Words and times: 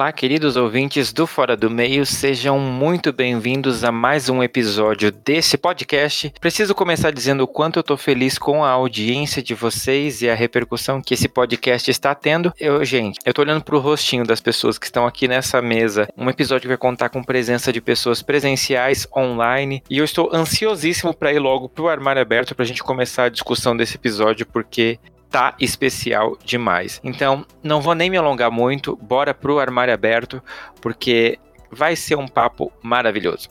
Olá, 0.00 0.12
queridos 0.12 0.56
ouvintes 0.56 1.12
do 1.12 1.26
Fora 1.26 1.54
do 1.54 1.68
Meio, 1.68 2.06
sejam 2.06 2.58
muito 2.58 3.12
bem-vindos 3.12 3.84
a 3.84 3.92
mais 3.92 4.30
um 4.30 4.42
episódio 4.42 5.12
desse 5.12 5.58
podcast. 5.58 6.32
Preciso 6.40 6.74
começar 6.74 7.10
dizendo 7.10 7.42
o 7.42 7.46
quanto 7.46 7.78
eu 7.78 7.82
tô 7.82 7.98
feliz 7.98 8.38
com 8.38 8.64
a 8.64 8.70
audiência 8.70 9.42
de 9.42 9.52
vocês 9.52 10.22
e 10.22 10.30
a 10.30 10.34
repercussão 10.34 11.02
que 11.02 11.12
esse 11.12 11.28
podcast 11.28 11.90
está 11.90 12.14
tendo. 12.14 12.50
Eu, 12.58 12.82
gente, 12.82 13.18
eu 13.26 13.34
tô 13.34 13.42
olhando 13.42 13.62
pro 13.62 13.78
rostinho 13.78 14.24
das 14.24 14.40
pessoas 14.40 14.78
que 14.78 14.86
estão 14.86 15.06
aqui 15.06 15.28
nessa 15.28 15.60
mesa. 15.60 16.08
Um 16.16 16.30
episódio 16.30 16.62
que 16.62 16.68
vai 16.68 16.78
contar 16.78 17.10
com 17.10 17.22
presença 17.22 17.70
de 17.70 17.82
pessoas 17.82 18.22
presenciais, 18.22 19.06
online, 19.14 19.82
e 19.90 19.98
eu 19.98 20.04
estou 20.06 20.34
ansiosíssimo 20.34 21.12
para 21.12 21.30
ir 21.30 21.40
logo 21.40 21.68
pro 21.68 21.90
armário 21.90 22.22
aberto 22.22 22.54
pra 22.54 22.64
gente 22.64 22.82
começar 22.82 23.24
a 23.24 23.28
discussão 23.28 23.76
desse 23.76 23.96
episódio, 23.96 24.46
porque 24.46 24.98
tá 25.30 25.54
especial 25.60 26.36
demais. 26.44 27.00
Então, 27.04 27.46
não 27.62 27.80
vou 27.80 27.94
nem 27.94 28.10
me 28.10 28.16
alongar 28.16 28.50
muito, 28.50 28.96
bora 28.96 29.32
pro 29.32 29.60
armário 29.60 29.94
aberto, 29.94 30.42
porque 30.80 31.38
vai 31.70 31.94
ser 31.94 32.16
um 32.16 32.26
papo 32.26 32.72
maravilhoso. 32.82 33.48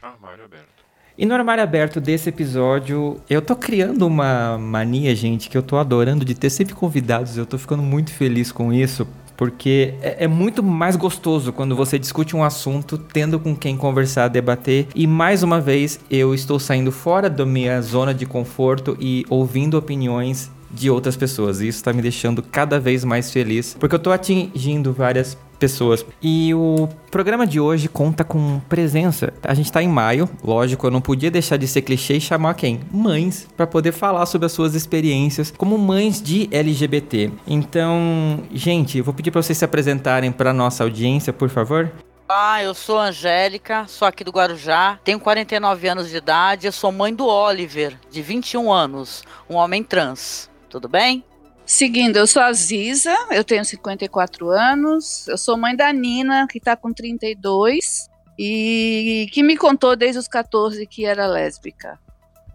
Armário 0.00 0.44
aberto. 0.44 0.76
E 1.18 1.24
no 1.24 1.34
armário 1.34 1.64
aberto 1.64 2.00
desse 2.00 2.28
episódio, 2.28 3.20
eu 3.28 3.40
tô 3.40 3.56
criando 3.56 4.06
uma 4.06 4.58
mania, 4.58 5.14
gente, 5.16 5.48
que 5.48 5.56
eu 5.56 5.62
tô 5.62 5.78
adorando 5.78 6.24
de 6.24 6.34
ter 6.34 6.50
sempre 6.50 6.74
convidados. 6.74 7.36
Eu 7.38 7.46
tô 7.46 7.56
ficando 7.56 7.82
muito 7.82 8.12
feliz 8.12 8.52
com 8.52 8.70
isso, 8.72 9.08
porque 9.36 9.94
é, 10.00 10.24
é, 10.24 10.28
muito 10.28 10.62
mais 10.62 10.96
gostoso 10.96 11.52
quando 11.52 11.76
você 11.76 11.98
discute 11.98 12.34
um 12.34 12.42
assunto 12.42 12.96
tendo 12.96 13.38
com 13.38 13.54
quem 13.54 13.76
conversar, 13.76 14.28
debater. 14.28 14.88
E 14.94 15.06
mais 15.06 15.42
uma 15.42 15.60
vez, 15.60 16.00
eu 16.10 16.34
estou 16.34 16.58
saindo 16.58 16.90
fora 16.90 17.28
da 17.28 17.44
minha 17.44 17.80
zona 17.82 18.14
de 18.14 18.26
conforto 18.26 18.96
e 19.00 19.24
ouvindo 19.28 19.76
opiniões 19.76 20.50
de 20.70 20.90
outras 20.90 21.16
pessoas. 21.16 21.60
E 21.60 21.68
isso 21.68 21.78
está 21.78 21.92
me 21.92 22.02
deixando 22.02 22.42
cada 22.42 22.78
vez 22.78 23.04
mais 23.04 23.30
feliz, 23.30 23.76
porque 23.78 23.94
eu 23.94 23.98
estou 23.98 24.12
atingindo 24.12 24.92
várias 24.92 25.36
pessoas. 25.58 26.04
E 26.22 26.54
o 26.54 26.88
programa 27.10 27.46
de 27.46 27.58
hoje 27.58 27.88
conta 27.88 28.22
com 28.22 28.60
presença. 28.68 29.32
A 29.42 29.54
gente 29.54 29.72
tá 29.72 29.82
em 29.82 29.88
maio, 29.88 30.28
lógico, 30.42 30.86
eu 30.86 30.90
não 30.90 31.00
podia 31.00 31.30
deixar 31.30 31.56
de 31.56 31.66
ser 31.66 31.82
clichê 31.82 32.14
e 32.14 32.20
chamar 32.20 32.54
quem? 32.54 32.80
Mães, 32.92 33.48
para 33.56 33.66
poder 33.66 33.92
falar 33.92 34.26
sobre 34.26 34.46
as 34.46 34.52
suas 34.52 34.74
experiências 34.74 35.52
como 35.56 35.78
mães 35.78 36.20
de 36.22 36.48
LGBT. 36.50 37.30
Então, 37.46 38.42
gente, 38.52 38.98
eu 38.98 39.04
vou 39.04 39.14
pedir 39.14 39.30
para 39.30 39.42
vocês 39.42 39.56
se 39.56 39.64
apresentarem 39.64 40.30
para 40.30 40.52
nossa 40.52 40.84
audiência, 40.84 41.32
por 41.32 41.48
favor. 41.48 41.90
Ah, 42.28 42.60
eu 42.60 42.74
sou 42.74 42.98
Angélica, 42.98 43.86
sou 43.86 44.06
aqui 44.06 44.24
do 44.24 44.32
Guarujá, 44.32 44.98
tenho 45.04 45.20
49 45.20 45.88
anos 45.88 46.10
de 46.10 46.16
idade, 46.16 46.66
eu 46.66 46.72
sou 46.72 46.90
mãe 46.90 47.14
do 47.14 47.24
Oliver, 47.24 47.96
de 48.10 48.20
21 48.20 48.72
anos, 48.72 49.22
um 49.48 49.54
homem 49.54 49.84
trans. 49.84 50.50
Tudo 50.76 50.90
bem? 50.90 51.24
Seguindo, 51.64 52.18
eu 52.18 52.26
sou 52.26 52.42
a 52.42 52.52
Ziza, 52.52 53.10
eu 53.30 53.42
tenho 53.42 53.64
54 53.64 54.50
anos, 54.50 55.26
eu 55.26 55.38
sou 55.38 55.56
mãe 55.56 55.74
da 55.74 55.90
Nina, 55.90 56.46
que 56.46 56.58
está 56.58 56.76
com 56.76 56.92
32, 56.92 58.10
e 58.38 59.26
que 59.32 59.42
me 59.42 59.56
contou 59.56 59.96
desde 59.96 60.18
os 60.18 60.28
14 60.28 60.86
que 60.86 61.06
era 61.06 61.26
lésbica. 61.26 61.98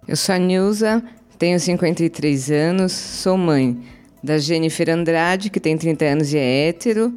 Eu 0.07 0.15
sou 0.15 0.35
a 0.35 0.37
Nilza, 0.37 1.03
tenho 1.39 1.59
53 1.59 2.51
anos, 2.51 2.91
sou 2.91 3.35
mãe 3.35 3.83
da 4.23 4.37
Jennifer 4.37 4.91
Andrade, 4.91 5.49
que 5.49 5.59
tem 5.59 5.75
30 5.75 6.05
anos 6.05 6.31
e 6.31 6.37
é 6.37 6.67
hétero, 6.67 7.11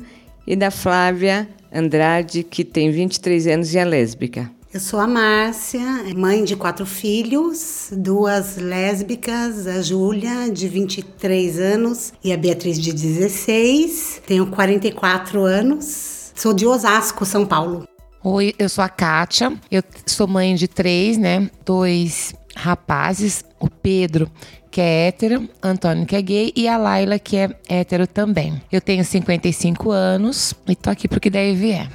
e 0.47 0.57
da 0.57 0.71
Flávia 0.71 1.47
Andrade, 1.71 2.43
que 2.43 2.65
tem 2.65 2.91
23 2.91 3.47
anos 3.49 3.75
e 3.75 3.79
é 3.79 3.85
lésbica. 3.85 4.51
Eu 4.75 4.81
sou 4.81 4.99
a 4.99 5.07
Márcia, 5.07 5.81
mãe 6.17 6.43
de 6.43 6.57
quatro 6.57 6.85
filhos, 6.85 7.91
duas 7.93 8.57
lésbicas, 8.57 9.69
a 9.69 9.81
Júlia, 9.81 10.51
de 10.51 10.67
23 10.67 11.61
anos, 11.61 12.13
e 12.25 12.33
a 12.33 12.37
Beatriz, 12.37 12.81
de 12.81 12.93
16. 12.93 14.23
Tenho 14.27 14.49
44 14.49 15.45
anos. 15.45 16.33
Sou 16.35 16.53
de 16.53 16.67
Osasco, 16.67 17.25
São 17.25 17.47
Paulo. 17.47 17.87
Oi, 18.25 18.53
eu 18.59 18.69
sou 18.69 18.83
a 18.83 18.89
Kátia, 18.89 19.57
eu 19.71 19.81
sou 20.05 20.27
mãe 20.27 20.57
de 20.57 20.67
três, 20.67 21.17
né? 21.17 21.49
Dois 21.65 22.35
rapazes, 22.57 23.45
o 23.61 23.71
Pedro, 23.71 24.29
que 24.73 24.81
é 24.81 25.07
hétero, 25.07 25.49
Antônio, 25.63 26.05
que 26.05 26.17
é 26.17 26.21
gay, 26.21 26.53
e 26.57 26.67
a 26.67 26.77
Laila, 26.77 27.17
que 27.21 27.37
é 27.37 27.49
hétero 27.69 28.09
também. 28.09 28.61
Eu 28.73 28.81
tenho 28.81 29.05
55 29.05 29.93
anos 29.93 30.53
e 30.67 30.75
tô 30.75 30.91
aqui 30.91 31.07
pro 31.07 31.21
que 31.21 31.31
daí 31.31 31.55
vier. 31.55 31.89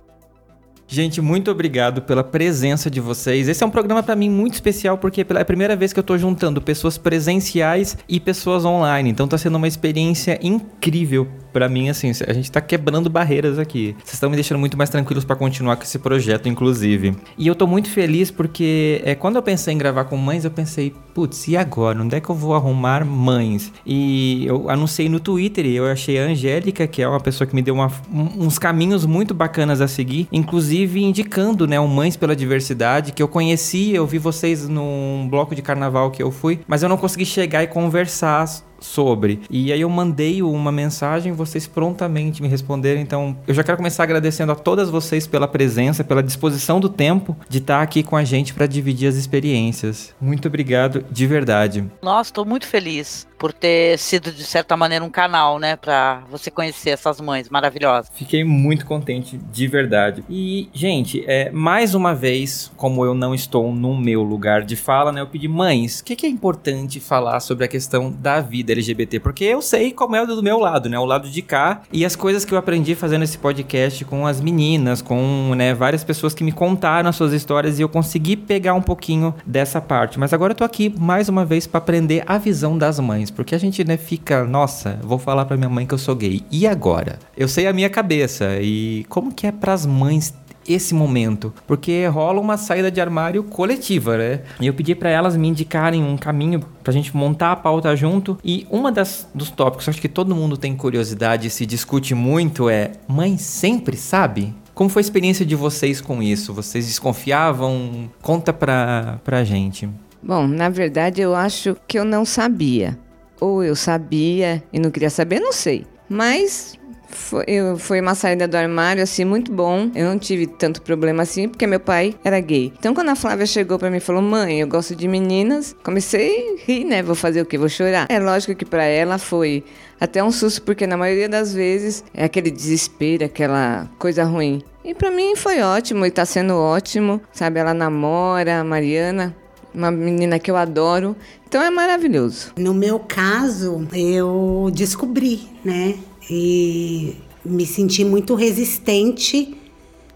Gente, 0.91 1.21
muito 1.21 1.51
obrigado 1.51 2.01
pela 2.01 2.23
presença 2.23 2.89
de 2.89 2.99
vocês. 2.99 3.47
Esse 3.47 3.63
é 3.63 3.67
um 3.67 3.69
programa 3.69 4.01
para 4.01 4.15
mim 4.15 4.27
muito 4.27 4.55
especial 4.55 4.97
porque 4.97 5.21
é 5.21 5.39
a 5.39 5.45
primeira 5.45 5.75
vez 5.75 5.93
que 5.93 5.99
eu 5.99 6.03
tô 6.03 6.17
juntando 6.17 6.59
pessoas 6.59 6.97
presenciais 6.97 7.95
e 8.09 8.19
pessoas 8.19 8.65
online. 8.65 9.11
Então 9.11 9.27
tá 9.27 9.37
sendo 9.37 9.57
uma 9.57 9.67
experiência 9.67 10.39
incrível 10.41 11.27
para 11.51 11.67
mim, 11.69 11.89
assim, 11.89 12.11
a 12.27 12.33
gente 12.33 12.51
tá 12.51 12.61
quebrando 12.61 13.09
barreiras 13.09 13.59
aqui. 13.59 13.95
Vocês 13.99 14.13
estão 14.13 14.29
me 14.29 14.35
deixando 14.35 14.59
muito 14.59 14.77
mais 14.77 14.89
tranquilos 14.89 15.25
para 15.25 15.35
continuar 15.35 15.75
com 15.75 15.83
esse 15.83 15.99
projeto, 15.99 16.47
inclusive. 16.47 17.15
E 17.37 17.47
eu 17.47 17.55
tô 17.55 17.67
muito 17.67 17.89
feliz 17.89 18.31
porque 18.31 19.01
é, 19.03 19.15
quando 19.15 19.35
eu 19.35 19.43
pensei 19.43 19.73
em 19.73 19.77
gravar 19.77 20.05
com 20.05 20.17
mães, 20.17 20.45
eu 20.45 20.51
pensei, 20.51 20.93
putz, 21.13 21.47
e 21.47 21.57
agora? 21.57 22.01
Onde 22.01 22.15
é 22.15 22.19
que 22.19 22.29
eu 22.29 22.35
vou 22.35 22.53
arrumar 22.53 23.05
mães? 23.05 23.71
E 23.85 24.45
eu 24.45 24.69
anunciei 24.69 25.09
no 25.09 25.19
Twitter 25.19 25.65
e 25.65 25.75
eu 25.75 25.85
achei 25.85 26.19
a 26.19 26.23
Angélica, 26.23 26.87
que 26.87 27.01
é 27.01 27.07
uma 27.07 27.19
pessoa 27.19 27.47
que 27.47 27.55
me 27.55 27.61
deu 27.61 27.73
uma, 27.73 27.91
uns 28.11 28.57
caminhos 28.57 29.05
muito 29.05 29.33
bacanas 29.33 29.81
a 29.81 29.87
seguir, 29.87 30.27
inclusive 30.31 31.01
indicando, 31.03 31.67
né, 31.67 31.79
o 31.79 31.87
Mães 31.87 32.15
pela 32.15 32.35
Diversidade, 32.35 33.11
que 33.11 33.21
eu 33.21 33.27
conheci, 33.27 33.93
eu 33.93 34.05
vi 34.05 34.17
vocês 34.17 34.67
num 34.67 35.27
bloco 35.29 35.55
de 35.55 35.61
carnaval 35.61 36.11
que 36.11 36.21
eu 36.21 36.31
fui, 36.31 36.59
mas 36.67 36.83
eu 36.83 36.89
não 36.89 36.97
consegui 36.97 37.25
chegar 37.25 37.63
e 37.63 37.67
conversar 37.67 38.47
sobre. 38.81 39.41
E 39.49 39.71
aí 39.71 39.81
eu 39.81 39.89
mandei 39.89 40.41
uma 40.41 40.71
mensagem, 40.71 41.31
vocês 41.31 41.67
prontamente 41.67 42.41
me 42.41 42.47
responderam. 42.47 43.01
Então, 43.01 43.37
eu 43.47 43.53
já 43.53 43.63
quero 43.63 43.77
começar 43.77 44.03
agradecendo 44.03 44.51
a 44.51 44.55
todas 44.55 44.89
vocês 44.89 45.27
pela 45.27 45.47
presença, 45.47 46.03
pela 46.03 46.23
disposição 46.23 46.79
do 46.79 46.89
tempo 46.89 47.35
de 47.47 47.59
estar 47.59 47.81
aqui 47.81 48.03
com 48.03 48.15
a 48.15 48.23
gente 48.23 48.53
para 48.53 48.67
dividir 48.67 49.07
as 49.07 49.15
experiências. 49.15 50.13
Muito 50.19 50.47
obrigado, 50.47 51.05
de 51.11 51.27
verdade. 51.27 51.85
Nossa, 52.01 52.29
estou 52.29 52.45
muito 52.45 52.65
feliz 52.65 53.28
por 53.39 53.53
ter 53.53 53.97
sido 53.97 54.31
de 54.31 54.43
certa 54.43 54.75
maneira 54.75 55.03
um 55.03 55.09
canal, 55.09 55.57
né, 55.57 55.77
para 55.77 56.21
você 56.29 56.51
conhecer 56.51 56.89
essas 56.89 57.21
mães 57.21 57.49
maravilhosas. 57.49 58.11
Fiquei 58.13 58.43
muito 58.43 58.85
contente, 58.85 59.37
de 59.37 59.67
verdade. 59.67 60.23
E, 60.29 60.69
gente, 60.73 61.23
é, 61.25 61.49
mais 61.49 61.95
uma 61.95 62.13
vez, 62.13 62.69
como 62.75 63.03
eu 63.05 63.15
não 63.15 63.33
estou 63.33 63.73
no 63.73 63.97
meu 63.97 64.21
lugar 64.21 64.63
de 64.63 64.75
fala, 64.75 65.11
né, 65.11 65.21
eu 65.21 65.27
pedi 65.27 65.47
mães, 65.47 66.01
o 66.01 66.03
que, 66.03 66.17
que 66.17 66.25
é 66.25 66.29
importante 66.29 66.99
falar 66.99 67.39
sobre 67.39 67.63
a 67.63 67.67
questão 67.67 68.11
da 68.11 68.41
vida 68.41 68.73
LGBT? 68.73 69.21
Porque 69.21 69.45
eu 69.45 69.61
sei 69.61 69.93
como 69.93 70.15
é 70.17 70.25
do 70.25 70.43
meu 70.43 70.59
lado, 70.59 70.89
né, 70.89 70.99
o 70.99 71.05
lado 71.05 71.29
de 71.29 71.41
cá 71.41 71.83
e 71.93 72.03
as 72.03 72.17
coisas 72.17 72.43
que 72.43 72.53
eu 72.53 72.57
aprendi 72.57 72.93
fazendo 72.93 73.23
esse 73.23 73.37
podcast 73.37 74.03
com 74.03 74.27
as 74.27 74.41
meninas, 74.41 75.01
com, 75.01 75.53
né, 75.55 75.73
várias 75.73 76.03
pessoas 76.03 76.33
que 76.33 76.43
me 76.43 76.51
contaram 76.51 77.09
as 77.09 77.15
suas 77.15 77.31
histórias 77.31 77.79
e 77.79 77.81
eu 77.81 77.87
consegui 77.87 78.35
pegar 78.35 78.73
um 78.73 78.81
pouquinho 78.81 79.33
dessa 79.45 79.79
parte. 79.79 80.19
Mas 80.19 80.33
agora 80.33 80.51
eu 80.51 80.57
tô 80.57 80.65
aqui 80.65 80.93
mais 80.99 81.29
uma 81.29 81.45
vez 81.45 81.65
para 81.65 81.77
aprender 81.77 82.21
a 82.27 82.37
visão 82.37 82.77
das 82.77 82.99
mães 82.99 83.28
porque 83.31 83.55
a 83.55 83.57
gente, 83.57 83.83
né, 83.83 83.97
fica, 83.97 84.43
nossa, 84.43 84.99
vou 85.03 85.17
falar 85.17 85.45
para 85.45 85.57
minha 85.57 85.69
mãe 85.69 85.85
que 85.85 85.93
eu 85.93 85.97
sou 85.97 86.15
gay. 86.15 86.43
E 86.51 86.67
agora? 86.67 87.19
Eu 87.35 87.47
sei 87.47 87.67
a 87.67 87.73
minha 87.73 87.89
cabeça 87.89 88.59
e 88.61 89.05
como 89.09 89.33
que 89.33 89.47
é 89.47 89.51
para 89.51 89.73
as 89.73 89.85
mães 89.85 90.33
esse 90.67 90.93
momento, 90.93 91.53
porque 91.65 92.05
rola 92.07 92.39
uma 92.39 92.57
saída 92.57 92.91
de 92.91 93.01
armário 93.01 93.43
coletiva, 93.43 94.17
né? 94.17 94.41
E 94.59 94.67
eu 94.67 94.73
pedi 94.73 94.93
para 94.93 95.09
elas 95.09 95.35
me 95.35 95.47
indicarem 95.47 96.03
um 96.03 96.17
caminho 96.17 96.61
pra 96.83 96.93
gente 96.93 97.15
montar 97.15 97.51
a 97.51 97.55
pauta 97.55 97.95
junto. 97.95 98.37
E 98.43 98.67
uma 98.69 98.91
das 98.91 99.27
dos 99.33 99.49
tópicos, 99.49 99.89
acho 99.89 100.01
que 100.01 100.07
todo 100.07 100.35
mundo 100.35 100.57
tem 100.57 100.75
curiosidade 100.75 101.47
e 101.47 101.49
se 101.49 101.65
discute 101.65 102.13
muito 102.13 102.69
é: 102.69 102.91
mãe 103.07 103.37
sempre 103.37 103.97
sabe? 103.97 104.53
Como 104.73 104.89
foi 104.89 105.01
a 105.01 105.03
experiência 105.03 105.45
de 105.45 105.55
vocês 105.55 105.99
com 105.99 106.21
isso? 106.21 106.53
Vocês 106.53 106.87
desconfiavam? 106.87 108.09
Conta 108.21 108.53
pra, 108.53 109.19
pra 109.25 109.43
gente. 109.43 109.89
Bom, 110.21 110.47
na 110.47 110.69
verdade 110.69 111.21
eu 111.21 111.35
acho 111.35 111.75
que 111.87 111.97
eu 111.97 112.05
não 112.05 112.23
sabia 112.23 112.97
ou 113.39 113.63
eu 113.63 113.75
sabia 113.75 114.63
e 114.71 114.79
não 114.79 114.91
queria 114.91 115.09
saber, 115.09 115.39
não 115.39 115.51
sei. 115.51 115.85
Mas 116.07 116.79
foi, 117.09 117.43
eu, 117.47 117.77
foi 117.77 117.99
uma 117.99 118.15
saída 118.15 118.47
do 118.47 118.55
armário, 118.55 119.01
assim, 119.01 119.25
muito 119.25 119.51
bom. 119.51 119.89
Eu 119.95 120.05
não 120.05 120.17
tive 120.17 120.47
tanto 120.47 120.81
problema 120.81 121.23
assim, 121.23 121.49
porque 121.49 121.65
meu 121.65 121.79
pai 121.79 122.15
era 122.23 122.39
gay. 122.39 122.71
Então, 122.77 122.93
quando 122.93 123.09
a 123.09 123.15
Flávia 123.15 123.45
chegou 123.45 123.79
para 123.79 123.89
mim 123.89 123.97
e 123.97 124.01
falou, 124.01 124.21
mãe, 124.21 124.61
eu 124.61 124.67
gosto 124.67 124.95
de 124.95 125.07
meninas, 125.07 125.75
comecei 125.83 126.55
a 126.59 126.65
rir, 126.65 126.85
né? 126.85 127.01
Vou 127.01 127.15
fazer 127.15 127.41
o 127.41 127.45
quê? 127.45 127.57
Vou 127.57 127.69
chorar. 127.69 128.05
É 128.09 128.19
lógico 128.19 128.55
que 128.55 128.65
para 128.65 128.83
ela 128.83 129.17
foi 129.17 129.63
até 129.99 130.23
um 130.23 130.31
susto, 130.31 130.61
porque 130.61 130.87
na 130.87 130.97
maioria 130.97 131.27
das 131.27 131.53
vezes 131.53 132.03
é 132.13 132.23
aquele 132.23 132.51
desespero, 132.51 133.25
aquela 133.25 133.89
coisa 133.97 134.23
ruim. 134.23 134.63
E 134.83 134.93
para 134.93 135.11
mim 135.11 135.35
foi 135.35 135.61
ótimo 135.61 136.05
e 136.05 136.11
tá 136.11 136.25
sendo 136.25 136.55
ótimo, 136.55 137.21
sabe? 137.31 137.59
Ela 137.59 137.73
namora, 137.73 138.59
a 138.59 138.63
Mariana, 138.63 139.35
uma 139.79 139.91
menina 139.91 140.37
que 140.37 140.51
eu 140.51 140.57
adoro. 140.57 141.15
Então 141.47 141.61
é 141.61 141.69
maravilhoso. 141.69 142.51
No 142.57 142.73
meu 142.73 142.99
caso, 142.99 143.87
eu 143.93 144.69
descobri, 144.73 145.47
né? 145.63 145.97
E 146.29 147.15
me 147.43 147.65
senti 147.65 148.03
muito 148.03 148.35
resistente. 148.35 149.55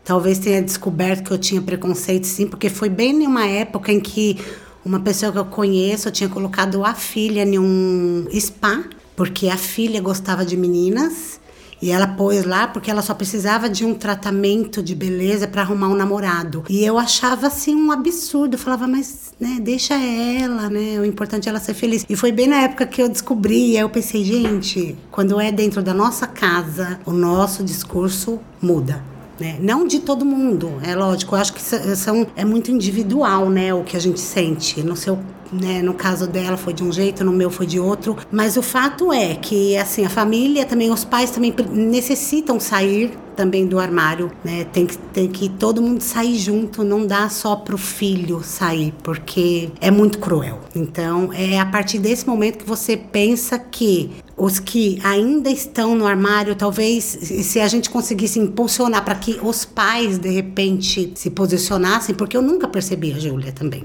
Talvez 0.04 0.38
tenha 0.38 0.62
descoberto 0.62 1.24
que 1.24 1.31
eu 1.31 1.38
tinha 1.38 1.62
preconceito, 1.62 2.27
sim, 2.27 2.45
porque 2.45 2.69
foi 2.69 2.89
bem 2.89 3.24
em 3.24 3.25
uma 3.25 3.45
época 3.48 3.92
em 3.92 4.01
que 4.01 4.38
uma 4.83 5.00
pessoa 5.00 5.31
que 5.31 5.38
eu 5.38 5.45
conheço 5.45 6.10
eu 6.10 6.12
tinha 6.12 6.27
colocado 6.27 6.83
a 6.83 6.94
filha 6.94 7.44
em 7.44 7.57
um 7.57 8.27
spa, 8.38 8.83
porque 9.15 9.48
a 9.48 9.56
filha 9.56 10.01
gostava 10.01 10.45
de 10.45 10.57
meninas 10.57 11.39
E 11.83 11.91
ela 11.91 12.07
pôs 12.07 12.45
lá 12.45 12.65
porque 12.65 12.89
ela 12.89 13.01
só 13.01 13.13
precisava 13.13 13.69
de 13.69 13.83
um 13.83 13.94
tratamento 13.94 14.81
de 14.81 14.95
beleza 14.95 15.45
para 15.50 15.63
arrumar 15.63 15.89
um 15.89 15.95
namorado. 15.95 16.63
E 16.69 16.81
eu 16.81 16.97
achava 16.97 17.47
assim 17.47 17.75
um 17.75 17.91
absurdo. 17.91 18.53
Eu 18.53 18.57
falava, 18.57 18.88
mas 18.88 19.33
né, 19.38 19.57
deixa 19.59 19.94
ela, 19.95 20.69
né? 20.69 20.97
O 20.97 21.03
importante 21.03 21.50
é 21.50 21.50
ela 21.50 21.59
ser 21.59 21.74
feliz. 21.74 22.06
E 22.07 22.15
foi 22.15 22.31
bem 22.31 22.47
na 22.47 22.62
época 22.62 22.85
que 22.85 23.01
eu 23.01 23.09
descobri. 23.09 23.71
E 23.71 23.75
aí 23.75 23.83
eu 23.83 23.89
pensei, 23.89 24.24
gente, 24.24 24.95
quando 25.12 25.38
é 25.41 25.51
dentro 25.51 25.83
da 25.83 25.94
nossa 25.94 26.25
casa, 26.25 27.01
o 27.06 27.12
nosso 27.12 27.65
discurso 27.65 28.39
muda. 28.62 29.03
Né? 29.38 29.57
Não 29.59 29.86
de 29.86 30.00
todo 30.00 30.24
mundo, 30.24 30.79
é 30.83 30.95
lógico. 30.95 31.36
Eu 31.36 31.41
acho 31.41 31.51
que 31.51 31.62
são, 31.62 32.25
é 32.38 32.45
muito 32.45 32.71
individual, 32.71 33.50
né? 33.50 33.74
O 33.74 33.83
que 33.83 33.97
a 33.97 34.00
gente 34.00 34.21
sente. 34.21 34.81
No 34.81 34.95
seu 34.95 35.19
né? 35.53 35.81
No 35.81 35.94
caso 35.94 36.27
dela 36.27 36.57
foi 36.57 36.73
de 36.73 36.83
um 36.83 36.91
jeito, 36.91 37.23
no 37.23 37.31
meu 37.31 37.50
foi 37.50 37.65
de 37.65 37.79
outro. 37.79 38.17
Mas 38.31 38.57
o 38.57 38.61
fato 38.61 39.11
é 39.11 39.35
que, 39.35 39.77
assim, 39.77 40.05
a 40.05 40.09
família 40.09 40.65
também, 40.65 40.91
os 40.91 41.03
pais 41.03 41.31
também 41.31 41.53
necessitam 41.71 42.59
sair 42.59 43.11
também 43.35 43.65
do 43.65 43.79
armário, 43.79 44.31
né? 44.44 44.65
Tem 44.65 44.85
que, 44.85 44.97
tem 44.97 45.27
que 45.27 45.50
todo 45.50 45.81
mundo 45.81 46.01
sair 46.01 46.38
junto, 46.38 46.83
não 46.83 47.05
dá 47.05 47.29
só 47.29 47.55
pro 47.55 47.77
filho 47.77 48.44
sair, 48.44 48.94
porque 49.03 49.69
é 49.81 49.91
muito 49.91 50.19
cruel. 50.19 50.59
Então, 50.75 51.31
é 51.33 51.59
a 51.59 51.65
partir 51.65 52.00
desse 52.00 52.27
momento 52.27 52.59
que 52.59 52.67
você 52.67 52.95
pensa 52.95 53.57
que 53.57 54.11
os 54.38 54.59
que 54.59 55.00
ainda 55.03 55.50
estão 55.50 55.95
no 55.95 56.05
armário, 56.07 56.55
talvez 56.55 57.03
se 57.03 57.59
a 57.59 57.67
gente 57.67 57.89
conseguisse 57.89 58.39
impulsionar 58.39 59.03
para 59.03 59.15
que 59.15 59.39
os 59.44 59.65
pais 59.65 60.17
de 60.17 60.29
repente 60.29 61.11
se 61.15 61.29
posicionassem, 61.29 62.15
porque 62.15 62.35
eu 62.35 62.41
nunca 62.41 62.67
percebi 62.67 63.13
a 63.13 63.19
Júlia 63.19 63.51
também 63.51 63.83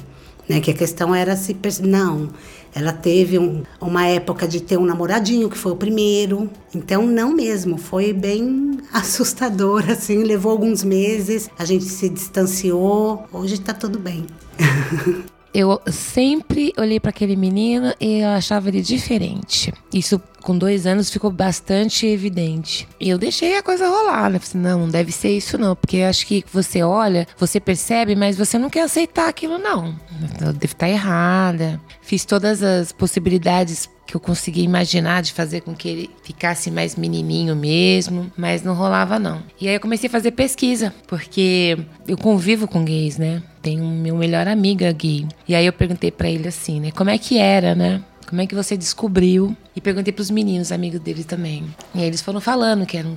né? 0.49 0.61
Que 0.61 0.71
a 0.71 0.75
questão 0.75 1.15
era 1.15 1.37
se 1.37 1.57
não, 1.83 2.31
ela 2.75 2.93
teve 2.93 3.39
um, 3.39 3.63
uma 3.81 4.07
época 4.07 4.47
de 4.47 4.61
ter 4.61 4.77
um 4.79 4.85
namoradinho 4.85 5.49
que 5.49 5.59
foi 5.59 5.73
o 5.73 5.77
primeiro, 5.77 6.51
então 6.75 7.07
não 7.07 7.33
mesmo, 7.33 7.77
foi 7.77 8.13
bem 8.13 8.79
assustador 8.93 9.91
assim, 9.91 10.23
levou 10.23 10.53
alguns 10.53 10.83
meses, 10.83 11.51
a 11.59 11.65
gente 11.65 11.85
se 11.85 12.09
distanciou, 12.09 13.25
hoje 13.33 13.61
tá 13.61 13.75
tudo 13.75 13.99
bem. 13.99 14.27
eu 15.53 15.81
sempre 15.87 16.73
olhei 16.79 17.01
para 17.01 17.11
aquele 17.11 17.37
menino 17.37 17.93
e 18.01 18.21
eu 18.21 18.29
achava 18.29 18.69
ele 18.69 18.83
diferente. 18.83 19.73
Isso 19.93 20.21
com 20.43 20.57
dois 20.57 20.87
anos 20.87 21.11
ficou 21.11 21.31
bastante 21.31 22.07
evidente. 22.07 22.89
E 23.01 23.09
eu 23.09 23.19
deixei 23.19 23.57
a 23.57 23.63
coisa 23.63 23.89
rolar, 23.89 24.31
né? 24.31 24.39
Falei, 24.39 24.69
não, 24.69 24.81
não 24.81 24.89
deve 24.89 25.13
ser 25.13 25.37
isso 25.37 25.59
não, 25.59 25.75
porque 25.77 25.99
acho 25.99 26.27
que 26.27 26.45
você 26.53 26.83
olha, 26.83 27.27
você 27.37 27.61
percebe, 27.61 28.15
mas 28.15 28.37
você 28.37 28.59
não 28.59 28.71
quer 28.71 28.83
aceitar 28.83 29.29
aquilo 29.29 29.59
não. 29.59 29.95
Eu 30.41 30.53
devo 30.53 30.73
estar 30.73 30.89
errada. 30.89 31.81
Fiz 32.03 32.25
todas 32.25 32.63
as 32.63 32.93
possibilidades 32.93 33.89
que 34.09 34.17
eu 34.17 34.21
conseguia 34.21 34.65
imaginar 34.65 35.23
de 35.23 35.35
fazer 35.35 35.61
com 35.61 35.75
que 35.75 35.87
ele 35.87 36.11
ficasse 36.23 36.71
mais 36.71 36.97
menininho 36.97 37.55
mesmo, 37.55 38.33
mas 38.35 38.63
não 38.63 38.73
rolava 38.73 39.19
não. 39.19 39.43
E 39.61 39.69
aí 39.69 39.75
eu 39.75 39.81
comecei 39.81 40.09
a 40.09 40.11
fazer 40.11 40.31
pesquisa, 40.31 40.95
porque 41.07 41.79
eu 42.07 42.17
convivo 42.17 42.67
com 42.67 42.83
gays, 42.83 43.19
né? 43.19 43.43
Tenho 43.61 43.85
meu 43.85 44.17
melhor 44.17 44.49
amiga 44.49 44.91
gay. 44.93 45.27
E 45.47 45.55
aí 45.55 45.67
eu 45.67 45.75
perguntei 45.75 46.11
para 46.11 46.31
ele 46.31 46.49
assim, 46.49 46.81
né, 46.81 46.91
como 46.91 47.11
é 47.11 47.19
que 47.19 47.37
era, 47.37 47.75
né? 47.75 48.03
Como 48.29 48.43
é 48.43 48.47
que 48.47 48.55
você 48.55 48.77
descobriu? 48.77 49.57
E 49.75 49.81
perguntei 49.81 50.13
para 50.13 50.21
os 50.21 50.31
meninos, 50.31 50.71
amigos 50.71 51.01
dele 51.01 51.25
também. 51.25 51.65
E 51.95 52.01
aí 52.01 52.07
eles 52.07 52.21
foram 52.21 52.43
falando 52.43 52.85
que 52.85 52.97
eram 52.99 53.17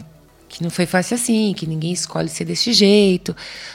que 0.52 0.62
não 0.62 0.69
foi 0.69 0.86
fácil 0.86 1.16
assim, 1.16 1.54
que 1.56 1.66
ninguém 1.66 1.94
escolhe 1.94 2.28
ser 2.28 2.44
desse 2.44 2.74
jeito. 2.74 3.34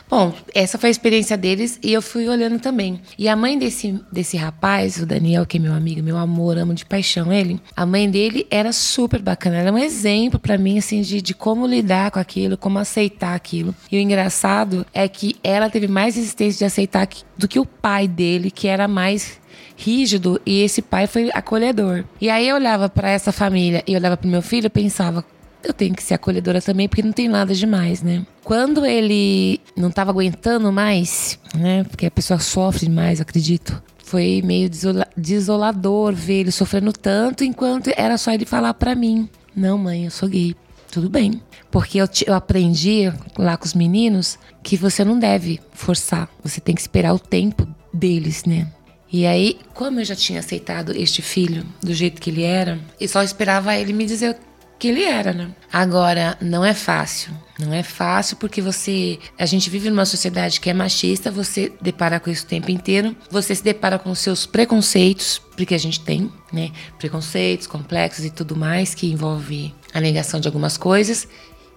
Bom, 0.08 0.34
essa 0.54 0.76
foi 0.76 0.88
a 0.88 0.90
experiência 0.90 1.36
deles 1.36 1.78
e 1.82 1.90
eu 1.92 2.02
fui 2.02 2.28
olhando 2.28 2.60
também. 2.60 3.00
E 3.18 3.28
a 3.28 3.34
mãe 3.34 3.58
desse, 3.58 3.98
desse 4.12 4.36
rapaz, 4.36 4.98
o 4.98 5.06
Daniel, 5.06 5.46
que 5.46 5.56
é 5.56 5.60
meu 5.60 5.72
amigo, 5.72 6.02
meu 6.02 6.18
amor, 6.18 6.58
amo 6.58 6.74
de 6.74 6.84
paixão 6.84 7.32
ele, 7.32 7.58
a 7.74 7.86
mãe 7.86 8.10
dele 8.10 8.46
era 8.50 8.72
super 8.72 9.22
bacana, 9.22 9.56
ela 9.56 9.70
é 9.70 9.72
um 9.72 9.78
exemplo 9.78 10.38
para 10.38 10.58
mim, 10.58 10.76
assim, 10.76 11.00
de, 11.00 11.22
de 11.22 11.32
como 11.32 11.66
lidar 11.66 12.10
com 12.10 12.18
aquilo, 12.18 12.58
como 12.58 12.78
aceitar 12.78 13.34
aquilo. 13.34 13.74
E 13.90 13.96
o 13.96 14.00
engraçado 14.00 14.84
é 14.92 15.08
que 15.08 15.36
ela 15.42 15.70
teve 15.70 15.88
mais 15.88 16.16
resistência 16.16 16.58
de 16.58 16.64
aceitar 16.66 17.08
do 17.38 17.48
que 17.48 17.58
o 17.58 17.64
pai 17.64 18.06
dele, 18.06 18.50
que 18.50 18.68
era 18.68 18.86
mais 18.86 19.40
rígido 19.76 20.40
e 20.44 20.62
esse 20.62 20.80
pai 20.80 21.06
foi 21.06 21.30
acolhedor. 21.32 22.04
E 22.20 22.30
aí 22.30 22.48
eu 22.48 22.56
olhava 22.56 22.88
para 22.88 23.10
essa 23.10 23.30
família 23.30 23.84
e 23.86 23.94
olhava 23.94 24.16
para 24.16 24.30
meu 24.30 24.42
filho 24.42 24.66
e 24.66 24.70
pensava, 24.70 25.24
eu 25.62 25.74
tenho 25.74 25.94
que 25.94 26.02
ser 26.02 26.14
acolhedora 26.14 26.62
também, 26.62 26.88
porque 26.88 27.02
não 27.02 27.12
tem 27.12 27.28
nada 27.28 27.54
demais, 27.54 28.02
né? 28.02 28.24
Quando 28.44 28.86
ele 28.86 29.60
não 29.76 29.88
estava 29.88 30.10
aguentando 30.10 30.72
mais, 30.72 31.38
né? 31.54 31.84
Porque 31.84 32.06
a 32.06 32.10
pessoa 32.10 32.38
sofre 32.38 32.86
demais, 32.86 33.20
acredito. 33.20 33.82
Foi 33.98 34.40
meio 34.44 34.70
desola 34.70 35.06
desolador 35.16 36.14
ver 36.14 36.40
ele 36.40 36.52
sofrendo 36.52 36.92
tanto, 36.92 37.42
enquanto 37.42 37.90
era 37.96 38.16
só 38.16 38.32
ele 38.32 38.46
falar 38.46 38.74
para 38.74 38.94
mim: 38.94 39.28
Não, 39.54 39.76
mãe, 39.76 40.04
eu 40.04 40.10
sou 40.10 40.28
gay. 40.28 40.54
Tudo 40.90 41.10
bem. 41.10 41.42
Porque 41.70 41.98
eu, 41.98 42.08
eu 42.26 42.34
aprendi 42.34 43.12
lá 43.36 43.56
com 43.56 43.66
os 43.66 43.74
meninos 43.74 44.38
que 44.62 44.76
você 44.76 45.04
não 45.04 45.18
deve 45.18 45.60
forçar. 45.72 46.28
Você 46.42 46.60
tem 46.60 46.74
que 46.74 46.80
esperar 46.80 47.12
o 47.12 47.18
tempo 47.18 47.66
deles, 47.92 48.44
né? 48.44 48.68
E 49.12 49.26
aí, 49.26 49.58
como 49.72 50.00
eu 50.00 50.04
já 50.04 50.16
tinha 50.16 50.40
aceitado 50.40 50.92
este 50.92 51.22
filho 51.22 51.64
do 51.82 51.94
jeito 51.94 52.20
que 52.20 52.30
ele 52.30 52.42
era, 52.42 52.78
eu 53.00 53.08
só 53.08 53.22
esperava 53.22 53.76
ele 53.76 53.92
me 53.92 54.04
dizer 54.04 54.36
que 54.78 54.88
ele 54.88 55.04
era, 55.04 55.32
né? 55.32 55.50
Agora, 55.72 56.36
não 56.40 56.64
é 56.64 56.74
fácil. 56.74 57.32
Não 57.58 57.72
é 57.72 57.82
fácil 57.82 58.36
porque 58.36 58.60
você. 58.60 59.18
A 59.38 59.46
gente 59.46 59.70
vive 59.70 59.88
numa 59.88 60.04
sociedade 60.04 60.60
que 60.60 60.68
é 60.68 60.74
machista, 60.74 61.30
você 61.30 61.72
depara 61.80 62.20
com 62.20 62.30
isso 62.30 62.44
o 62.44 62.48
tempo 62.48 62.70
inteiro. 62.70 63.16
Você 63.30 63.54
se 63.54 63.64
depara 63.64 63.98
com 63.98 64.14
seus 64.14 64.44
preconceitos, 64.44 65.40
porque 65.56 65.74
a 65.74 65.78
gente 65.78 66.00
tem, 66.00 66.30
né? 66.52 66.70
Preconceitos, 66.98 67.66
complexos 67.66 68.24
e 68.24 68.30
tudo 68.30 68.54
mais, 68.54 68.94
que 68.94 69.10
envolve 69.10 69.74
a 69.94 70.00
negação 70.00 70.38
de 70.38 70.48
algumas 70.48 70.76
coisas 70.76 71.26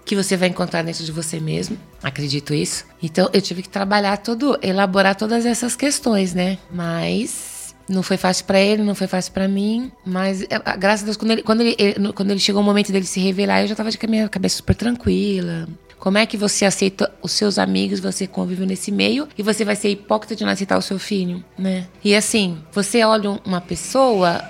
que 0.10 0.16
você 0.16 0.36
vai 0.36 0.50
encontrar 0.50 0.82
dentro 0.82 1.06
de 1.06 1.12
você 1.12 1.40
mesmo. 1.40 1.78
Acredito 2.02 2.52
isso. 2.52 2.84
Então 3.02 3.30
eu 3.32 3.40
tive 3.40 3.62
que 3.62 3.70
trabalhar 3.70 4.18
todo, 4.18 4.58
elaborar 4.60 5.16
todas 5.16 5.46
essas 5.46 5.76
questões, 5.76 6.34
né? 6.34 6.58
Mas 6.72 7.76
não 7.88 8.02
foi 8.02 8.18
fácil 8.18 8.46
para 8.46 8.60
ele, 8.60 8.82
não 8.82 8.96
foi 8.96 9.06
fácil 9.06 9.32
para 9.32 9.48
mim, 9.48 9.92
mas 10.04 10.42
é, 10.42 10.78
graças 10.80 11.04
a 11.04 11.06
Deus, 11.06 11.16
quando 11.16 11.32
ele, 11.32 11.44
quando, 11.44 11.62
ele, 11.62 11.76
quando 12.16 12.32
ele 12.32 12.40
chegou 12.40 12.60
o 12.60 12.66
momento 12.66 12.92
dele 12.92 13.06
se 13.06 13.20
revelar, 13.20 13.62
eu 13.62 13.68
já 13.68 13.76
tava 13.76 13.92
de 13.92 14.00
minha 14.08 14.28
cabeça 14.28 14.56
super 14.56 14.76
tranquila. 14.76 15.68
Como 16.00 16.18
é 16.18 16.26
que 16.26 16.38
você 16.38 16.66
aceita 16.66 17.14
os 17.22 17.32
seus 17.32 17.60
amigos, 17.60 18.00
você 18.00 18.26
convive 18.26 18.66
nesse 18.66 18.92
meio 18.92 19.28
e 19.38 19.44
você 19.44 19.63
vai 19.63 19.75
ser 19.75 19.89
hipócrita 19.89 20.36
de 20.36 20.44
não 20.44 20.51
aceitar 20.51 20.80
o 20.80 20.82
seu 20.82 20.98
filho, 20.98 21.44
né? 21.56 21.86
E 22.04 22.16
assim, 22.16 22.58
você 22.72 23.04
olha 23.04 23.39
uma 23.46 23.62
pessoa, 23.62 24.44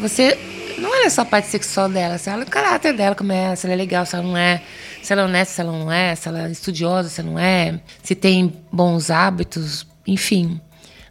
você 0.00 0.36
não 0.78 0.90
olha 0.90 1.10
só 1.10 1.22
a 1.22 1.24
parte 1.24 1.48
sexual 1.48 1.88
dela, 1.88 2.18
você 2.18 2.30
olha 2.30 2.44
o 2.44 2.50
caráter 2.50 2.92
dela, 2.94 3.14
como 3.14 3.32
é, 3.32 3.54
se 3.56 3.66
ela 3.66 3.74
é 3.74 3.76
legal, 3.76 4.04
se 4.04 4.14
ela 4.14 4.24
não 4.24 4.36
é, 4.36 4.62
se 5.02 5.12
ela 5.12 5.22
é 5.22 5.24
honesta, 5.24 5.54
se 5.54 5.60
ela 5.60 5.72
não 5.72 5.92
é, 5.92 6.14
se 6.14 6.28
ela 6.28 6.46
é 6.46 6.50
estudiosa, 6.50 7.08
se 7.08 7.20
ela 7.20 7.30
não 7.30 7.38
é, 7.38 7.80
se 8.02 8.14
tem 8.14 8.52
bons 8.72 9.10
hábitos, 9.10 9.86
enfim. 10.06 10.60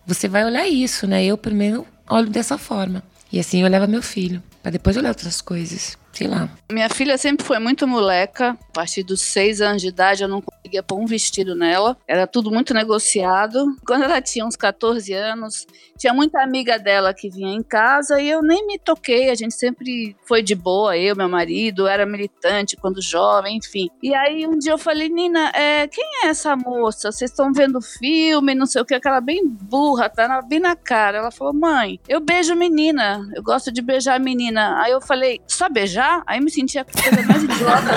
Você 0.05 0.27
vai 0.27 0.45
olhar 0.45 0.67
isso, 0.67 1.07
né? 1.07 1.25
Eu 1.25 1.37
primeiro 1.37 1.85
olho 2.09 2.29
dessa 2.29 2.57
forma. 2.57 3.03
E 3.31 3.39
assim 3.39 3.63
eu 3.63 3.69
levo 3.69 3.87
meu 3.87 4.03
filho, 4.03 4.41
para 4.61 4.71
depois 4.71 4.95
olhar 4.97 5.09
outras 5.09 5.41
coisas 5.41 5.97
sei 6.15 6.27
lá. 6.27 6.49
Minha 6.71 6.89
filha 6.89 7.17
sempre 7.17 7.45
foi 7.45 7.59
muito 7.59 7.87
moleca. 7.87 8.57
A 8.69 8.71
partir 8.73 9.03
dos 9.03 9.21
seis 9.21 9.61
anos 9.61 9.81
de 9.81 9.89
idade, 9.89 10.23
eu 10.23 10.29
não 10.29 10.41
conseguia 10.41 10.81
pôr 10.81 10.99
um 10.99 11.05
vestido 11.05 11.55
nela. 11.55 11.97
Era 12.07 12.25
tudo 12.25 12.49
muito 12.49 12.73
negociado. 12.73 13.65
Quando 13.85 14.03
ela 14.03 14.21
tinha 14.21 14.45
uns 14.45 14.55
14 14.55 15.13
anos, 15.13 15.67
tinha 15.97 16.13
muita 16.13 16.41
amiga 16.41 16.79
dela 16.79 17.13
que 17.13 17.29
vinha 17.29 17.53
em 17.53 17.61
casa 17.61 18.19
e 18.21 18.29
eu 18.29 18.41
nem 18.41 18.65
me 18.65 18.79
toquei. 18.79 19.29
A 19.29 19.35
gente 19.35 19.55
sempre 19.55 20.15
foi 20.27 20.41
de 20.41 20.55
boa, 20.55 20.97
eu, 20.97 21.15
meu 21.15 21.29
marido, 21.29 21.87
era 21.87 22.05
militante 22.05 22.75
quando 22.77 23.01
jovem, 23.01 23.57
enfim. 23.57 23.89
E 24.01 24.13
aí 24.15 24.47
um 24.47 24.57
dia 24.57 24.71
eu 24.71 24.77
falei, 24.77 25.09
Nina, 25.09 25.51
é, 25.53 25.87
quem 25.87 26.03
é 26.23 26.27
essa 26.27 26.55
moça? 26.55 27.11
Vocês 27.11 27.31
estão 27.31 27.53
vendo 27.53 27.81
filme, 27.81 28.55
não 28.55 28.65
sei 28.65 28.81
o 28.81 28.85
que, 28.85 28.95
aquela 28.95 29.21
bem 29.21 29.45
burra, 29.47 30.09
tá 30.09 30.41
bem 30.41 30.59
na 30.59 30.75
cara. 30.75 31.19
Ela 31.19 31.31
falou, 31.31 31.53
mãe, 31.53 31.99
eu 32.07 32.19
beijo 32.19 32.55
menina, 32.55 33.21
eu 33.35 33.43
gosto 33.43 33.71
de 33.71 33.81
beijar 33.81 34.19
menina. 34.19 34.81
Aí 34.81 34.91
eu 34.91 35.01
falei, 35.01 35.41
só 35.47 35.69
beijar? 35.69 36.04
Chorar, 36.05 36.23
aí 36.25 36.39
me 36.39 36.51
sentia 36.51 36.81
a 36.81 36.85
coisa 36.85 37.21
mais 37.23 37.43
idiota. 37.43 37.91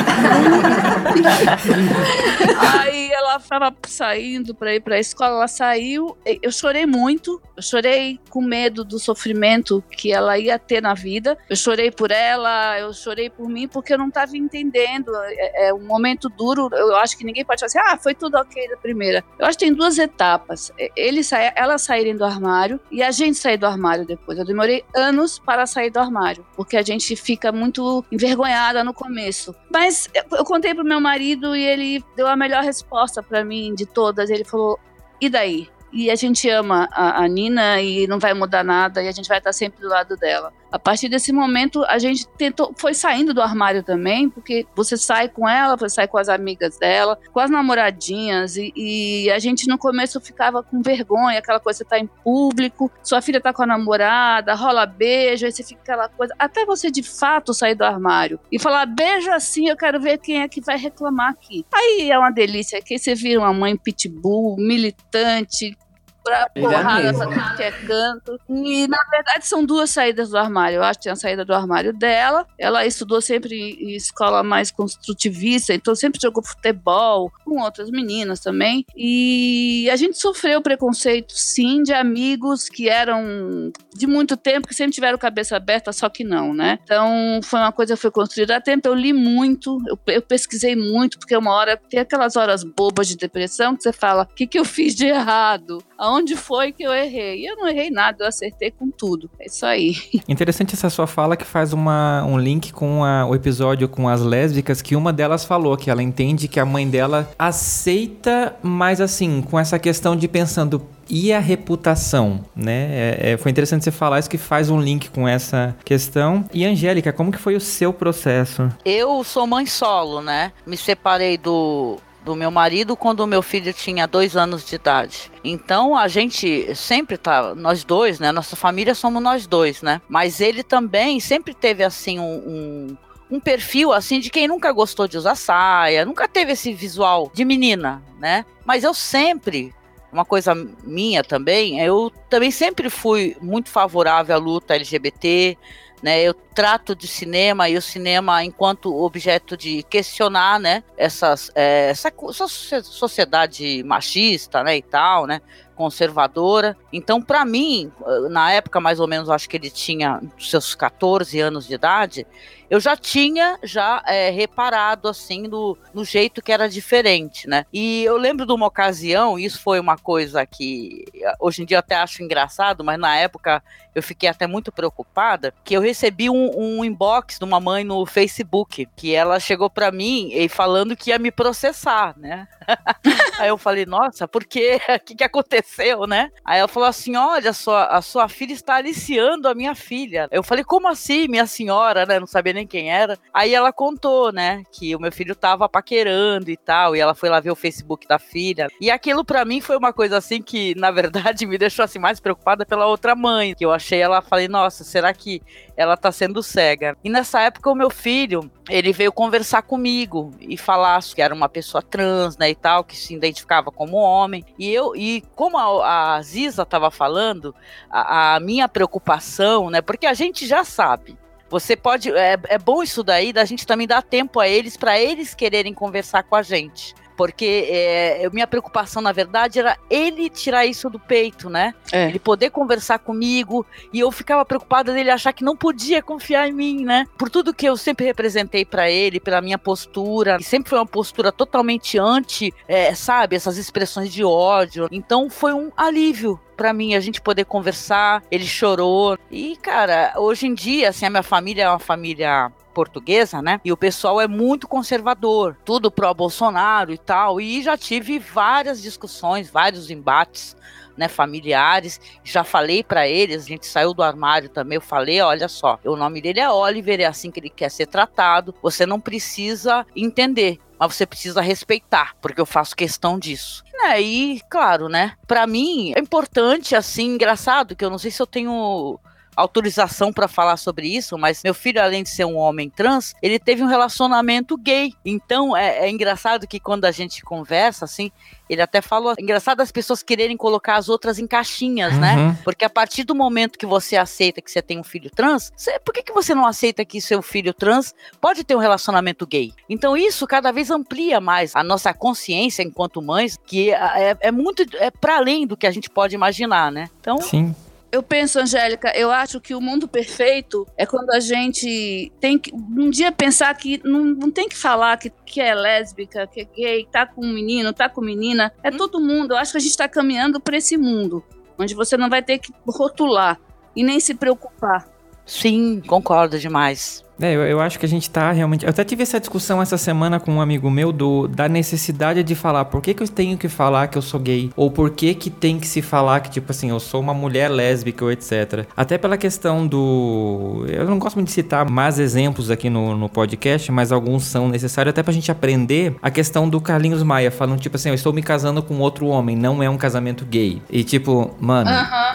aí 2.81 3.11
ela 3.13 3.37
estava 3.37 3.75
saindo 3.87 4.55
para 4.55 4.75
ir 4.75 4.81
para 4.81 4.97
a 4.97 5.01
escola, 5.01 5.37
ela 5.37 5.49
saiu, 5.49 6.17
eu 6.25 6.51
chorei 6.51 6.87
muito, 6.87 7.41
eu 7.57 7.63
chorei 7.63 8.19
com 8.31 8.41
medo 8.41 8.85
do 8.85 8.99
sofrimento 8.99 9.83
que 9.91 10.13
ela 10.13 10.39
ia 10.39 10.59
ter 10.59 10.81
na 10.81 10.95
vida. 10.95 11.37
Eu 11.51 11.57
chorei 11.57 11.91
por 11.91 12.11
ela, 12.11 12.79
eu 12.79 12.93
chorei 12.93 13.29
por 13.29 13.49
mim 13.49 13.67
porque 13.67 13.93
eu 13.93 13.99
não 13.99 14.09
estava 14.09 14.37
entendendo. 14.37 15.11
É, 15.17 15.69
é, 15.69 15.75
um 15.75 15.85
momento 15.85 16.29
duro. 16.29 16.69
Eu 16.73 16.97
acho 16.97 17.19
que 17.19 17.25
ninguém 17.25 17.45
pode 17.45 17.61
falar 17.61 17.67
assim, 17.67 17.79
ah, 17.79 17.99
foi 17.99 18.15
tudo 18.15 18.37
ok 18.37 18.69
da 18.69 18.77
primeira. 18.77 19.25
Eu 19.39 19.47
acho 19.47 19.59
que 19.59 19.65
tem 19.65 19.75
duas 19.75 19.99
etapas. 19.99 20.73
Ele 20.97 21.25
sa 21.25 21.39
elas 21.57 21.83
saírem 21.83 22.17
do 22.17 22.25
armário 22.25 22.79
e 22.91 23.03
a 23.03 23.11
gente 23.11 23.39
sair 23.39 23.57
do 23.57 23.67
armário 23.67 24.07
depois. 24.07 24.39
Eu 24.39 24.45
demorei 24.45 24.85
anos 24.95 25.39
para 25.39 25.67
sair 25.67 25.91
do 25.91 25.99
armário, 25.99 26.47
porque 26.55 26.77
a 26.77 26.83
gente 26.83 27.17
fica 27.17 27.51
muito 27.51 27.98
envergonhada 28.11 28.83
no 28.85 28.95
começo. 28.95 29.55
Mas 29.71 30.09
eu, 30.15 30.39
eu 30.39 30.45
contei 30.45 30.75
pro 30.75 30.85
meu 30.85 31.01
marido 31.01 31.55
e 31.55 31.65
ele 31.65 32.05
deu 32.17 32.27
a 32.27 32.37
melhor 32.37 32.63
resposta 32.63 33.23
para 33.23 33.45
mim 33.45 33.75
de 33.75 33.87
todas. 33.87 34.31
Ele 34.31 34.45
falou: 34.45 34.79
e 35.21 35.29
daí? 35.29 35.69
E 35.93 36.11
a 36.11 36.15
gente 36.15 36.49
ama 36.51 36.89
a, 36.93 37.23
a, 37.23 37.29
Nina 37.29 37.81
e 37.81 38.07
não 38.07 38.19
vai 38.19 38.35
mudar 38.35 38.63
nada 38.63 39.03
e 39.03 39.09
a 39.09 39.13
gente 39.13 39.29
vai 39.29 39.39
estar 39.39 39.53
sempre 39.53 39.81
do 39.81 39.89
lado 39.89 40.17
dela. 40.17 40.53
A 40.71 40.79
partir 40.79 41.09
desse 41.09 41.33
momento, 41.33 41.83
a 41.85 41.99
gente 41.99 42.27
tentou, 42.29 42.75
foi 42.77 42.95
saindo 42.95 43.33
do 43.33 43.41
armário 43.41 43.83
também, 43.83 44.29
porque 44.29 44.67
você 44.75 44.97
sai 44.97 45.29
com 45.29 45.49
ela, 45.49 45.77
você 45.77 45.97
sai 45.97 46.09
com 46.09 46.19
as 46.19 46.29
amigas 46.29 46.79
dela, 46.79 47.19
com 47.33 47.41
as 47.41 47.51
namoradinhas, 47.51 48.57
e, 48.57 48.73
e 48.77 49.31
a 49.31 49.39
gente 49.39 49.67
no 49.67 49.79
começo 49.79 50.21
ficava 50.21 50.63
com 50.63 50.83
vergonha, 50.83 51.39
aquela 51.39 51.61
coisa, 51.61 51.79
você 51.79 51.85
tá 51.85 51.99
em 51.99 52.07
público, 52.07 52.91
sua 53.03 53.23
filha 53.23 53.41
tá 53.41 53.53
com 53.53 53.63
a 53.63 53.67
namorada, 53.67 54.55
rola 54.55 54.85
beijo, 54.85 55.47
aí 55.47 55.53
você 55.53 55.63
fica 55.63 55.81
aquela 55.81 56.09
coisa, 56.09 56.35
até 56.39 56.65
você 56.65 56.91
de 56.91 57.03
fato 57.03 57.55
sair 57.55 57.75
do 57.75 57.85
armário 57.85 58.39
e 58.51 58.59
falar, 58.59 58.87
beijo 58.87 59.31
assim, 59.31 59.69
eu 59.69 59.77
quero 59.77 60.01
ver 60.01 60.19
quem 60.19 60.43
é 60.43 60.49
que 60.49 60.61
vai 60.61 60.77
reclamar 60.77 61.31
aqui. 61.31 61.65
Aí 61.73 62.11
é 62.11 62.19
uma 62.19 62.31
delícia, 62.31 62.81
que 62.83 62.99
você 62.99 63.15
vira 63.15 63.41
uma 63.41 63.53
mãe 63.53 63.77
pitbull, 63.77 64.57
militante, 64.57 65.77
pra 66.23 66.49
porrada 66.51 67.15
pra 67.15 67.27
tudo 67.27 67.57
que 67.57 67.63
é 67.63 67.71
canto. 67.71 68.41
E 68.49 68.87
na 68.87 69.03
verdade 69.11 69.47
são 69.47 69.65
duas 69.65 69.91
saídas 69.91 70.31
do 70.31 70.39
armário. 70.39 70.77
Eu 70.77 70.85
acho 70.85 70.99
que 70.99 71.05
tem 71.05 71.13
a 71.13 71.17
saída 71.17 71.45
do 71.45 71.55
armário 71.55 71.93
dela. 71.93 72.47
Ela 72.59 72.87
estudou 72.87 73.21
sempre 73.21 73.55
em 73.55 73.95
escola 73.97 74.43
mais 74.43 74.71
construtivista, 74.71 75.75
então 75.75 75.95
sempre 75.95 76.21
jogou 76.21 76.43
futebol 76.43 77.33
com 77.45 77.61
outras 77.63 77.91
meninas 77.91 78.41
também. 78.41 78.85
E 78.97 79.89
a 79.91 79.97
gente 79.97 80.19
sofreu 80.19 80.61
preconceito, 80.61 81.33
sim, 81.35 81.83
de 81.83 81.93
amigos 81.93 82.69
que 82.69 82.89
eram 82.89 83.73
de 83.95 84.07
muito 84.07 84.37
tempo, 84.37 84.69
que 84.69 84.75
sempre 84.75 84.93
tiveram 84.93 85.19
cabeça 85.19 85.57
aberta, 85.57 85.93
só 85.93 86.09
que 86.09 86.25
não, 86.25 86.55
né? 86.55 86.79
Então 86.85 87.41
foi 87.43 87.61
uma 87.61 87.73
coisa 87.73 87.95
que 87.95 88.01
foi 88.01 88.11
construída 88.11 88.57
há 88.57 88.61
tempo. 88.61 88.89
Eu 88.89 88.95
li 88.95 89.13
muito, 89.13 89.79
eu, 89.87 89.99
eu 90.07 90.23
pesquisei 90.23 90.77
muito, 90.77 91.19
porque 91.19 91.37
uma 91.37 91.53
hora 91.53 91.77
tem 91.77 92.01
aquelas 92.01 92.37
horas 92.37 92.63
bobas 92.63 93.09
de 93.09 93.17
depressão 93.17 93.77
que 93.77 93.83
você 93.83 93.93
fala: 93.93 94.23
o 94.25 94.35
que, 94.35 94.47
que 94.47 94.59
eu 94.59 94.65
fiz 94.65 94.95
de 94.95 95.07
errado? 95.07 95.83
Aonde 95.99 96.37
foi 96.37 96.71
que 96.71 96.85
eu 96.85 96.93
errei? 96.93 97.41
E 97.41 97.47
eu 97.47 97.57
não 97.57 97.67
errei 97.67 97.91
nada, 97.91 98.23
eu 98.23 98.29
acertei 98.29 98.71
com 98.71 98.89
tudo. 98.89 99.29
É 99.41 99.47
isso 99.47 99.67
aí. 99.67 99.97
Interessante 100.29 100.75
essa 100.75 100.89
sua 100.89 101.09
fala 101.09 101.37
que 101.37 101.45
faz 101.45 101.73
uma, 101.73 102.25
um 102.25 102.39
link 102.39 102.73
com 102.73 103.05
a, 103.05 103.27
o 103.27 103.35
episódio 103.35 103.89
com 103.89 104.09
as 104.09 104.21
lésbicas, 104.21 104.81
que 104.81 104.95
uma 104.95 105.13
delas 105.13 105.45
falou 105.45 105.77
que 105.77 105.91
ela 105.91 106.03
entende 106.03 106.47
que 106.47 106.61
a 106.61 106.65
mãe 106.65 106.89
dela 106.89 107.29
aceita, 107.37 108.55
mas 108.63 109.01
assim, 109.01 109.43
com 109.43 109.59
essa 109.59 109.77
questão 109.77 110.15
de 110.15 110.29
pensando, 110.29 110.87
e 111.11 111.33
a 111.33 111.41
reputação, 111.41 112.45
né? 112.55 112.89
É, 112.91 113.31
é, 113.33 113.37
foi 113.37 113.51
interessante 113.51 113.83
você 113.83 113.91
falar 113.91 114.19
isso 114.19 114.31
que 114.31 114.39
faz 114.39 114.71
um 114.71 114.81
link 114.81 115.11
com 115.11 115.27
essa 115.27 115.75
questão. 115.85 116.45
E 116.53 116.65
Angélica, 116.65 117.13
como 117.13 117.33
que 117.33 117.39
foi 117.39 117.57
o 117.57 117.61
seu 117.61 117.93
processo? 117.93 118.69
Eu 118.85 119.25
sou 119.25 119.47
mãe 119.47 119.67
solo, 119.67 120.21
né? 120.21 120.53
Me 120.67 120.77
separei 120.77 121.39
do 121.39 121.99
do 122.25 122.35
meu 122.35 122.51
marido 122.51 122.97
quando 122.97 123.21
o 123.21 123.27
meu 123.27 123.43
filho 123.43 123.73
tinha 123.73 124.07
dois 124.07 124.37
anos 124.37 124.65
de 124.65 124.75
idade. 124.75 125.31
Então 125.43 125.97
a 125.97 126.09
gente 126.09 126.75
sempre 126.75 127.17
tá, 127.17 127.55
nós 127.55 127.85
dois, 127.85 128.19
né? 128.19 128.33
Nossa 128.33 128.57
família 128.57 128.95
somos 128.95 129.23
nós 129.23 129.47
dois, 129.47 129.83
né? 129.83 130.01
Mas 130.09 130.41
ele 130.41 130.63
também 130.63 131.21
sempre 131.21 131.55
teve 131.55 131.83
assim 131.83 132.19
um, 132.19 132.25
um 132.25 132.97
um 133.31 133.39
perfil 133.39 133.93
assim 133.93 134.21
de 134.21 134.31
quem 134.31 134.49
nunca 134.49 134.73
gostou 134.73 135.07
de 135.07 135.17
usar 135.17 135.35
saia, 135.35 136.05
nunca 136.05 136.27
teve 136.27 136.53
esse 136.53 136.73
visual 136.73 137.31
de 137.35 137.45
menina, 137.45 138.03
né? 138.19 138.45
Mas 138.65 138.85
eu 138.85 138.95
sempre, 138.95 139.75
uma 140.13 140.25
coisa 140.25 140.55
minha 140.83 141.23
também, 141.23 141.81
eu 141.81 142.11
também 142.31 142.51
sempre 142.51 142.89
fui 142.89 143.37
muito 143.41 143.69
favorável 143.69 144.35
à 144.35 144.39
luta 144.39 144.75
LGBT, 144.75 145.59
né? 146.03 146.21
Eu 146.21 146.35
trato 146.35 146.95
de 146.95 147.07
cinema 147.07 147.69
e 147.69 147.77
o 147.77 147.83
cinema 147.83 148.45
enquanto 148.45 148.95
objeto 148.95 149.57
de 149.57 149.83
questionar, 149.85 150.59
né? 150.61 150.83
Essas, 150.97 151.51
é, 151.55 151.91
essa, 151.91 152.13
essa 152.29 152.83
sociedade 152.83 153.83
machista, 153.85 154.63
né? 154.63 154.77
E 154.77 154.83
tal, 154.83 155.27
né? 155.27 155.41
conservadora. 155.79 156.77
Então, 156.93 157.23
para 157.23 157.45
mim, 157.45 157.93
na 158.31 158.51
época 158.51 158.81
mais 158.81 158.99
ou 158.99 159.07
menos, 159.07 159.31
acho 159.31 159.49
que 159.49 159.57
ele 159.57 159.71
tinha 159.71 160.21
seus 160.37 160.75
14 160.75 161.39
anos 161.39 161.69
de 161.69 161.75
idade, 161.75 162.27
eu 162.71 162.81
já 162.81 162.97
tinha 162.97 163.59
já 163.63 164.03
é, 164.07 164.31
reparado 164.31 165.09
assim 165.09 165.43
no, 165.43 165.77
no 165.93 166.05
jeito 166.05 166.43
que 166.43 166.53
era 166.53 166.69
diferente, 166.69 167.49
né? 167.49 167.65
E 167.73 168.05
eu 168.05 168.17
lembro 168.17 168.47
de 168.47 168.53
uma 168.53 168.67
ocasião, 168.67 169.39
isso 169.39 169.61
foi 169.61 169.81
uma 169.81 169.97
coisa 169.97 170.45
que 170.47 171.05
hoje 171.41 171.63
em 171.63 171.67
dia 171.67 171.77
eu 171.77 171.81
até 171.81 171.97
acho 171.97 172.23
engraçado, 172.23 172.85
mas 172.85 172.99
na 172.99 173.17
época 173.17 173.63
eu 173.95 174.03
fiquei 174.03 174.29
até 174.29 174.47
muito 174.47 174.71
preocupada, 174.71 175.53
que 175.65 175.75
eu 175.75 175.81
recebi 175.81 176.31
um, 176.31 176.51
um 176.57 176.85
inbox 176.85 177.39
de 177.39 177.45
uma 177.45 177.59
mãe 177.59 177.83
no 177.83 178.07
Facebook, 178.07 178.89
que 178.95 179.15
ela 179.15 179.41
chegou 179.41 179.69
para 179.69 179.91
mim 179.91 180.31
e 180.33 180.49
falando 180.49 180.97
que 180.97 181.11
ia 181.11 181.19
me 181.19 181.31
processar, 181.31 182.15
né? 182.17 182.47
Aí 183.39 183.49
eu 183.49 183.59
falei, 183.59 183.87
nossa, 183.87 184.29
por 184.29 184.45
quê? 184.45 184.81
O 184.89 185.01
que, 185.05 185.15
que 185.17 185.25
aconteceu, 185.25 186.07
né? 186.07 186.31
Aí 186.45 186.59
ela 186.59 186.69
falou 186.69 186.89
assim: 186.89 187.17
olha, 187.17 187.51
a 187.51 187.55
sua, 187.55 187.87
a 187.87 188.03
sua 188.03 188.29
filha 188.29 188.53
está 188.53 188.77
aliciando 188.77 189.49
a 189.49 189.55
minha 189.55 189.75
filha. 189.75 190.29
Eu 190.31 190.43
falei, 190.43 190.65
como 190.65 190.89
assim, 190.89 191.29
minha 191.29 191.47
senhora, 191.47 192.07
né? 192.07 192.21
Não 192.21 192.27
sabia 192.27 192.53
nem 192.59 192.67
quem 192.67 192.91
era. 192.91 193.17
Aí 193.33 193.55
ela 193.55 193.73
contou, 193.73 194.33
né, 194.33 194.63
que 194.73 194.95
o 194.95 195.01
meu 195.01 195.13
filho 195.13 195.35
tava 195.35 195.69
paquerando 195.69 196.51
e 196.51 196.57
tal, 196.57 196.95
e 196.95 197.01
ela 197.01 197.15
foi 197.15 197.29
lá 197.29 197.41
ver 197.41 197.51
o 197.51 197.57
Facebook 197.57 198.07
da 198.07 198.19
filha. 198.19 198.69
E 198.81 198.91
aquilo 198.91 199.25
para 199.25 199.45
mim 199.45 199.61
foi 199.61 199.77
uma 199.77 199.93
coisa 199.93 200.17
assim 200.17 200.43
que, 200.43 200.75
na 200.75 200.91
verdade, 200.91 201.47
me 201.47 201.57
deixou 201.57 201.85
assim 201.85 201.99
mais 201.99 202.21
preocupada 202.21 202.67
pela 202.67 202.87
outra 202.87 203.15
mãe, 203.15 203.55
que 203.55 203.65
eu 203.65 203.73
achei 203.73 204.01
ela, 204.01 204.21
falei, 204.21 204.49
nossa, 204.49 204.85
será 204.85 205.13
que 205.15 205.41
ela 205.77 205.97
tá 205.97 206.11
sendo 206.11 206.43
cega? 206.43 206.97
E 207.05 207.09
nessa 207.09 207.41
época 207.41 207.71
o 207.71 207.75
meu 207.75 207.91
filho, 207.91 208.51
ele 208.69 208.93
veio 208.93 209.13
conversar 209.13 209.63
comigo 209.63 210.33
e 210.41 210.57
falar 210.57 210.99
que 211.15 211.23
era 211.23 211.35
uma 211.35 211.49
pessoa 211.49 211.81
trans, 211.81 212.37
né, 212.37 212.51
e 212.51 212.55
tal, 212.55 212.83
que 212.83 212.97
se 212.97 213.15
identificava 213.15 213.71
como 213.71 213.97
homem. 213.97 214.45
E 214.59 214.69
eu, 214.69 214.97
e 214.97 215.23
como 215.37 215.57
a, 215.57 216.17
a 216.17 216.23
Ziza 216.23 216.67
tava 216.67 216.91
falando, 216.91 217.55
a, 217.89 218.35
a 218.35 218.41
minha 218.41 218.69
preocupação, 218.69 219.71
né, 219.71 219.81
porque 219.81 220.07
a 220.07 220.15
gente 220.15 220.47
já 220.47 220.65
sabe 220.65 221.17
você 221.49 221.77
pode. 221.77 222.11
É, 222.11 222.39
é 222.45 222.59
bom 222.59 222.83
isso 222.83 223.03
daí, 223.03 223.33
da 223.33 223.45
gente 223.45 223.67
também 223.67 223.87
dar 223.87 224.03
tempo 224.03 224.41
a 224.41 224.49
eles, 224.49 224.77
para 224.77 224.99
eles 224.99 225.35
quererem 225.35 225.75
conversar 225.75 226.23
com 226.23 226.37
a 226.37 226.43
gente 226.43 226.95
porque 227.19 227.67
é, 227.69 228.31
minha 228.33 228.47
preocupação, 228.47 229.03
na 229.03 229.11
verdade, 229.11 229.59
era 229.59 229.77
ele 229.91 230.31
tirar 230.31 230.65
isso 230.67 230.89
do 230.89 231.01
peito, 231.01 231.51
né? 231.51 231.75
É. 231.91 232.07
Ele 232.07 232.21
poder 232.21 232.51
conversar 232.51 233.01
comigo 233.01 233.67
e 233.93 233.99
eu 233.99 234.13
ficava 234.13 234.45
preocupada 234.45 234.95
dele 234.95 235.11
achar 235.11 235.33
que 235.33 235.43
não 235.43 235.57
podia 235.57 236.01
confiar 236.01 236.49
em 236.49 236.53
mim, 236.53 236.85
né? 236.85 237.07
Por 237.19 237.29
tudo 237.29 237.53
que 237.53 237.67
eu 237.67 237.77
sempre 237.77 238.07
representei 238.07 238.65
para 238.65 238.89
ele, 238.89 239.19
pela 239.19 239.41
minha 239.41 239.59
postura, 239.59 240.39
que 240.39 240.45
sempre 240.45 240.71
foi 240.71 240.79
uma 240.79 240.87
postura 240.87 241.33
totalmente 241.33 241.99
anti, 241.99 242.55
é, 242.69 242.95
sabe, 242.95 243.35
essas 243.35 243.59
expressões 243.59 244.13
de 244.13 244.23
ódio. 244.23 244.87
Então 244.93 245.29
foi 245.29 245.53
um 245.53 245.73
alívio 245.77 246.39
para 246.59 246.73
mim 246.73 246.95
a 246.95 247.01
gente 247.01 247.23
poder 247.23 247.45
conversar. 247.45 248.23
Ele 248.31 248.45
chorou 248.45 249.17
e, 249.31 249.57
cara, 249.57 250.13
hoje 250.17 250.49
em 250.49 250.53
dia, 250.53 250.89
assim, 250.89 251.07
a 251.07 251.11
minha 251.11 251.23
família 251.23 251.63
é 251.63 251.69
uma 251.71 251.79
família 251.79 252.53
portuguesa, 252.75 253.41
né? 253.41 253.61
E 253.65 253.73
o 253.73 253.77
pessoal 253.77 254.21
é 254.21 254.29
muito 254.29 254.69
conservador, 254.69 255.57
tudo 255.65 255.91
pró 255.91 256.13
Bolsonaro 256.13 256.93
e 256.93 256.99
tal. 256.99 257.41
E 257.41 257.63
já 257.63 257.77
tive 257.79 258.19
várias 258.19 258.83
discussões, 258.83 259.49
vários 259.49 259.91
embates 259.91 260.57
né, 260.99 261.09
familiares. 261.09 262.01
Já 262.25 262.45
falei 262.45 262.83
para 262.83 263.09
eles, 263.09 263.45
a 263.45 263.49
gente 263.49 263.67
saiu 263.67 263.95
do 263.95 264.03
armário 264.03 264.49
também. 264.49 264.77
Eu 264.77 264.83
falei: 264.83 265.21
olha 265.21 265.49
só, 265.49 265.79
o 265.85 265.97
nome 265.97 266.21
dele 266.21 266.41
é 266.41 266.51
Oliver, 266.51 267.01
é 267.01 267.07
assim 267.07 267.31
que 267.31 267.41
ele 267.41 267.49
quer 267.49 267.71
ser 267.71 267.87
tratado. 267.87 268.55
Você 268.61 268.85
não 268.85 269.01
precisa 269.01 269.87
entender, 269.95 270.59
mas 270.79 270.95
você 270.95 271.07
precisa 271.07 271.41
respeitar, 271.41 272.15
porque 272.21 272.41
eu 272.41 272.47
faço 272.47 272.77
questão 272.77 273.19
disso. 273.19 273.63
Né, 273.73 274.03
e, 274.03 274.41
claro, 274.51 274.89
né, 274.89 275.13
para 275.27 275.47
mim 275.47 275.93
é 275.97 276.01
importante, 276.01 276.75
assim, 276.75 277.15
engraçado, 277.15 277.77
que 277.77 277.85
eu 277.85 277.91
não 277.91 277.99
sei 277.99 278.11
se 278.11 278.21
eu 278.21 278.27
tenho 278.27 278.99
autorização 279.39 280.13
para 280.13 280.27
falar 280.27 280.57
sobre 280.57 280.89
isso, 280.89 281.17
mas 281.17 281.43
meu 281.45 281.55
filho, 281.55 281.81
além 281.81 282.03
de 282.03 282.09
ser 282.09 282.25
um 282.25 282.37
homem 282.37 282.69
trans, 282.69 283.15
ele 283.23 283.39
teve 283.39 283.63
um 283.63 283.67
relacionamento 283.67 284.57
gay. 284.57 284.93
Então 285.05 285.57
é, 285.57 285.87
é 285.87 285.91
engraçado 285.91 286.47
que 286.47 286.59
quando 286.59 286.85
a 286.85 286.91
gente 286.91 287.23
conversa, 287.23 287.85
assim, 287.85 288.11
ele 288.51 288.61
até 288.61 288.81
falou, 288.81 289.13
é 289.17 289.23
engraçado 289.23 289.61
as 289.61 289.71
pessoas 289.71 290.03
quererem 290.03 290.37
colocar 290.37 290.77
as 290.77 290.89
outras 290.89 291.19
em 291.19 291.27
caixinhas, 291.27 291.97
né? 291.97 292.17
uhum. 292.17 292.29
né? 292.29 292.39
Porque 292.43 292.65
a 292.65 292.71
partir 292.71 293.05
do 293.05 293.15
momento 293.15 293.59
que 293.59 293.67
você 293.67 293.97
aceita 293.97 294.43
que 294.43 294.51
você 294.51 294.61
tem 294.61 294.81
um 294.81 294.85
filho 294.85 295.11
trans, 295.11 295.53
você, 295.57 295.79
por 295.79 295.95
que, 295.95 296.03
que 296.03 296.13
você 296.13 296.35
não 296.35 296.47
aceita 296.47 296.85
que 296.85 297.01
seu 297.01 297.23
filho 297.23 297.55
trans 297.55 297.95
pode 298.21 298.43
ter 298.43 298.57
um 298.57 298.61
relacionamento 298.61 299.27
gay? 299.27 299.53
Então 299.69 299.97
isso 299.97 300.27
cada 300.27 300.51
vez 300.51 300.71
amplia 300.71 301.21
mais 301.21 301.55
a 301.55 301.63
nossa 301.63 301.95
consciência 301.95 302.63
enquanto 302.63 303.01
mães, 303.01 303.39
que 303.47 303.71
é, 303.71 304.17
é 304.21 304.33
muito 304.33 304.65
é 304.79 304.91
para 304.91 305.19
além 305.19 305.47
do 305.47 305.57
que 305.57 305.67
a 305.67 305.71
gente 305.71 305.89
pode 305.89 306.15
imaginar, 306.15 306.73
né? 306.73 306.89
Então, 307.01 307.19
Sim. 307.19 307.55
Eu 307.91 308.03
penso, 308.03 308.39
Angélica, 308.39 308.93
eu 308.95 309.11
acho 309.11 309.41
que 309.41 309.55
o 309.55 309.61
mundo 309.61 309.89
perfeito 309.89 310.67
é 310.77 310.85
quando 310.85 311.11
a 311.11 311.21
gente 311.21 312.13
tem 312.21 312.39
que 312.39 312.55
um 312.55 312.91
dia 312.91 313.11
pensar 313.11 313.55
que 313.55 313.81
não, 313.83 314.05
não 314.05 314.31
tem 314.31 314.47
que 314.49 314.57
falar 314.57 314.97
que, 314.99 315.11
que 315.25 315.41
é 315.41 315.55
lésbica, 315.55 316.27
que 316.27 316.41
é 316.41 316.45
gay, 316.45 316.89
tá 316.91 317.07
com 317.07 317.25
um 317.25 317.33
menino, 317.33 317.73
tá 317.73 317.89
com 317.89 318.03
menina. 318.03 318.53
É 318.63 318.69
hum. 318.69 318.77
todo 318.77 319.01
mundo. 319.01 319.33
Eu 319.33 319.39
acho 319.39 319.53
que 319.53 319.59
a 319.59 319.61
gente 319.61 319.71
está 319.71 319.89
caminhando 319.89 320.39
para 320.39 320.57
esse 320.57 320.77
mundo 320.77 321.25
onde 321.59 321.75
você 321.75 321.97
não 321.97 322.09
vai 322.09 322.23
ter 322.23 322.39
que 322.39 322.53
rotular 322.67 323.39
e 323.75 323.83
nem 323.83 323.99
se 323.99 324.15
preocupar. 324.15 324.89
Sim, 325.27 325.83
concordo 325.87 326.39
demais. 326.39 327.05
É, 327.21 327.35
eu, 327.35 327.43
eu 327.43 327.61
acho 327.61 327.79
que 327.79 327.87
a 327.87 327.89
gente 327.89 328.09
tá 328.09 328.31
realmente. 328.31 328.65
Eu 328.65 328.71
até 328.71 328.85
tive 328.85 329.03
essa 329.03 329.19
discussão 329.19 329.61
essa 329.61 329.77
semana 329.77 330.21
com 330.21 330.35
um 330.35 330.41
amigo 330.41 330.71
meu 330.71 330.93
do, 330.93 331.27
da 331.27 331.49
necessidade 331.49 332.23
de 332.23 332.35
falar 332.35 332.65
por 332.67 332.81
que, 332.81 332.95
que 332.95 333.03
eu 333.03 333.09
tenho 333.09 333.37
que 333.37 333.49
falar 333.49 333.89
que 333.89 333.99
eu 333.99 334.03
sou 334.03 334.21
gay. 334.21 334.51
Ou 334.57 334.71
por 334.71 334.91
que, 334.91 335.15
que 335.15 335.31
tem 335.31 335.59
que 335.59 335.67
se 335.67 335.83
falar 335.83 336.21
que, 336.21 336.31
tipo 336.31 336.51
assim, 336.53 336.71
eu 336.71 336.79
sou 336.79 337.01
uma 337.01 337.13
mulher 337.13 337.51
lésbica 337.51 338.05
ou 338.05 338.13
etc. 338.13 338.67
Até 338.77 338.97
pela 338.97 339.17
questão 339.17 339.67
do. 339.67 340.65
Eu 340.69 340.87
não 340.87 340.99
gosto 340.99 341.17
muito 341.17 341.29
de 341.29 341.35
citar 341.35 341.69
mais 341.69 341.99
exemplos 341.99 342.51
aqui 342.51 342.71
no, 342.71 342.97
no 342.97 343.09
podcast, 343.09 343.71
mas 343.73 343.91
alguns 343.91 344.25
são 344.25 344.49
necessários 344.49 344.91
até 344.91 345.03
pra 345.03 345.13
gente 345.13 345.31
aprender 345.31 345.97
a 346.01 346.11
questão 346.11 346.49
do 346.49 346.61
Carlinhos 346.61 347.03
Maia, 347.03 347.31
falando, 347.31 347.61
tipo 347.61 347.77
assim, 347.77 347.89
eu 347.89 347.95
estou 347.95 348.13
me 348.13 348.23
casando 348.23 348.63
com 348.63 348.79
outro 348.79 349.07
homem, 349.07 349.37
não 349.37 349.63
é 349.63 349.69
um 349.69 349.77
casamento 349.77 350.25
gay. 350.25 350.63
E 350.71 350.85
tipo, 350.85 351.35
mano, 351.41 351.71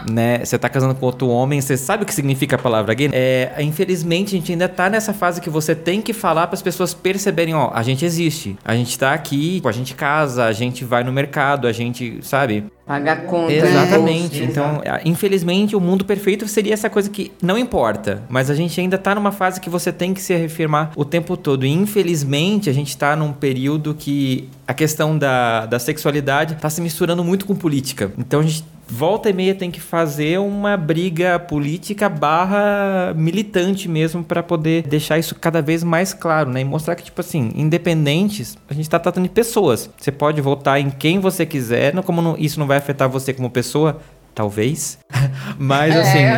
né, 0.10 0.44
você 0.44 0.58
tá 0.58 0.70
casando 0.70 0.96
com 0.96 1.06
outro 1.06 1.28
homem, 1.28 1.60
você 1.60 1.76
sabe 1.76 2.04
o 2.04 2.06
que 2.06 2.14
significa 2.14 2.56
a 2.56 2.60
palavra 2.60 2.94
gay? 2.94 3.10
É, 3.12 3.54
infelizmente, 3.60 4.36
a 4.36 4.40
gente 4.40 4.52
ainda 4.52 4.70
tá 4.70 4.93
nessa 4.94 5.14
fase 5.14 5.42
que 5.42 5.50
você 5.50 5.76
tem 5.76 6.02
que 6.02 6.14
falar 6.14 6.48
para 6.48 6.54
as 6.54 6.62
pessoas 6.62 6.94
perceberem, 6.94 7.54
ó, 7.54 7.72
a 7.74 7.84
gente 7.84 8.06
existe, 8.06 8.56
a 8.64 8.76
gente 8.76 8.98
tá 8.98 9.14
aqui, 9.14 9.62
a 9.66 9.72
gente 9.72 9.94
casa, 9.96 10.46
a 10.46 10.54
gente 10.54 10.86
vai 10.86 11.04
no 11.04 11.12
mercado, 11.12 11.68
a 11.68 11.72
gente, 11.72 12.20
sabe? 12.22 12.66
Paga 12.86 13.14
a 13.14 13.16
conta. 13.16 13.48
né? 13.54 13.58
Exatamente. 13.58 14.44
Então, 14.44 14.82
infelizmente, 15.06 15.76
o 15.76 15.80
mundo 15.80 16.04
perfeito 16.04 16.48
seria 16.48 16.74
essa 16.74 16.90
coisa 16.90 17.10
que 17.10 17.32
não 17.42 17.58
importa, 17.58 18.22
mas 18.28 18.50
a 18.50 18.54
gente 18.56 18.80
ainda 18.80 18.98
tá 18.98 19.16
numa 19.16 19.32
fase 19.32 19.62
que 19.62 19.70
você 19.70 19.92
tem 19.92 20.14
que 20.14 20.22
se 20.22 20.36
reafirmar 20.36 20.92
o 20.96 21.06
tempo 21.06 21.38
todo. 21.38 21.66
E 21.66 21.70
infelizmente, 21.70 22.70
a 22.70 22.74
gente 22.74 22.98
tá 22.98 23.16
num 23.16 23.32
período 23.32 23.94
que 23.94 24.50
a 24.68 24.74
questão 24.74 25.18
da, 25.18 25.66
da 25.66 25.80
sexualidade 25.80 26.56
tá 26.56 26.70
se 26.70 26.82
misturando 26.82 27.24
muito 27.24 27.46
com 27.46 27.56
política. 27.56 28.12
Então, 28.18 28.42
a 28.42 28.44
gente 28.44 28.66
volta 28.86 29.30
e 29.30 29.34
meia 29.34 29.56
tem 29.56 29.72
que 29.72 29.80
fazer 29.80 30.38
uma 30.40 30.76
briga 30.76 31.40
política 31.40 32.10
barra 32.10 33.14
militante 33.16 33.88
mesmo 33.90 34.24
para 34.24 34.44
poder 34.44 34.84
deixar 34.84 35.18
isso 35.18 35.34
cada 35.36 35.62
vez 35.62 35.84
mais 35.84 36.14
claro, 36.14 36.50
né? 36.52 36.62
E 36.62 36.66
mostrar 36.66 36.94
que, 36.96 37.04
tipo 37.04 37.20
assim, 37.22 37.52
independentes, 37.56 38.58
a 38.70 38.74
gente 38.74 38.90
tá 38.90 39.00
tratando 39.00 39.24
de 39.24 39.30
pessoas. 39.30 39.90
Você 39.98 40.12
pode 40.12 40.40
votar 40.42 40.80
em 40.80 40.90
quem 40.90 41.20
você 41.20 41.46
quiser, 41.46 41.94
não, 41.94 42.04
como 42.04 42.22
não- 42.22 42.36
isso 42.38 42.60
não 42.60 42.68
vai 42.68 42.73
afetar 42.78 43.10
você 43.10 43.34
como 43.34 43.50
pessoa, 43.50 44.02
talvez. 44.34 44.98
Mas 45.58 45.96
assim. 45.96 46.24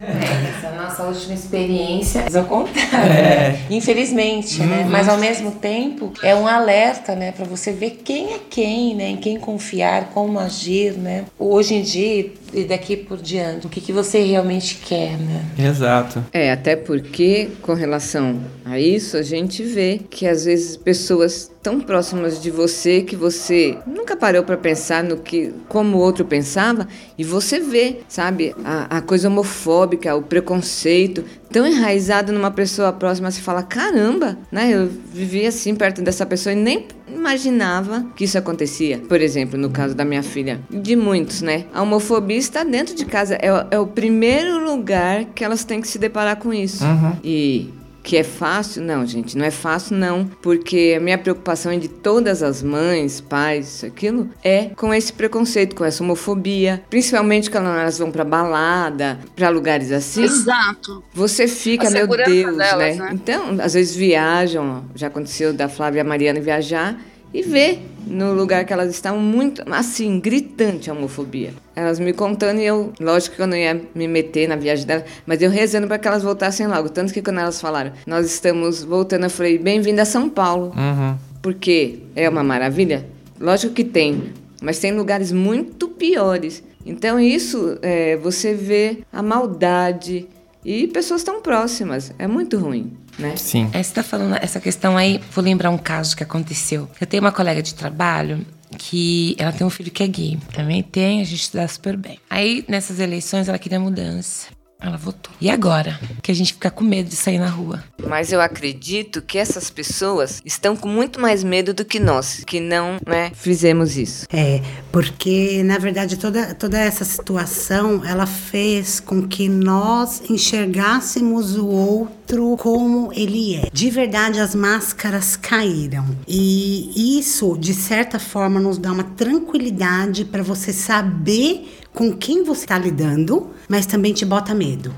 Essa 0.00 0.70
nossa 0.72 1.02
última 1.04 1.34
experiência, 1.34 2.22
mas 2.22 2.36
ao 2.36 2.44
contrário, 2.44 3.58
infelizmente, 3.68 4.62
né? 4.62 4.86
Mas 4.88 5.08
ao 5.08 5.18
mesmo 5.18 5.52
tempo 5.52 6.12
é 6.22 6.34
um 6.34 6.46
alerta, 6.46 7.14
né, 7.14 7.32
para 7.32 7.44
você 7.44 7.72
ver 7.72 8.00
quem 8.04 8.34
é 8.34 8.38
quem, 8.38 8.94
né, 8.94 9.10
em 9.10 9.16
quem 9.16 9.38
confiar, 9.38 10.10
como 10.14 10.38
agir, 10.38 10.92
né? 10.92 11.24
Hoje 11.38 11.74
em 11.74 11.82
dia 11.82 12.32
e 12.52 12.64
daqui 12.64 12.96
por 12.96 13.18
diante, 13.18 13.66
o 13.66 13.70
que 13.70 13.80
que 13.80 13.92
você 13.92 14.22
realmente 14.22 14.76
quer, 14.76 15.16
né? 15.18 15.44
Exato. 15.58 16.24
É, 16.32 16.50
até 16.50 16.74
porque, 16.74 17.48
com 17.62 17.74
relação 17.74 18.40
a 18.64 18.78
isso, 18.78 19.16
a 19.16 19.22
gente 19.22 19.62
vê 19.62 20.00
que 20.10 20.26
às 20.26 20.44
vezes 20.44 20.76
pessoas 20.76 21.50
tão 21.62 21.80
próximas 21.80 22.42
de 22.42 22.50
você 22.50 23.02
que 23.02 23.14
você 23.14 23.76
nunca 23.86 24.16
parou 24.16 24.42
para 24.42 24.56
pensar 24.56 25.04
no 25.04 25.18
que 25.18 25.52
como 25.68 25.79
o 25.82 25.98
outro 25.98 26.24
pensava 26.24 26.86
e 27.16 27.24
você 27.24 27.60
vê, 27.60 28.00
sabe, 28.08 28.54
a, 28.64 28.98
a 28.98 29.00
coisa 29.00 29.28
homofóbica, 29.28 30.14
o 30.14 30.22
preconceito 30.22 31.24
tão 31.50 31.66
enraizado 31.66 32.32
numa 32.32 32.50
pessoa 32.50 32.92
próxima, 32.92 33.30
você 33.30 33.40
fala, 33.40 33.62
caramba, 33.62 34.38
né? 34.52 34.70
Eu 34.72 34.88
vivi 35.12 35.46
assim 35.46 35.74
perto 35.74 36.00
dessa 36.00 36.24
pessoa 36.24 36.52
e 36.52 36.56
nem 36.56 36.86
imaginava 37.08 38.06
que 38.14 38.24
isso 38.24 38.38
acontecia. 38.38 38.98
Por 38.98 39.20
exemplo, 39.20 39.58
no 39.58 39.70
caso 39.70 39.94
da 39.94 40.04
minha 40.04 40.22
filha, 40.22 40.60
de 40.70 40.94
muitos, 40.94 41.42
né? 41.42 41.66
A 41.74 41.82
homofobia 41.82 42.38
está 42.38 42.62
dentro 42.62 42.94
de 42.94 43.04
casa, 43.04 43.34
é, 43.34 43.48
é 43.70 43.78
o 43.78 43.86
primeiro 43.86 44.64
lugar 44.64 45.24
que 45.34 45.44
elas 45.44 45.64
têm 45.64 45.80
que 45.80 45.88
se 45.88 45.98
deparar 45.98 46.36
com 46.36 46.52
isso. 46.54 46.84
E 47.24 47.72
que 48.02 48.16
é 48.16 48.24
fácil? 48.24 48.82
Não, 48.82 49.06
gente, 49.06 49.36
não 49.36 49.44
é 49.44 49.50
fácil 49.50 49.96
não, 49.96 50.24
porque 50.42 50.94
a 50.96 51.00
minha 51.00 51.18
preocupação 51.18 51.72
é 51.72 51.76
de 51.76 51.88
todas 51.88 52.42
as 52.42 52.62
mães, 52.62 53.20
pais, 53.20 53.74
isso, 53.74 53.86
aquilo, 53.86 54.28
é 54.42 54.66
com 54.76 54.92
esse 54.92 55.12
preconceito, 55.12 55.76
com 55.76 55.84
essa 55.84 56.02
homofobia, 56.02 56.82
principalmente 56.90 57.50
quando 57.50 57.68
elas 57.68 57.98
vão 57.98 58.10
pra 58.10 58.24
balada, 58.24 59.18
pra 59.36 59.48
lugares 59.48 59.92
assim. 59.92 60.24
Exato. 60.24 61.02
Você 61.12 61.46
fica, 61.46 61.90
meu 61.90 62.06
Deus, 62.06 62.56
delas, 62.56 62.96
né? 62.96 63.04
né? 63.04 63.10
Então, 63.12 63.56
às 63.60 63.74
vezes 63.74 63.94
viajam, 63.94 64.84
já 64.94 65.08
aconteceu 65.08 65.52
da 65.52 65.68
Flávia 65.68 66.00
e 66.00 66.04
Mariana 66.04 66.40
viajar 66.40 66.98
e 67.32 67.42
ver 67.42 67.80
no 68.06 68.32
lugar 68.32 68.64
que 68.64 68.72
elas 68.72 68.90
estavam 68.90 69.20
muito, 69.20 69.62
assim, 69.70 70.18
gritante 70.18 70.90
a 70.90 70.94
homofobia. 70.94 71.52
Elas 71.80 71.98
me 71.98 72.12
contando 72.12 72.60
e 72.60 72.66
eu, 72.66 72.92
lógico 73.00 73.36
que 73.36 73.40
eu 73.40 73.46
não 73.46 73.56
ia 73.56 73.80
me 73.94 74.06
meter 74.06 74.46
na 74.46 74.54
viagem 74.54 74.84
delas, 74.84 75.04
mas 75.24 75.40
eu 75.40 75.50
rezando 75.50 75.86
para 75.86 75.98
que 75.98 76.06
elas 76.06 76.22
voltassem 76.22 76.66
logo. 76.66 76.90
Tanto 76.90 77.10
que 77.10 77.22
quando 77.22 77.40
elas 77.40 77.58
falaram, 77.58 77.92
nós 78.06 78.26
estamos 78.26 78.84
voltando, 78.84 79.24
eu 79.24 79.30
falei, 79.30 79.56
bem-vinda 79.56 80.02
a 80.02 80.04
São 80.04 80.28
Paulo. 80.28 80.74
Uhum. 80.76 81.16
Porque 81.40 82.00
é 82.14 82.28
uma 82.28 82.44
maravilha? 82.44 83.06
Lógico 83.40 83.72
que 83.72 83.82
tem, 83.82 84.34
mas 84.60 84.78
tem 84.78 84.92
lugares 84.92 85.32
muito 85.32 85.88
piores. 85.88 86.62
Então 86.84 87.18
isso, 87.18 87.78
é, 87.80 88.18
você 88.18 88.52
vê 88.52 88.98
a 89.10 89.22
maldade 89.22 90.28
e 90.62 90.86
pessoas 90.86 91.22
tão 91.22 91.40
próximas. 91.40 92.12
É 92.18 92.26
muito 92.26 92.58
ruim, 92.58 92.92
né? 93.18 93.36
Sim. 93.38 93.70
É, 93.72 93.82
você 93.82 93.94
tá 93.94 94.02
falando 94.02 94.36
essa 94.38 94.60
questão 94.60 94.98
aí, 94.98 95.18
vou 95.32 95.42
lembrar 95.42 95.70
um 95.70 95.78
caso 95.78 96.14
que 96.14 96.22
aconteceu. 96.22 96.86
Eu 97.00 97.06
tenho 97.06 97.22
uma 97.22 97.32
colega 97.32 97.62
de 97.62 97.74
trabalho 97.74 98.44
que 98.78 99.34
ela 99.38 99.52
tem 99.52 99.66
um 99.66 99.70
filho 99.70 99.90
que 99.90 100.02
é 100.02 100.06
gay. 100.06 100.38
Também 100.52 100.82
tem, 100.82 101.20
a 101.20 101.24
gente 101.24 101.46
se 101.46 101.54
dá 101.54 101.66
super 101.66 101.96
bem. 101.96 102.18
Aí, 102.28 102.64
nessas 102.68 102.98
eleições, 102.98 103.48
ela 103.48 103.58
queria 103.58 103.80
mudança. 103.80 104.46
Ela 104.80 104.96
votou. 104.96 105.32
E 105.40 105.50
agora? 105.50 105.98
Que 106.22 106.30
a 106.30 106.34
gente 106.34 106.54
fica 106.54 106.70
com 106.70 106.82
medo 106.82 107.08
de 107.08 107.16
sair 107.16 107.38
na 107.38 107.48
rua. 107.48 107.82
Mas 108.06 108.32
eu 108.32 108.40
acredito 108.40 109.20
que 109.20 109.38
essas 109.38 109.68
pessoas 109.70 110.40
estão 110.44 110.74
com 110.74 110.88
muito 110.88 111.20
mais 111.20 111.44
medo 111.44 111.74
do 111.74 111.84
que 111.84 112.00
nós, 112.00 112.42
que 112.46 112.60
não, 112.60 112.98
né, 113.06 113.30
fizemos 113.34 113.96
isso. 113.96 114.26
É, 114.32 114.60
porque 114.90 115.62
na 115.62 115.78
verdade 115.78 116.16
toda, 116.16 116.54
toda 116.54 116.78
essa 116.78 117.04
situação 117.04 118.02
ela 118.04 118.26
fez 118.26 119.00
com 119.00 119.26
que 119.26 119.48
nós 119.48 120.22
enxergássemos 120.30 121.56
o 121.56 121.66
outro 121.66 122.56
como 122.58 123.12
ele 123.12 123.56
é. 123.56 123.68
De 123.72 123.90
verdade 123.90 124.40
as 124.40 124.54
máscaras 124.54 125.36
caíram 125.36 126.06
e 126.26 127.18
isso 127.18 127.56
de 127.58 127.74
certa 127.74 128.18
forma 128.18 128.60
nos 128.60 128.78
dá 128.78 128.92
uma 128.92 129.04
tranquilidade 129.04 130.24
para 130.24 130.42
você 130.42 130.72
saber 130.72 131.79
com 131.92 132.12
quem 132.12 132.44
você 132.44 132.64
está 132.64 132.78
lidando, 132.78 133.50
mas 133.68 133.86
também 133.86 134.12
te 134.12 134.24
bota 134.24 134.54
medo. 134.54 134.94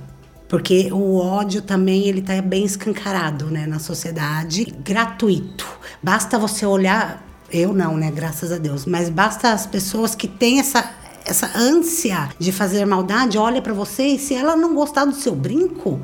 Porque 0.49 0.93
o 0.93 1.17
ódio 1.17 1.63
também 1.63 2.07
ele 2.07 2.21
tá 2.21 2.41
bem 2.43 2.65
escancarado, 2.65 3.47
né, 3.47 3.67
na 3.67 3.79
sociedade, 3.79 4.67
gratuito. 4.85 5.67
Basta 6.03 6.39
você 6.39 6.67
olhar, 6.67 7.27
eu 7.51 7.73
não, 7.73 7.97
né, 7.97 8.11
graças 8.11 8.53
a 8.53 8.59
Deus, 8.59 8.85
mas 8.85 9.09
basta 9.09 9.53
as 9.53 9.67
pessoas 9.67 10.15
que 10.15 10.29
têm 10.29 10.61
essa 10.61 11.03
essa 11.25 11.51
ânsia 11.57 12.31
de 12.39 12.51
fazer 12.51 12.85
maldade, 12.85 13.39
olha 13.39 13.63
pra 13.63 13.73
você 13.73 14.03
e 14.03 14.19
se 14.19 14.35
ela 14.35 14.57
não 14.57 14.75
gostar 14.75 15.05
do 15.05 15.15
seu 15.15 15.35
brinco, 15.35 16.01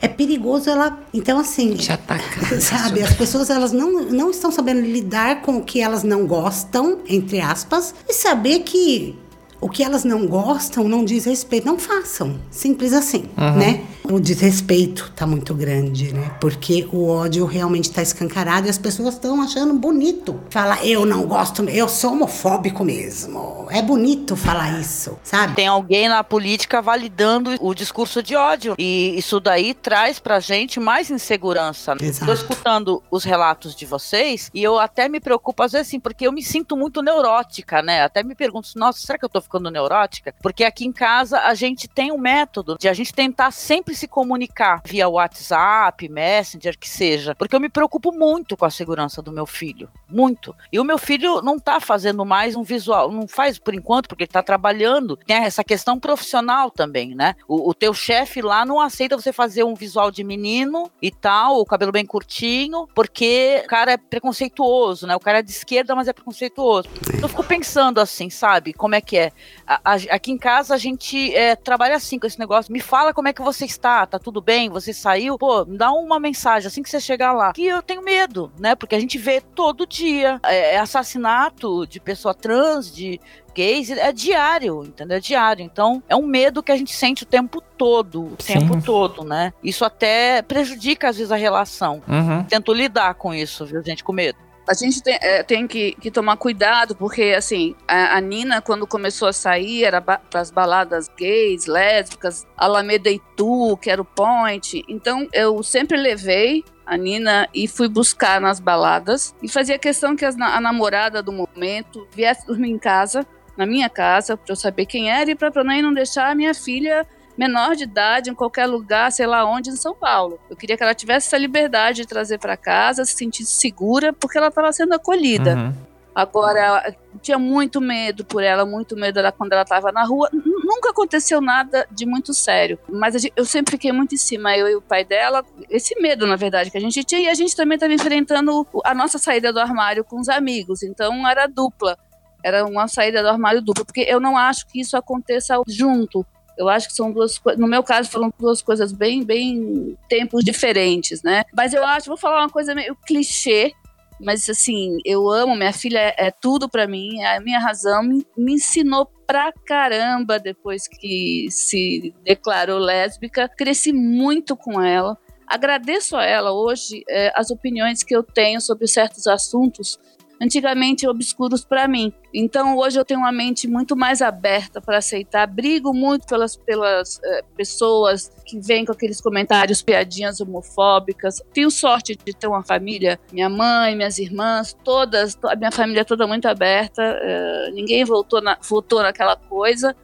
é 0.00 0.08
perigoso 0.08 0.68
ela. 0.68 0.98
Então 1.12 1.38
assim, 1.38 1.74
Te 1.74 1.92
ataca. 1.92 2.60
sabe, 2.60 3.02
as 3.02 3.14
pessoas 3.14 3.50
elas 3.50 3.72
não, 3.72 4.04
não 4.04 4.30
estão 4.30 4.50
sabendo 4.50 4.80
lidar 4.80 5.42
com 5.42 5.56
o 5.56 5.62
que 5.62 5.80
elas 5.80 6.02
não 6.02 6.26
gostam, 6.26 7.00
entre 7.08 7.40
aspas, 7.40 7.94
e 8.08 8.12
saber 8.12 8.60
que 8.60 9.18
o 9.64 9.68
que 9.70 9.82
elas 9.82 10.04
não 10.04 10.26
gostam 10.26 10.86
não 10.86 11.02
diz 11.06 11.24
respeito, 11.24 11.66
não 11.66 11.78
façam. 11.78 12.38
Simples 12.50 12.92
assim, 12.92 13.30
né? 13.34 13.82
O 14.04 14.20
desrespeito 14.20 15.10
tá 15.16 15.26
muito 15.26 15.54
grande, 15.54 16.12
né? 16.12 16.36
Porque 16.38 16.86
o 16.92 17.08
ódio 17.08 17.46
realmente 17.46 17.90
tá 17.90 18.02
escancarado 18.02 18.66
e 18.66 18.70
as 18.70 18.76
pessoas 18.76 19.14
estão 19.14 19.40
achando 19.40 19.72
bonito. 19.72 20.38
Falar, 20.50 20.84
eu 20.84 21.06
não 21.06 21.26
gosto, 21.26 21.62
eu 21.70 21.88
sou 21.88 22.12
homofóbico 22.12 22.84
mesmo. 22.84 23.66
É 23.70 23.80
bonito 23.80 24.36
falar 24.36 24.78
isso, 24.78 25.18
sabe? 25.22 25.54
Tem 25.54 25.66
alguém 25.66 26.10
na 26.10 26.22
política 26.22 26.82
validando 26.82 27.56
o 27.58 27.72
discurso 27.72 28.22
de 28.22 28.36
ódio. 28.36 28.74
E 28.78 29.14
isso 29.16 29.40
daí 29.40 29.72
traz 29.72 30.18
pra 30.18 30.40
gente 30.40 30.78
mais 30.78 31.10
insegurança. 31.10 31.96
Exato. 31.98 32.26
Tô 32.26 32.32
escutando 32.34 33.02
os 33.10 33.24
relatos 33.24 33.74
de 33.74 33.86
vocês 33.86 34.50
e 34.52 34.62
eu 34.62 34.78
até 34.78 35.08
me 35.08 35.20
preocupo 35.20 35.62
às 35.62 35.72
vezes 35.72 35.88
assim, 35.88 35.98
porque 35.98 36.26
eu 36.26 36.32
me 36.32 36.42
sinto 36.42 36.76
muito 36.76 37.00
neurótica, 37.00 37.80
né? 37.80 38.02
Até 38.02 38.22
me 38.22 38.34
pergunto, 38.34 38.68
nossa, 38.76 39.00
será 39.00 39.18
que 39.18 39.24
eu 39.24 39.30
tô 39.30 39.40
ficando 39.40 39.53
neurótica? 39.60 40.34
Porque 40.42 40.64
aqui 40.64 40.84
em 40.84 40.92
casa 40.92 41.40
a 41.40 41.54
gente 41.54 41.88
tem 41.88 42.12
um 42.12 42.18
método 42.18 42.76
de 42.78 42.88
a 42.88 42.92
gente 42.92 43.12
tentar 43.12 43.50
sempre 43.50 43.94
se 43.94 44.08
comunicar 44.08 44.82
via 44.84 45.08
WhatsApp, 45.08 46.08
Messenger, 46.08 46.78
que 46.78 46.88
seja. 46.88 47.34
Porque 47.34 47.54
eu 47.54 47.60
me 47.60 47.68
preocupo 47.68 48.12
muito 48.12 48.56
com 48.56 48.64
a 48.64 48.70
segurança 48.70 49.22
do 49.22 49.32
meu 49.32 49.46
filho. 49.46 49.88
Muito. 50.08 50.54
E 50.72 50.78
o 50.78 50.84
meu 50.84 50.98
filho 50.98 51.42
não 51.42 51.58
tá 51.58 51.80
fazendo 51.80 52.24
mais 52.24 52.56
um 52.56 52.62
visual, 52.62 53.10
não 53.10 53.26
faz 53.26 53.58
por 53.58 53.74
enquanto, 53.74 54.08
porque 54.08 54.24
ele 54.24 54.30
tá 54.30 54.42
trabalhando. 54.42 55.16
Tem 55.16 55.36
essa 55.36 55.64
questão 55.64 55.98
profissional 55.98 56.70
também, 56.70 57.14
né? 57.14 57.34
O, 57.48 57.70
o 57.70 57.74
teu 57.74 57.92
chefe 57.92 58.40
lá 58.40 58.64
não 58.64 58.80
aceita 58.80 59.16
você 59.16 59.32
fazer 59.32 59.64
um 59.64 59.74
visual 59.74 60.10
de 60.10 60.22
menino 60.22 60.90
e 61.00 61.10
tal, 61.10 61.60
o 61.60 61.64
cabelo 61.64 61.92
bem 61.92 62.06
curtinho, 62.06 62.88
porque 62.94 63.62
o 63.64 63.68
cara 63.68 63.92
é 63.92 63.96
preconceituoso, 63.96 65.06
né? 65.06 65.16
O 65.16 65.20
cara 65.20 65.38
é 65.38 65.42
de 65.42 65.50
esquerda, 65.50 65.94
mas 65.94 66.08
é 66.08 66.12
preconceituoso. 66.12 66.88
Eu 67.20 67.28
fico 67.28 67.44
pensando 67.44 68.00
assim, 68.00 68.30
sabe? 68.30 68.72
Como 68.72 68.94
é 68.94 69.00
que 69.00 69.16
é? 69.16 69.32
A, 69.66 69.80
a, 69.84 69.94
aqui 70.10 70.32
em 70.32 70.38
casa 70.38 70.74
a 70.74 70.78
gente 70.78 71.34
é, 71.34 71.56
trabalha 71.56 71.96
assim 71.96 72.18
com 72.18 72.26
esse 72.26 72.38
negócio. 72.38 72.72
Me 72.72 72.80
fala 72.80 73.14
como 73.14 73.28
é 73.28 73.32
que 73.32 73.42
você 73.42 73.64
está, 73.64 74.06
tá 74.06 74.18
tudo 74.18 74.40
bem? 74.40 74.68
Você 74.70 74.92
saiu? 74.92 75.38
Pô, 75.38 75.64
me 75.64 75.76
dá 75.76 75.90
uma 75.92 76.20
mensagem 76.20 76.66
assim 76.66 76.82
que 76.82 76.90
você 76.90 77.00
chegar 77.00 77.32
lá. 77.32 77.52
Que 77.52 77.66
eu 77.66 77.82
tenho 77.82 78.02
medo, 78.02 78.52
né? 78.58 78.74
Porque 78.74 78.94
a 78.94 79.00
gente 79.00 79.18
vê 79.18 79.40
todo 79.40 79.86
dia 79.86 80.40
é, 80.42 80.74
é 80.74 80.78
assassinato 80.78 81.86
de 81.86 82.00
pessoa 82.00 82.34
trans, 82.34 82.94
de 82.94 83.20
gays, 83.54 83.90
é 83.90 84.12
diário, 84.12 84.82
entendeu? 84.84 85.16
É 85.16 85.20
diário. 85.20 85.64
Então, 85.64 86.02
é 86.08 86.16
um 86.16 86.26
medo 86.26 86.62
que 86.62 86.72
a 86.72 86.76
gente 86.76 86.92
sente 86.92 87.22
o 87.22 87.26
tempo 87.26 87.62
todo, 87.78 88.24
o 88.24 88.36
Sim. 88.38 88.54
tempo 88.54 88.82
todo, 88.82 89.24
né? 89.24 89.52
Isso 89.62 89.84
até 89.84 90.42
prejudica 90.42 91.08
às 91.08 91.16
vezes 91.16 91.30
a 91.30 91.36
relação. 91.36 92.02
Uhum. 92.08 92.44
Tento 92.44 92.74
lidar 92.74 93.14
com 93.14 93.32
isso, 93.32 93.64
viu, 93.64 93.82
gente, 93.82 94.02
com 94.02 94.12
medo. 94.12 94.38
A 94.66 94.72
gente 94.72 95.02
tem, 95.02 95.18
é, 95.20 95.42
tem 95.42 95.66
que, 95.66 95.92
que, 96.00 96.10
tomar 96.10 96.38
cuidado, 96.38 96.96
porque, 96.96 97.34
assim, 97.36 97.74
a, 97.86 98.16
a 98.16 98.20
Nina, 98.20 98.62
quando 98.62 98.86
começou 98.86 99.28
a 99.28 99.32
sair, 99.32 99.84
era 99.84 100.00
ba 100.00 100.18
para 100.18 100.40
as 100.40 100.50
baladas 100.50 101.08
gays, 101.18 101.66
lésbicas, 101.66 102.46
Alameda 102.56 103.10
Itu, 103.10 103.76
que 103.76 103.90
era 103.90 104.00
o 104.00 104.04
Point. 104.04 104.82
Então, 104.88 105.28
eu 105.34 105.62
sempre 105.62 105.98
levei 105.98 106.64
a 106.86 106.96
Nina 106.96 107.46
e 107.54 107.68
fui 107.68 107.88
buscar 107.88 108.40
nas 108.40 108.58
baladas 108.58 109.34
e 109.42 109.48
fazia 109.48 109.78
questão 109.78 110.16
que 110.16 110.24
a, 110.24 110.30
a 110.30 110.60
namorada 110.60 111.22
do 111.22 111.32
momento 111.32 112.08
viesse 112.12 112.46
dormir 112.46 112.70
em 112.70 112.78
casa, 112.78 113.26
na 113.56 113.66
minha 113.66 113.90
casa, 113.90 114.36
para 114.36 114.52
eu 114.52 114.56
saber 114.56 114.86
quem 114.86 115.10
era 115.10 115.30
e 115.30 115.34
para 115.34 115.62
não 115.62 115.92
deixar 115.92 116.30
a 116.30 116.34
minha 116.34 116.54
filha 116.54 117.06
menor 117.36 117.74
de 117.74 117.84
idade 117.84 118.30
em 118.30 118.34
qualquer 118.34 118.66
lugar, 118.66 119.10
sei 119.10 119.26
lá 119.26 119.44
onde, 119.44 119.70
em 119.70 119.76
São 119.76 119.94
Paulo. 119.94 120.38
Eu 120.48 120.56
queria 120.56 120.76
que 120.76 120.82
ela 120.82 120.94
tivesse 120.94 121.26
essa 121.28 121.38
liberdade 121.38 122.02
de 122.02 122.08
trazer 122.08 122.38
para 122.38 122.56
casa, 122.56 123.04
se 123.04 123.16
sentisse 123.16 123.52
segura, 123.52 124.12
porque 124.12 124.38
ela 124.38 124.48
estava 124.48 124.72
sendo 124.72 124.94
acolhida. 124.94 125.56
Uhum. 125.56 125.74
Agora, 126.14 126.94
tinha 127.20 127.38
muito 127.38 127.80
medo 127.80 128.24
por 128.24 128.40
ela, 128.40 128.64
muito 128.64 128.94
medo 128.94 129.14
dela 129.14 129.32
quando 129.32 129.52
ela 129.52 129.62
estava 129.62 129.90
na 129.90 130.04
rua. 130.04 130.30
Nunca 130.32 130.90
aconteceu 130.90 131.40
nada 131.40 131.88
de 131.90 132.06
muito 132.06 132.32
sério, 132.32 132.78
mas 132.88 133.20
gente, 133.20 133.32
eu 133.34 133.44
sempre 133.44 133.72
fiquei 133.72 133.90
muito 133.90 134.14
em 134.14 134.18
cima, 134.18 134.56
eu 134.56 134.68
e 134.68 134.76
o 134.76 134.80
pai 134.80 135.04
dela, 135.04 135.44
esse 135.68 136.00
medo, 136.00 136.24
na 136.24 136.36
verdade, 136.36 136.70
que 136.70 136.78
a 136.78 136.80
gente 136.80 137.02
tinha, 137.02 137.22
e 137.22 137.28
a 137.28 137.34
gente 137.34 137.56
também 137.56 137.74
estava 137.74 137.92
enfrentando 137.92 138.64
a 138.84 138.94
nossa 138.94 139.18
saída 139.18 139.52
do 139.52 139.58
armário 139.58 140.04
com 140.04 140.20
os 140.20 140.28
amigos, 140.28 140.84
então 140.84 141.26
era 141.28 141.48
dupla. 141.48 141.98
Era 142.44 142.64
uma 142.64 142.86
saída 142.86 143.20
do 143.20 143.28
armário 143.28 143.60
dupla, 143.60 143.84
porque 143.84 144.06
eu 144.06 144.20
não 144.20 144.36
acho 144.36 144.66
que 144.68 144.80
isso 144.80 144.96
aconteça 144.96 145.60
junto. 145.66 146.24
Eu 146.56 146.68
acho 146.68 146.88
que 146.88 146.94
são 146.94 147.10
duas 147.10 147.38
coisas. 147.38 147.60
No 147.60 147.66
meu 147.66 147.82
caso, 147.82 148.10
foram 148.10 148.32
duas 148.38 148.62
coisas 148.62 148.92
bem, 148.92 149.24
bem 149.24 149.96
tempos 150.08 150.44
diferentes, 150.44 151.22
né? 151.22 151.44
Mas 151.54 151.74
eu 151.74 151.84
acho, 151.84 152.06
vou 152.06 152.16
falar 152.16 152.42
uma 152.42 152.50
coisa 152.50 152.74
meio 152.74 152.96
clichê, 153.06 153.72
mas 154.20 154.48
assim, 154.48 154.98
eu 155.04 155.28
amo, 155.28 155.56
minha 155.56 155.72
filha 155.72 155.98
é, 155.98 156.26
é 156.26 156.30
tudo 156.30 156.68
para 156.68 156.86
mim, 156.86 157.20
é 157.20 157.36
a 157.36 157.40
minha 157.40 157.58
razão, 157.58 158.02
me, 158.02 158.24
me, 158.36 158.54
ensinou 158.54 159.06
pra 159.26 159.52
caramba 159.66 160.38
depois 160.38 160.86
que 160.86 161.48
se 161.50 162.14
declarou 162.24 162.78
lésbica, 162.78 163.48
cresci 163.48 163.92
muito 163.92 164.56
com 164.56 164.80
ela. 164.80 165.18
Agradeço 165.46 166.16
a 166.16 166.24
ela 166.24 166.52
hoje 166.52 167.04
é, 167.08 167.32
as 167.34 167.50
opiniões 167.50 168.02
que 168.02 168.14
eu 168.14 168.22
tenho 168.22 168.60
sobre 168.60 168.86
certos 168.86 169.26
assuntos 169.26 169.98
antigamente 170.44 171.08
obscuros 171.08 171.64
para 171.64 171.88
mim. 171.88 172.12
Então 172.32 172.76
hoje 172.76 172.98
eu 172.98 173.04
tenho 173.04 173.20
uma 173.20 173.32
mente 173.32 173.66
muito 173.66 173.96
mais 173.96 174.20
aberta 174.20 174.80
para 174.80 174.98
aceitar. 174.98 175.46
Brigo 175.46 175.92
muito 175.94 176.26
pelas, 176.26 176.56
pelas 176.56 177.20
é, 177.24 177.42
pessoas 177.56 178.30
que 178.44 178.60
vêm 178.60 178.84
com 178.84 178.92
aqueles 178.92 179.20
comentários, 179.20 179.82
piadinhas 179.82 180.40
homofóbicas. 180.40 181.42
Tenho 181.52 181.70
sorte 181.70 182.16
de 182.16 182.34
ter 182.34 182.46
uma 182.46 182.62
família, 182.62 183.18
minha 183.32 183.48
mãe, 183.48 183.96
minhas 183.96 184.18
irmãs, 184.18 184.76
todas, 184.84 185.38
a 185.44 185.56
minha 185.56 185.72
família 185.72 186.04
toda 186.04 186.26
muito 186.26 186.46
aberta. 186.46 187.02
É, 187.02 187.70
ninguém 187.72 188.04
voltou, 188.04 188.40
na, 188.40 188.58
voltou 188.62 189.02
naquela 189.02 189.36
coisa. 189.36 189.96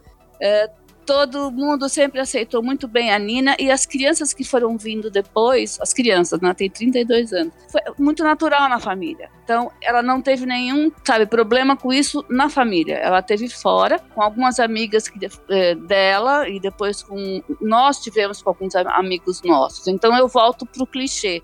É, 0.42 0.70
todo 1.10 1.50
mundo 1.50 1.88
sempre 1.88 2.20
aceitou 2.20 2.62
muito 2.62 2.86
bem 2.86 3.12
a 3.12 3.18
Nina 3.18 3.56
e 3.58 3.68
as 3.68 3.84
crianças 3.84 4.32
que 4.32 4.44
foram 4.44 4.78
vindo 4.78 5.10
depois, 5.10 5.76
as 5.80 5.92
crianças, 5.92 6.40
né, 6.40 6.54
tem 6.54 6.70
32 6.70 7.32
anos, 7.32 7.52
foi 7.68 7.80
muito 7.98 8.22
natural 8.22 8.68
na 8.68 8.78
família. 8.78 9.28
Então, 9.42 9.72
ela 9.82 10.04
não 10.04 10.22
teve 10.22 10.46
nenhum, 10.46 10.92
sabe, 11.04 11.26
problema 11.26 11.76
com 11.76 11.92
isso 11.92 12.24
na 12.30 12.48
família. 12.48 12.94
Ela 12.94 13.20
teve 13.20 13.48
fora, 13.48 13.98
com 13.98 14.22
algumas 14.22 14.60
amigas 14.60 15.08
que, 15.08 15.18
é, 15.48 15.74
dela 15.74 16.48
e 16.48 16.60
depois 16.60 17.02
com 17.02 17.42
nós 17.60 17.98
tivemos 17.98 18.40
com 18.40 18.50
alguns 18.50 18.76
amigos 18.76 19.42
nossos. 19.42 19.88
Então, 19.88 20.16
eu 20.16 20.28
volto 20.28 20.64
pro 20.64 20.86
clichê. 20.86 21.42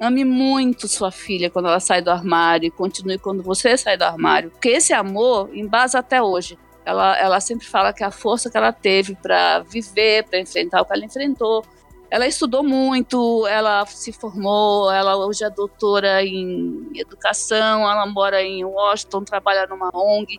Ame 0.00 0.24
muito 0.24 0.88
sua 0.88 1.10
filha 1.10 1.50
quando 1.50 1.68
ela 1.68 1.80
sai 1.80 2.00
do 2.00 2.10
armário 2.10 2.66
e 2.66 2.70
continue 2.70 3.18
quando 3.18 3.42
você 3.42 3.76
sai 3.76 3.98
do 3.98 4.04
armário. 4.04 4.50
Porque 4.50 4.70
esse 4.70 4.94
amor 4.94 5.50
embasa 5.54 5.98
até 5.98 6.22
hoje. 6.22 6.58
Ela, 6.84 7.16
ela 7.18 7.40
sempre 7.40 7.66
fala 7.66 7.92
que 7.92 8.02
a 8.02 8.10
força 8.10 8.50
que 8.50 8.56
ela 8.56 8.72
teve 8.72 9.14
para 9.14 9.60
viver, 9.60 10.24
para 10.24 10.40
enfrentar 10.40 10.82
o 10.82 10.84
que 10.84 10.92
ela 10.92 11.04
enfrentou. 11.04 11.64
Ela 12.10 12.26
estudou 12.26 12.62
muito, 12.62 13.46
ela 13.46 13.86
se 13.86 14.12
formou, 14.12 14.90
ela 14.90 15.16
hoje 15.16 15.44
é 15.44 15.50
doutora 15.50 16.22
em 16.22 16.90
educação, 16.94 17.88
ela 17.88 18.04
mora 18.06 18.42
em 18.42 18.64
Washington, 18.64 19.24
trabalha 19.24 19.66
numa 19.66 19.90
ONG. 19.94 20.38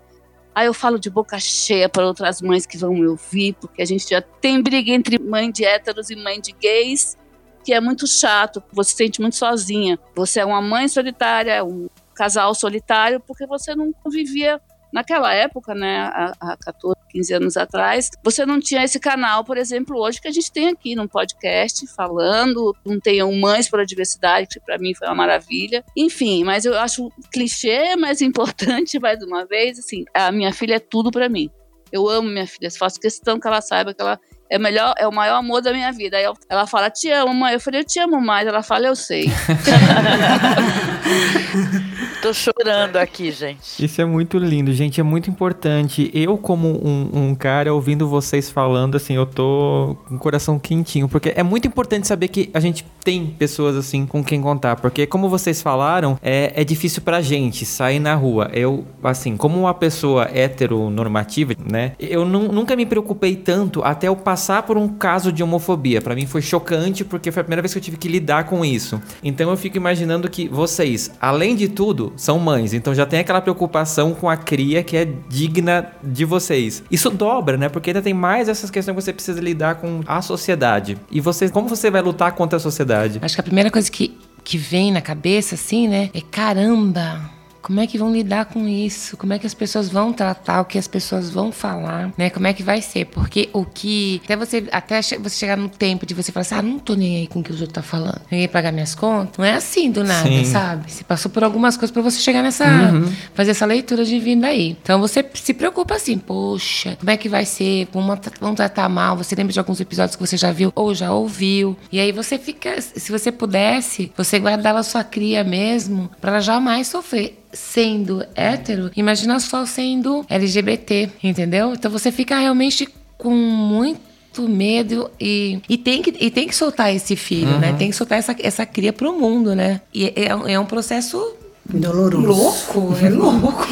Aí 0.53 0.67
eu 0.67 0.73
falo 0.73 0.99
de 0.99 1.09
boca 1.09 1.39
cheia 1.39 1.89
para 1.89 2.05
outras 2.05 2.41
mães 2.41 2.65
que 2.65 2.77
vão 2.77 2.93
me 2.93 3.07
ouvir, 3.07 3.53
porque 3.53 3.81
a 3.81 3.85
gente 3.85 4.07
já 4.07 4.21
tem 4.21 4.61
briga 4.61 4.91
entre 4.91 5.17
mãe 5.17 5.51
de 5.51 5.65
héteros 5.65 6.11
e 6.11 6.15
mãe 6.15 6.39
de 6.39 6.51
gays, 6.51 7.17
que 7.63 7.73
é 7.73 7.79
muito 7.79 8.05
chato, 8.05 8.61
você 8.71 8.91
se 8.91 8.97
sente 8.97 9.19
muito 9.19 9.35
sozinha. 9.35 9.97
Você 10.15 10.41
é 10.41 10.45
uma 10.45 10.61
mãe 10.61 10.87
solitária, 10.87 11.63
um 11.63 11.89
casal 12.13 12.53
solitário, 12.53 13.19
porque 13.19 13.47
você 13.47 13.73
não 13.73 13.91
convivia 13.93 14.61
Naquela 14.93 15.33
época, 15.33 15.73
né, 15.73 16.01
há, 16.01 16.33
há 16.39 16.57
14, 16.57 16.95
15 17.09 17.33
anos 17.33 17.57
atrás, 17.57 18.11
você 18.23 18.45
não 18.45 18.59
tinha 18.59 18.83
esse 18.83 18.99
canal, 18.99 19.43
por 19.43 19.57
exemplo, 19.57 19.99
hoje 19.99 20.21
que 20.21 20.27
a 20.27 20.31
gente 20.31 20.51
tem 20.51 20.67
aqui 20.67 20.95
num 20.95 21.07
podcast 21.07 21.87
falando, 21.95 22.75
não 22.85 22.99
tem 22.99 23.23
Mães 23.39 23.67
para 23.67 23.83
Diversidade, 23.83 24.47
que 24.47 24.59
para 24.59 24.77
mim 24.77 24.93
foi 24.93 25.07
uma 25.07 25.15
maravilha. 25.15 25.83
Enfim, 25.97 26.43
mas 26.43 26.63
eu 26.63 26.77
acho 26.77 27.11
clichê 27.31 27.95
mais 27.95 28.21
importante, 28.21 28.99
mais 28.99 29.23
uma 29.23 29.45
vez, 29.45 29.79
assim, 29.79 30.05
a 30.13 30.31
minha 30.31 30.53
filha 30.53 30.75
é 30.75 30.79
tudo 30.79 31.09
para 31.09 31.27
mim. 31.27 31.49
Eu 31.91 32.07
amo 32.07 32.29
minha 32.29 32.45
filha, 32.45 32.69
faço 32.71 32.99
questão 32.99 33.39
que 33.39 33.47
ela 33.47 33.61
saiba 33.61 33.93
que 33.93 34.01
ela 34.01 34.19
é, 34.49 34.59
melhor, 34.59 34.93
é 34.99 35.07
o 35.07 35.11
maior 35.11 35.37
amor 35.37 35.63
da 35.63 35.73
minha 35.73 35.91
vida. 35.91 36.17
Aí 36.17 36.25
ela 36.47 36.67
fala, 36.67 36.91
te 36.91 37.09
amo, 37.09 37.33
mãe. 37.33 37.53
Eu 37.53 37.59
falei, 37.59 37.81
eu 37.81 37.85
te 37.85 37.99
amo 37.99 38.21
mais. 38.21 38.47
Ela 38.47 38.61
fala, 38.61 38.85
eu 38.85 38.95
sei. 38.95 39.25
Tô 42.23 42.33
chorando 42.33 42.95
aqui, 42.95 43.33
gente. 43.33 43.83
Isso 43.83 44.01
é 44.01 44.05
muito 44.05 44.37
lindo, 44.37 44.71
gente. 44.71 44.97
É 44.97 45.03
muito 45.03 45.29
importante. 45.29 46.09
Eu, 46.13 46.37
como 46.37 46.69
um, 46.69 47.09
um, 47.11 47.35
cara, 47.35 47.73
ouvindo 47.73 48.07
vocês 48.07 48.49
falando, 48.49 48.95
assim, 48.95 49.15
eu 49.15 49.25
tô 49.25 49.97
com 50.07 50.15
o 50.15 50.17
coração 50.17 50.57
quentinho. 50.57 51.09
Porque 51.09 51.33
é 51.35 51.43
muito 51.43 51.67
importante 51.67 52.07
saber 52.07 52.29
que 52.29 52.49
a 52.53 52.61
gente 52.61 52.85
tem 53.03 53.25
pessoas, 53.27 53.75
assim, 53.75 54.05
com 54.05 54.23
quem 54.23 54.41
contar. 54.41 54.77
Porque, 54.77 55.05
como 55.05 55.27
vocês 55.27 55.61
falaram, 55.61 56.17
é, 56.21 56.53
é 56.55 56.63
difícil 56.63 57.01
pra 57.01 57.19
gente 57.19 57.65
sair 57.65 57.99
na 57.99 58.15
rua. 58.15 58.49
Eu, 58.53 58.85
assim, 59.03 59.35
como 59.35 59.59
uma 59.59 59.73
pessoa 59.73 60.29
heteronormativa, 60.33 61.53
né? 61.69 61.91
Eu 61.99 62.23
nunca 62.23 62.73
me 62.73 62.85
preocupei 62.85 63.35
tanto 63.35 63.83
até 63.83 64.07
eu 64.07 64.15
passar 64.15 64.63
por 64.63 64.77
um 64.77 64.87
caso 64.87 65.29
de 65.29 65.43
homofobia. 65.43 66.01
Para 66.01 66.15
mim 66.15 66.25
foi 66.25 66.41
chocante 66.41 67.03
porque 67.03 67.33
foi 67.33 67.41
a 67.41 67.43
primeira 67.43 67.61
vez 67.61 67.73
que 67.73 67.79
eu 67.79 67.83
tive 67.83 67.97
que 67.97 68.07
lidar 68.07 68.45
com 68.45 68.63
isso. 68.63 69.01
Então 69.21 69.49
eu 69.49 69.57
fico 69.57 69.75
imaginando 69.75 70.29
que 70.29 70.47
vocês, 70.47 71.11
além 71.19 71.53
de 71.53 71.67
tudo, 71.67 72.12
são 72.15 72.39
mães, 72.39 72.73
então 72.73 72.93
já 72.93 73.05
tem 73.05 73.19
aquela 73.19 73.41
preocupação 73.41 74.13
com 74.13 74.29
a 74.29 74.37
cria 74.37 74.83
que 74.83 74.95
é 74.97 75.07
digna 75.27 75.91
de 76.03 76.25
vocês. 76.25 76.83
Isso 76.89 77.09
dobra, 77.09 77.57
né? 77.57 77.69
Porque 77.69 77.89
ainda 77.89 78.01
tem 78.01 78.13
mais 78.13 78.49
essas 78.49 78.69
questões 78.69 78.95
que 78.95 79.01
você 79.01 79.13
precisa 79.13 79.41
lidar 79.41 79.75
com 79.75 80.01
a 80.05 80.21
sociedade. 80.21 80.97
E 81.11 81.19
você, 81.19 81.49
como 81.49 81.67
você 81.67 81.89
vai 81.89 82.01
lutar 82.01 82.31
contra 82.33 82.57
a 82.57 82.59
sociedade? 82.59 83.19
Acho 83.21 83.35
que 83.35 83.41
a 83.41 83.43
primeira 83.43 83.71
coisa 83.71 83.89
que, 83.89 84.17
que 84.43 84.57
vem 84.57 84.91
na 84.91 85.01
cabeça, 85.01 85.55
assim, 85.55 85.87
né? 85.87 86.09
É 86.13 86.21
caramba 86.21 87.29
como 87.63 87.79
é 87.79 87.87
que 87.87 87.97
vão 87.97 88.11
lidar 88.11 88.45
com 88.45 88.67
isso? 88.67 89.15
Como 89.15 89.31
é 89.31 89.39
que 89.39 89.47
as 89.47 89.53
pessoas 89.53 89.87
vão 89.87 90.11
tratar 90.11 90.59
o 90.61 90.65
que 90.65 90.77
as 90.77 90.85
pessoas 90.85 91.29
vão 91.29 91.49
falar, 91.49 92.11
né? 92.17 92.29
Como 92.29 92.45
é 92.45 92.51
que 92.53 92.61
vai 92.61 92.81
ser? 92.81 93.05
Porque 93.05 93.49
o 93.53 93.63
que 93.63 94.21
até 94.25 94.35
você 94.35 94.67
até 94.69 95.01
você 95.01 95.29
chegar 95.37 95.55
no 95.55 95.69
tempo 95.69 96.05
de 96.05 96.13
você 96.13 96.29
falar 96.31 96.41
assim: 96.41 96.55
"Ah, 96.55 96.61
não 96.61 96.77
tô 96.77 96.93
nem 96.93 97.17
aí 97.17 97.27
com 97.27 97.39
o 97.39 97.43
que 97.43 97.51
os 97.51 97.61
outros 97.61 97.73
tá 97.73 97.81
falando. 97.81 98.19
Ninguém 98.29 98.49
pagar 98.49 98.73
minhas 98.73 98.93
contas". 98.93 99.37
Não 99.37 99.45
é 99.45 99.53
assim 99.53 99.89
do 99.89 100.03
nada, 100.03 100.27
Sim. 100.27 100.43
sabe? 100.43 100.91
Você 100.91 101.05
passou 101.05 101.31
por 101.31 101.41
algumas 101.41 101.77
coisas 101.77 101.91
para 101.91 102.01
você 102.01 102.19
chegar 102.19 102.43
nessa 102.43 102.65
uhum. 102.65 103.09
fazer 103.33 103.51
essa 103.51 103.65
leitura 103.65 104.03
de 104.03 104.19
vida 104.19 104.47
aí. 104.47 104.75
Então 104.81 104.99
você 104.99 105.25
se 105.33 105.53
preocupa 105.53 105.95
assim: 105.95 106.17
"Poxa, 106.17 106.97
como 106.99 107.09
é 107.09 107.15
que 107.15 107.29
vai 107.29 107.45
ser? 107.45 107.87
Vão, 107.93 108.05
vão 108.41 108.53
tratar 108.53 108.89
mal?". 108.89 109.15
Você 109.15 109.35
lembra 109.35 109.53
de 109.53 109.59
alguns 109.59 109.79
episódios 109.79 110.17
que 110.17 110.27
você 110.27 110.35
já 110.35 110.51
viu 110.51 110.69
ou 110.75 110.93
já 110.93 111.13
ouviu. 111.13 111.77
E 111.89 111.99
aí 112.01 112.11
você 112.11 112.37
fica, 112.37 112.81
se 112.81 113.09
você 113.09 113.31
pudesse, 113.31 114.11
você 114.17 114.37
guardava 114.37 114.83
sua 114.83 115.01
cria 115.01 115.45
mesmo 115.45 116.11
para 116.19 116.33
ela 116.33 116.41
jamais 116.41 116.87
sofrer 116.87 117.43
sendo 117.53 118.25
hétero, 118.35 118.91
imagina 118.95 119.39
só 119.39 119.65
sendo 119.65 120.25
LGBT, 120.29 121.09
entendeu? 121.23 121.73
Então 121.73 121.91
você 121.91 122.11
fica 122.11 122.37
realmente 122.37 122.87
com 123.17 123.33
muito 123.33 124.49
medo 124.49 125.09
e, 125.19 125.61
e, 125.69 125.77
tem, 125.77 126.01
que, 126.01 126.13
e 126.19 126.31
tem 126.31 126.47
que 126.47 126.55
soltar 126.55 126.93
esse 126.93 127.15
filho, 127.15 127.47
né? 127.47 127.53
uhum. 127.53 127.59
né? 127.59 127.73
Tem 127.73 127.89
que 127.89 127.95
soltar 127.95 128.17
essa, 128.17 128.35
essa 128.39 128.65
cria 128.65 128.91
pro 128.91 129.17
mundo, 129.17 129.55
né? 129.55 129.81
E 129.93 130.07
é, 130.07 130.53
é 130.53 130.59
um 130.59 130.65
processo 130.65 131.37
Doloroso. 131.65 132.27
Louco, 132.27 132.97
é 133.01 133.07
louco. 133.09 133.67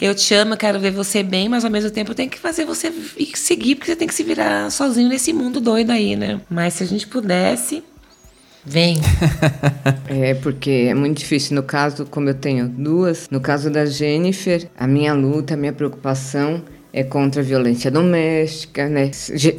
eu 0.00 0.14
te 0.14 0.34
amo, 0.34 0.56
quero 0.56 0.78
ver 0.78 0.92
você 0.92 1.22
bem, 1.22 1.48
mas 1.48 1.64
ao 1.64 1.70
mesmo 1.70 1.90
tempo 1.90 2.12
eu 2.12 2.14
tenho 2.14 2.30
que 2.30 2.38
fazer 2.38 2.64
você 2.64 2.92
ir 3.16 3.36
seguir, 3.36 3.74
porque 3.74 3.90
você 3.90 3.96
tem 3.96 4.06
que 4.06 4.14
se 4.14 4.22
virar 4.22 4.70
sozinho 4.70 5.08
nesse 5.08 5.32
mundo 5.32 5.60
doido 5.60 5.90
aí, 5.90 6.14
né? 6.14 6.40
Mas 6.48 6.74
se 6.74 6.84
a 6.84 6.86
gente 6.86 7.08
pudesse, 7.08 7.82
Vem. 8.64 9.00
é, 10.08 10.34
porque 10.34 10.86
é 10.88 10.94
muito 10.94 11.18
difícil. 11.18 11.56
No 11.56 11.62
caso, 11.62 12.06
como 12.06 12.28
eu 12.28 12.34
tenho 12.34 12.68
duas, 12.68 13.28
no 13.30 13.40
caso 13.40 13.70
da 13.70 13.84
Jennifer, 13.84 14.68
a 14.76 14.86
minha 14.86 15.12
luta, 15.12 15.54
a 15.54 15.56
minha 15.56 15.72
preocupação 15.72 16.62
é 16.92 17.02
contra 17.02 17.40
a 17.40 17.44
violência 17.44 17.90
doméstica, 17.90 18.88
né? 18.88 19.10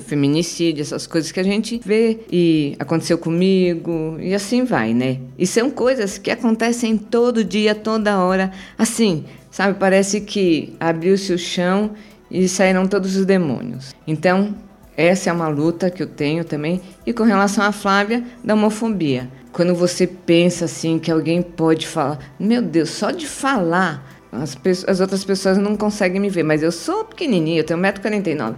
Feminicídio, 0.06 0.82
essas 0.82 1.08
coisas 1.08 1.32
que 1.32 1.40
a 1.40 1.44
gente 1.44 1.82
vê 1.84 2.20
e 2.32 2.76
aconteceu 2.80 3.18
comigo 3.18 4.18
e 4.20 4.36
assim 4.36 4.64
vai, 4.64 4.94
né? 4.94 5.20
E 5.38 5.48
são 5.48 5.72
coisas 5.72 6.18
que 6.18 6.30
acontecem 6.30 6.96
todo 6.96 7.44
dia, 7.44 7.74
toda 7.74 8.20
hora. 8.20 8.52
Assim, 8.78 9.26
sabe? 9.50 9.80
Parece 9.80 10.22
que 10.22 10.76
abriu-se 10.80 11.34
o 11.34 11.38
chão 11.38 11.92
e 12.30 12.48
saíram 12.48 12.88
todos 12.88 13.16
os 13.16 13.26
demônios. 13.26 13.96
Então, 14.08 14.56
essa 14.96 15.30
é 15.30 15.34
uma 15.34 15.48
luta 15.48 15.90
que 15.90 16.04
eu 16.04 16.08
tenho 16.08 16.44
também. 16.44 16.82
E 17.06 17.14
com 17.14 17.24
relação 17.24 17.64
à 17.64 17.72
Flávia, 17.72 18.24
da 18.44 18.54
homofobia. 18.54 19.30
Quando 19.52 19.76
você 19.76 20.08
pensa 20.08 20.66
assim 20.66 21.00
que 21.00 21.12
alguém 21.12 21.42
pode 21.42 21.88
falar, 21.88 22.20
meu 22.40 22.62
Deus, 22.62 22.90
só 22.90 23.12
de 23.12 23.28
falar 23.28 24.14
as, 24.32 24.58
as, 24.88 25.00
outras 25.00 25.24
pessoas 25.24 25.58
não 25.58 25.76
conseguem 25.76 26.20
me 26.20 26.30
ver, 26.30 26.44
mas 26.44 26.64
eu 26.64 26.72
sou 26.72 27.06
pequenininha, 27.06 27.60
eu 27.60 27.64
tenho 27.64 27.80
1,49m. 27.80 28.56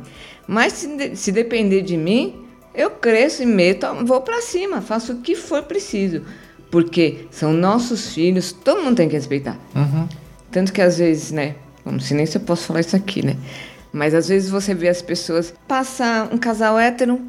Mas 0.48 0.74
se, 0.74 1.15
se 1.15 1.32
depender 1.32 1.82
de 1.82 1.98
mim, 1.98 2.45
eu 2.74 2.91
cresço 2.91 3.43
e 3.43 3.45
meto, 3.45 3.88
vou 4.06 4.21
para 4.21 4.41
cima, 4.41 4.82
faço 4.82 5.13
o 5.13 5.15
que 5.17 5.36
for 5.36 5.63
preciso. 5.63 6.21
Porque 6.71 7.28
são 7.30 7.52
nossos 7.52 8.13
filhos, 8.13 8.52
todo 8.52 8.82
mundo 8.82 8.98
tem 8.98 9.10
que 9.10 9.15
respeitar. 9.15 9.58
Uhum. 9.76 10.08
Tanto 10.52 10.71
que 10.71 10.82
às 10.82 10.98
vezes, 10.98 11.32
né? 11.32 11.56
Não 11.86 12.00
sei 12.00 12.17
nem 12.17 12.26
se 12.26 12.38
eu 12.38 12.41
posso 12.41 12.65
falar 12.65 12.80
isso 12.80 12.95
aqui, 12.95 13.24
né? 13.24 13.36
Mas 13.95 14.13
às 14.13 14.27
vezes 14.27 14.49
você 14.49 14.73
vê 14.73 14.89
as 14.89 15.01
pessoas, 15.01 15.53
passa 15.65 16.27
um 16.29 16.38
casal 16.38 16.77
hétero, 16.77 17.21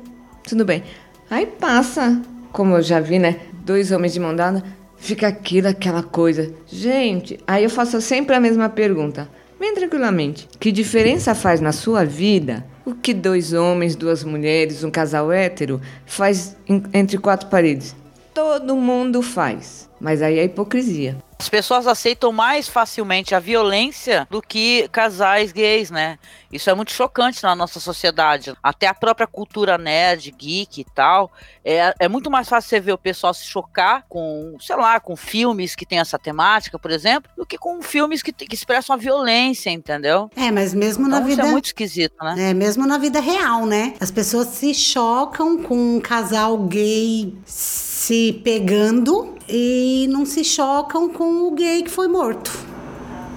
tudo 0.42 0.64
bem. 0.64 0.82
Aí 1.30 1.46
passa, 1.46 2.20
como 2.50 2.74
eu 2.74 2.82
já 2.82 2.98
vi, 2.98 3.20
né? 3.20 3.36
Dois 3.64 3.92
homens 3.92 4.12
de 4.12 4.18
mão 4.18 4.34
dada, 4.34 4.64
fica 4.96 5.28
aquilo, 5.28 5.68
aquela 5.68 6.02
coisa. 6.02 6.52
Gente, 6.66 7.38
aí 7.46 7.62
eu 7.62 7.70
faço 7.70 8.00
sempre 8.00 8.34
a 8.34 8.40
mesma 8.40 8.68
pergunta, 8.68 9.28
bem 9.60 9.76
tranquilamente. 9.76 10.48
Que 10.58 10.72
diferença 10.72 11.36
faz 11.36 11.60
na 11.60 11.70
sua 11.70 12.04
vida 12.04 12.66
o 12.84 12.96
que 12.96 13.14
dois 13.14 13.52
homens, 13.52 13.94
duas 13.94 14.24
mulheres, 14.24 14.82
um 14.82 14.90
casal 14.90 15.30
hétero 15.30 15.80
faz 16.04 16.56
entre 16.92 17.16
quatro 17.16 17.48
paredes? 17.48 17.94
Todo 18.34 18.74
mundo 18.74 19.22
faz. 19.22 19.88
Mas 20.00 20.20
aí 20.20 20.40
é 20.40 20.44
hipocrisia. 20.44 21.16
As 21.38 21.48
pessoas 21.48 21.86
aceitam 21.86 22.32
mais 22.32 22.66
facilmente 22.68 23.34
a 23.34 23.38
violência 23.38 24.26
do 24.30 24.40
que 24.40 24.88
casais 24.88 25.52
gays, 25.52 25.90
né? 25.90 26.18
Isso 26.50 26.70
é 26.70 26.74
muito 26.74 26.92
chocante 26.92 27.42
na 27.42 27.54
nossa 27.54 27.78
sociedade. 27.78 28.54
Até 28.62 28.86
a 28.86 28.94
própria 28.94 29.26
cultura 29.26 29.76
nerd, 29.76 30.30
geek 30.30 30.80
e 30.80 30.84
tal. 30.84 31.30
É, 31.64 31.94
é 31.98 32.08
muito 32.08 32.30
mais 32.30 32.48
fácil 32.48 32.70
você 32.70 32.80
ver 32.80 32.92
o 32.92 32.98
pessoal 32.98 33.34
se 33.34 33.44
chocar 33.44 34.04
com, 34.08 34.56
sei 34.60 34.76
lá, 34.76 34.98
com 34.98 35.14
filmes 35.14 35.74
que 35.74 35.84
tem 35.84 35.98
essa 35.98 36.18
temática, 36.18 36.78
por 36.78 36.90
exemplo, 36.90 37.30
do 37.36 37.44
que 37.44 37.58
com 37.58 37.82
filmes 37.82 38.22
que, 38.22 38.32
que 38.32 38.54
expressam 38.54 38.94
a 38.94 38.98
violência, 38.98 39.68
entendeu? 39.70 40.30
É, 40.34 40.50
mas 40.50 40.72
mesmo 40.72 41.06
então, 41.06 41.20
na 41.20 41.26
vida. 41.26 41.42
Isso 41.42 41.48
é 41.48 41.52
muito 41.52 41.66
esquisito, 41.66 42.16
né? 42.22 42.50
É, 42.50 42.54
mesmo 42.54 42.86
na 42.86 42.96
vida 42.96 43.20
real, 43.20 43.66
né? 43.66 43.94
As 44.00 44.10
pessoas 44.10 44.48
se 44.48 44.72
chocam 44.72 45.62
com 45.62 45.96
um 45.96 46.00
casal 46.00 46.56
gay 46.58 47.36
se 47.44 48.40
pegando 48.42 49.35
e 49.48 50.06
não 50.10 50.24
se 50.24 50.44
chocam 50.44 51.08
com 51.08 51.46
o 51.46 51.50
gay 51.52 51.82
que 51.82 51.90
foi 51.90 52.08
morto. 52.08 52.50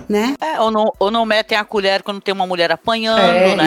Né? 0.08 0.34
É, 0.42 0.60
ou 0.60 0.72
não, 0.72 0.92
ou 0.98 1.12
não 1.12 1.24
metem 1.24 1.56
a 1.56 1.64
colher 1.64 2.02
quando 2.02 2.20
tem 2.20 2.34
uma 2.34 2.48
mulher 2.48 2.72
apanhando, 2.72 3.22
é, 3.22 3.56
né? 3.56 3.64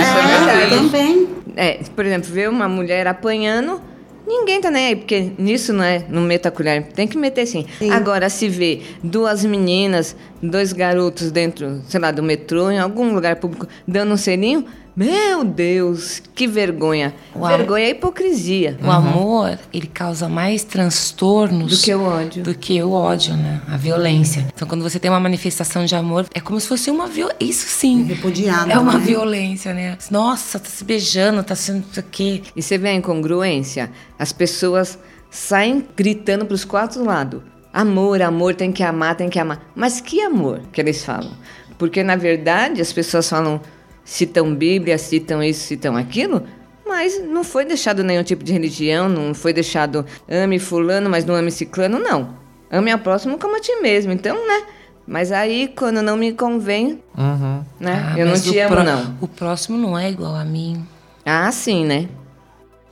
É, 0.61 0.65
é 0.65 0.69
também. 0.69 1.29
É, 1.55 1.81
por 1.95 2.05
exemplo, 2.05 2.33
ver 2.33 2.49
uma 2.49 2.69
mulher 2.69 3.07
apanhando, 3.07 3.81
ninguém 4.27 4.61
tá 4.61 4.69
nem 4.69 4.87
aí, 4.87 4.97
porque 4.97 5.33
nisso 5.39 5.73
não 5.73 5.85
é, 5.85 6.05
não 6.09 6.23
meta 6.23 6.49
a 6.49 6.53
colher, 6.53 6.89
tem 6.89 7.07
que 7.07 7.17
meter 7.17 7.47
sim. 7.47 7.65
sim. 7.79 7.91
Agora, 7.93 8.29
se 8.29 8.49
vê 8.49 8.83
duas 9.05 9.45
meninas, 9.45 10.17
dois 10.43 10.73
garotos 10.73 11.31
dentro, 11.31 11.81
sei 11.87 12.01
lá, 12.01 12.11
do 12.11 12.25
metrô, 12.25 12.73
em 12.73 12.79
algum 12.79 13.15
lugar 13.15 13.37
público, 13.37 13.69
dando 13.87 14.13
um 14.13 14.17
selinho, 14.17 14.65
meu 14.95 15.43
Deus, 15.43 16.23
que 16.35 16.47
vergonha. 16.47 17.15
O 17.35 17.47
vergonha 17.47 17.87
é 17.87 17.91
hipocrisia. 17.91 18.79
O 18.81 18.85
uhum. 18.85 18.93
amor, 18.93 19.59
ele 19.73 19.87
causa 19.87 20.29
mais 20.29 20.65
transtornos 20.65 21.79
do 21.79 21.85
que 21.85 21.95
o 21.95 22.03
ódio. 22.03 22.43
Do 22.43 22.55
que 22.55 22.83
o 22.83 22.93
ódio, 22.93 23.35
né? 23.35 23.63
A 23.67 23.79
violência. 23.79 24.47
Então, 24.55 24.69
quando 24.69 24.83
você 24.83 24.99
tem 24.99 25.11
uma 25.11 25.21
manifestação 25.21 25.87
de 25.87 25.97
amor, 25.97 26.27
é 26.35 26.41
como 26.41 26.61
se 26.61 26.69
fosse 26.69 26.91
uma 26.91 27.07
violência. 27.07 27.39
Isso 27.41 27.67
sim. 27.69 28.05
Repudiado. 28.05 28.71
É 28.71 28.79
uma 28.79 28.99
né? 28.99 29.05
violência, 29.05 29.73
né? 29.73 29.97
Nossa, 30.11 30.59
tá 30.59 30.69
se 30.69 30.85
beijando, 30.85 31.43
tá 31.43 31.55
sendo 31.55 31.85
isso 31.91 31.99
aqui. 31.99 32.43
E 32.55 32.63
você 32.63 32.77
vê 32.77 32.89
a 32.89 32.95
incongruência? 32.95 33.91
As 34.19 34.31
pessoas 34.31 34.99
saem 35.31 35.87
gritando 35.97 36.45
pros 36.45 36.67
quatro 36.67 37.03
lados. 37.03 37.41
Amor, 37.73 38.21
amor, 38.21 38.55
tem 38.55 38.71
que 38.71 38.83
amar, 38.83 39.15
tem 39.15 39.31
que 39.31 39.39
amar. 39.39 39.63
Mas 39.75 40.03
que 40.03 40.21
amor 40.21 40.61
que 40.71 40.83
eles 40.83 41.03
falam? 41.03 41.33
Porque, 41.79 42.03
na 42.03 42.17
verdade, 42.17 42.83
as 42.83 42.93
pessoas 42.93 43.29
falam 43.29 43.59
citam 44.05 44.55
Bíblia, 44.55 44.99
citam 44.99 45.43
isso, 45.43 45.67
citam 45.67 45.97
aquilo, 45.97 46.43
mas 46.87 47.23
não 47.23 47.43
foi 47.43 47.65
deixado 47.65 48.03
nenhum 48.05 48.23
tipo 48.23 48.45
de 48.45 48.53
religião, 48.53 49.09
não 49.09 49.35
foi 49.35 49.53
deixado 49.53 50.05
ame 50.29 50.59
fulano, 50.59 51.09
mas 51.09 51.25
não 51.25 51.35
ame 51.35 51.51
ciclano, 51.51 51.99
não. 51.99 52.37
Ame 52.71 52.91
ao 52.91 52.99
próximo 52.99 53.39
como 53.39 53.57
a 53.57 53.61
ti 53.61 53.75
mesmo, 53.81 54.13
então, 54.13 54.47
né? 54.47 54.67
Mas 55.07 55.33
aí, 55.33 55.69
quando 55.69 56.01
não 56.01 56.17
me 56.17 56.33
convém, 56.33 57.03
uhum. 57.17 57.65
né? 57.79 58.13
Ah, 58.13 58.19
eu 58.19 58.27
não 58.27 58.41
te 58.41 58.59
amo, 58.59 58.83
não. 58.83 59.17
O 59.21 59.29
próximo 59.29 59.77
não 59.77 59.99
é 59.99 60.11
igual 60.11 60.35
a 60.35 60.45
mim. 60.45 60.87
Ah, 61.25 61.51
sim, 61.51 61.85
né? 61.85 62.09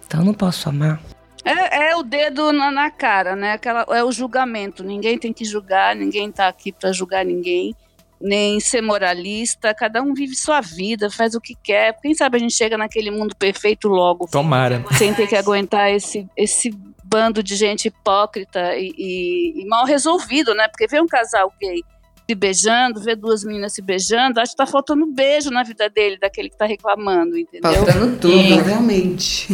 Então 0.07 0.25
não 0.25 0.35
posso 0.35 0.69
amar. 0.69 1.01
É, 1.45 1.91
é 1.91 1.97
o 1.97 2.03
dedo 2.03 2.53
na, 2.53 2.71
na, 2.71 2.91
cara, 2.91 3.35
né? 3.35 3.53
Aquela, 3.53 3.87
é 3.91 4.05
o 4.05 4.13
julgamento. 4.13 4.83
Ninguém 4.85 5.19
tem 5.19 5.33
que 5.33 5.45
julgar, 5.45 5.95
ninguém 5.97 6.31
tá 6.31 6.49
aqui 6.49 6.73
para 6.73 6.93
julgar 6.93 7.25
ninguém 7.25 7.75
nem 8.21 8.61
ser 8.61 8.83
moralista, 8.83 9.75
cada 9.75 10.03
um 10.03 10.13
vive 10.13 10.35
sua 10.35 10.61
vida, 10.61 11.11
faz 11.11 11.35
o 11.35 11.41
que 11.41 11.55
quer. 11.55 11.97
Quem 12.01 12.15
sabe 12.15 12.37
a 12.37 12.41
gente 12.41 12.55
chega 12.55 12.77
naquele 12.77 13.11
mundo 13.11 13.35
perfeito 13.35 13.89
logo. 13.89 14.29
Tomara. 14.31 14.85
Sem 14.99 15.15
ter 15.15 15.27
que 15.27 15.37
aguentar 15.37 15.91
esse, 15.91 16.29
esse 16.37 16.71
bando 17.05 17.43
de 17.43 17.57
gente 17.57 17.89
hipócrita 17.89 18.77
e, 18.77 18.93
e, 18.97 19.63
e 19.63 19.67
mal 19.67 19.85
resolvido, 19.85 20.55
né? 20.55 20.69
Porque 20.69 20.87
ver 20.87 21.01
um 21.03 21.07
casal 21.07 21.53
gay 21.61 21.83
se 22.29 22.35
beijando, 22.37 23.01
ver 23.01 23.17
duas 23.17 23.43
meninas 23.43 23.73
se 23.73 23.83
beijando, 23.83 24.39
acho 24.39 24.53
que 24.53 24.57
tá 24.57 24.67
faltando 24.67 25.05
beijo 25.07 25.51
na 25.51 25.65
vida 25.65 25.89
dele, 25.91 26.17
daquele 26.17 26.49
que 26.49 26.57
tá 26.57 26.65
reclamando, 26.65 27.37
entendeu? 27.37 27.73
Faltando 27.73 28.17
tudo, 28.19 28.37
e... 28.37 28.61
realmente. 28.61 29.49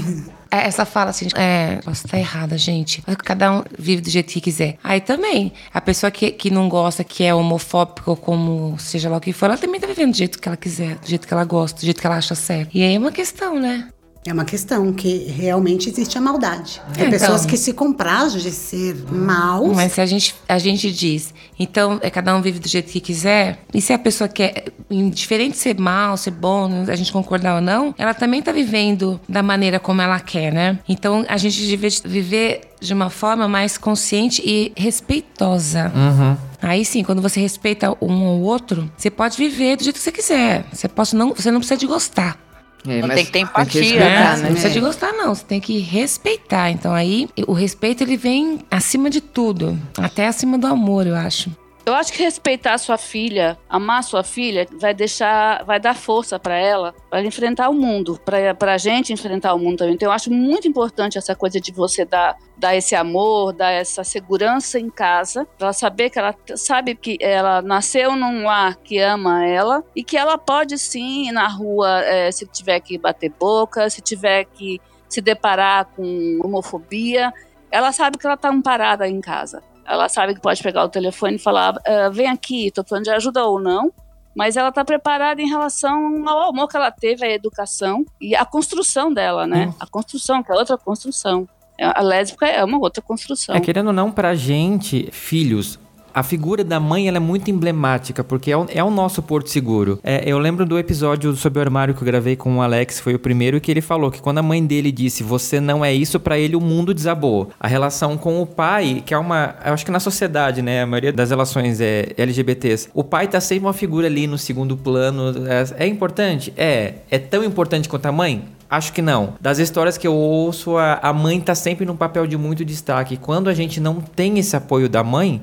É, 0.50 0.66
essa 0.66 0.85
fala 0.85 1.11
assim, 1.11 1.28
é, 1.35 1.76
posso 1.85 2.06
estar 2.06 2.18
errada, 2.18 2.56
gente. 2.56 3.02
Cada 3.24 3.52
um 3.52 3.64
vive 3.78 4.02
do 4.02 4.11
jeito 4.11 4.32
que 4.32 4.40
quiser. 4.40 4.78
Aí 4.82 5.00
também, 5.00 5.52
a 5.72 5.80
pessoa 5.80 6.11
que, 6.11 6.30
que 6.30 6.50
não 6.50 6.68
gosta, 6.68 7.04
que 7.04 7.24
é 7.24 7.35
homofóbica 7.35 8.11
ou 8.11 8.16
como 8.16 8.78
seja 8.78 9.09
lá 9.09 9.16
o 9.16 9.20
que 9.20 9.32
for, 9.32 9.46
ela 9.46 9.59
também 9.59 9.80
tá 9.80 9.87
vivendo 9.87 10.12
do 10.12 10.16
jeito 10.16 10.38
que 10.38 10.48
ela 10.48 10.56
quiser, 10.56 10.96
do 10.96 11.06
jeito 11.06 11.26
que 11.26 11.35
ela 11.35 11.44
gosta, 11.44 11.80
do 11.80 11.85
jeito 11.85 12.00
que 12.00 12.06
ela 12.06 12.16
acha 12.16 12.35
certo. 12.35 12.70
E 12.74 12.82
aí 12.82 12.94
é 12.94 12.98
uma 12.98 13.12
questão, 13.12 13.59
né? 13.59 13.88
É 14.26 14.32
uma 14.32 14.44
questão 14.44 14.92
que 14.92 15.18
realmente 15.28 15.88
existe 15.88 16.18
a 16.18 16.20
maldade. 16.20 16.82
É, 16.88 17.00
então, 17.00 17.10
pessoas 17.10 17.46
que 17.46 17.56
se 17.56 17.72
comprazem 17.72 18.40
de 18.40 18.50
ser 18.50 18.96
maus. 19.10 19.74
Mas 19.74 19.92
se 19.92 20.00
a 20.00 20.06
gente, 20.06 20.34
a 20.48 20.58
gente 20.58 20.90
diz, 20.90 21.32
então 21.58 21.98
é 22.02 22.10
cada 22.10 22.34
um 22.36 22.42
vive 22.42 22.58
do 22.58 22.68
jeito 22.68 22.90
que 22.90 23.00
quiser, 23.00 23.60
e 23.72 23.80
se 23.80 23.92
a 23.92 23.98
pessoa 23.98 24.26
quer, 24.26 24.64
indiferente 24.90 25.52
de 25.52 25.58
ser 25.58 25.78
mal, 25.78 26.16
ser 26.16 26.32
bom, 26.32 26.68
a 26.88 26.96
gente 26.96 27.12
concordar 27.12 27.56
ou 27.56 27.60
não, 27.60 27.94
ela 27.96 28.14
também 28.14 28.40
está 28.40 28.50
vivendo 28.50 29.20
da 29.28 29.42
maneira 29.42 29.78
como 29.78 30.02
ela 30.02 30.18
quer, 30.18 30.52
né? 30.52 30.78
Então 30.88 31.24
a 31.28 31.36
gente 31.36 31.64
deve 31.64 31.88
viver 32.04 32.62
de 32.80 32.92
uma 32.92 33.10
forma 33.10 33.46
mais 33.48 33.78
consciente 33.78 34.42
e 34.44 34.72
respeitosa. 34.76 35.92
Uhum. 35.94 36.36
Aí 36.60 36.84
sim, 36.84 37.04
quando 37.04 37.22
você 37.22 37.40
respeita 37.40 37.96
um 38.00 38.24
ou 38.24 38.42
outro, 38.42 38.90
você 38.96 39.10
pode 39.10 39.36
viver 39.36 39.76
do 39.76 39.84
jeito 39.84 39.96
que 39.96 40.02
você 40.02 40.12
quiser. 40.12 40.64
Você, 40.72 40.88
pode 40.88 41.14
não, 41.14 41.34
você 41.34 41.50
não 41.50 41.60
precisa 41.60 41.78
de 41.78 41.86
gostar. 41.86 42.45
É, 42.88 43.01
não 43.01 43.09
tem 43.09 43.25
que 43.25 43.33
ter 43.33 43.40
empatia, 43.40 43.83
que 43.83 43.99
né? 43.99 44.37
Não 44.37 44.51
precisa 44.53 44.70
de 44.70 44.81
gostar, 44.81 45.12
não. 45.12 45.35
Você 45.35 45.44
tem 45.44 45.61
que 45.61 45.79
respeitar. 45.79 46.70
Então 46.70 46.92
aí, 46.92 47.29
o 47.46 47.53
respeito 47.53 48.03
ele 48.03 48.16
vem 48.16 48.61
acima 48.70 49.11
de 49.11 49.20
tudo. 49.20 49.79
Até 49.99 50.27
acima 50.27 50.57
do 50.59 50.66
amor, 50.66 51.07
eu 51.07 51.14
acho. 51.14 51.51
Eu 51.87 51.94
acho 51.94 52.12
que 52.12 52.20
respeitar 52.20 52.77
sua 52.79 52.99
filha, 52.99 53.57
amar 53.68 54.03
sua 54.03 54.25
filha, 54.25 54.66
vai 54.72 54.92
deixar, 54.92 55.64
vai 55.64 55.79
dar 55.79 55.94
força 55.94 56.37
para 56.37 56.59
ela, 56.59 56.92
para 57.09 57.22
enfrentar 57.22 57.68
o 57.68 57.72
mundo, 57.72 58.20
para 58.25 58.72
a 58.72 58.77
gente 58.77 59.12
enfrentar 59.12 59.55
o 59.55 59.59
mundo 59.61 59.79
também. 59.79 59.94
Então, 59.94 60.09
eu 60.09 60.12
acho 60.12 60.29
muito 60.29 60.66
importante 60.66 61.16
essa 61.16 61.33
coisa 61.37 61.61
de 61.61 61.70
você 61.70 62.05
dar, 62.05 62.37
dar 62.57 62.75
esse 62.75 62.96
amor, 62.96 63.53
dar 63.53 63.70
essa 63.70 64.03
segurança 64.03 64.81
em 64.81 64.90
casa, 64.90 65.46
para 65.57 65.68
ela 65.68 65.72
saber 65.72 66.11
que 66.11 66.18
ela 66.18 66.35
sabe 66.57 66.96
que 66.96 67.18
ela 67.20 67.62
nasceu 67.62 68.16
num 68.16 68.42
lar 68.42 68.75
que 68.83 68.99
ama 68.99 69.46
ela 69.46 69.85
e 69.94 70.03
que 70.03 70.16
ela 70.16 70.37
pode 70.37 70.77
sim 70.79 71.29
ir 71.29 71.33
na 71.33 71.46
rua 71.46 72.01
é, 72.01 72.33
se 72.33 72.49
tiver 72.49 72.81
que 72.81 72.99
bater 72.99 73.31
boca, 73.31 73.88
se 73.88 74.01
tiver 74.01 74.44
que 74.46 74.81
se 75.09 75.20
deparar 75.20 75.85
com 75.94 76.40
homofobia, 76.42 77.33
ela 77.70 77.92
sabe 77.92 78.18
que 78.18 78.27
ela 78.27 78.35
está 78.35 78.49
amparada 78.49 79.07
em 79.07 79.20
casa. 79.20 79.62
Ela 79.87 80.09
sabe 80.09 80.35
que 80.35 80.40
pode 80.40 80.62
pegar 80.62 80.85
o 80.85 80.88
telefone 80.88 81.37
e 81.37 81.38
falar: 81.38 81.77
ah, 81.87 82.11
vem 82.11 82.29
aqui, 82.29 82.70
tô 82.70 82.83
falando 82.85 83.05
de 83.05 83.11
ajuda 83.11 83.44
ou 83.44 83.61
não. 83.61 83.92
Mas 84.35 84.55
ela 84.55 84.68
está 84.68 84.85
preparada 84.85 85.40
em 85.40 85.49
relação 85.49 86.29
ao 86.29 86.51
amor 86.51 86.68
que 86.68 86.77
ela 86.77 86.90
teve, 86.90 87.25
à 87.25 87.31
educação 87.31 88.05
e 88.20 88.37
à 88.37 88.44
construção 88.44 89.11
dela, 89.11 89.46
né? 89.46 89.68
Hum. 89.68 89.75
A 89.81 89.87
construção, 89.87 90.42
que 90.42 90.53
é 90.53 90.55
outra 90.55 90.77
construção. 90.77 91.49
A 91.81 92.03
lésbica 92.03 92.46
é 92.46 92.62
uma 92.62 92.79
outra 92.79 93.03
construção. 93.03 93.55
É, 93.55 93.61
querendo 93.61 93.88
ou 93.88 93.92
não, 93.94 94.11
pra 94.11 94.35
gente, 94.35 95.09
filhos, 95.11 95.79
a 96.16 96.22
figura 96.22 96.64
da 96.64 96.81
mãe 96.81 97.09
ela 97.09 97.18
é 97.18 97.20
muito 97.20 97.50
emblemática, 97.50 98.24
porque 98.24 98.50
é 98.50 98.57
o, 98.57 98.66
é 98.70 98.83
o 98.83 98.88
nosso 98.90 99.22
porto 99.22 99.50
seguro. 99.50 100.00
É, 100.02 100.22
eu 100.24 100.38
lembro 100.38 100.64
do 100.64 100.79
episódio 100.79 101.37
sobre 101.37 101.59
o 101.59 101.62
armário 101.62 101.92
que 101.92 102.00
eu 102.00 102.07
gravei 102.07 102.35
com 102.35 102.57
o 102.57 102.62
Alex, 102.62 102.98
foi 103.00 103.14
o 103.14 103.18
primeiro, 103.18 103.61
que 103.61 103.70
ele 103.70 103.83
falou 103.83 104.11
que 104.11 104.22
quando 104.22 104.38
a 104.38 104.42
mãe 104.42 104.64
dele 104.64 104.90
disse 104.90 105.22
você 105.22 105.61
não 105.61 105.85
é 105.85 105.92
isso, 105.92 106.18
para 106.18 106.38
ele 106.38 106.57
o 106.57 106.61
mundo 106.61 106.94
desabou. 106.94 107.50
A 107.61 107.68
relação 107.68 108.16
com 108.16 108.40
o 108.40 108.46
pai, 108.46 109.02
que 109.05 109.12
é 109.12 109.18
uma. 109.18 109.57
Eu 109.62 109.74
acho 109.74 109.85
que 109.85 109.90
na 109.90 110.00
sociedade, 110.00 110.62
né? 110.62 110.85
A 110.85 110.87
maioria 110.87 111.12
das 111.12 111.29
relações 111.29 111.83
é 111.83 112.09
LGBTs, 112.16 112.88
o 112.94 113.05
pai 113.05 113.29
tá 113.29 113.38
sempre 113.38 113.66
uma 113.66 113.74
figura 113.74 114.07
ali 114.07 114.26
no 114.26 114.38
segundo 114.38 114.74
plano. 114.74 115.35
É, 115.46 115.85
é 115.85 115.87
importante? 115.87 116.50
É. 116.57 116.94
É 117.11 117.18
tão 117.18 117.44
importante 117.44 117.90
quanto 117.90 118.07
a 118.07 118.12
mãe? 118.12 118.42
Acho 118.70 118.90
que 118.94 119.02
não. 119.02 119.35
Das 119.38 119.59
histórias 119.59 119.98
que 119.98 120.07
eu 120.07 120.14
ouço, 120.14 120.79
a, 120.79 120.94
a 120.94 121.12
mãe 121.12 121.38
tá 121.42 121.55
sempre 121.55 121.85
num 121.85 121.94
papel 121.94 122.26
de 122.26 122.38
muito 122.38 122.64
destaque. 122.64 123.18
Quando 123.18 123.50
a 123.50 123.55
gente 123.55 123.81
não 123.81 124.00
tem 124.00 124.38
esse 124.38 124.57
apoio 124.57 124.88
da 124.88 125.05
mãe, 125.05 125.42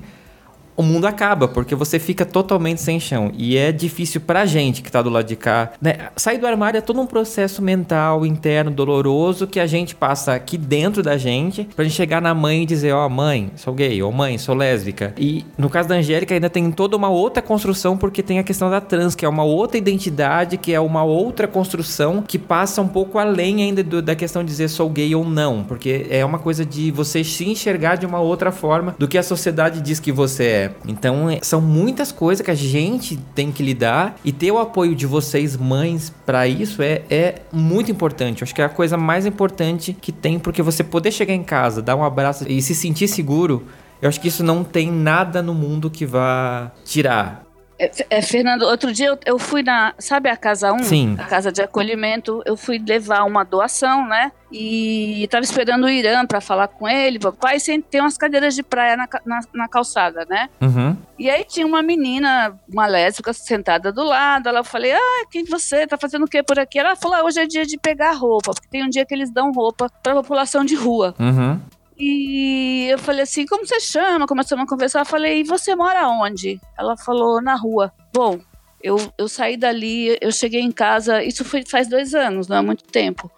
o 0.75 0.83
mundo 0.83 1.05
acaba, 1.05 1.47
porque 1.47 1.75
você 1.75 1.99
fica 1.99 2.25
totalmente 2.25 2.81
sem 2.81 2.99
chão. 2.99 3.31
E 3.35 3.57
é 3.57 3.71
difícil 3.71 4.21
pra 4.21 4.45
gente 4.45 4.81
que 4.81 4.91
tá 4.91 5.01
do 5.01 5.09
lado 5.09 5.25
de 5.25 5.35
cá. 5.35 5.71
Né? 5.81 6.09
Sair 6.15 6.37
do 6.37 6.47
armário 6.47 6.77
é 6.77 6.81
todo 6.81 6.99
um 6.99 7.05
processo 7.05 7.61
mental, 7.61 8.25
interno, 8.25 8.71
doloroso, 8.71 9.47
que 9.47 9.59
a 9.59 9.67
gente 9.67 9.95
passa 9.95 10.33
aqui 10.33 10.57
dentro 10.57 11.03
da 11.03 11.17
gente, 11.17 11.67
pra 11.75 11.83
gente 11.83 11.95
chegar 11.95 12.21
na 12.21 12.33
mãe 12.33 12.63
e 12.63 12.65
dizer, 12.65 12.93
ó, 12.93 13.05
oh, 13.05 13.09
mãe, 13.09 13.51
sou 13.55 13.73
gay, 13.73 14.01
ou 14.01 14.11
mãe, 14.11 14.37
sou 14.37 14.55
lésbica. 14.55 15.13
E 15.17 15.45
no 15.57 15.69
caso 15.69 15.89
da 15.89 15.95
Angélica 15.95 16.33
ainda 16.33 16.49
tem 16.49 16.71
toda 16.71 16.97
uma 16.97 17.09
outra 17.09 17.41
construção, 17.41 17.97
porque 17.97 18.23
tem 18.23 18.39
a 18.39 18.43
questão 18.43 18.69
da 18.69 18.81
trans, 18.81 19.15
que 19.15 19.25
é 19.25 19.29
uma 19.29 19.43
outra 19.43 19.77
identidade, 19.77 20.57
que 20.57 20.73
é 20.73 20.79
uma 20.79 21.03
outra 21.03 21.47
construção, 21.47 22.23
que 22.25 22.39
passa 22.39 22.81
um 22.81 22.87
pouco 22.87 23.17
além 23.17 23.61
ainda 23.61 23.83
do, 23.83 24.01
da 24.01 24.15
questão 24.15 24.43
de 24.43 24.49
dizer 24.49 24.67
sou 24.67 24.89
gay 24.89 25.13
ou 25.15 25.25
não, 25.25 25.63
porque 25.63 26.07
é 26.09 26.23
uma 26.25 26.39
coisa 26.39 26.65
de 26.65 26.91
você 26.91 27.23
se 27.23 27.47
enxergar 27.49 27.95
de 27.95 28.05
uma 28.05 28.19
outra 28.19 28.51
forma 28.51 28.95
do 28.97 29.07
que 29.07 29.17
a 29.17 29.23
sociedade 29.23 29.81
diz 29.81 29.99
que 29.99 30.11
você 30.11 30.43
é. 30.43 30.62
Então, 30.87 31.29
é, 31.29 31.39
são 31.41 31.61
muitas 31.61 32.11
coisas 32.11 32.43
que 32.43 32.51
a 32.51 32.55
gente 32.55 33.17
tem 33.35 33.51
que 33.51 33.63
lidar 33.63 34.15
e 34.23 34.31
ter 34.31 34.51
o 34.51 34.59
apoio 34.59 34.95
de 34.95 35.05
vocês, 35.05 35.55
mães, 35.57 36.13
para 36.25 36.47
isso 36.47 36.81
é, 36.81 37.01
é 37.09 37.41
muito 37.51 37.91
importante. 37.91 38.41
Eu 38.41 38.45
acho 38.45 38.55
que 38.55 38.61
é 38.61 38.65
a 38.65 38.69
coisa 38.69 38.97
mais 38.97 39.25
importante 39.25 39.93
que 39.93 40.11
tem, 40.11 40.39
porque 40.39 40.61
você 40.61 40.83
poder 40.83 41.11
chegar 41.11 41.33
em 41.33 41.43
casa, 41.43 41.81
dar 41.81 41.95
um 41.95 42.03
abraço 42.03 42.45
e 42.47 42.61
se 42.61 42.75
sentir 42.75 43.07
seguro, 43.07 43.65
eu 44.01 44.09
acho 44.09 44.19
que 44.19 44.27
isso 44.27 44.43
não 44.43 44.63
tem 44.63 44.91
nada 44.91 45.41
no 45.41 45.53
mundo 45.53 45.89
que 45.89 46.05
vá 46.05 46.71
tirar. 46.83 47.42
É, 47.83 48.17
é, 48.17 48.21
Fernando, 48.21 48.63
outro 48.63 48.93
dia 48.93 49.07
eu, 49.07 49.19
eu, 49.25 49.39
fui 49.39 49.61
na, 49.61 49.93
sabe 49.97 50.29
a 50.29 50.37
Casa 50.37 50.71
1? 50.71 50.79
Sim. 50.83 51.15
A 51.19 51.25
casa 51.25 51.51
de 51.51 51.61
acolhimento, 51.61 52.41
eu 52.45 52.55
fui 52.55 52.81
levar 52.85 53.23
uma 53.23 53.43
doação, 53.43 54.07
né? 54.07 54.31
E 54.51 55.27
tava 55.31 55.43
esperando 55.43 55.85
o 55.85 55.89
Irã 55.89 56.25
para 56.25 56.39
falar 56.39 56.67
com 56.67 56.87
ele. 56.87 57.17
Papai, 57.17 57.57
tem 57.89 57.99
umas 57.99 58.17
cadeiras 58.17 58.53
de 58.53 58.61
praia 58.61 58.95
na, 58.95 59.09
na, 59.25 59.39
na 59.51 59.67
calçada, 59.67 60.25
né? 60.29 60.47
Uhum. 60.61 60.95
E 61.17 61.29
aí 61.29 61.43
tinha 61.43 61.65
uma 61.65 61.81
menina, 61.81 62.53
uma 62.71 62.85
lésbica, 62.85 63.33
sentada 63.33 63.91
do 63.91 64.03
lado. 64.03 64.47
Ela 64.47 64.63
falei, 64.63 64.93
ah, 64.93 65.25
quem 65.31 65.43
você? 65.43 65.87
Tá 65.87 65.97
fazendo 65.97 66.25
o 66.25 66.27
que 66.27 66.43
por 66.43 66.59
aqui? 66.59 66.77
Ela 66.77 66.95
falou, 66.95 67.17
ah, 67.17 67.23
hoje 67.23 67.39
é 67.39 67.47
dia 67.47 67.65
de 67.65 67.77
pegar 67.77 68.11
roupa, 68.11 68.51
porque 68.53 68.67
tem 68.69 68.83
um 68.83 68.89
dia 68.89 69.05
que 69.05 69.13
eles 69.13 69.31
dão 69.31 69.51
roupa 69.51 69.89
pra 70.03 70.13
população 70.13 70.63
de 70.63 70.75
rua. 70.75 71.15
Uhum. 71.19 71.59
E 72.05 72.89
eu 72.89 72.99
falei 72.99 73.21
assim, 73.21 73.45
como 73.45 73.65
você 73.65 73.79
chama? 73.79 74.27
Começamos 74.27 74.65
a 74.65 74.67
conversar. 74.67 74.99
Eu 74.99 75.05
falei, 75.05 75.39
e 75.39 75.43
você 75.45 75.73
mora 75.73 76.09
onde? 76.09 76.59
Ela 76.77 76.97
falou, 76.97 77.41
na 77.41 77.55
rua. 77.55 77.93
Bom, 78.13 78.41
eu, 78.81 78.97
eu 79.17 79.29
saí 79.29 79.55
dali, 79.55 80.17
eu 80.19 80.29
cheguei 80.29 80.59
em 80.59 80.71
casa, 80.71 81.23
isso 81.23 81.45
foi 81.45 81.63
faz 81.65 81.87
dois 81.87 82.13
anos, 82.13 82.49
não 82.49 82.57
é 82.57 82.61
muito 82.61 82.83
tempo. 82.83 83.31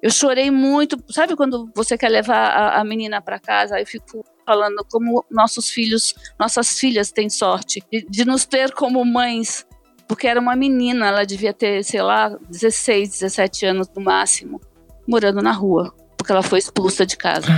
Eu 0.00 0.08
chorei 0.08 0.52
muito. 0.52 1.02
Sabe 1.10 1.34
quando 1.34 1.68
você 1.74 1.98
quer 1.98 2.10
levar 2.10 2.46
a, 2.50 2.80
a 2.80 2.84
menina 2.84 3.20
para 3.20 3.40
casa? 3.40 3.74
Aí 3.74 3.82
eu 3.82 3.86
fico 3.86 4.24
falando 4.46 4.86
como 4.88 5.24
nossos 5.28 5.68
filhos, 5.68 6.14
nossas 6.38 6.78
filhas 6.78 7.10
têm 7.10 7.28
sorte 7.28 7.82
de, 7.90 8.06
de 8.08 8.24
nos 8.24 8.44
ter 8.44 8.72
como 8.72 9.04
mães. 9.04 9.66
Porque 10.06 10.28
era 10.28 10.38
uma 10.38 10.54
menina, 10.54 11.08
ela 11.08 11.24
devia 11.24 11.52
ter, 11.52 11.82
sei 11.82 12.02
lá, 12.02 12.38
16, 12.48 13.10
17 13.10 13.66
anos 13.66 13.88
no 13.96 14.00
máximo, 14.00 14.60
morando 15.08 15.42
na 15.42 15.50
rua 15.50 15.92
porque 16.22 16.30
ela 16.30 16.42
foi 16.42 16.60
expulsa 16.60 17.04
de 17.04 17.16
casa. 17.16 17.48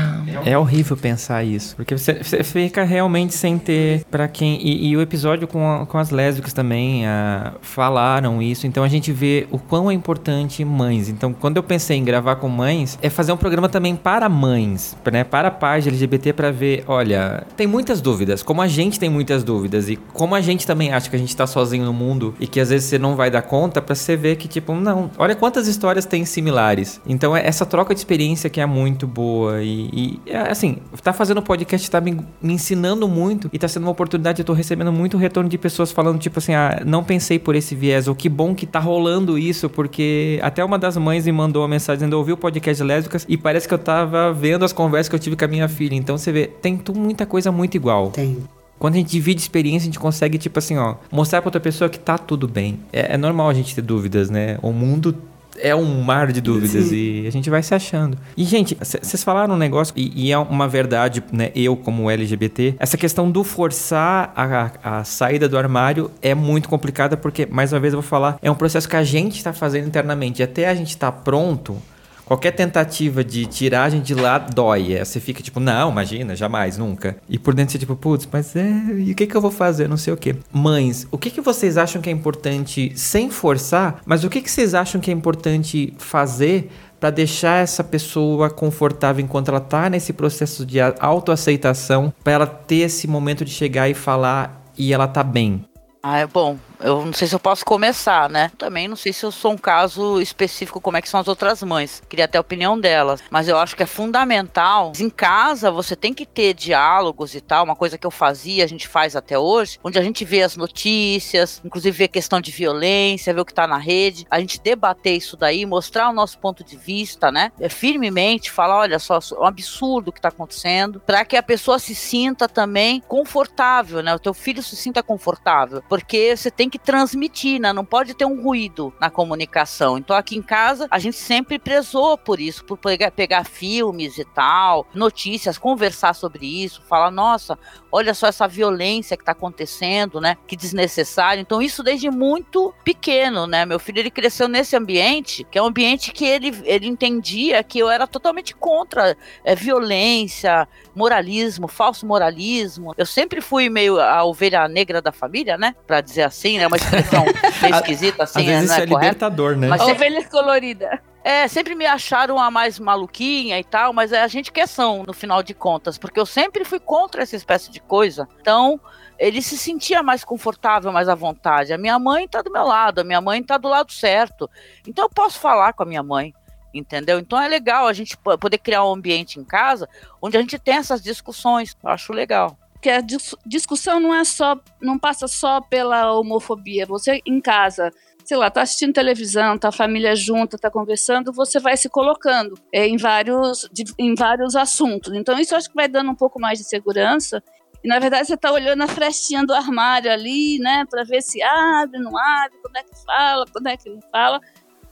É 0.46 0.57
horrível 0.57 0.96
pensar 0.96 1.44
isso, 1.44 1.77
porque 1.77 1.96
você, 1.96 2.14
você 2.14 2.42
fica 2.42 2.83
realmente 2.83 3.35
sem 3.35 3.59
ter 3.59 4.05
para 4.11 4.27
quem. 4.27 4.59
E, 4.61 4.88
e, 4.88 4.96
o 4.96 5.03
episódio 5.03 5.46
com, 5.46 5.70
a, 5.70 5.87
com 5.87 5.98
as 5.98 6.09
lésbicas 6.09 6.55
também 6.55 7.07
a, 7.07 7.53
falaram 7.61 8.40
isso, 8.40 8.66
então 8.66 8.83
a 8.83 8.88
gente 8.88 9.12
vê 9.12 9.46
o 9.50 9.59
quão 9.59 9.90
é 9.90 9.94
importante 9.94 10.64
mães. 10.64 11.11
Então, 11.11 11.35
quando 11.35 11.59
eu 11.59 11.62
pensei 11.62 11.98
em 11.98 12.05
gravar 12.05 12.37
com 12.37 12.48
mães, 12.48 12.98
é 13.03 13.11
fazer 13.11 13.33
um 13.33 13.37
programa 13.37 13.68
também 13.68 13.94
para 13.94 14.31
mães, 14.31 14.96
né, 15.12 15.24
para 15.24 15.50
pais 15.50 15.87
LGBT, 15.87 16.33
para 16.33 16.50
ver, 16.50 16.85
olha, 16.87 17.46
tem 17.57 17.66
muitas 17.66 18.00
dúvidas, 18.00 18.42
como 18.42 18.62
a 18.62 18.66
gente 18.66 18.98
tem 18.98 19.11
muitas 19.11 19.44
dúvidas, 19.44 19.90
e 19.90 19.96
como 20.14 20.35
a 20.35 20.40
gente 20.40 20.66
também 20.66 20.90
acha 20.90 21.11
que 21.11 21.16
a 21.16 21.18
gente 21.18 21.37
tá 21.37 21.46
sozinho 21.46 21.85
no 21.85 21.92
mundo 21.92 22.35
e 22.40 22.46
que 22.46 22.59
às 22.59 22.70
vezes 22.70 22.88
você 22.88 22.98
não 22.98 23.14
vai 23.14 23.31
dar 23.31 23.42
conta, 23.42 23.83
para 23.83 23.94
você 23.94 24.16
ver 24.16 24.37
que, 24.37 24.48
tipo, 24.48 24.74
não, 24.74 25.11
olha 25.18 25.35
quantas 25.35 25.68
histórias 25.68 26.07
tem 26.07 26.24
similares. 26.24 26.98
Então, 27.07 27.37
é 27.37 27.46
essa 27.46 27.66
troca 27.66 27.94
de 27.94 28.00
experiência 28.00 28.54
que 28.55 28.61
é 28.61 28.67
muito 28.67 29.05
boa. 29.05 29.61
E, 29.61 29.90
e 29.93 30.31
é, 30.31 30.38
assim, 30.38 30.77
tá 31.03 31.12
fazendo 31.12 31.43
podcast 31.43 31.90
tá 31.90 32.01
me, 32.01 32.21
me, 32.40 32.55
ensinando 32.55 33.09
muito 33.09 33.51
e 33.53 33.59
tá 33.59 33.67
sendo 33.67 33.83
uma 33.83 33.90
oportunidade. 33.90 34.40
Eu 34.40 34.45
tô 34.45 34.53
recebendo 34.53 34.93
muito 34.93 35.17
retorno 35.17 35.51
de 35.51 35.59
pessoas 35.59 35.90
falando, 35.90 36.21
tipo 36.21 36.38
assim, 36.38 36.55
ah, 36.55 36.81
não 36.87 37.03
pensei 37.03 37.37
por 37.37 37.57
esse 37.57 37.75
viés, 37.75 38.07
ou 38.07 38.14
que 38.14 38.29
bom 38.29 38.55
que 38.55 38.64
tá 38.64 38.79
rolando 38.79 39.37
isso, 39.37 39.69
porque 39.69 40.38
até 40.40 40.64
uma 40.64 40.79
das 40.79 40.97
mães 40.97 41.27
me 41.27 41.33
mandou 41.33 41.62
uma 41.62 41.69
mensagem 41.69 41.99
dizendo: 41.99 42.17
ouvi 42.17 42.31
o 42.31 42.37
podcast 42.37 42.81
de 42.81 42.87
lésbicas 42.87 43.27
e 43.29 43.37
parece 43.37 43.67
que 43.67 43.75
eu 43.75 43.79
tava 43.79 44.33
vendo 44.33 44.64
as 44.64 44.73
conversas 44.73 45.09
que 45.09 45.17
eu 45.17 45.19
tive 45.19 45.35
com 45.35 45.45
a 45.45 45.49
minha 45.49 45.67
filha. 45.67 45.97
Então 45.97 46.17
você 46.17 46.31
vê, 46.31 46.47
tem 46.47 46.81
muita 46.95 47.27
coisa 47.27 47.51
muito 47.51 47.75
igual. 47.75 48.12
Tem. 48.12 48.37
Quando 48.79 48.95
a 48.95 48.99
gente 48.99 49.11
divide 49.11 49.40
experiência, 49.40 49.87
a 49.87 49.90
gente 49.90 49.99
consegue, 49.99 50.38
tipo 50.38 50.59
assim, 50.59 50.77
ó, 50.77 50.95
mostrar 51.11 51.40
pra 51.40 51.49
outra 51.49 51.61
pessoa 51.61 51.88
que 51.88 51.99
tá 51.99 52.19
tudo 52.19 52.47
bem. 52.47 52.79
É, 52.93 53.14
é 53.14 53.17
normal 53.17 53.49
a 53.49 53.55
gente 53.55 53.75
ter 53.75 53.83
dúvidas, 53.83 54.31
né? 54.31 54.59
O 54.62 54.73
mundo 54.73 55.17
é 55.59 55.75
um 55.75 56.03
mar 56.03 56.33
de 56.33 56.40
dúvidas 56.40 56.87
Sim. 56.87 56.95
e 56.95 57.27
a 57.27 57.31
gente 57.31 57.49
vai 57.51 57.62
se 57.62 57.75
achando. 57.75 58.19
E, 58.37 58.45
gente, 58.45 58.77
vocês 58.81 59.23
falaram 59.23 59.55
um 59.55 59.59
negócio, 59.59 59.95
e, 59.97 60.27
e, 60.27 60.33
é 60.33 60.38
uma 60.38 60.69
verdade, 60.69 61.23
né? 61.33 61.51
Eu, 61.55 61.77
como 61.77 62.11
LGBT, 62.11 62.75
essa 62.79 62.97
questão 62.97 63.31
do 63.31 63.45
forçar 63.45 64.33
a, 64.37 64.99
a 64.99 65.05
saída 65.05 65.49
do 65.49 65.57
armário 65.57 66.11
é 66.21 66.35
muito 66.35 66.69
complicada, 66.69 67.17
porque, 67.17 67.47
mais 67.47 67.73
uma 67.73 67.81
vez, 67.81 67.93
eu 67.93 68.01
vou 68.01 68.09
falar, 68.09 68.38
é 68.43 68.51
um 68.51 68.55
processo 68.55 68.88
que 68.88 68.97
a 68.97 69.05
gente 69.05 69.37
está 69.37 69.53
fazendo 69.53 69.87
internamente. 69.87 70.40
E 70.40 70.43
até 70.43 70.69
a 70.69 70.75
gente 70.75 70.90
estar 70.90 71.12
tá 71.12 71.19
pronto 71.19 71.81
Qualquer 72.25 72.53
tentativa 72.53 73.23
de 73.23 73.45
gente 73.45 74.01
de 74.01 74.15
lá 74.15 74.39
dói. 74.39 74.95
É, 74.95 75.05
você 75.05 75.21
fica 75.21 75.43
tipo, 75.43 75.61
não, 75.61 75.91
imagina, 75.91 76.35
jamais, 76.35 76.79
nunca. 76.79 77.17
E 77.29 77.39
por 77.39 77.55
dentro 77.55 77.73
você 77.73 77.79
tipo, 77.79 77.95
putz, 77.95 78.29
mas 78.31 78.57
é, 78.57 78.71
e 78.99 79.13
o 79.13 79.15
que 79.15 79.27
que 79.27 79.37
eu 79.37 79.41
vou 79.41 79.51
fazer? 79.51 79.89
Não 79.89 79.97
sei 79.97 80.13
o 80.13 80.17
que. 80.17 80.35
Mães, 80.53 81.07
o 81.11 81.19
que 81.19 81.31
que 81.31 81.41
vocês 81.41 81.77
acham 81.77 82.01
que 82.01 82.09
é 82.09 82.13
importante, 82.13 82.93
sem 82.97 83.31
forçar, 83.31 84.01
mas 84.07 84.25
o 84.25 84.31
que 84.31 84.41
que 84.41 84.51
vocês 84.51 84.75
acham 84.75 85.01
que 85.01 85.11
é 85.11 85.15
importante 85.15 85.93
fazer 85.99 86.71
para 86.99 87.11
deixar 87.11 87.63
essa 87.63 87.85
pessoa 87.85 88.49
confortável 88.49 89.23
enquanto 89.23 89.49
ela 89.49 89.61
tá 89.61 89.91
nesse 89.91 90.13
processo 90.13 90.65
de 90.65 90.81
autoaceitação, 90.81 92.13
para 92.23 92.33
ela 92.33 92.47
ter 92.47 92.77
esse 92.77 93.07
momento 93.07 93.45
de 93.45 93.51
chegar 93.51 93.91
e 93.91 93.95
falar 93.95 94.65
e 94.79 94.93
ela 94.93 95.07
tá 95.07 95.23
bem? 95.23 95.65
Ah, 96.03 96.19
é 96.19 96.27
bom. 96.27 96.59
Eu 96.85 97.03
não 97.03 97.14
sei 97.14 97.27
se 97.27 97.35
eu 97.35 97.40
posso 97.40 97.64
começar, 97.64 98.29
né? 98.29 98.51
Também 98.59 98.87
não 98.87 98.94
sei 98.94 99.11
se 99.11 99.25
eu 99.25 99.33
sou 99.33 99.53
um 99.53 99.57
caso 99.57 100.20
específico 100.20 100.83
como 100.83 100.99
é 100.99 101.01
que 101.01 101.09
são 101.09 101.18
as 101.18 101.27
outras 101.27 101.62
mães. 101.62 102.03
Queria 102.11 102.29
ter 102.29 102.37
a 102.37 102.42
opinião 102.42 102.79
delas. 102.79 103.23
Mas 103.31 103.49
eu 103.49 103.57
acho 103.57 103.75
que 103.75 103.83
é 103.83 103.87
fundamental. 103.87 104.92
Em 105.01 105.09
casa, 105.09 105.70
você 105.70 105.97
tem 105.97 106.12
que 106.12 106.27
ter 106.27 106.53
diálogos 106.53 107.35
e 107.35 107.40
tal. 107.40 107.64
Uma 107.64 107.75
coisa 107.75 107.97
que 107.97 108.07
eu 108.07 108.11
fazia, 108.11 108.62
a 108.62 108.66
gente 108.66 108.87
faz 108.87 109.16
até 109.16 109.38
hoje, 109.38 109.79
onde 109.83 109.99
a 109.99 110.03
gente 110.03 110.27
vê 110.27 110.42
as 110.42 110.59
notícias, 110.59 111.59
inclusive 111.64 111.97
vê 111.97 112.07
questão 112.07 112.38
de 112.38 112.51
violência, 112.51 113.33
vê 113.33 113.40
o 113.40 113.47
que 113.47 113.55
tá 113.55 113.66
na 113.66 113.79
rede. 113.79 114.27
A 114.31 114.38
gente 114.38 114.61
debater 114.61 115.16
isso 115.16 115.38
daí, 115.38 115.64
mostrar 115.64 116.11
o 116.11 116.12
nosso 116.12 116.38
ponto 116.38 116.62
de 116.62 116.77
vista, 116.77 117.33
né? 117.33 117.51
É, 117.59 117.70
firmemente, 117.70 118.51
falar, 118.51 118.81
olha 118.81 118.99
só, 118.99 119.14
é 119.16 119.40
um 119.40 119.47
absurdo 119.47 120.09
o 120.09 120.12
que 120.12 120.20
tá 120.20 120.28
acontecendo, 120.28 121.01
para 121.01 121.24
que 121.24 121.35
a 121.35 121.43
pessoa 121.43 121.78
se 121.78 121.95
sinta 121.95 122.47
também 122.47 123.03
confortável, 123.09 124.03
né? 124.03 124.14
O 124.14 124.18
teu 124.18 124.35
filho 124.35 124.62
se 124.62 124.76
sinta 124.76 125.03
confortável. 125.03 125.82
Porque 125.89 126.37
você 126.37 126.51
tem 126.51 126.68
que 126.74 126.74
que 126.75 126.79
transmitir, 126.79 127.61
né? 127.61 127.72
Não 127.72 127.85
pode 127.85 128.14
ter 128.14 128.25
um 128.25 128.43
ruído 128.43 128.93
na 128.99 129.09
comunicação. 129.09 129.97
Então 129.97 130.16
aqui 130.16 130.37
em 130.37 130.43
casa 130.43 130.89
a 130.91 130.99
gente 130.99 131.16
sempre 131.16 131.57
prezou 131.57 132.18
por 132.18 132.41
isso, 132.41 132.64
por 132.64 132.77
pegar, 132.77 133.12
pegar 133.12 133.45
filmes 133.45 134.18
e 134.18 134.25
tal, 134.25 134.85
notícias, 134.93 135.57
conversar 135.57 136.14
sobre 136.14 136.64
isso, 136.64 136.83
falar, 136.89 137.12
nossa, 137.12 137.57
olha 137.95 138.12
só 138.12 138.26
essa 138.26 138.49
violência 138.49 139.16
que 139.16 139.22
está 139.22 139.30
acontecendo, 139.30 140.20
né? 140.20 140.36
Que 140.49 140.57
desnecessário. 140.57 141.40
Então 141.40 141.62
isso 141.62 141.80
desde 141.80 142.11
muito 142.11 142.74
pequeno, 142.82 143.47
né? 143.47 143.64
Meu 143.64 143.78
filho 143.78 144.01
ele 144.01 144.11
cresceu 144.11 144.49
nesse 144.49 144.74
ambiente, 144.76 145.47
que 145.49 145.57
é 145.57 145.62
um 145.62 145.66
ambiente 145.66 146.11
que 146.12 146.24
ele, 146.24 146.53
ele 146.64 146.88
entendia 146.88 147.62
que 147.62 147.78
eu 147.78 147.88
era 147.88 148.05
totalmente 148.07 148.53
contra 148.53 149.16
é, 149.45 149.55
violência, 149.55 150.66
moralismo, 150.95 151.68
falso 151.68 152.05
moralismo. 152.05 152.92
Eu 152.99 153.07
sempre 153.07 153.40
fui 153.40 153.68
meio 153.68 154.01
a 154.01 154.24
ovelha 154.24 154.66
negra 154.66 155.01
da 155.01 155.12
família, 155.12 155.57
né? 155.57 155.74
Pra 155.86 156.01
dizer 156.01 156.22
assim, 156.22 156.59
né? 156.59 156.66
Uma 156.66 156.76
expressão 156.76 157.24
meio 157.62 157.74
esquisita, 157.76 158.24
assim, 158.24 158.40
Às 158.40 158.45
vezes 158.47 158.70
né? 158.70 158.74
isso 158.74 158.82
é 158.82 158.86
Correto? 158.88 159.05
libertador, 159.05 159.57
né? 159.57 159.68
Mas 159.68 159.80
sempre- 159.80 159.95
ovelha 159.95 160.28
colorida. 160.28 161.01
É, 161.25 161.49
sempre 161.49 161.75
me 161.75 161.87
acharam 161.87 162.39
a 162.39 162.51
mais 162.51 162.79
maluquinha 162.79 163.59
e 163.59 163.64
tal, 163.64 163.95
mas 163.95 164.12
é 164.12 164.20
a 164.22 164.29
gente 164.29 164.53
que 164.53 164.61
é 164.61 164.66
são, 164.66 165.03
no 165.05 165.14
final 165.14 165.43
de 165.43 165.55
contas, 165.55 165.97
porque 165.97 166.20
eu 166.20 166.27
sempre 166.27 166.66
fui 166.66 166.79
contra 166.79 167.22
essa 167.22 167.35
espécie 167.35 167.70
de 167.70 167.81
coisa. 167.81 168.29
Então, 168.43 168.79
ele 169.18 169.41
se 169.41 169.57
sentia 169.57 170.03
mais 170.03 170.22
confortável, 170.22 170.93
mais 170.93 171.09
à 171.09 171.14
vontade. 171.14 171.72
A 171.72 171.79
minha 171.79 171.99
mãe 171.99 172.29
tá 172.29 172.43
do 172.43 172.53
meu 172.53 172.64
lado, 172.64 172.99
a 173.01 173.05
minha 173.05 173.22
mãe 173.22 173.43
tá 173.43 173.57
do 173.57 173.68
lado 173.68 173.91
certo. 173.91 174.51
Então, 174.87 175.07
eu 175.07 175.09
posso 175.09 175.41
falar 175.41 175.72
com 175.72 175.83
a 175.83 175.87
minha 175.87 176.03
mãe, 176.03 176.35
entendeu? 176.75 177.18
Então, 177.18 177.41
é 177.41 177.49
legal 177.49 177.87
a 177.87 177.93
gente 177.95 178.18
po- 178.18 178.37
poder 178.37 178.59
criar 178.59 178.85
um 178.85 178.93
ambiente 178.93 179.41
em 179.41 179.45
casa 179.45 179.89
onde 180.20 180.37
a 180.37 180.41
gente 180.43 180.59
tem 180.59 180.75
essas 180.77 181.03
discussões. 181.03 181.75
Eu 181.83 181.89
acho 181.89 182.12
legal. 182.12 182.59
que 182.83 182.91
a 182.91 183.01
dis- 183.01 183.35
discussão 183.47 183.99
não 183.99 184.14
é 184.14 184.25
só, 184.25 184.61
não 184.79 184.99
passa 184.99 185.27
só 185.27 185.59
pela 185.62 186.12
homofobia. 186.12 186.85
Você 186.85 187.22
em 187.25 187.41
casa, 187.41 187.91
sei 188.25 188.37
lá, 188.37 188.51
tá 188.51 188.62
assistindo 188.62 188.93
televisão, 188.93 189.59
tá 189.59 189.68
a 189.68 189.72
família 189.72 190.16
junta, 190.16 190.57
tá 190.59 190.70
conversando, 190.70 191.33
você 191.33 191.61
vai 191.61 191.77
se 191.77 191.89
colocando 191.89 192.55
é, 192.72 192.87
em 192.87 192.97
vários, 192.97 193.68
de- 193.72 193.85
em 193.99 194.14
vários 194.14 194.57
assuntos. 194.57 195.12
Então 195.12 195.39
isso 195.39 195.55
acho 195.55 195.68
que 195.68 195.75
vai 195.75 195.87
dando 195.89 196.11
um 196.11 196.14
pouco 196.14 196.41
mais 196.41 196.59
de 196.59 196.64
segurança. 196.64 197.43
E 197.83 197.89
na 197.89 197.99
verdade 197.99 198.27
você 198.27 198.37
tá 198.37 198.51
olhando 198.51 198.83
a 198.83 198.89
frestinha 198.89 199.45
do 199.45 199.53
armário 199.53 200.11
ali, 200.11 200.59
né, 200.59 200.85
para 200.89 201.05
ver 201.05 201.20
se 201.22 201.43
abre, 201.43 201.99
não 202.01 202.16
abre, 202.16 202.57
quando 202.62 202.77
é 202.77 202.83
que 202.83 203.05
fala, 203.05 203.45
quando 203.53 203.66
é 203.66 203.77
que 203.77 203.91
não 203.91 204.01
fala 204.11 204.41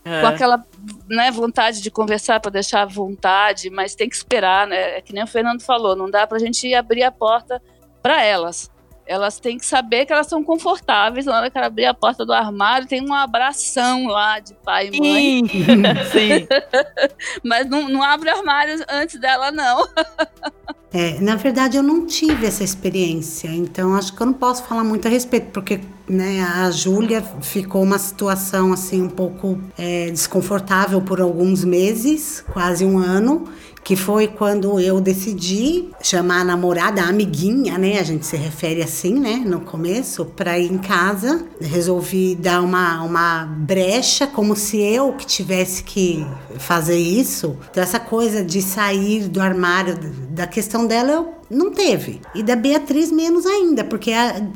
com 0.04 0.26
aquela 0.26 0.62
né, 1.08 1.30
vontade 1.30 1.80
de 1.80 1.90
conversar 1.90 2.38
para 2.40 2.50
deixar 2.50 2.82
à 2.82 2.86
vontade, 2.86 3.70
mas 3.70 3.94
tem 3.94 4.08
que 4.08 4.16
esperar, 4.16 4.66
né? 4.66 4.98
É 4.98 5.00
que 5.00 5.12
nem 5.14 5.22
o 5.22 5.26
Fernando 5.28 5.62
falou, 5.62 5.94
não 5.94 6.10
dá 6.10 6.26
para 6.26 6.36
a 6.38 6.40
gente 6.40 6.74
abrir 6.74 7.04
a 7.04 7.12
porta 7.12 7.62
para 8.02 8.20
elas. 8.22 8.68
Elas 9.06 9.40
têm 9.40 9.58
que 9.58 9.66
saber 9.66 10.06
que 10.06 10.12
elas 10.12 10.26
são 10.26 10.44
confortáveis 10.44 11.26
na 11.26 11.36
hora 11.36 11.50
que 11.50 11.58
ela 11.58 11.66
abrir 11.66 11.86
a 11.86 11.94
porta 11.94 12.24
do 12.24 12.32
armário, 12.32 12.86
tem 12.86 13.02
um 13.02 13.12
abração 13.12 14.06
lá 14.06 14.38
de 14.38 14.54
pai 14.54 14.90
e 14.92 15.00
mãe, 15.00 15.48
Sim, 15.50 16.38
sim. 16.38 16.46
mas 17.42 17.68
não, 17.68 17.88
não 17.88 18.02
abre 18.02 18.30
o 18.30 18.36
armário 18.36 18.84
antes 18.88 19.18
dela, 19.18 19.50
não. 19.50 19.86
É, 20.94 21.18
na 21.20 21.36
verdade, 21.36 21.78
eu 21.78 21.82
não 21.82 22.04
tive 22.04 22.44
essa 22.44 22.62
experiência, 22.62 23.48
então 23.48 23.94
acho 23.94 24.14
que 24.14 24.20
eu 24.20 24.26
não 24.26 24.34
posso 24.34 24.62
falar 24.64 24.84
muito 24.84 25.08
a 25.08 25.10
respeito, 25.10 25.46
porque 25.50 25.80
né, 26.06 26.42
a 26.42 26.70
Júlia 26.70 27.22
ficou 27.40 27.82
uma 27.82 27.98
situação 27.98 28.74
assim 28.74 29.00
um 29.00 29.08
pouco 29.08 29.58
é, 29.78 30.10
desconfortável 30.10 31.00
por 31.00 31.18
alguns 31.18 31.64
meses, 31.64 32.44
quase 32.52 32.84
um 32.84 32.98
ano, 32.98 33.48
que 33.84 33.96
foi 33.96 34.28
quando 34.28 34.78
eu 34.78 35.00
decidi 35.00 35.88
chamar 36.02 36.40
a 36.40 36.44
namorada, 36.44 37.02
a 37.02 37.08
amiguinha, 37.08 37.76
né? 37.78 37.98
A 37.98 38.02
gente 38.02 38.24
se 38.26 38.36
refere 38.36 38.82
assim, 38.82 39.18
né? 39.18 39.42
No 39.44 39.60
começo, 39.60 40.24
para 40.24 40.58
ir 40.58 40.72
em 40.72 40.78
casa. 40.78 41.44
Resolvi 41.60 42.34
dar 42.34 42.62
uma, 42.62 43.02
uma 43.02 43.44
brecha, 43.44 44.26
como 44.26 44.54
se 44.54 44.80
eu 44.80 45.12
que 45.14 45.26
tivesse 45.26 45.82
que 45.82 46.24
fazer 46.58 46.98
isso. 46.98 47.56
Então, 47.70 47.82
essa 47.82 47.98
coisa 47.98 48.44
de 48.44 48.62
sair 48.62 49.28
do 49.28 49.40
armário, 49.40 49.98
da 50.30 50.46
questão 50.46 50.86
dela, 50.86 51.10
eu 51.10 51.41
não 51.52 51.70
teve. 51.70 52.20
E 52.34 52.42
da 52.42 52.56
Beatriz 52.56 53.12
menos 53.12 53.44
ainda, 53.46 53.84
porque 53.84 54.10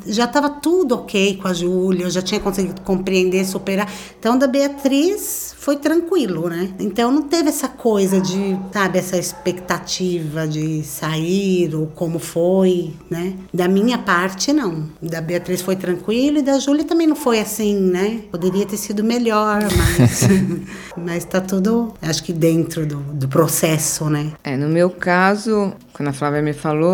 já 0.06 0.24
estava 0.24 0.48
tudo 0.48 0.94
ok 0.94 1.36
com 1.36 1.48
a 1.48 1.52
Júlia, 1.52 2.04
eu 2.04 2.10
já 2.10 2.22
tinha 2.22 2.40
conseguido 2.40 2.80
compreender, 2.80 3.44
superar. 3.44 3.90
Então, 4.18 4.38
da 4.38 4.46
Beatriz 4.46 5.54
foi 5.58 5.76
tranquilo, 5.76 6.48
né? 6.48 6.70
Então, 6.78 7.10
não 7.10 7.22
teve 7.22 7.48
essa 7.48 7.68
coisa 7.68 8.20
de, 8.20 8.56
sabe, 8.72 8.98
essa 8.98 9.18
expectativa 9.18 10.46
de 10.46 10.82
sair 10.84 11.74
ou 11.74 11.88
como 11.88 12.18
foi, 12.18 12.92
né? 13.10 13.34
Da 13.52 13.68
minha 13.68 13.98
parte, 13.98 14.52
não. 14.52 14.88
Da 15.02 15.20
Beatriz 15.20 15.60
foi 15.60 15.76
tranquilo 15.76 16.38
e 16.38 16.42
da 16.42 16.58
Júlia 16.58 16.84
também 16.84 17.06
não 17.06 17.16
foi 17.16 17.40
assim, 17.40 17.74
né? 17.78 18.20
Poderia 18.30 18.64
ter 18.64 18.76
sido 18.76 19.02
melhor, 19.02 19.60
mas, 19.98 20.20
mas 20.96 21.24
tá 21.24 21.40
tudo, 21.40 21.92
acho 22.00 22.22
que 22.22 22.32
dentro 22.32 22.86
do, 22.86 22.98
do 22.98 23.28
processo, 23.28 24.08
né? 24.08 24.32
É, 24.44 24.56
no 24.56 24.68
meu 24.68 24.88
caso, 24.88 25.72
quando 25.92 26.08
a 26.08 26.12
Flávia 26.12 26.42
me 26.42 26.52
falou, 26.52 26.85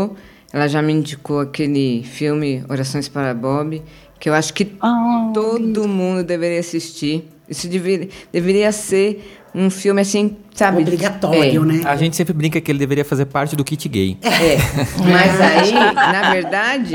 ela 0.53 0.69
já 0.69 0.81
me 0.83 0.93
indicou 0.93 1.41
aquele 1.41 2.03
filme 2.05 2.65
Orações 2.69 3.09
para 3.09 3.33
Bob, 3.35 3.83
que 4.21 4.29
eu 4.29 4.35
acho 4.35 4.53
que 4.55 4.73
Ah, 4.81 5.31
todo 5.35 5.89
mundo 5.89 6.23
deveria 6.23 6.61
assistir. 6.61 7.29
Isso 7.49 7.69
deveria, 7.69 8.09
deveria 8.33 8.71
ser 8.73 9.39
um 9.55 9.69
filme 9.69 10.01
assim, 10.01 10.37
sabe? 10.55 10.81
Obrigatório, 10.83 11.63
É. 11.63 11.67
né? 11.67 11.81
A 11.85 11.97
gente 11.97 12.17
sempre 12.17 12.33
brinca 12.33 12.61
que 12.61 12.71
ele 12.71 12.79
deveria 12.79 13.05
fazer 13.05 13.27
parte 13.27 13.55
do 13.57 13.65
kit 13.65 13.89
gay. 13.89 14.17
É, 14.23 14.57
mas 15.11 15.41
aí, 15.41 15.73
na 15.73 16.31
verdade, 16.31 16.93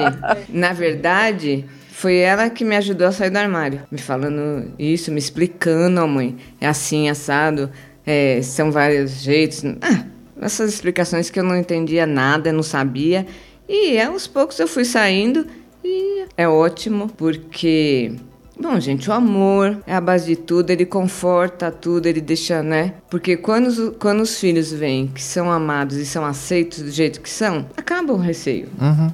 na 0.50 0.74
verdade, 0.74 1.66
foi 1.92 2.16
ela 2.16 2.50
que 2.50 2.64
me 2.66 2.76
ajudou 2.76 3.08
a 3.08 3.12
sair 3.12 3.30
do 3.30 3.38
armário, 3.38 3.82
me 3.92 4.00
falando 4.00 4.72
isso, 4.80 5.12
me 5.12 5.20
explicando, 5.20 6.02
ó 6.02 6.08
mãe, 6.08 6.36
é 6.60 6.68
assim, 6.68 7.10
assado, 7.10 7.70
é, 8.06 8.40
são 8.42 8.72
vários 8.72 9.22
jeitos. 9.22 9.64
Ah, 9.82 10.06
essas 10.42 10.74
explicações 10.74 11.30
que 11.30 11.40
eu 11.40 11.44
não 11.44 11.56
entendia 11.56 12.06
nada, 12.06 12.52
não 12.52 12.64
sabia. 12.64 13.26
E 13.68 14.00
aos 14.00 14.28
poucos 14.28 14.60
eu 14.60 14.68
fui 14.68 14.86
saindo 14.86 15.46
e 15.84 16.26
é 16.38 16.48
ótimo, 16.48 17.10
porque 17.10 18.16
Bom, 18.60 18.80
gente, 18.80 19.08
o 19.08 19.14
amor 19.14 19.78
é 19.86 19.94
a 19.94 20.02
base 20.02 20.26
de 20.26 20.36
tudo, 20.36 20.72
ele 20.72 20.86
conforta 20.86 21.70
tudo, 21.70 22.08
ele 22.08 22.20
deixa, 22.20 22.64
né? 22.64 22.94
Porque 23.08 23.38
quando 23.38 23.68
os, 23.68 23.96
quando 24.00 24.22
os 24.22 24.40
filhos 24.40 24.72
vêm 24.72 25.08
que 25.08 25.22
são 25.22 25.52
amados 25.52 25.96
e 25.98 26.06
são 26.06 26.26
aceitos 26.26 26.82
do 26.82 26.90
jeito 26.90 27.22
que 27.22 27.30
são, 27.30 27.68
acaba 27.78 28.12
o 28.14 28.18
receio. 28.18 28.68
Uhum. 28.82 29.14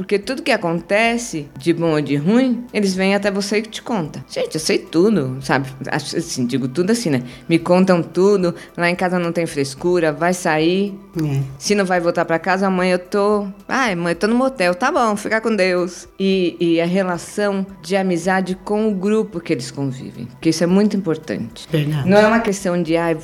Porque 0.00 0.18
tudo 0.18 0.40
que 0.40 0.50
acontece, 0.50 1.46
de 1.58 1.74
bom 1.74 1.90
ou 1.90 2.00
de 2.00 2.16
ruim, 2.16 2.64
eles 2.72 2.94
vêm 2.94 3.14
até 3.14 3.30
você 3.30 3.58
e 3.58 3.62
te 3.62 3.82
conta. 3.82 4.24
Gente, 4.30 4.54
eu 4.54 4.60
sei 4.60 4.78
tudo, 4.78 5.36
sabe? 5.42 5.68
Assim, 5.92 6.46
digo 6.46 6.68
tudo 6.68 6.90
assim, 6.92 7.10
né? 7.10 7.22
Me 7.46 7.58
contam 7.58 8.02
tudo, 8.02 8.54
lá 8.78 8.88
em 8.88 8.94
casa 8.94 9.18
não 9.18 9.30
tem 9.30 9.44
frescura, 9.44 10.10
vai 10.10 10.32
sair. 10.32 10.98
É. 11.22 11.42
Se 11.58 11.74
não 11.74 11.84
vai 11.84 12.00
voltar 12.00 12.24
pra 12.24 12.38
casa, 12.38 12.70
mãe, 12.70 12.92
eu 12.92 12.98
tô. 12.98 13.46
Ai, 13.68 13.94
mãe, 13.94 14.12
eu 14.12 14.16
tô 14.16 14.26
no 14.26 14.34
motel, 14.34 14.74
tá 14.74 14.90
bom, 14.90 15.14
fica 15.16 15.38
com 15.38 15.54
Deus. 15.54 16.08
E, 16.18 16.56
e 16.58 16.80
a 16.80 16.86
relação 16.86 17.66
de 17.82 17.94
amizade 17.94 18.54
com 18.64 18.88
o 18.88 18.94
grupo 18.94 19.38
que 19.38 19.52
eles 19.52 19.70
convivem, 19.70 20.24
porque 20.24 20.48
isso 20.48 20.64
é 20.64 20.66
muito 20.66 20.96
importante. 20.96 21.68
Verdade. 21.70 22.08
Não 22.08 22.16
é 22.16 22.26
uma 22.26 22.40
questão 22.40 22.82
de, 22.82 22.96
ai, 22.96 23.18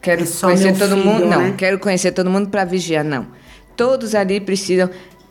quero 0.00 0.22
É 0.22 0.24
só 0.24 0.46
conhecer 0.46 0.72
todo 0.78 0.96
filho, 0.96 1.04
mundo. 1.04 1.26
Não, 1.26 1.42
né? 1.42 1.54
quero 1.54 1.78
conhecer 1.78 2.12
todo 2.12 2.30
mundo 2.30 2.48
pra 2.48 2.64
vigiar, 2.64 3.04
não. 3.04 3.26
Todos 3.76 4.14
ali 4.14 4.40
precisam. 4.40 4.88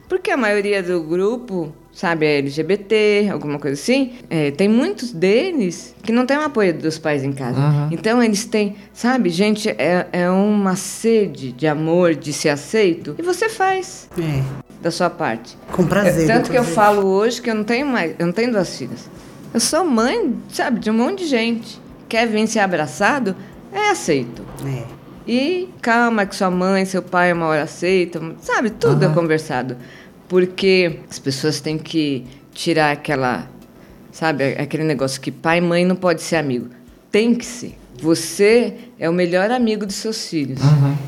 Porque 0.08 0.30
a 0.32 0.38
maioria 0.38 0.84
do 0.84 1.02
grupo, 1.02 1.74
sabe, 1.92 2.26
é 2.26 2.38
LGBT, 2.38 3.30
alguma 3.32 3.58
coisa 3.58 3.80
assim, 3.82 4.14
é, 4.30 4.52
tem 4.52 4.68
muitos 4.68 5.12
deles 5.12 5.96
que 6.04 6.12
não 6.12 6.26
tem 6.26 6.38
o 6.38 6.42
apoio 6.42 6.74
dos 6.74 7.00
pais 7.00 7.24
em 7.24 7.32
casa. 7.32 7.60
Então 7.92 8.22
eles 8.22 8.46
têm, 8.46 8.76
sabe, 8.94 9.30
gente, 9.30 9.70
é, 9.70 10.08
é 10.12 10.30
uma 10.30 10.76
sede 10.76 11.52
de 11.52 11.66
amor, 11.68 12.14
de 12.16 12.32
ser 12.34 12.50
aceito, 12.50 13.16
e 13.18 13.22
você 13.22 13.50
faz 13.50 14.08
É, 14.18 14.44
da 14.82 14.92
sua 14.92 15.10
parte. 15.10 15.58
com 15.72 15.86
prazer. 15.88 16.28
Tanto 16.28 16.52
que 16.52 16.58
eu 16.58 16.64
falo 16.64 17.06
hoje 17.08 17.42
que 17.42 17.50
eu 17.50 17.56
não 17.56 17.64
tenho 17.64 17.88
mais, 17.88 18.14
eu 18.20 18.26
não 18.26 18.34
tenho 18.34 18.52
duas 18.52 18.78
filhas. 18.78 19.10
Eu 19.54 19.60
sou 19.60 19.84
mãe, 19.86 20.36
sabe, 20.50 20.80
de 20.80 20.90
um 20.90 20.94
monte 20.94 21.20
de 21.24 21.28
gente. 21.28 21.80
Quer 22.10 22.28
vir 22.28 22.46
ser 22.48 22.60
abraçado? 22.60 23.36
É 23.72 23.90
aceito. 23.90 24.44
É. 24.66 24.84
E 25.28 25.70
calma 25.82 26.26
que 26.26 26.36
sua 26.36 26.52
mãe, 26.52 26.86
seu 26.86 27.02
pai 27.02 27.32
uma 27.32 27.46
hora 27.48 27.64
aceitam, 27.64 28.36
sabe? 28.42 28.70
Tudo 28.70 29.06
é 29.06 29.10
conversado. 29.10 29.78
Porque 30.28 31.00
as 31.10 31.20
pessoas 31.20 31.62
têm 31.62 31.78
que 31.78 32.26
tirar 32.54 32.92
aquela, 32.92 33.48
sabe, 34.12 34.44
aquele 34.58 34.84
negócio 34.84 35.22
que 35.22 35.32
pai 35.32 35.60
e 35.60 35.62
mãe 35.62 35.86
não 35.86 35.96
pode 35.96 36.22
ser 36.22 36.36
amigo. 36.36 36.70
Tem 37.12 37.34
que 37.34 37.46
ser. 37.46 37.78
Você 38.02 38.74
é 39.00 39.10
o 39.10 39.14
melhor 39.14 39.50
amigo 39.52 39.86
dos 39.86 39.96
seus 39.96 40.28
filhos. 40.28 40.60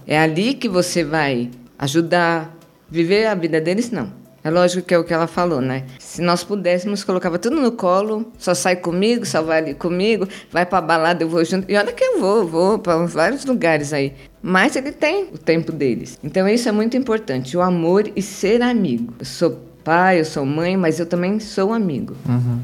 É 0.08 0.18
ali 0.18 0.54
que 0.54 0.70
você 0.70 1.04
vai 1.04 1.50
ajudar, 1.78 2.56
viver 2.90 3.26
a 3.26 3.36
vida 3.36 3.60
deles, 3.60 3.92
não. 3.92 4.25
É 4.46 4.50
lógico 4.52 4.86
que 4.86 4.94
é 4.94 5.00
o 5.00 5.04
que 5.04 5.12
ela 5.12 5.26
falou, 5.26 5.60
né? 5.60 5.86
Se 5.98 6.22
nós 6.22 6.44
pudéssemos, 6.44 7.04
colocava 7.04 7.40
tudo 7.40 7.60
no 7.60 7.72
colo, 7.72 8.32
só 8.38 8.54
sai 8.54 8.76
comigo, 8.76 9.26
só 9.26 9.42
vai 9.42 9.58
ali 9.58 9.74
comigo, 9.74 10.28
vai 10.52 10.64
pra 10.68 10.80
balada, 10.80 11.24
eu 11.24 11.28
vou 11.28 11.44
junto. 11.44 11.66
E 11.68 11.76
olha 11.76 11.92
que 11.92 12.04
eu 12.04 12.20
vou, 12.20 12.46
vou 12.46 12.78
para 12.78 13.04
vários 13.08 13.44
lugares 13.44 13.92
aí. 13.92 14.14
Mas 14.44 14.76
ele 14.76 14.92
tem 14.92 15.30
o 15.34 15.38
tempo 15.40 15.72
deles. 15.72 16.20
Então 16.24 16.48
isso 16.48 16.70
é 16.70 16.72
muito 16.72 16.96
importante, 16.96 17.58
o 17.58 17.62
amor 17.62 18.08
e 18.16 18.22
ser 18.22 18.62
amigo. 18.62 19.16
Eu 19.18 19.26
sou 19.26 19.60
pai, 19.84 20.20
eu 20.20 20.26
sou 20.26 20.46
mãe, 20.46 20.78
mas 20.78 21.00
eu 21.00 21.08
também 21.08 21.40
sou 21.40 21.74
amigo. 21.74 22.16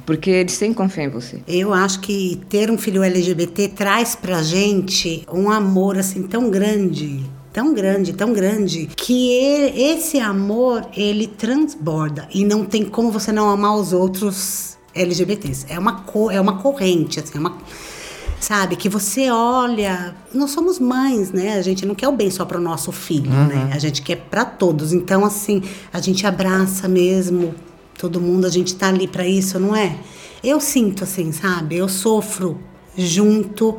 Porque 0.05 0.29
eles 0.29 0.59
têm 0.59 0.71
confiar 0.75 1.05
em 1.05 1.09
você. 1.09 1.41
Eu 1.47 1.73
acho 1.73 1.99
que 2.01 2.39
ter 2.47 2.69
um 2.69 2.77
filho 2.77 3.01
LGBT 3.01 3.69
traz 3.69 4.15
pra 4.15 4.43
gente 4.43 5.25
um 5.33 5.49
amor 5.49 5.97
assim 5.97 6.21
tão 6.21 6.51
grande, 6.51 7.23
tão 7.51 7.73
grande, 7.73 8.13
tão 8.13 8.33
grande, 8.33 8.87
que 8.95 9.31
esse 9.75 10.19
amor 10.19 10.85
ele 10.95 11.27
transborda 11.27 12.27
e 12.33 12.45
não 12.45 12.65
tem 12.65 12.85
como 12.85 13.11
você 13.11 13.31
não 13.31 13.49
amar 13.49 13.75
os 13.75 13.93
outros 13.93 14.77
LGBTs. 14.93 15.65
É 15.69 15.77
uma 15.77 16.03
é 16.31 16.41
uma 16.41 16.57
corrente, 16.57 17.19
assim, 17.19 17.37
é 17.37 17.39
uma 17.39 17.57
sabe? 18.41 18.75
Que 18.75 18.89
você 18.89 19.29
olha. 19.29 20.15
Nós 20.33 20.51
somos 20.51 20.79
mães, 20.79 21.31
né? 21.31 21.53
A 21.53 21.61
gente 21.61 21.85
não 21.85 21.95
quer 21.95 22.07
o 22.07 22.11
bem 22.11 22.29
só 22.29 22.43
para 22.43 22.57
o 22.57 22.61
nosso 22.61 22.91
filho, 22.91 23.31
uhum. 23.31 23.47
né? 23.47 23.69
A 23.71 23.79
gente 23.79 24.01
quer 24.01 24.17
para 24.17 24.43
todos. 24.43 24.91
Então, 24.91 25.23
assim, 25.23 25.61
a 25.93 26.01
gente 26.01 26.25
abraça 26.25 26.87
mesmo 26.87 27.53
todo 27.97 28.19
mundo, 28.19 28.47
a 28.47 28.49
gente 28.49 28.75
tá 28.75 28.87
ali 28.87 29.07
para 29.07 29.27
isso, 29.27 29.59
não 29.59 29.75
é? 29.75 29.95
Eu 30.43 30.59
sinto 30.59 31.03
assim, 31.03 31.31
sabe? 31.31 31.77
Eu 31.77 31.87
sofro 31.87 32.59
junto 32.97 33.77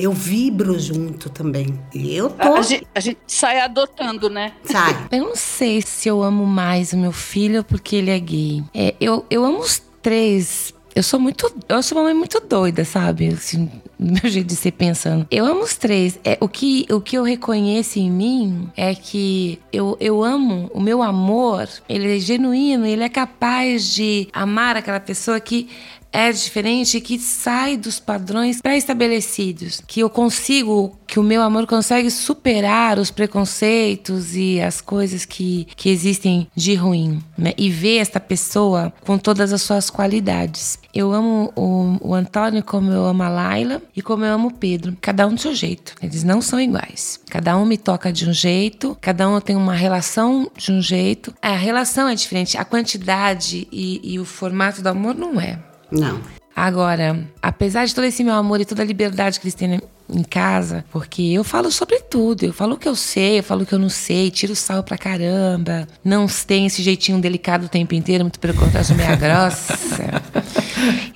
eu 0.00 0.12
vibro 0.12 0.78
junto 0.78 1.28
também. 1.28 1.78
E 1.94 2.14
eu 2.16 2.30
tô. 2.30 2.54
A, 2.54 2.58
a, 2.58 2.62
gente, 2.62 2.86
a, 2.94 3.00
gente, 3.00 3.18
sai 3.26 3.60
adotando, 3.60 4.30
né? 4.30 4.52
Sai. 4.64 5.08
Eu 5.12 5.26
não 5.26 5.36
sei 5.36 5.82
se 5.82 6.08
eu 6.08 6.22
amo 6.22 6.46
mais 6.46 6.92
o 6.92 6.96
meu 6.96 7.12
filho 7.12 7.62
porque 7.62 7.96
ele 7.96 8.10
é 8.10 8.18
gay. 8.18 8.64
É, 8.72 8.94
eu, 9.00 9.24
eu 9.28 9.44
amo 9.44 9.58
os 9.58 9.82
três 10.00 10.72
eu 10.94 11.02
sou 11.02 11.20
muito. 11.20 11.52
Eu 11.68 11.82
sou 11.82 11.98
uma 11.98 12.04
mãe 12.04 12.14
muito 12.14 12.40
doida, 12.40 12.84
sabe? 12.84 13.28
Assim, 13.28 13.70
meu 13.98 14.28
jeito 14.30 14.48
de 14.48 14.56
ser 14.56 14.72
pensando. 14.72 15.26
Eu 15.30 15.44
amo 15.44 15.62
os 15.62 15.76
três. 15.76 16.18
É, 16.24 16.36
o, 16.40 16.48
que, 16.48 16.86
o 16.90 17.00
que 17.00 17.16
eu 17.16 17.22
reconheço 17.22 17.98
em 17.98 18.10
mim 18.10 18.68
é 18.76 18.94
que 18.94 19.58
eu, 19.72 19.96
eu 20.00 20.22
amo, 20.22 20.70
o 20.74 20.80
meu 20.80 21.02
amor, 21.02 21.68
ele 21.88 22.16
é 22.16 22.18
genuíno, 22.18 22.84
ele 22.84 23.04
é 23.04 23.08
capaz 23.08 23.94
de 23.94 24.28
amar 24.32 24.76
aquela 24.76 25.00
pessoa 25.00 25.38
que 25.38 25.68
é 26.12 26.32
diferente 26.32 27.00
que 27.00 27.18
sai 27.18 27.76
dos 27.76 28.00
padrões 28.00 28.60
pré-estabelecidos, 28.60 29.80
que 29.86 30.00
eu 30.00 30.10
consigo, 30.10 30.96
que 31.06 31.20
o 31.20 31.22
meu 31.22 31.42
amor 31.42 31.66
consegue 31.66 32.10
superar 32.10 32.98
os 32.98 33.10
preconceitos 33.10 34.34
e 34.34 34.60
as 34.60 34.80
coisas 34.80 35.24
que, 35.24 35.66
que 35.76 35.88
existem 35.88 36.48
de 36.54 36.74
ruim, 36.74 37.22
né? 37.36 37.52
E 37.56 37.70
ver 37.70 37.98
esta 37.98 38.20
pessoa 38.20 38.92
com 39.04 39.18
todas 39.18 39.52
as 39.52 39.62
suas 39.62 39.90
qualidades. 39.90 40.78
Eu 40.92 41.12
amo 41.12 41.52
o, 41.54 42.08
o 42.08 42.14
Antônio 42.14 42.64
como 42.64 42.90
eu 42.90 43.04
amo 43.04 43.22
a 43.22 43.28
Laila 43.28 43.80
e 43.94 44.02
como 44.02 44.24
eu 44.24 44.34
amo 44.34 44.48
o 44.48 44.54
Pedro, 44.54 44.96
cada 45.00 45.26
um 45.26 45.34
do 45.34 45.40
seu 45.40 45.54
jeito. 45.54 45.94
Eles 46.02 46.24
não 46.24 46.42
são 46.42 46.60
iguais. 46.60 47.20
Cada 47.30 47.56
um 47.56 47.64
me 47.64 47.76
toca 47.76 48.12
de 48.12 48.28
um 48.28 48.32
jeito, 48.32 48.96
cada 49.00 49.28
um 49.28 49.40
tem 49.40 49.54
uma 49.54 49.74
relação 49.74 50.50
de 50.56 50.72
um 50.72 50.82
jeito. 50.82 51.32
A 51.40 51.54
relação 51.54 52.08
é 52.08 52.14
diferente, 52.14 52.58
a 52.58 52.64
quantidade 52.64 53.68
e, 53.70 54.00
e 54.02 54.18
o 54.18 54.24
formato 54.24 54.82
do 54.82 54.88
amor 54.88 55.14
não 55.14 55.40
é. 55.40 55.69
Não. 55.90 56.20
Agora, 56.54 57.18
apesar 57.40 57.86
de 57.86 57.94
todo 57.94 58.04
esse 58.04 58.22
meu 58.22 58.34
amor 58.34 58.60
e 58.60 58.64
toda 58.64 58.82
a 58.82 58.84
liberdade 58.84 59.40
que 59.40 59.46
eles 59.46 59.54
têm 59.54 59.80
em 60.12 60.22
casa, 60.22 60.84
porque 60.90 61.22
eu 61.22 61.44
falo 61.44 61.70
sobre 61.70 62.00
tudo, 62.00 62.44
eu 62.44 62.52
falo 62.52 62.74
o 62.74 62.76
que 62.76 62.88
eu 62.88 62.96
sei, 62.96 63.38
eu 63.38 63.42
falo 63.42 63.62
o 63.62 63.66
que 63.66 63.72
eu 63.72 63.78
não 63.78 63.88
sei, 63.88 64.30
tiro 64.30 64.54
sal 64.56 64.82
pra 64.82 64.98
caramba, 64.98 65.86
não 66.04 66.26
tem 66.26 66.66
esse 66.66 66.82
jeitinho 66.82 67.20
delicado 67.20 67.66
o 67.66 67.68
tempo 67.68 67.94
inteiro, 67.94 68.24
muito 68.24 68.40
pelo 68.40 68.54
contrário, 68.54 68.86
sou 68.86 68.96
meia 68.96 69.14
grossa. 69.16 69.78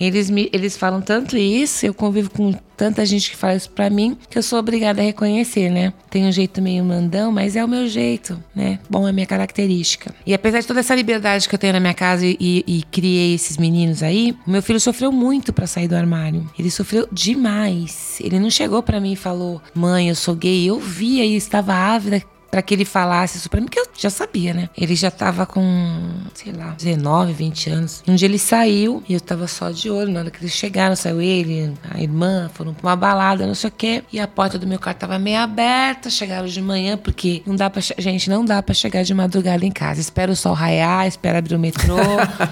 Eles, 0.00 0.30
me, 0.30 0.50
eles 0.52 0.76
falam 0.76 1.00
tanto 1.00 1.36
isso, 1.36 1.86
eu 1.86 1.94
convivo 1.94 2.30
com 2.30 2.52
tanta 2.76 3.06
gente 3.06 3.30
que 3.30 3.36
fala 3.36 3.54
isso 3.54 3.70
pra 3.70 3.88
mim, 3.88 4.16
que 4.28 4.36
eu 4.36 4.42
sou 4.42 4.58
obrigada 4.58 5.00
a 5.00 5.04
reconhecer, 5.04 5.70
né? 5.70 5.92
Tem 6.10 6.26
um 6.26 6.32
jeito 6.32 6.60
meio 6.60 6.84
mandão, 6.84 7.30
mas 7.30 7.56
é 7.56 7.64
o 7.64 7.68
meu 7.68 7.86
jeito, 7.88 8.42
né? 8.54 8.78
Bom, 8.90 9.06
é 9.06 9.12
minha 9.12 9.26
característica. 9.26 10.14
E 10.26 10.34
apesar 10.34 10.60
de 10.60 10.66
toda 10.66 10.80
essa 10.80 10.94
liberdade 10.94 11.48
que 11.48 11.54
eu 11.54 11.58
tenho 11.58 11.72
na 11.72 11.80
minha 11.80 11.94
casa 11.94 12.26
e, 12.26 12.36
e 12.40 12.82
criei 12.90 13.34
esses 13.34 13.56
meninos 13.56 14.02
aí, 14.02 14.36
meu 14.46 14.62
filho 14.62 14.80
sofreu 14.80 15.12
muito 15.12 15.52
para 15.52 15.66
sair 15.66 15.88
do 15.88 15.96
armário. 15.96 16.48
Ele 16.58 16.70
sofreu 16.70 17.08
demais. 17.12 18.18
Ele 18.20 18.38
não 18.38 18.50
chegou 18.50 18.82
para 18.82 19.00
mim 19.00 19.12
e 19.12 19.16
falou: 19.16 19.62
Mãe, 19.74 20.08
eu 20.08 20.14
sou 20.14 20.34
gay. 20.34 20.66
Eu 20.66 20.78
via 20.78 21.24
e 21.24 21.36
estava 21.36 21.72
ávida 21.72 22.22
para 22.55 22.62
que 22.62 22.72
ele 22.72 22.84
falasse 22.84 23.36
isso 23.36 23.50
para 23.50 23.61
mim, 23.61 23.66
que 23.66 23.80
eu 23.80 23.84
já 23.98 24.09
sabia, 24.09 24.55
né? 24.55 24.70
Ele 24.78 24.94
já 24.94 25.11
tava 25.11 25.44
com, 25.44 26.09
sei 26.34 26.52
lá, 26.52 26.70
19, 26.78 27.32
20 27.32 27.70
anos. 27.70 28.05
Um 28.07 28.14
dia 28.14 28.28
ele 28.28 28.38
saiu 28.38 29.02
e 29.09 29.14
eu 29.14 29.20
tava 29.20 29.48
só 29.48 29.72
de 29.72 29.90
olho. 29.90 30.12
Na 30.12 30.20
hora 30.20 30.30
que 30.30 30.40
eles 30.40 30.52
chegaram, 30.52 30.94
saiu 30.94 31.20
ele, 31.20 31.74
a 31.90 32.00
irmã, 32.00 32.48
foram 32.55 32.72
pra 32.72 32.90
uma 32.90 32.94
balada, 32.94 33.44
não 33.44 33.57
sei 33.57 33.70
o 33.70 33.72
quê. 33.72 34.05
E 34.12 34.20
a 34.20 34.28
porta 34.28 34.57
do 34.57 34.68
meu 34.68 34.78
quarto 34.78 34.98
tava 34.98 35.18
meio 35.18 35.38
aberta. 35.38 36.09
Chegaram 36.09 36.46
de 36.46 36.62
manhã, 36.62 36.96
porque 36.96 37.42
não 37.44 37.57
dá 37.57 37.68
pra. 37.68 37.82
Gente, 37.98 38.30
não 38.30 38.44
dá 38.44 38.62
para 38.62 38.72
chegar 38.72 39.02
de 39.02 39.12
madrugada 39.12 39.66
em 39.66 39.72
casa. 39.72 40.00
Espera 40.00 40.30
o 40.30 40.36
sol 40.36 40.55
raiar, 40.55 41.09
espera 41.09 41.38
abrir 41.38 41.57
o 41.57 41.59
metrô. 41.59 41.96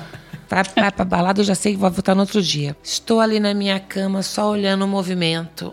vai, 0.50 0.64
vai 0.64 0.90
pra 0.90 1.04
balada, 1.04 1.42
eu 1.42 1.44
já 1.44 1.54
sei 1.54 1.74
que 1.74 1.78
vou 1.78 1.88
voltar 1.88 2.16
no 2.16 2.22
outro 2.22 2.42
dia. 2.42 2.76
Estou 2.82 3.20
ali 3.20 3.38
na 3.38 3.54
minha 3.54 3.78
cama, 3.78 4.20
só 4.20 4.50
olhando 4.50 4.84
o 4.84 4.88
movimento 4.88 5.72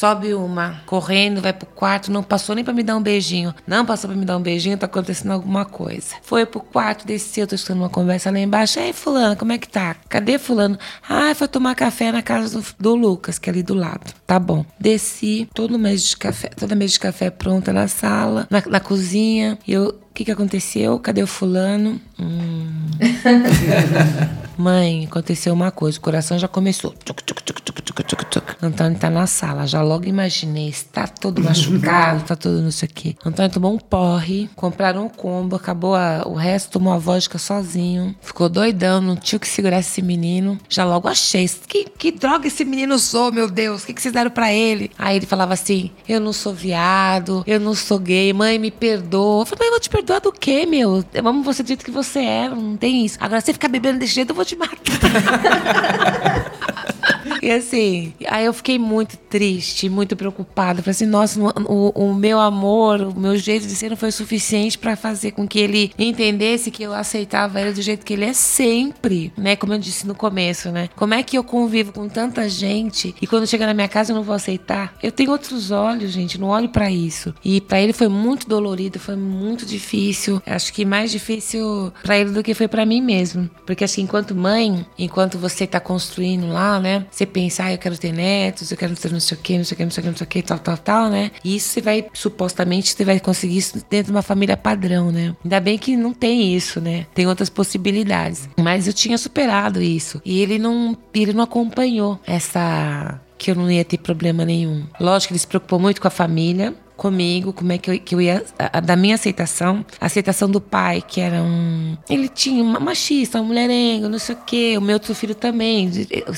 sobe 0.00 0.32
uma 0.32 0.80
correndo, 0.86 1.42
vai 1.42 1.52
pro 1.52 1.66
quarto, 1.66 2.10
não 2.10 2.22
passou 2.22 2.54
nem 2.54 2.64
para 2.64 2.72
me 2.72 2.82
dar 2.82 2.96
um 2.96 3.02
beijinho. 3.02 3.54
Não 3.66 3.84
passou 3.84 4.08
para 4.08 4.18
me 4.18 4.24
dar 4.24 4.38
um 4.38 4.40
beijinho, 4.40 4.78
tá 4.78 4.86
acontecendo 4.86 5.32
alguma 5.32 5.66
coisa. 5.66 6.14
Foi 6.22 6.46
pro 6.46 6.60
quarto, 6.60 7.06
desceu, 7.06 7.46
tô 7.46 7.54
escutando 7.54 7.80
uma 7.80 7.90
conversa 7.90 8.30
lá 8.30 8.38
embaixo. 8.38 8.80
Ei, 8.80 8.94
fulano, 8.94 9.36
como 9.36 9.52
é 9.52 9.58
que 9.58 9.68
tá? 9.68 9.94
Cadê 10.08 10.38
fulano? 10.38 10.78
Ah, 11.06 11.34
foi 11.34 11.46
tomar 11.46 11.74
café 11.74 12.10
na 12.10 12.22
casa 12.22 12.58
do, 12.58 12.64
do 12.78 12.94
Lucas, 12.94 13.38
que 13.38 13.50
é 13.50 13.52
ali 13.52 13.62
do 13.62 13.74
lado. 13.74 14.10
Tá 14.26 14.38
bom. 14.38 14.64
Desci, 14.78 15.46
todo 15.52 15.78
mês 15.78 16.02
de 16.04 16.16
café, 16.16 16.48
toda 16.48 16.74
mesa 16.74 16.94
de 16.94 17.00
café 17.00 17.28
pronta 17.28 17.70
na 17.70 17.86
sala, 17.86 18.48
na, 18.48 18.62
na 18.66 18.80
cozinha. 18.80 19.58
E 19.68 19.72
eu 19.74 20.00
o 20.10 20.12
que, 20.12 20.24
que 20.24 20.32
aconteceu? 20.32 20.98
Cadê 20.98 21.22
o 21.22 21.26
fulano? 21.26 22.00
Hum. 22.20 22.68
Mãe, 24.58 25.06
aconteceu 25.06 25.54
uma 25.54 25.70
coisa. 25.70 25.96
O 25.96 26.00
coração 26.02 26.38
já 26.38 26.46
começou. 26.46 26.94
Tchuc, 27.04 27.24
tchuc, 27.24 27.42
tchuc, 27.42 28.56
Antônio 28.62 28.98
tá 28.98 29.08
na 29.08 29.26
sala. 29.26 29.66
Já 29.66 29.80
logo 29.80 30.04
imaginei. 30.04 30.68
Está 30.68 31.06
todo 31.06 31.40
machucado, 31.42 32.24
tá 32.24 32.36
todo 32.36 32.60
não 32.60 32.70
sei 32.70 32.88
o 32.88 32.92
quê. 32.92 33.16
Antônio 33.24 33.50
tomou 33.50 33.72
um 33.72 33.78
porre. 33.78 34.50
Compraram 34.54 35.06
um 35.06 35.08
combo. 35.08 35.56
Acabou 35.56 35.94
a, 35.94 36.24
o 36.26 36.34
resto. 36.34 36.72
Tomou 36.72 36.92
a 36.92 36.98
vodka 36.98 37.38
sozinho. 37.38 38.14
Ficou 38.20 38.50
doidão. 38.50 39.00
Não 39.00 39.16
tinha 39.16 39.38
que 39.38 39.48
segurar 39.48 39.78
esse 39.78 40.02
menino. 40.02 40.58
Já 40.68 40.84
logo 40.84 41.08
achei. 41.08 41.48
Que, 41.66 41.86
que 41.86 42.12
droga 42.12 42.46
esse 42.46 42.64
menino 42.64 42.98
sou, 42.98 43.32
meu 43.32 43.50
Deus? 43.50 43.82
O 43.82 43.86
que, 43.86 43.94
que 43.94 44.02
vocês 44.02 44.12
deram 44.12 44.30
pra 44.30 44.52
ele? 44.52 44.90
Aí 44.98 45.16
ele 45.16 45.26
falava 45.26 45.54
assim: 45.54 45.90
Eu 46.06 46.20
não 46.20 46.34
sou 46.34 46.52
viado. 46.52 47.42
Eu 47.46 47.58
não 47.58 47.74
sou 47.74 47.98
gay. 47.98 48.30
Mãe, 48.34 48.58
me 48.58 48.70
perdoa. 48.70 49.42
Eu 49.42 49.46
falei, 49.46 49.60
mãe, 49.60 49.68
eu 49.68 49.72
vou 49.72 49.80
te 49.80 49.88
perdoar 49.88 50.10
perdoar 50.10 50.20
do 50.20 50.32
quê, 50.32 50.66
meu? 50.66 51.04
Eu 51.14 51.28
amo 51.28 51.42
você 51.42 51.62
do 51.62 51.68
jeito 51.68 51.84
que 51.84 51.90
você 51.90 52.09
é, 52.18 52.48
não 52.48 52.76
tem 52.76 53.04
isso. 53.04 53.18
Agora, 53.20 53.40
se 53.40 53.52
ficar 53.52 53.68
bebendo 53.68 53.98
desse 53.98 54.14
jeito, 54.14 54.30
eu 54.30 54.34
vou 54.34 54.44
te 54.44 54.56
matar. 54.56 54.76
E 57.42 57.50
assim, 57.50 58.12
aí 58.26 58.44
eu 58.44 58.52
fiquei 58.52 58.78
muito 58.78 59.16
triste, 59.16 59.88
muito 59.88 60.16
preocupada. 60.16 60.82
Falei 60.82 60.90
assim, 60.90 61.06
nossa, 61.06 61.40
o, 61.40 61.90
o 61.94 62.14
meu 62.14 62.38
amor, 62.38 63.00
o 63.00 63.18
meu 63.18 63.36
jeito 63.36 63.66
de 63.66 63.74
ser 63.74 63.90
não 63.90 63.96
foi 63.96 64.10
suficiente 64.10 64.78
para 64.78 64.96
fazer 64.96 65.32
com 65.32 65.46
que 65.46 65.58
ele 65.58 65.92
entendesse 65.98 66.70
que 66.70 66.82
eu 66.82 66.92
aceitava 66.92 67.60
ele 67.60 67.72
do 67.72 67.82
jeito 67.82 68.04
que 68.04 68.12
ele 68.12 68.24
é 68.24 68.32
sempre, 68.32 69.32
né? 69.36 69.56
Como 69.56 69.72
eu 69.72 69.78
disse 69.78 70.06
no 70.06 70.14
começo, 70.14 70.70
né? 70.70 70.88
Como 70.96 71.14
é 71.14 71.22
que 71.22 71.38
eu 71.38 71.44
convivo 71.44 71.92
com 71.92 72.08
tanta 72.08 72.48
gente 72.48 73.14
e 73.20 73.26
quando 73.26 73.46
chega 73.46 73.66
na 73.66 73.74
minha 73.74 73.88
casa 73.88 74.12
eu 74.12 74.16
não 74.16 74.22
vou 74.22 74.34
aceitar? 74.34 74.94
Eu 75.02 75.12
tenho 75.12 75.30
outros 75.30 75.70
olhos, 75.70 76.10
gente, 76.10 76.38
não 76.38 76.48
olho 76.48 76.68
para 76.68 76.90
isso. 76.90 77.34
E 77.44 77.60
para 77.60 77.80
ele 77.80 77.92
foi 77.92 78.08
muito 78.08 78.48
dolorido, 78.48 78.98
foi 78.98 79.16
muito 79.16 79.64
difícil. 79.64 80.42
Acho 80.46 80.72
que 80.72 80.84
mais 80.84 81.10
difícil 81.10 81.92
para 82.02 82.18
ele 82.18 82.30
do 82.30 82.42
que 82.42 82.54
foi 82.54 82.68
para 82.68 82.84
mim 82.84 83.00
mesmo. 83.00 83.48
Porque 83.64 83.84
assim, 83.84 84.02
enquanto 84.02 84.34
mãe, 84.34 84.84
enquanto 84.98 85.38
você 85.38 85.66
tá 85.66 85.80
construindo 85.80 86.48
lá, 86.48 86.78
né? 86.78 87.06
Você 87.10 87.29
pensa, 87.30 87.64
ah, 87.64 87.72
eu 87.72 87.78
quero 87.78 87.96
ter 87.96 88.12
netos, 88.12 88.70
eu 88.70 88.76
quero 88.76 88.94
ter 88.94 89.10
não 89.12 89.20
sei 89.20 89.36
o 89.36 89.40
que, 89.40 89.56
não 89.56 89.64
sei 89.64 89.74
o 89.74 89.78
que, 89.78 89.84
não 89.84 89.90
sei 89.90 90.00
o 90.00 90.04
que, 90.04 90.10
não 90.10 90.16
sei 90.16 90.24
o 90.24 90.28
que, 90.28 90.42
tal, 90.42 90.58
tal, 90.58 90.76
tal, 90.76 91.10
né? 91.10 91.30
E 91.44 91.56
isso 91.56 91.70
você 91.70 91.80
vai, 91.80 92.06
supostamente, 92.12 92.94
você 92.94 93.04
vai 93.04 93.20
conseguir 93.20 93.56
isso 93.56 93.84
dentro 93.88 94.06
de 94.06 94.10
uma 94.12 94.22
família 94.22 94.56
padrão, 94.56 95.10
né? 95.10 95.34
Ainda 95.42 95.60
bem 95.60 95.78
que 95.78 95.96
não 95.96 96.12
tem 96.12 96.54
isso, 96.54 96.80
né? 96.80 97.06
Tem 97.14 97.26
outras 97.26 97.48
possibilidades. 97.48 98.48
Mas 98.58 98.86
eu 98.86 98.92
tinha 98.92 99.16
superado 99.16 99.80
isso. 99.80 100.20
E 100.24 100.40
ele 100.40 100.58
não, 100.58 100.96
ele 101.14 101.32
não 101.32 101.44
acompanhou 101.44 102.20
essa 102.26 103.20
que 103.40 103.50
eu 103.50 103.54
não 103.54 103.70
ia 103.70 103.84
ter 103.84 103.96
problema 103.96 104.44
nenhum. 104.44 104.84
Lógico 105.00 105.28
que 105.28 105.32
ele 105.32 105.38
se 105.38 105.46
preocupou 105.46 105.78
muito 105.78 106.00
com 106.00 106.06
a 106.06 106.10
família, 106.10 106.74
comigo, 107.00 107.50
como 107.54 107.72
é 107.72 107.78
que 107.78 107.90
eu, 107.90 107.98
que 107.98 108.14
eu 108.14 108.20
ia. 108.20 108.44
A, 108.58 108.76
a, 108.76 108.80
da 108.80 108.94
minha 108.94 109.14
aceitação, 109.14 109.82
a 109.98 110.04
aceitação 110.04 110.50
do 110.50 110.60
pai, 110.60 111.02
que 111.06 111.18
era 111.18 111.42
um. 111.42 111.96
Ele 112.10 112.28
tinha 112.28 112.62
uma 112.62 112.78
machista, 112.78 113.40
um 113.40 113.44
mulherengo, 113.46 114.06
não 114.06 114.18
sei 114.18 114.34
o 114.34 114.38
quê. 114.44 114.74
O 114.76 114.82
meu 114.82 114.96
outro 114.96 115.14
filho 115.14 115.34
também. 115.34 115.90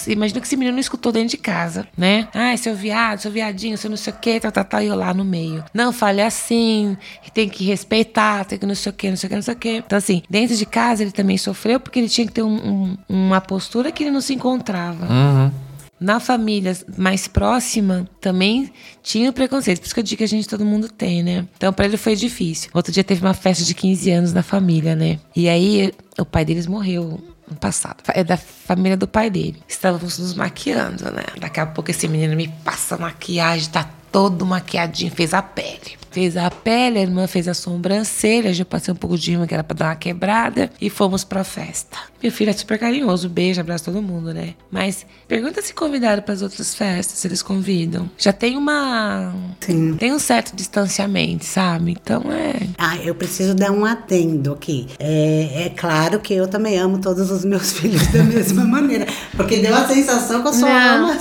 Imagina 0.06 0.40
que 0.40 0.46
esse 0.46 0.56
menino 0.56 0.76
não 0.76 0.80
escutou 0.80 1.10
dentro 1.10 1.30
de 1.30 1.36
casa, 1.36 1.88
né? 1.98 2.28
Ai, 2.32 2.56
seu 2.56 2.76
viado, 2.76 3.18
seu 3.18 3.32
viadinho, 3.32 3.76
seu 3.76 3.90
não 3.90 3.96
sei 3.96 4.12
o 4.12 4.16
quê, 4.16 4.38
tal, 4.38 4.52
tal, 4.52 4.64
tal, 4.64 4.80
e 4.80 4.86
eu 4.86 4.94
lá 4.94 5.12
no 5.12 5.24
meio. 5.24 5.64
Não, 5.74 5.92
fale 5.92 6.22
assim, 6.22 6.96
tem 7.34 7.48
que 7.48 7.64
respeitar, 7.64 8.44
tem 8.44 8.56
que 8.56 8.64
não 8.64 8.76
sei 8.76 8.90
o 8.90 8.94
quê, 8.94 9.10
não 9.10 9.16
sei 9.16 9.26
o 9.26 9.30
quê, 9.30 9.34
não 9.34 9.42
sei 9.42 9.54
o 9.54 9.56
quê. 9.56 9.82
Então, 9.84 9.98
assim, 9.98 10.22
dentro 10.30 10.56
de 10.56 10.64
casa 10.64 11.02
ele 11.02 11.10
também 11.10 11.36
sofreu 11.36 11.80
porque 11.80 11.98
ele 11.98 12.08
tinha 12.08 12.26
que 12.26 12.32
ter 12.32 12.42
um, 12.42 12.54
um, 12.54 12.98
uma 13.08 13.40
postura 13.40 13.90
que 13.90 14.04
ele 14.04 14.12
não 14.12 14.20
se 14.20 14.32
encontrava. 14.32 15.06
Uhum 15.06 15.71
na 16.02 16.20
família 16.20 16.76
mais 16.96 17.28
próxima 17.28 18.08
também 18.20 18.72
tinha 19.02 19.32
preconceito. 19.32 19.78
Por 19.80 19.86
isso 19.86 19.94
que 19.94 20.00
eu 20.00 20.04
digo 20.04 20.18
que 20.18 20.24
a 20.24 20.28
gente 20.28 20.48
todo 20.48 20.64
mundo 20.64 20.88
tem, 20.88 21.22
né? 21.22 21.46
Então 21.56 21.72
para 21.72 21.84
ele 21.84 21.96
foi 21.96 22.16
difícil. 22.16 22.70
Outro 22.74 22.92
dia 22.92 23.04
teve 23.04 23.24
uma 23.24 23.34
festa 23.34 23.64
de 23.64 23.74
15 23.74 24.10
anos 24.10 24.32
na 24.32 24.42
família, 24.42 24.94
né? 24.94 25.18
E 25.34 25.48
aí 25.48 25.92
o 26.18 26.24
pai 26.24 26.44
deles 26.44 26.66
morreu 26.66 27.20
no 27.48 27.56
passado. 27.56 28.02
É 28.08 28.24
da 28.24 28.36
família 28.36 28.96
do 28.96 29.06
pai 29.06 29.30
dele. 29.30 29.62
Estávamos 29.68 30.18
nos 30.18 30.34
maquiando, 30.34 31.04
né? 31.10 31.24
Daqui 31.38 31.60
a 31.60 31.66
pouco 31.66 31.90
esse 31.90 32.08
menino 32.08 32.34
me 32.36 32.48
passa 32.64 32.96
maquiagem, 32.96 33.70
tá 33.70 33.88
todo 34.10 34.44
maquiadinho, 34.44 35.10
fez 35.10 35.32
a 35.32 35.42
pele. 35.42 35.96
fez 36.10 36.36
a 36.36 36.50
pele, 36.50 36.98
a 36.98 37.02
irmã 37.02 37.26
fez 37.26 37.48
a 37.48 37.54
sobrancelha, 37.54 38.52
já 38.52 38.64
passei 38.66 38.92
um 38.92 38.96
pouco 38.96 39.16
de 39.16 39.30
rima 39.30 39.46
que 39.46 39.54
era 39.54 39.64
pra 39.64 39.74
dar 39.74 39.86
uma 39.86 39.96
quebrada 39.96 40.70
e 40.78 40.90
fomos 40.90 41.24
pra 41.24 41.42
festa. 41.42 41.96
Meu 42.22 42.30
filho 42.30 42.50
é 42.50 42.52
super 42.52 42.78
carinhoso, 42.78 43.28
beijo, 43.28 43.60
abraço 43.60 43.84
todo 43.86 44.00
mundo, 44.00 44.32
né? 44.32 44.54
Mas 44.70 45.04
pergunta 45.26 45.60
se 45.60 45.74
convidaram 45.74 46.22
para 46.22 46.34
as 46.34 46.42
outras 46.42 46.74
festas, 46.74 47.18
se 47.18 47.26
eles 47.26 47.42
convidam. 47.42 48.08
Já 48.16 48.32
tem 48.32 48.56
uma. 48.56 49.34
Sim. 49.60 49.96
Tem 49.96 50.12
um 50.12 50.18
certo 50.18 50.54
distanciamento, 50.54 51.44
sabe? 51.44 51.92
Então 52.00 52.22
é. 52.32 52.54
Ah, 52.78 52.96
eu 52.98 53.14
preciso 53.14 53.54
dar 53.54 53.72
um 53.72 53.84
adendo 53.84 54.52
aqui. 54.52 54.86
É, 54.98 55.64
é 55.66 55.68
claro 55.70 56.20
que 56.20 56.32
eu 56.34 56.46
também 56.46 56.78
amo 56.78 56.98
todos 57.00 57.30
os 57.30 57.44
meus 57.44 57.72
filhos 57.78 58.06
da 58.08 58.22
mesma 58.22 58.64
maneira. 58.64 59.06
Porque 59.36 59.58
deu 59.58 59.74
a 59.74 59.86
sensação 59.88 60.42
que 60.42 60.48
eu 60.48 60.52
sou 60.52 60.68
Não. 60.68 61.08
ama. 61.08 61.18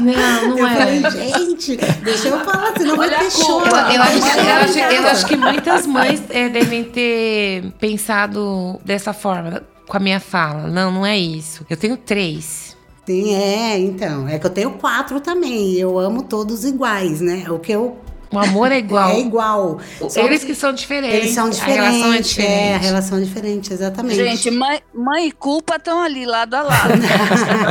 Não, 0.00 0.48
não 0.50 0.58
Eu 0.58 0.66
é. 0.66 0.76
falei, 0.76 1.02
gente, 1.46 1.76
deixa 2.02 2.28
eu 2.28 2.40
falar, 2.44 2.72
senão 2.76 2.96
vai 2.96 3.08
Olha 3.08 3.18
ter 3.18 3.26
a 3.26 3.30
choro. 3.30 3.62
culpa. 3.62 3.76
Eu, 3.88 3.94
eu 3.96 4.02
acho, 4.02 4.18
Vai 4.20 4.96
eu, 4.96 5.02
eu 5.02 5.08
acho 5.08 5.26
que 5.26 5.36
muitas 5.36 5.86
mães 5.86 6.22
é, 6.30 6.48
devem 6.48 6.84
ter 6.84 7.64
pensado 7.78 8.80
dessa 8.84 9.12
forma, 9.12 9.62
com 9.86 9.96
a 9.96 10.00
minha 10.00 10.20
fala. 10.20 10.68
Não, 10.68 10.90
não 10.90 11.06
é 11.06 11.18
isso. 11.18 11.64
Eu 11.68 11.76
tenho 11.76 11.96
três. 11.96 12.76
Sim, 13.06 13.34
é, 13.34 13.78
então. 13.78 14.28
É 14.28 14.38
que 14.38 14.46
eu 14.46 14.50
tenho 14.50 14.70
quatro 14.72 15.20
também. 15.20 15.74
Eu 15.74 15.98
amo 15.98 16.22
todos 16.22 16.64
iguais, 16.64 17.20
né? 17.20 17.44
O 17.50 17.58
que 17.58 17.72
eu. 17.72 17.98
O 18.32 18.38
amor 18.38 18.72
é 18.72 18.78
igual. 18.78 19.10
É 19.10 19.20
igual. 19.20 19.78
Só 20.08 20.20
Eles 20.22 20.42
que 20.42 20.54
são 20.54 20.72
diferentes. 20.72 21.18
Eles 21.18 21.30
são 21.34 21.46
A 21.46 21.50
diferentes. 21.50 21.82
relação 21.84 22.12
é 22.14 22.20
diferente. 22.20 22.52
É, 22.52 22.74
a 22.74 22.78
relação 22.78 23.18
é 23.18 23.20
diferente, 23.20 23.72
exatamente. 23.72 24.16
Gente, 24.16 24.50
mãe, 24.50 24.80
mãe 24.94 25.28
e 25.28 25.32
culpa 25.32 25.76
estão 25.76 26.02
ali, 26.02 26.24
lado 26.24 26.54
a 26.54 26.62
lado. 26.62 26.92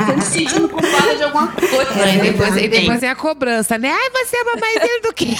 Estão 0.01 0.21
se 0.21 0.31
sentindo 0.31 0.69
culpada 0.69 1.15
de 1.15 1.23
alguma 1.23 1.47
coisa. 1.47 2.03
Aí 2.03 2.19
depois, 2.19 2.55
e 2.57 2.67
depois 2.67 3.03
é 3.03 3.09
a 3.09 3.15
cobrança, 3.15 3.77
né? 3.77 3.91
Ai, 3.91 4.09
você 4.25 4.37
ama 4.37 4.53
mais 4.59 4.75
ele 4.77 5.01
do 5.01 5.13
que 5.13 5.35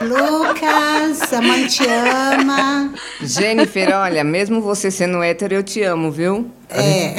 Lucas, 0.00 1.32
a 1.32 1.40
mãe 1.42 1.66
te 1.66 1.84
ama. 1.86 2.92
Jennifer, 3.20 3.94
olha, 3.96 4.24
mesmo 4.24 4.60
você 4.60 4.90
sendo 4.90 5.22
hétero, 5.22 5.54
eu 5.54 5.62
te 5.62 5.82
amo, 5.82 6.10
viu? 6.10 6.50
É. 6.74 7.14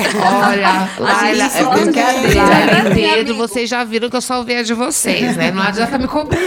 Olha, 0.47 0.89
Laila, 0.99 1.43
é 1.45 1.63
gosta 1.63 1.81
brincadeira. 1.83 2.27
de- 2.29 2.35
Laila 2.35 2.89
e 2.89 2.93
Pedro, 2.93 3.19
amigo. 3.33 3.35
vocês 3.35 3.69
já 3.69 3.83
viram 3.83 4.09
que 4.09 4.15
eu 4.17 4.21
só 4.21 4.43
vejo 4.43 4.75
vocês, 4.75 5.35
né? 5.37 5.51
Não 5.51 5.61
adianta 5.63 5.97
me 5.97 6.07
cobrar. 6.07 6.39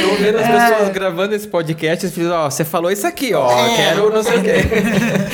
Tô 0.00 0.14
vendo 0.22 0.38
as 0.38 0.46
pessoas 0.70 0.88
gravando 0.90 1.34
esse 1.34 1.46
podcast 1.46 2.06
e 2.06 2.10
fiz, 2.10 2.26
ó, 2.28 2.48
você 2.50 2.64
falou 2.64 2.90
isso 2.90 3.06
aqui, 3.06 3.34
ó, 3.34 3.48
quero 3.76 4.10
não 4.12 4.22
sei 4.22 4.38
o 4.38 4.42
quê. 4.42 4.52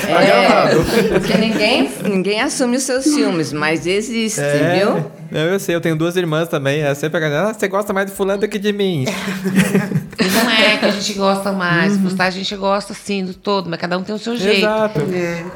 Tá 0.07 0.23
gravado. 0.25 0.85
Porque 1.21 1.39
ninguém, 1.39 1.91
ninguém 2.05 2.41
assume 2.41 2.77
os 2.77 2.83
seus 2.83 3.05
ciúmes, 3.05 3.53
mas 3.53 3.87
existe, 3.87 4.41
É, 4.41 4.79
viu? 4.79 5.11
não, 5.31 5.41
eu 5.41 5.61
sei, 5.61 5.75
eu 5.75 5.81
tenho 5.81 5.97
duas 5.97 6.17
irmãs 6.17 6.49
também. 6.49 6.83
É 6.83 6.95
sempre 6.95 7.19
a 7.19 7.21
galera, 7.21 7.51
ah, 7.51 7.55
você 7.55 7.69
gosta 7.69 7.93
mais 7.93 8.07
de 8.07 8.13
fulano 8.17 8.41
do 8.41 8.49
que 8.49 8.59
de 8.59 8.73
mim. 8.73 9.05
Não 10.19 10.51
é 10.51 10.77
que 10.77 10.85
a 10.85 10.91
gente 10.91 11.13
gosta 11.15 11.53
mais, 11.53 11.97
gostar 11.97 12.25
a 12.27 12.31
gente 12.31 12.55
gosta 12.57 12.93
sim 12.95 13.25
do 13.25 13.35
todo, 13.35 13.69
mas 13.71 13.79
cada 13.81 13.97
um 13.99 14.03
tem 14.03 14.15
o 14.15 14.19
seu 14.19 14.37
jeito. 14.37 14.59
Exato. 14.59 15.01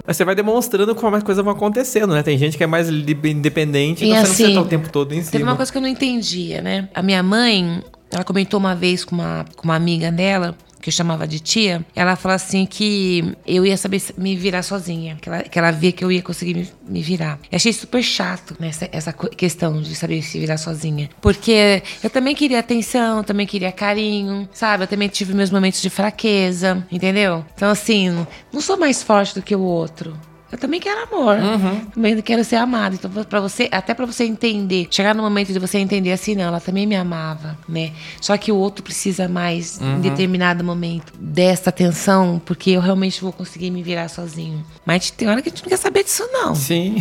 Mas 0.07 0.17
você 0.17 0.25
vai 0.25 0.35
demonstrando 0.35 0.95
como 0.95 1.17
as 1.17 1.23
coisas 1.23 1.45
vão 1.45 1.53
acontecendo, 1.53 2.15
né? 2.15 2.23
Tem 2.23 2.39
gente 2.39 2.57
que 2.57 2.63
é 2.65 2.67
mais 2.67 2.89
independente, 2.89 4.05
E 4.05 4.09
então 4.11 4.17
você 4.17 4.23
não 4.23 4.23
assim, 4.23 4.27
precisa 4.35 4.49
estar 4.51 4.61
o 4.61 4.65
tempo 4.67 4.89
todo 4.91 5.13
em 5.13 5.17
Teve 5.23 5.31
cima. 5.39 5.51
uma 5.51 5.57
coisa 5.57 5.71
que 5.71 5.79
eu 5.79 5.83
não 5.83 5.89
entendia, 5.89 6.61
né? 6.63 6.89
A 6.95 7.03
minha 7.03 7.23
mãe, 7.23 7.83
ela 8.13 8.25
comentou 8.25 8.61
uma 8.61 8.75
vez 8.75 9.05
com 9.05 9.15
uma, 9.15 9.45
com 9.57 9.65
uma 9.65 9.75
amiga 9.75 10.11
dela, 10.13 10.57
que 10.83 10.89
eu 10.89 10.93
chamava 10.93 11.27
de 11.27 11.39
tia, 11.39 11.85
ela 11.95 12.17
falou 12.17 12.35
assim 12.35 12.67
que 12.67 13.35
eu 13.47 13.65
ia 13.65 13.77
saber 13.77 14.03
me 14.19 14.37
virar 14.37 14.63
sozinha, 14.63 15.17
que 15.21 15.29
ela, 15.29 15.43
que 15.45 15.59
ela 15.59 15.71
via 15.71 15.93
que 15.93 16.05
eu 16.05 16.11
ia 16.11 16.21
conseguir 16.21 16.55
me, 16.55 16.69
me 16.87 17.01
virar. 17.01 17.39
Eu 17.51 17.57
achei 17.57 17.73
super 17.73 18.03
chato 18.03 18.57
né, 18.59 18.71
essa, 18.91 19.13
questão 19.13 19.81
de 19.81 19.95
saber 19.95 20.21
se 20.23 20.39
virar 20.41 20.59
sozinha. 20.59 21.09
Porque 21.21 21.83
eu 22.03 22.11
também 22.11 22.35
queria 22.35 22.59
atenção, 22.59 23.23
também 23.23 23.47
queria 23.47 23.71
carinho, 23.71 24.49
sabe? 24.53 24.85
Eu 24.85 24.89
também 24.89 25.09
tive 25.09 25.33
meus 25.33 25.51
momentos 25.51 25.81
de 25.81 25.89
fraqueza, 25.89 26.85
entendeu? 26.91 27.45
Então, 27.55 27.71
assim, 27.71 28.27
não 28.53 28.61
sou 28.61 28.77
mais 28.77 29.03
forte 29.03 29.35
do 29.35 29.43
que 29.43 29.55
o 29.55 29.61
outro. 29.61 30.19
Eu 30.53 30.59
também 30.59 30.79
quero 30.79 31.03
amor. 31.11 31.37
Também 31.95 32.21
quero 32.21 32.45
ser 32.45 32.57
amado. 32.57 32.95
Então, 32.95 33.11
para 33.25 33.41
você, 33.41 33.71
até 33.73 33.95
pra 33.95 34.05
você 34.05 34.25
entender, 34.25 34.87
chegar 34.91 35.15
no 35.15 35.23
momento 35.23 35.51
de 35.51 35.59
você 35.59 35.79
entender 35.79 36.13
assim, 36.13 36.35
não, 36.35 36.45
ela 36.45 36.61
também 36.61 36.87
me 36.87 36.95
amava, 36.95 37.59
né? 37.67 37.93
Só 38.21 38.37
que 38.37 38.53
o 38.53 38.57
outro 38.57 38.85
precisa 38.85 39.27
mais 39.27 39.81
em 39.81 40.01
determinado 40.01 40.63
momento 40.63 41.13
dessa 41.19 41.71
atenção, 41.71 42.41
porque 42.45 42.71
eu 42.73 42.83
realmente 42.83 43.23
vou 43.23 43.33
conseguir 43.33 43.71
me 43.71 43.83
virar 43.83 44.09
sozinho. 44.09 44.63
Mas 44.85 45.11
tem 45.11 45.27
hora 45.27 45.41
que 45.41 45.49
a 45.49 45.51
gente 45.53 45.63
não 45.63 45.71
quer 45.71 45.79
saber 45.79 46.05
disso, 46.05 46.29
não. 46.31 46.55
Sim. 46.55 46.97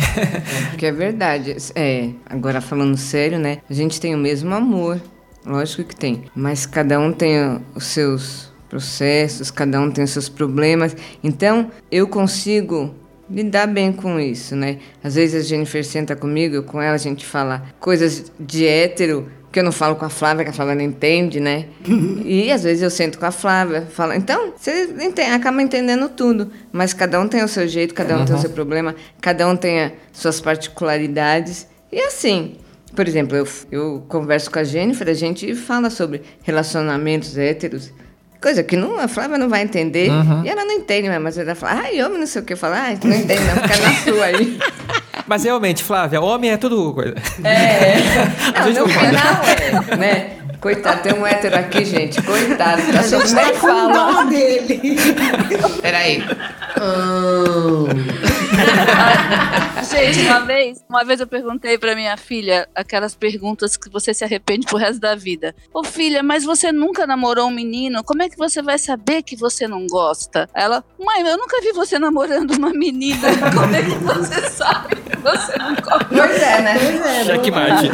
Porque 0.70 0.86
é 0.86 0.92
verdade. 0.92 1.56
É, 1.74 2.08
agora 2.24 2.62
falando 2.62 2.96
sério, 2.96 3.38
né? 3.38 3.58
A 3.68 3.74
gente 3.74 4.00
tem 4.00 4.14
o 4.14 4.18
mesmo 4.18 4.54
amor. 4.54 4.98
Lógico 5.44 5.84
que 5.84 5.96
tem. 5.96 6.24
Mas 6.34 6.64
cada 6.64 6.98
um 6.98 7.12
tem 7.12 7.60
os 7.74 7.84
seus 7.84 8.50
processos, 8.70 9.50
cada 9.50 9.78
um 9.78 9.90
tem 9.90 10.04
os 10.04 10.10
seus 10.10 10.30
problemas. 10.30 10.96
Então, 11.22 11.70
eu 11.90 12.08
consigo 12.08 12.94
lidar 13.32 13.66
bem 13.66 13.92
com 13.92 14.20
isso, 14.20 14.54
né? 14.54 14.78
Às 15.02 15.14
vezes 15.14 15.44
a 15.44 15.48
Jennifer 15.48 15.84
senta 15.84 16.14
comigo, 16.14 16.54
eu 16.54 16.62
com 16.62 16.80
ela, 16.80 16.94
a 16.94 16.98
gente 16.98 17.24
fala 17.24 17.62
coisas 17.80 18.30
de 18.38 18.66
hétero 18.66 19.28
que 19.50 19.58
eu 19.60 19.64
não 19.64 19.72
falo 19.72 19.96
com 19.96 20.04
a 20.06 20.08
Flávia, 20.08 20.44
que 20.44 20.50
a 20.50 20.52
Flávia 20.52 20.74
não 20.74 20.82
entende, 20.82 21.38
né? 21.38 21.66
e 22.24 22.50
às 22.50 22.62
vezes 22.62 22.82
eu 22.82 22.90
sento 22.90 23.18
com 23.18 23.26
a 23.26 23.30
Flávia, 23.30 23.82
falo, 23.82 24.14
então, 24.14 24.54
você 24.56 24.88
ente- 25.00 25.20
acaba 25.20 25.60
entendendo 25.62 26.08
tudo, 26.08 26.50
mas 26.72 26.94
cada 26.94 27.20
um 27.20 27.28
tem 27.28 27.42
o 27.44 27.48
seu 27.48 27.68
jeito, 27.68 27.92
cada 27.92 28.18
um 28.18 28.24
tem 28.24 28.34
o 28.34 28.38
seu 28.38 28.50
problema, 28.50 28.94
cada 29.20 29.46
um 29.46 29.54
tem 29.54 29.82
as 29.82 29.92
suas 30.12 30.40
particularidades. 30.40 31.66
E 31.90 32.00
assim, 32.00 32.56
por 32.96 33.06
exemplo, 33.06 33.36
eu, 33.36 33.46
eu 33.70 34.04
converso 34.08 34.50
com 34.50 34.58
a 34.58 34.64
Jennifer, 34.64 35.08
a 35.08 35.14
gente 35.14 35.54
fala 35.54 35.90
sobre 35.90 36.22
relacionamentos 36.42 37.36
héteros, 37.36 37.92
coisa 38.42 38.62
que 38.62 38.76
não, 38.76 38.98
a 38.98 39.08
Flávia 39.08 39.38
não 39.38 39.48
vai 39.48 39.62
entender, 39.62 40.08
e 40.44 40.48
ela 40.48 40.64
não 40.64 40.72
entende, 40.72 41.08
mas 41.18 41.38
ela 41.38 41.54
fala, 41.54 41.80
ai, 41.84 42.02
homem, 42.02 42.18
não 42.18 42.26
sei 42.26 42.42
o 42.42 42.44
que, 42.44 42.56
fala, 42.56 42.76
ai, 42.78 42.96
tu 42.96 43.06
não 43.06 43.16
entende, 43.16 43.40
não, 43.44 43.54
fica 43.62 43.76
na 43.80 43.94
sua 44.02 44.24
aí. 44.26 44.58
Mas 45.26 45.44
realmente, 45.44 45.82
Flávia, 45.84 46.20
homem 46.20 46.50
é 46.50 46.56
tudo 46.56 46.92
coisa. 46.92 47.14
A 48.54 48.60
Não, 48.60 48.66
gente 48.66 48.80
no 48.80 48.88
final 48.88 49.40
é, 49.92 49.96
né? 49.96 50.30
Coitado, 50.62 51.02
tem 51.02 51.12
um 51.12 51.26
hétero 51.26 51.56
aqui, 51.56 51.84
gente. 51.84 52.22
Coitado, 52.22 52.80
tá 52.92 53.00
A 53.00 53.02
gente 53.02 53.28
só 53.28 53.36
tá 53.36 53.50
com 53.50 53.56
fala. 53.56 53.92
dó 53.92 54.22
dele. 54.30 54.80
Peraí. 55.82 56.22
Gente, 59.90 60.20
uma 60.26 60.40
vez, 60.40 60.84
uma 60.88 61.04
vez 61.04 61.20
eu 61.20 61.26
perguntei 61.26 61.76
pra 61.76 61.94
minha 61.94 62.16
filha 62.16 62.68
aquelas 62.74 63.14
perguntas 63.14 63.76
que 63.76 63.90
você 63.90 64.14
se 64.14 64.24
arrepende 64.24 64.66
pro 64.66 64.78
resto 64.78 65.00
da 65.00 65.14
vida. 65.14 65.54
Ô 65.74 65.82
filha, 65.84 66.22
mas 66.22 66.44
você 66.44 66.70
nunca 66.70 67.06
namorou 67.06 67.48
um 67.48 67.50
menino? 67.50 68.02
Como 68.04 68.22
é 68.22 68.28
que 68.28 68.38
você 68.38 68.62
vai 68.62 68.78
saber 68.78 69.22
que 69.22 69.36
você 69.36 69.66
não 69.66 69.86
gosta? 69.86 70.48
Ela, 70.54 70.84
mãe, 70.98 71.20
eu 71.26 71.36
nunca 71.36 71.60
vi 71.60 71.72
você 71.72 71.98
namorando 71.98 72.52
uma 72.52 72.70
menina. 72.70 73.28
Como 73.52 73.74
é 73.74 73.82
que 73.82 73.98
você 73.98 74.48
sabe 74.48 74.96
que 74.96 75.16
você 75.18 75.58
não 75.58 75.74
gosta? 75.74 76.04
Pois 76.08 76.42
é, 76.42 76.62
né? 76.62 77.24
Checkmate. 77.24 77.90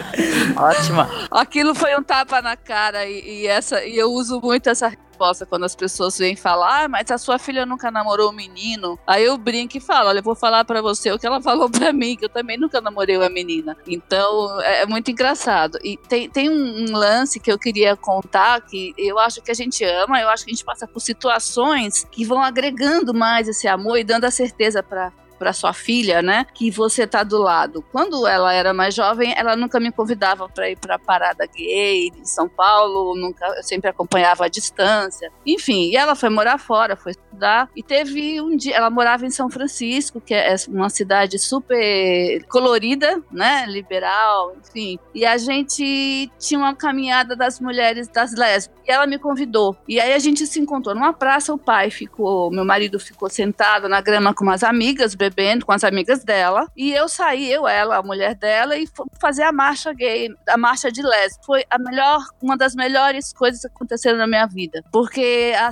Ótima. 0.56 1.10
Aquilo 1.30 1.74
foi 1.80 1.96
um 1.96 2.02
tapa 2.02 2.42
na 2.42 2.56
cara 2.56 3.06
e, 3.06 3.40
e 3.40 3.46
essa 3.46 3.82
e 3.82 3.96
eu 3.96 4.12
uso 4.12 4.38
muito 4.38 4.68
essa 4.68 4.88
resposta 4.88 5.46
quando 5.46 5.64
as 5.64 5.74
pessoas 5.74 6.18
vêm 6.18 6.36
falar, 6.36 6.84
ah, 6.84 6.88
mas 6.88 7.10
a 7.10 7.16
sua 7.16 7.38
filha 7.38 7.64
nunca 7.64 7.90
namorou 7.90 8.30
um 8.30 8.34
menino. 8.34 8.98
Aí 9.06 9.24
eu 9.24 9.36
brinco 9.38 9.76
e 9.76 9.80
falo, 9.80 10.08
olha, 10.08 10.18
eu 10.18 10.22
vou 10.22 10.34
falar 10.34 10.64
pra 10.64 10.82
você 10.82 11.10
o 11.10 11.18
que 11.18 11.26
ela 11.26 11.40
falou 11.42 11.70
pra 11.70 11.92
mim, 11.92 12.16
que 12.16 12.26
eu 12.26 12.28
também 12.28 12.58
nunca 12.58 12.80
namorei 12.80 13.16
uma 13.16 13.30
menina. 13.30 13.76
Então 13.86 14.60
é, 14.60 14.82
é 14.82 14.86
muito 14.86 15.10
engraçado. 15.10 15.78
E 15.82 15.96
tem, 15.96 16.28
tem 16.28 16.50
um, 16.50 16.84
um 16.84 16.92
lance 16.92 17.40
que 17.40 17.50
eu 17.50 17.58
queria 17.58 17.96
contar 17.96 18.60
que 18.60 18.94
eu 18.98 19.18
acho 19.18 19.40
que 19.40 19.50
a 19.50 19.54
gente 19.54 19.82
ama, 19.84 20.20
eu 20.20 20.28
acho 20.28 20.44
que 20.44 20.50
a 20.50 20.54
gente 20.54 20.64
passa 20.64 20.86
por 20.86 21.00
situações 21.00 22.04
que 22.10 22.24
vão 22.24 22.42
agregando 22.42 23.14
mais 23.14 23.48
esse 23.48 23.66
amor 23.66 23.98
e 23.98 24.04
dando 24.04 24.24
a 24.24 24.30
certeza 24.30 24.82
pra 24.82 25.12
para 25.40 25.54
sua 25.54 25.72
filha, 25.72 26.20
né? 26.20 26.44
Que 26.52 26.70
você 26.70 27.06
tá 27.06 27.22
do 27.22 27.38
lado. 27.38 27.82
Quando 27.90 28.26
ela 28.26 28.52
era 28.52 28.74
mais 28.74 28.94
jovem, 28.94 29.32
ela 29.34 29.56
nunca 29.56 29.80
me 29.80 29.90
convidava 29.90 30.46
para 30.46 30.68
ir 30.68 30.76
para 30.76 30.98
parada 30.98 31.46
gay 31.46 32.08
em 32.14 32.24
São 32.26 32.46
Paulo, 32.46 33.16
nunca, 33.16 33.46
eu 33.56 33.62
sempre 33.62 33.88
acompanhava 33.88 34.44
à 34.44 34.48
distância. 34.48 35.32
Enfim, 35.46 35.88
e 35.88 35.96
ela 35.96 36.14
foi 36.14 36.28
morar 36.28 36.58
fora, 36.58 36.94
foi 36.94 37.12
estudar 37.12 37.70
e 37.74 37.82
teve 37.82 38.38
um 38.38 38.54
dia, 38.54 38.76
ela 38.76 38.90
morava 38.90 39.24
em 39.24 39.30
São 39.30 39.48
Francisco, 39.48 40.20
que 40.20 40.34
é 40.34 40.54
uma 40.68 40.90
cidade 40.90 41.38
super 41.38 42.44
colorida, 42.46 43.22
né? 43.32 43.64
Liberal, 43.66 44.54
enfim. 44.60 44.98
E 45.14 45.24
a 45.24 45.38
gente 45.38 46.30
tinha 46.38 46.60
uma 46.60 46.74
caminhada 46.74 47.34
das 47.34 47.58
mulheres 47.58 48.08
das 48.08 48.34
lésbicas. 48.34 48.78
E 48.86 48.92
ela 48.92 49.06
me 49.06 49.18
convidou. 49.18 49.74
E 49.88 49.98
aí 49.98 50.12
a 50.12 50.18
gente 50.18 50.46
se 50.46 50.60
encontrou 50.60 50.94
numa 50.94 51.14
praça, 51.14 51.54
o 51.54 51.58
pai 51.58 51.90
ficou, 51.90 52.50
meu 52.50 52.64
marido 52.64 53.00
ficou 53.00 53.30
sentado 53.30 53.88
na 53.88 54.02
grama 54.02 54.34
com 54.34 54.44
umas 54.44 54.62
amigas, 54.62 55.14
bebendo 55.14 55.29
com 55.64 55.72
as 55.72 55.84
amigas 55.84 56.24
dela. 56.24 56.66
E 56.76 56.92
eu 56.92 57.08
saí, 57.08 57.50
eu, 57.50 57.66
ela, 57.66 57.96
a 57.96 58.02
mulher 58.02 58.34
dela, 58.34 58.76
e 58.76 58.86
fomos 58.86 59.12
fazer 59.20 59.42
a 59.42 59.52
marcha 59.52 59.92
gay, 59.92 60.28
a 60.48 60.56
marcha 60.56 60.90
de 60.90 61.02
lésbica. 61.02 61.44
Foi 61.46 61.64
a 61.70 61.78
melhor, 61.78 62.20
uma 62.42 62.56
das 62.56 62.74
melhores 62.74 63.32
coisas 63.32 63.60
que 63.60 63.66
aconteceram 63.68 64.18
na 64.18 64.26
minha 64.26 64.46
vida. 64.46 64.82
Porque 64.92 65.52
a- 65.56 65.70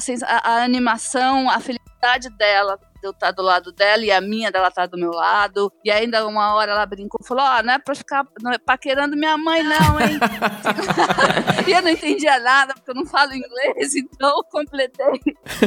a 0.50 0.62
animação, 0.62 1.48
a 1.50 1.58
felicidade 1.60 2.30
dela, 2.36 2.78
eu 3.02 3.10
estar 3.10 3.30
do 3.30 3.42
lado 3.42 3.72
dela 3.72 4.04
e 4.04 4.10
a 4.10 4.20
minha 4.20 4.50
dela 4.50 4.68
estar 4.68 4.86
do 4.86 4.98
meu 4.98 5.10
lado. 5.10 5.72
E 5.84 5.90
ainda 5.90 6.26
uma 6.26 6.54
hora 6.54 6.72
ela 6.72 6.86
brincou, 6.86 7.20
falou: 7.24 7.44
Ó, 7.44 7.58
oh, 7.58 7.62
não 7.62 7.74
é 7.74 7.78
pra 7.78 7.94
ficar 7.94 8.26
não 8.42 8.52
é 8.52 8.58
paquerando 8.58 9.16
minha 9.16 9.36
mãe, 9.36 9.62
não, 9.62 10.00
hein? 10.00 10.18
e 11.66 11.72
eu 11.72 11.82
não 11.82 11.90
entendia 11.90 12.38
nada, 12.38 12.74
porque 12.74 12.90
eu 12.90 12.94
não 12.94 13.06
falo 13.06 13.32
inglês, 13.34 13.94
então 13.94 14.42
completei 14.50 15.20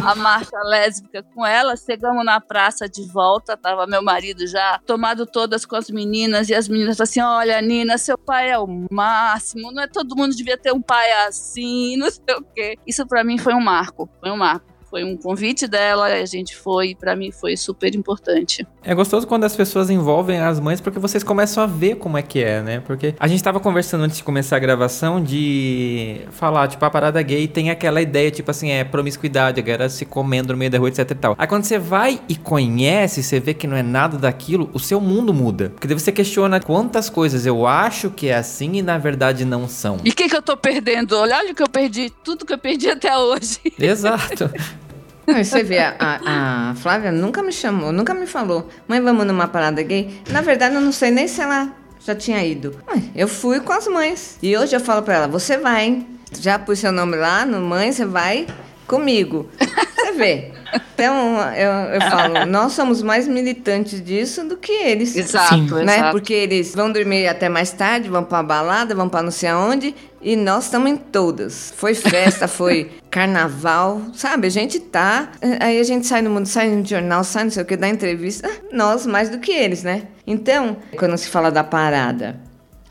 a 0.03 0.15
marcha 0.15 0.57
lésbica 0.63 1.23
com 1.23 1.45
ela. 1.45 1.75
Chegamos 1.75 2.25
na 2.25 2.39
praça 2.39 2.87
de 2.87 3.05
volta, 3.11 3.57
tava 3.57 3.87
meu 3.87 4.01
marido 4.01 4.45
já 4.47 4.79
tomado 4.85 5.25
todas 5.25 5.65
com 5.65 5.75
as 5.75 5.89
meninas, 5.89 6.49
e 6.49 6.55
as 6.55 6.67
meninas 6.67 6.99
assim: 6.99 7.21
olha, 7.21 7.61
Nina, 7.61 7.97
seu 7.97 8.17
pai 8.17 8.51
é 8.51 8.57
o 8.57 8.67
máximo, 8.91 9.71
não 9.71 9.83
é 9.83 9.87
todo 9.87 10.15
mundo 10.15 10.35
devia 10.35 10.57
ter 10.57 10.71
um 10.71 10.81
pai 10.81 11.11
assim, 11.27 11.97
não 11.97 12.09
sei 12.09 12.35
o 12.35 12.43
quê. 12.53 12.77
Isso 12.85 13.05
para 13.07 13.23
mim 13.23 13.37
foi 13.37 13.53
um 13.53 13.61
marco, 13.61 14.09
foi 14.19 14.31
um 14.31 14.37
marco. 14.37 14.70
Foi 14.91 15.05
um 15.05 15.15
convite 15.15 15.67
dela, 15.67 16.07
a 16.07 16.25
gente 16.25 16.53
foi, 16.53 16.93
para 16.93 17.15
mim 17.15 17.31
foi 17.31 17.55
super 17.55 17.95
importante. 17.95 18.67
É 18.83 18.93
gostoso 18.93 19.25
quando 19.25 19.45
as 19.45 19.55
pessoas 19.55 19.89
envolvem 19.89 20.41
as 20.41 20.59
mães 20.59 20.81
porque 20.81 20.99
vocês 20.99 21.23
começam 21.23 21.63
a 21.63 21.65
ver 21.65 21.95
como 21.95 22.17
é 22.17 22.21
que 22.21 22.43
é, 22.43 22.61
né? 22.61 22.81
Porque 22.81 23.15
a 23.17 23.25
gente 23.25 23.41
tava 23.41 23.61
conversando 23.61 24.03
antes 24.03 24.17
de 24.17 24.23
começar 24.23 24.57
a 24.57 24.59
gravação 24.59 25.23
de 25.23 26.23
falar, 26.31 26.67
tipo, 26.67 26.83
a 26.83 26.89
parada 26.89 27.21
gay 27.21 27.47
tem 27.47 27.69
aquela 27.69 28.01
ideia, 28.01 28.29
tipo 28.29 28.51
assim, 28.51 28.69
é 28.69 28.83
promiscuidade, 28.83 29.61
a 29.61 29.63
galera 29.63 29.87
se 29.87 30.03
comendo 30.03 30.51
no 30.51 30.59
meio 30.59 30.69
da 30.69 30.77
rua, 30.77 30.89
etc 30.89 31.09
e 31.09 31.15
tal. 31.15 31.35
Aí 31.37 31.47
quando 31.47 31.63
você 31.63 31.79
vai 31.79 32.19
e 32.27 32.35
conhece, 32.35 33.23
você 33.23 33.39
vê 33.39 33.53
que 33.53 33.67
não 33.67 33.77
é 33.77 33.83
nada 33.83 34.17
daquilo, 34.17 34.69
o 34.73 34.79
seu 34.79 34.99
mundo 34.99 35.33
muda. 35.33 35.69
Porque 35.69 35.87
daí 35.87 35.97
você 35.97 36.11
questiona 36.11 36.59
quantas 36.59 37.09
coisas 37.09 37.45
eu 37.45 37.65
acho 37.65 38.09
que 38.09 38.27
é 38.27 38.35
assim 38.35 38.73
e 38.73 38.81
na 38.81 38.97
verdade 38.97 39.45
não 39.45 39.69
são. 39.69 39.99
E 40.03 40.09
o 40.09 40.13
que, 40.13 40.27
que 40.27 40.35
eu 40.35 40.41
tô 40.41 40.57
perdendo? 40.57 41.15
Olha 41.15 41.49
o 41.49 41.55
que 41.55 41.63
eu 41.63 41.69
perdi, 41.69 42.09
tudo 42.25 42.45
que 42.45 42.51
eu 42.51 42.57
perdi 42.57 42.89
até 42.89 43.17
hoje. 43.17 43.59
Exato. 43.79 44.51
Não, 45.27 45.43
você 45.43 45.63
vê, 45.63 45.79
a, 45.79 45.95
a, 45.99 46.75
Flávia 46.75 47.11
nunca 47.11 47.43
me 47.43 47.51
chamou, 47.51 47.91
nunca 47.91 48.13
me 48.13 48.25
falou, 48.25 48.67
mãe, 48.87 48.99
vamos 48.99 49.25
numa 49.25 49.47
parada 49.47 49.81
gay. 49.83 50.21
Na 50.29 50.41
verdade, 50.41 50.75
eu 50.75 50.81
não 50.81 50.91
sei 50.91 51.11
nem 51.11 51.27
se 51.27 51.41
ela 51.41 51.71
já 52.03 52.15
tinha 52.15 52.43
ido. 52.43 52.75
Eu 53.15 53.27
fui 53.27 53.59
com 53.59 53.71
as 53.71 53.87
mães. 53.87 54.37
E 54.41 54.57
hoje 54.57 54.75
eu 54.75 54.79
falo 54.79 55.03
pra 55.03 55.15
ela, 55.15 55.27
você 55.27 55.57
vai, 55.57 55.85
hein? 55.85 56.07
Já 56.39 56.57
pus 56.57 56.79
seu 56.79 56.91
nome 56.91 57.17
lá 57.17 57.45
no 57.45 57.61
mãe, 57.61 57.91
você 57.91 58.05
vai 58.05 58.47
comigo. 58.91 59.49
Você 59.95 60.11
vê. 60.11 60.51
Então, 60.93 61.37
eu, 61.53 61.71
eu 61.95 62.01
falo, 62.01 62.45
nós 62.45 62.73
somos 62.73 63.01
mais 63.01 63.27
militantes 63.27 64.03
disso 64.03 64.43
do 64.43 64.57
que 64.57 64.71
eles. 64.71 65.15
Exato, 65.15 65.75
né? 65.75 65.95
Exato. 65.95 66.11
Porque 66.11 66.33
eles 66.33 66.75
vão 66.75 66.91
dormir 66.91 67.27
até 67.27 67.47
mais 67.47 67.71
tarde, 67.71 68.09
vão 68.09 68.23
pra 68.23 68.43
balada, 68.43 68.93
vão 68.93 69.07
pra 69.07 69.21
não 69.21 69.31
sei 69.31 69.49
aonde, 69.49 69.95
e 70.21 70.35
nós 70.35 70.65
estamos 70.65 70.91
em 70.91 70.97
todas. 70.97 71.73
Foi 71.75 71.93
festa, 71.93 72.47
foi 72.49 72.91
carnaval, 73.09 74.01
sabe? 74.13 74.47
A 74.47 74.51
gente 74.51 74.79
tá. 74.79 75.31
Aí 75.59 75.79
a 75.79 75.83
gente 75.83 76.05
sai 76.05 76.21
no 76.21 76.29
mundo, 76.29 76.45
sai 76.45 76.69
no 76.69 76.85
jornal, 76.85 77.23
sai 77.23 77.45
não 77.45 77.51
sei 77.51 77.63
o 77.63 77.65
que, 77.65 77.77
dá 77.77 77.87
entrevista. 77.87 78.49
Nós 78.71 79.05
mais 79.05 79.29
do 79.29 79.39
que 79.39 79.51
eles, 79.51 79.83
né? 79.83 80.03
Então, 80.27 80.77
quando 80.97 81.17
se 81.17 81.29
fala 81.29 81.49
da 81.49 81.63
parada, 81.63 82.39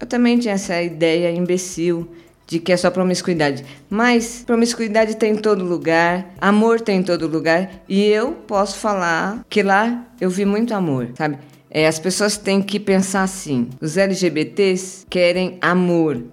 eu 0.00 0.06
também 0.06 0.38
tinha 0.38 0.54
essa 0.54 0.80
ideia 0.80 1.30
imbecil 1.30 2.10
de 2.50 2.58
que 2.58 2.72
é 2.72 2.76
só 2.76 2.90
promiscuidade. 2.90 3.64
Mas 3.88 4.42
promiscuidade 4.44 5.16
tem 5.16 5.34
em 5.34 5.36
todo 5.36 5.64
lugar, 5.64 6.34
amor 6.40 6.80
tem 6.80 6.98
em 6.98 7.02
todo 7.02 7.28
lugar, 7.28 7.70
e 7.88 8.04
eu 8.04 8.32
posso 8.32 8.76
falar 8.76 9.46
que 9.48 9.62
lá 9.62 10.04
eu 10.20 10.28
vi 10.28 10.44
muito 10.44 10.74
amor, 10.74 11.10
sabe? 11.16 11.38
É, 11.70 11.86
as 11.86 12.00
pessoas 12.00 12.36
têm 12.36 12.60
que 12.60 12.80
pensar 12.80 13.22
assim: 13.22 13.70
os 13.80 13.96
LGBTs 13.96 15.06
querem 15.08 15.58
amor. 15.60 16.24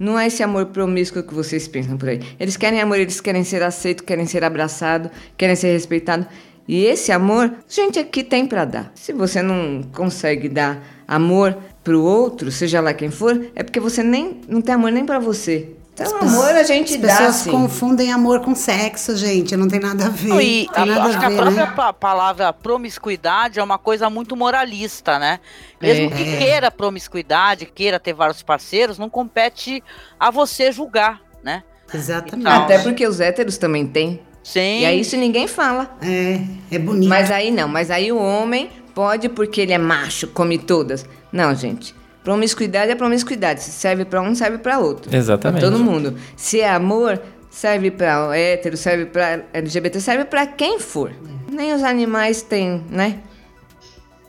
Não 0.00 0.18
é 0.18 0.26
esse 0.26 0.42
amor 0.42 0.66
promíscuo 0.66 1.22
que 1.22 1.34
vocês 1.34 1.68
pensam 1.68 1.98
por 1.98 2.08
aí. 2.08 2.20
Eles 2.40 2.56
querem 2.56 2.80
amor, 2.80 2.98
eles 2.98 3.20
querem 3.20 3.44
ser 3.44 3.62
aceitos, 3.62 4.04
querem 4.04 4.26
ser 4.26 4.44
abraçados, 4.44 5.10
querem 5.36 5.56
ser 5.56 5.72
respeitados. 5.72 6.26
E 6.66 6.84
esse 6.84 7.12
amor, 7.12 7.52
gente 7.68 7.98
aqui 7.98 8.24
tem 8.24 8.46
para 8.46 8.64
dar. 8.64 8.92
Se 8.94 9.12
você 9.12 9.42
não 9.42 9.82
consegue 9.94 10.48
dar 10.48 10.82
amor 11.06 11.56
pro 11.86 12.02
outro, 12.02 12.50
seja 12.50 12.80
lá 12.80 12.92
quem 12.92 13.12
for, 13.12 13.46
é 13.54 13.62
porque 13.62 13.78
você 13.78 14.02
nem 14.02 14.40
não 14.48 14.60
tem 14.60 14.74
amor 14.74 14.90
nem 14.90 15.06
para 15.06 15.20
você. 15.20 15.70
Então, 15.94 16.04
as 16.04 16.12
amor 16.12 16.48
a 16.48 16.64
gente 16.64 16.98
dá. 16.98 17.12
As 17.12 17.18
pessoas 17.18 17.36
assim. 17.36 17.50
confundem 17.52 18.12
amor 18.12 18.40
com 18.40 18.56
sexo, 18.56 19.16
gente. 19.16 19.56
Não 19.56 19.68
tem 19.68 19.78
nada 19.78 20.06
a 20.06 20.08
ver. 20.08 20.28
Não, 20.28 20.40
e 20.40 20.68
a, 20.74 20.84
nada 20.84 21.04
acho 21.04 21.16
a, 21.16 21.20
ver, 21.20 21.28
que 21.28 21.32
a 21.32 21.36
própria 21.36 21.86
né? 21.86 21.92
palavra 22.00 22.52
promiscuidade 22.52 23.60
é 23.60 23.62
uma 23.62 23.78
coisa 23.78 24.10
muito 24.10 24.34
moralista, 24.34 25.16
né? 25.20 25.38
Mesmo 25.80 26.06
é. 26.06 26.10
que 26.10 26.38
queira 26.38 26.72
promiscuidade, 26.72 27.66
queira 27.66 28.00
ter 28.00 28.12
vários 28.12 28.42
parceiros, 28.42 28.98
não 28.98 29.08
compete 29.08 29.80
a 30.18 30.28
você 30.28 30.72
julgar, 30.72 31.22
né? 31.40 31.62
Exatamente. 31.94 32.40
Então, 32.40 32.64
Até 32.64 32.80
porque 32.80 33.06
os 33.06 33.20
héteros 33.20 33.58
também 33.58 33.86
têm. 33.86 34.20
Sim. 34.42 34.80
E 34.80 34.86
aí 34.86 35.00
isso 35.00 35.16
ninguém 35.16 35.46
fala. 35.46 35.96
É, 36.02 36.40
é 36.74 36.78
bonito. 36.80 37.08
Mas 37.08 37.30
aí 37.30 37.52
não, 37.52 37.68
mas 37.68 37.92
aí 37.92 38.10
o 38.10 38.18
homem 38.18 38.70
pode 38.96 39.28
porque 39.28 39.60
ele 39.60 39.74
é 39.74 39.78
macho, 39.78 40.26
come 40.28 40.56
todas. 40.56 41.06
Não, 41.30 41.54
gente. 41.54 41.94
Promiscuidade 42.24 42.90
é 42.90 42.94
promiscuidade. 42.94 43.62
Se 43.62 43.70
serve 43.70 44.06
para 44.06 44.22
um, 44.22 44.34
serve 44.34 44.56
para 44.56 44.78
outro. 44.78 45.14
Exatamente. 45.14 45.60
Pra 45.60 45.70
todo 45.70 45.78
mundo. 45.78 46.16
Se 46.34 46.62
é 46.62 46.70
amor, 46.70 47.20
serve 47.50 47.90
para 47.90 48.34
hétero, 48.34 48.74
serve 48.74 49.04
para 49.04 49.44
LGBT, 49.52 50.00
serve 50.00 50.24
para 50.24 50.46
quem 50.46 50.80
for. 50.80 51.12
Nem 51.52 51.74
os 51.74 51.84
animais 51.84 52.40
têm, 52.40 52.82
né? 52.90 53.20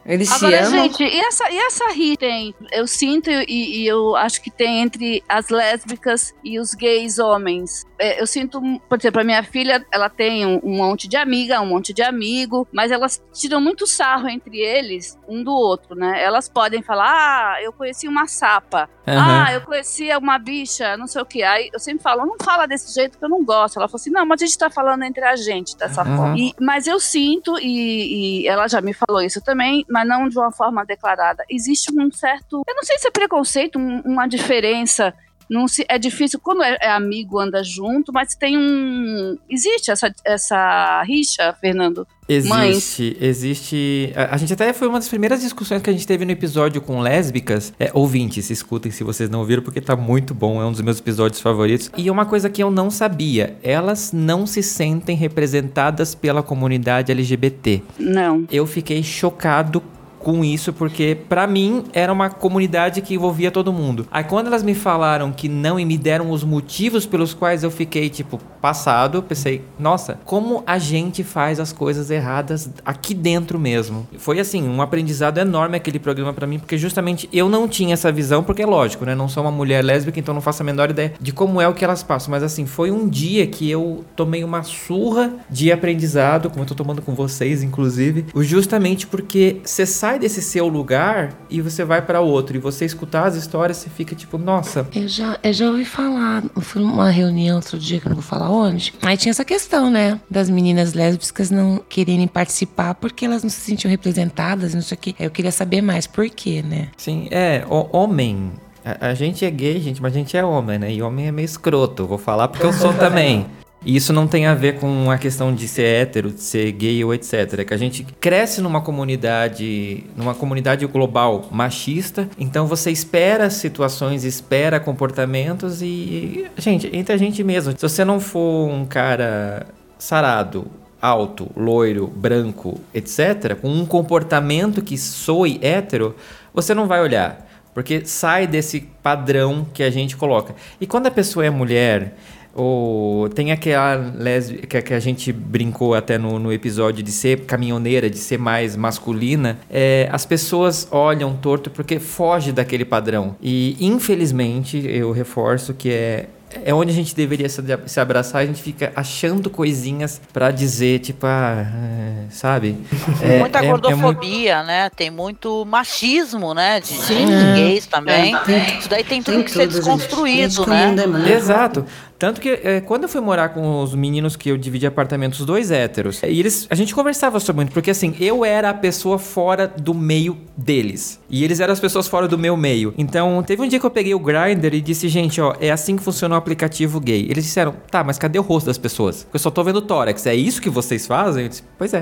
Eles 0.08 0.32
Agora, 0.32 0.64
se 0.64 0.74
amam. 0.74 0.84
gente, 0.84 1.03
e 1.03 1.20
essa, 1.20 1.51
e 1.51 1.58
essa 1.58 1.91
rixa 1.91 2.18
tem? 2.18 2.55
Eu 2.72 2.88
sinto 2.88 3.30
e, 3.30 3.43
e, 3.47 3.88
eu 3.88 4.16
acho 4.16 4.41
que 4.41 4.49
tem 4.49 4.82
entre 4.82 5.22
as 5.28 5.49
lésbicas 5.49 6.34
e 6.43 6.58
os 6.60 6.74
gays 6.74 7.20
homens. 7.20 7.86
É, 7.99 8.22
eu 8.22 8.26
sinto, 8.26 8.62
por 8.88 8.97
exemplo, 8.97 9.20
a 9.20 9.24
minha 9.24 9.43
filha, 9.43 9.86
ela 9.91 10.10
tem 10.10 10.45
um, 10.45 10.62
um, 10.64 10.78
monte 10.78 11.08
de 11.08 11.18
amiga, 11.18 11.60
um 11.60 11.66
monte 11.66 11.93
de 11.93 12.01
amigo, 12.01 12.66
mas 12.72 12.91
elas 12.91 13.22
tiram 13.34 13.60
muito 13.60 13.86
sarro 13.86 14.30
entre 14.30 14.60
eles, 14.60 15.18
um 15.28 15.43
do 15.43 15.51
outro, 15.51 15.95
né? 15.95 16.24
Elas 16.24 16.47
podem 16.47 16.82
falar, 16.82 17.55
ah, 17.55 17.62
eu 17.62 17.74
conheci 17.74 18.08
uma 18.08 18.28
sapa. 18.28 18.89
Uhum. 19.08 19.14
Ah, 19.18 19.53
eu 19.53 19.62
conhecia 19.62 20.18
uma 20.18 20.38
bicha, 20.38 20.95
não 20.95 21.08
sei 21.08 21.22
o 21.22 21.26
que. 21.26 21.41
Aí 21.41 21.70
eu 21.74 21.80
sempre 21.80 22.03
falo, 22.03 22.26
não 22.26 22.36
fala 22.41 22.68
desse 22.68 22.93
jeito 22.93 23.18
que 23.18 23.26
eu 23.26 23.30
não 23.30 23.43
gosto. 23.43 23.78
Ela 23.78 23.88
falou 23.88 23.99
assim, 23.99 24.12
não, 24.12 24.26
mas 24.26 24.41
a 24.41 24.45
gente 24.45 24.58
tá 24.58 24.70
falando 24.70 25.03
entre 25.03 25.24
a 25.24 25.36
gente 25.36 25.76
dessa 25.78 26.03
uhum. 26.03 26.18
forma. 26.18 26.38
E, 26.38 26.53
mas 26.60 26.88
eu 26.88 26.99
sinto, 26.99 27.58
e, 27.60 28.43
e 28.43 28.47
ela 28.47 28.68
já 28.68 28.80
me 28.82 28.93
falou 28.93 29.22
isso 29.22 29.41
também, 29.41 29.86
mas 29.97 30.07
não 30.07 30.29
de 30.29 30.37
uma 30.37 30.51
forma 30.51 30.85
declarada. 30.85 31.43
Existe 31.49 31.91
um 31.91 32.11
certo, 32.11 32.61
eu 32.67 32.75
não 32.75 32.83
sei 32.83 32.99
se 32.99 33.07
é 33.07 33.11
preconceito, 33.11 33.79
um, 33.79 34.01
uma 34.01 34.27
diferença 34.27 35.11
não 35.49 35.67
se, 35.67 35.85
é 35.87 35.97
difícil 35.97 36.39
quando 36.41 36.63
é, 36.63 36.77
é, 36.81 36.91
amigo 36.91 37.39
anda 37.39 37.63
junto, 37.63 38.11
mas 38.11 38.35
tem 38.35 38.57
um 38.57 39.37
existe 39.49 39.91
essa, 39.91 40.13
essa 40.25 41.03
rixa, 41.03 41.55
Fernando. 41.59 42.07
Existe, 42.29 42.49
Mães. 42.49 42.99
existe. 43.21 44.11
A, 44.13 44.35
a, 44.35 44.37
gente 44.37 44.51
até 44.51 44.73
foi 44.73 44.87
uma 44.87 44.99
das 44.99 45.07
primeiras 45.07 45.41
discussões 45.41 45.81
que 45.81 45.89
a 45.89 45.93
gente 45.93 46.05
teve 46.05 46.25
no 46.25 46.31
episódio 46.31 46.81
com 46.81 46.99
lésbicas. 46.99 47.73
É, 47.79 47.89
ouvintes, 47.93 48.49
escutem 48.49 48.91
se 48.91 49.03
vocês 49.03 49.29
não 49.29 49.39
ouviram, 49.39 49.63
porque 49.63 49.79
tá 49.79 49.95
muito 49.95 50.33
bom, 50.33 50.61
é 50.61 50.65
um 50.65 50.71
dos 50.71 50.81
meus 50.81 50.99
episódios 50.99 51.39
favoritos. 51.39 51.89
E 51.97 52.11
uma 52.11 52.25
coisa 52.25 52.49
que 52.49 52.61
eu 52.61 52.69
não 52.69 52.91
sabia: 52.91 53.57
elas 53.63 54.11
não 54.11 54.45
se 54.45 54.61
sentem 54.61 55.15
representadas 55.15 56.13
pela 56.13 56.43
comunidade 56.43 57.11
LGBT. 57.11 57.81
Não. 57.97 58.45
Eu 58.51 58.67
fiquei 58.67 59.01
chocado 59.01 59.81
com 60.28 60.43
isso, 60.43 60.73
porque 60.73 61.17
para 61.30 61.47
mim 61.47 61.86
era 61.93 62.11
uma 62.11 62.30
comunidade 62.30 62.99
que 62.99 63.13
envolvia 63.13 63.49
todo 63.49 63.71
mundo. 63.71 64.05
Aí 64.11 64.25
quando 64.25 64.47
elas 64.47 64.61
me 64.61 64.75
falaram 64.75 65.32
que 65.32 65.47
não 65.47 65.80
e 65.80 65.86
me 65.86 65.97
deram 65.97 66.32
os 66.32 66.43
motivos 66.43 67.05
pelos 67.05 67.34
quais 67.34 67.63
eu 67.63 67.71
fiquei, 67.71 68.09
tipo, 68.09 68.38
passado, 68.59 69.23
pensei, 69.23 69.61
nossa, 69.80 70.19
como 70.25 70.63
a 70.67 70.78
gente 70.78 71.23
faz 71.23 71.61
as 71.61 71.71
coisas 71.71 72.11
erradas 72.11 72.69
aqui 72.84 73.13
dentro 73.13 73.57
mesmo. 73.57 74.05
Foi 74.17 74.38
assim, 74.38 74.67
um 74.67 74.82
aprendizado 74.82 75.38
enorme 75.38 75.78
aquele 75.78 75.97
programa 75.97 76.34
para 76.34 76.45
mim, 76.45 76.59
porque 76.59 76.78
justamente 76.78 77.30
eu 77.32 77.47
não 77.47 77.65
tinha 77.65 77.93
essa 77.93 78.11
visão, 78.11 78.43
porque 78.43 78.63
é 78.63 78.65
lógico, 78.65 79.05
né? 79.05 79.15
Não 79.15 79.30
sou 79.30 79.43
uma 79.43 79.51
mulher 79.51 79.82
lésbica, 79.82 80.19
então 80.19 80.34
não 80.34 80.41
faço 80.41 80.61
a 80.61 80.65
menor 80.65 80.89
ideia 80.89 81.13
de 81.21 81.32
como 81.32 81.61
é 81.61 81.69
o 81.69 81.73
que 81.73 81.86
elas 81.86 82.03
passam. 82.03 82.32
Mas 82.32 82.43
assim, 82.43 82.65
foi 82.65 82.91
um 82.91 83.07
dia 83.07 83.47
que 83.47 83.71
eu 83.71 84.03
tomei 84.13 84.43
uma 84.43 84.61
surra 84.63 85.36
de 85.49 85.71
aprendizado, 85.71 86.49
como 86.49 86.63
eu 86.63 86.67
tô 86.67 86.75
tomando 86.75 87.01
com 87.01 87.15
vocês, 87.15 87.63
inclusive, 87.63 88.25
justamente 88.41 89.07
porque 89.07 89.61
você 89.63 89.86
sai 89.86 90.16
sai 90.18 90.20
desse 90.20 90.41
seu 90.41 90.68
lugar 90.68 91.34
e 91.49 91.61
você 91.61 91.86
vai 91.86 92.01
para 92.01 92.20
outro. 92.20 92.57
E 92.57 92.59
você 92.59 92.86
escutar 92.86 93.26
as 93.26 93.36
histórias, 93.36 93.78
você 93.78 93.89
fica 93.89 94.15
tipo, 94.15 94.38
nossa. 94.38 94.88
Eu 94.93 95.07
já, 95.07 95.38
eu 95.43 95.53
já 95.53 95.68
ouvi 95.68 95.86
falar, 95.86 96.43
fui 96.61 96.82
numa 96.82 97.09
reunião 97.09 97.57
outro 97.57 97.78
dia, 97.78 97.99
que 97.99 98.07
eu 98.07 98.09
não 98.09 98.15
vou 98.15 98.24
falar 98.24 98.49
onde. 98.49 98.93
Aí 99.01 99.15
tinha 99.15 99.32
essa 99.32 99.45
questão, 99.45 99.89
né? 99.89 100.20
Das 100.30 100.49
meninas 100.49 100.93
lésbicas 100.93 101.51
não 101.51 101.82
quererem 101.88 102.28
participar 102.28 102.95
porque 102.95 103.26
elas 103.26 103.43
não 103.43 103.49
se 103.49 103.61
sentiam 103.61 103.89
representadas, 103.89 104.74
não 104.74 104.82
sei 104.82 104.95
o 104.95 104.99
quê. 104.99 105.15
Eu 105.20 105.30
queria 105.30 105.51
saber 105.51 105.82
mais 105.82 106.07
por 106.07 106.30
quê, 106.30 106.63
né? 106.63 106.89
Sim, 106.97 107.28
é, 107.32 107.63
o 107.70 107.95
homem. 107.95 108.51
A, 108.84 109.09
a 109.09 109.13
gente 109.13 109.45
é 109.45 109.51
gay, 109.51 109.80
gente, 109.80 110.01
mas 110.01 110.13
a 110.13 110.18
gente 110.18 110.36
é 110.36 110.43
homem, 110.43 110.80
né? 110.80 110.91
E 110.91 111.01
homem 111.01 111.28
é 111.28 111.32
meio 111.32 111.45
escroto. 111.45 112.07
Vou 112.07 112.18
falar 112.18 112.47
porque 112.47 112.65
eu 112.65 112.74
sou 112.74 112.93
também. 112.95 113.45
E 113.88 113.95
isso 113.95 114.11
não 114.11 114.27
tem 114.27 114.45
a 114.45 114.53
ver 114.53 114.79
com 114.81 115.09
a 115.09 115.17
questão 115.17 115.55
de 115.55 115.65
ser 115.65 115.85
hétero, 115.85 116.29
de 116.29 116.41
ser 116.41 116.69
gay 116.73 117.01
ou 117.05 117.13
etc. 117.13 117.59
É 117.59 117.63
que 117.63 117.73
a 117.73 117.77
gente 117.77 118.03
cresce 118.19 118.59
numa 118.59 118.81
comunidade, 118.81 120.03
numa 120.13 120.35
comunidade 120.35 120.85
global 120.85 121.47
machista, 121.49 122.29
então 122.38 122.67
você 122.67 122.91
espera 122.91 123.49
situações, 123.49 124.25
espera 124.25 124.77
comportamentos 124.77 125.81
e, 125.81 126.47
gente, 126.57 126.89
entre 126.91 127.13
a 127.13 127.17
gente 127.17 127.41
mesmo. 127.45 127.71
Se 127.77 127.81
você 127.81 128.03
não 128.03 128.19
for 128.19 128.69
um 128.69 128.85
cara 128.85 129.67
sarado, 129.97 130.67
alto, 131.01 131.49
loiro, 131.55 132.07
branco, 132.07 132.81
etc., 132.93 133.55
com 133.55 133.69
um 133.69 133.85
comportamento 133.85 134.81
que 134.81 134.97
soe 134.97 135.59
hétero, 135.61 136.13
você 136.53 136.73
não 136.73 136.88
vai 136.88 136.99
olhar. 137.01 137.47
Porque 137.73 138.05
sai 138.05 138.47
desse 138.47 138.81
padrão 139.01 139.65
que 139.71 139.83
a 139.83 139.89
gente 139.91 140.17
coloca. 140.17 140.55
E 140.81 140.88
quando 140.88 141.07
a 141.07 141.11
pessoa 141.11 141.45
é 141.45 141.49
mulher, 141.51 142.15
ou 142.58 143.30
tem 143.30 143.51
aquela 143.51 143.95
lésbica 144.16 144.82
que 144.82 144.93
a 144.93 144.99
gente 144.99 145.32
brincou 145.32 145.93
até 145.93 146.18
no, 146.18 146.39
no 146.39 146.51
episódio 146.51 147.03
de 147.03 147.12
ser 147.12 147.41
caminhoneira, 147.41 148.10
de 148.10 148.18
ser 148.18 148.39
mais 148.39 148.76
masculina, 148.76 149.60
é, 149.70 150.10
as 150.12 150.26
pessoas 150.26 150.88
olham 150.91 151.36
torto 151.36 151.70
porque 151.70 151.99
foge 151.99 152.51
daquele 152.51 152.84
padrão. 152.84 153.36
E 153.41 153.78
infelizmente, 153.80 154.84
eu 154.88 155.12
reforço 155.12 155.74
que 155.74 155.91
é 155.91 156.26
é 156.64 156.74
onde 156.74 156.91
a 156.91 156.93
gente 156.93 157.14
deveria 157.16 157.47
se 157.49 157.99
abraçar, 157.99 158.41
a 158.41 158.45
gente 158.45 158.62
fica 158.62 158.91
achando 158.95 159.49
coisinhas 159.49 160.22
para 160.32 160.49
dizer, 160.49 160.99
tipo, 160.99 161.26
ah, 161.26 161.66
é, 161.66 162.30
sabe? 162.30 162.78
É, 163.22 163.39
Muita 163.39 163.60
é, 163.60 163.68
gordofobia, 163.68 164.51
é 164.51 164.55
muito... 164.55 164.68
né? 164.68 164.89
Tem 164.95 165.12
muito 165.12 165.66
machismo, 165.66 166.53
né? 166.53 166.80
De, 166.80 166.97
de 166.97 167.53
gays 167.55 167.86
também. 167.86 168.34
É, 168.36 168.80
Isso 168.80 168.89
daí 168.89 169.03
tem 169.03 169.22
tudo 169.22 169.36
tem 169.36 169.43
que 169.43 169.51
tudo, 169.51 169.62
ser 169.62 169.68
desconstruído, 169.68 170.66
gente. 170.66 170.70
né? 170.70 171.34
Exato. 171.34 171.86
Tanto 172.20 172.41
que 172.41 172.49
é, 172.49 172.82
quando 172.82 173.03
eu 173.03 173.09
fui 173.09 173.22
morar 173.22 173.49
com 173.49 173.82
os 173.82 173.93
meninos 173.93 174.36
que 174.36 174.49
eu 174.49 174.57
dividi 174.57 174.88
apartamentos, 174.88 175.45
dois 175.45 175.70
héteros, 175.70 176.22
e 176.24 176.39
eles, 176.39 176.65
a 176.70 176.76
gente 176.76 176.93
conversava 176.93 177.39
sobre 177.39 177.57
muito, 177.57 177.72
porque 177.72 177.91
assim, 177.91 178.15
eu 178.20 178.43
era 178.43 178.70
a 178.72 178.74
pessoa 178.74 179.20
fora 179.20 179.68
do 179.68 179.93
meio 179.93 180.38
deles. 180.55 181.20
E 181.30 181.43
eles 181.43 181.59
eram 181.59 181.74
as 181.74 181.80
pessoas 181.80 182.07
fora 182.07 182.28
do 182.28 182.38
meu 182.38 182.57
meio. 182.57 182.93
Então, 182.97 183.43
teve 183.43 183.61
um 183.61 183.68
dia 183.68 183.80
que 183.80 183.86
eu 183.86 183.91
peguei 183.91 184.15
o 184.15 184.20
Grindr 184.20 184.74
e 184.74 184.82
disse, 184.82 185.07
gente, 185.07 185.39
ó, 185.39 185.55
é 185.59 185.70
assim 185.70 185.95
que 185.95 186.03
funciona 186.03 186.36
o 186.36 186.38
aplicativo 186.38 186.99
gay. 186.99 187.28
Eles 187.30 187.43
disseram, 187.43 187.76
tá, 187.91 188.03
mas 188.03 188.18
cadê 188.18 188.39
o 188.39 188.41
rosto 188.41 188.65
das 188.65 188.78
pessoas? 188.78 189.28
Eu 189.32 189.39
só 189.39 189.51
tô 189.51 189.63
vendo 189.63 189.82
tórax. 189.82 190.26
É 190.26 190.36
isso 190.36 190.61
que 190.61 190.70
vocês 190.70 191.05
fazem? 191.05 191.43
Eu 191.43 191.49
disse, 191.49 191.63
pois 191.78 191.93
é. 191.93 192.01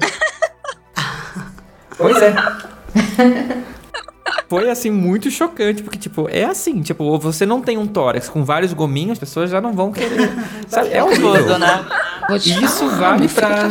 pois 1.98 2.22
é. 2.22 2.36
foi 4.48 4.70
assim 4.70 4.90
muito 4.92 5.30
chocante, 5.32 5.84
porque 5.84 5.98
tipo, 5.98 6.28
é 6.30 6.46
assim, 6.46 6.82
tipo, 6.82 7.18
você 7.20 7.46
não 7.46 7.62
tem 7.62 7.78
um 7.78 7.88
tórax 7.88 8.30
com 8.30 8.44
vários 8.44 8.74
gominhos, 8.74 9.14
as 9.14 9.20
pessoas 9.20 9.50
já 9.50 9.60
não 9.62 9.74
vão 9.74 9.92
querer. 9.92 10.32
Sabe? 10.68 10.90
É 10.92 11.04
horrível, 11.04 11.60
né? 11.60 11.86
Isso 12.44 12.88
vale 12.90 13.28
pra 13.28 13.70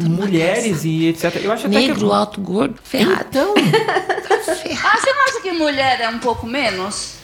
mulheres 0.00 0.84
e 0.84 1.08
etc. 1.08 1.36
Eu 1.42 1.52
acho 1.52 1.68
Negro, 1.68 1.92
até 1.92 2.04
que... 2.04 2.12
alto, 2.12 2.40
gordo, 2.40 2.74
ferrado. 2.82 3.26
Então, 3.28 3.54
tá. 3.54 4.34
Ah, 4.34 4.98
você 4.98 5.12
não 5.12 5.24
acha 5.24 5.40
que 5.42 5.52
mulher 5.52 6.00
é 6.00 6.08
um 6.08 6.18
pouco 6.18 6.46
menos? 6.46 7.21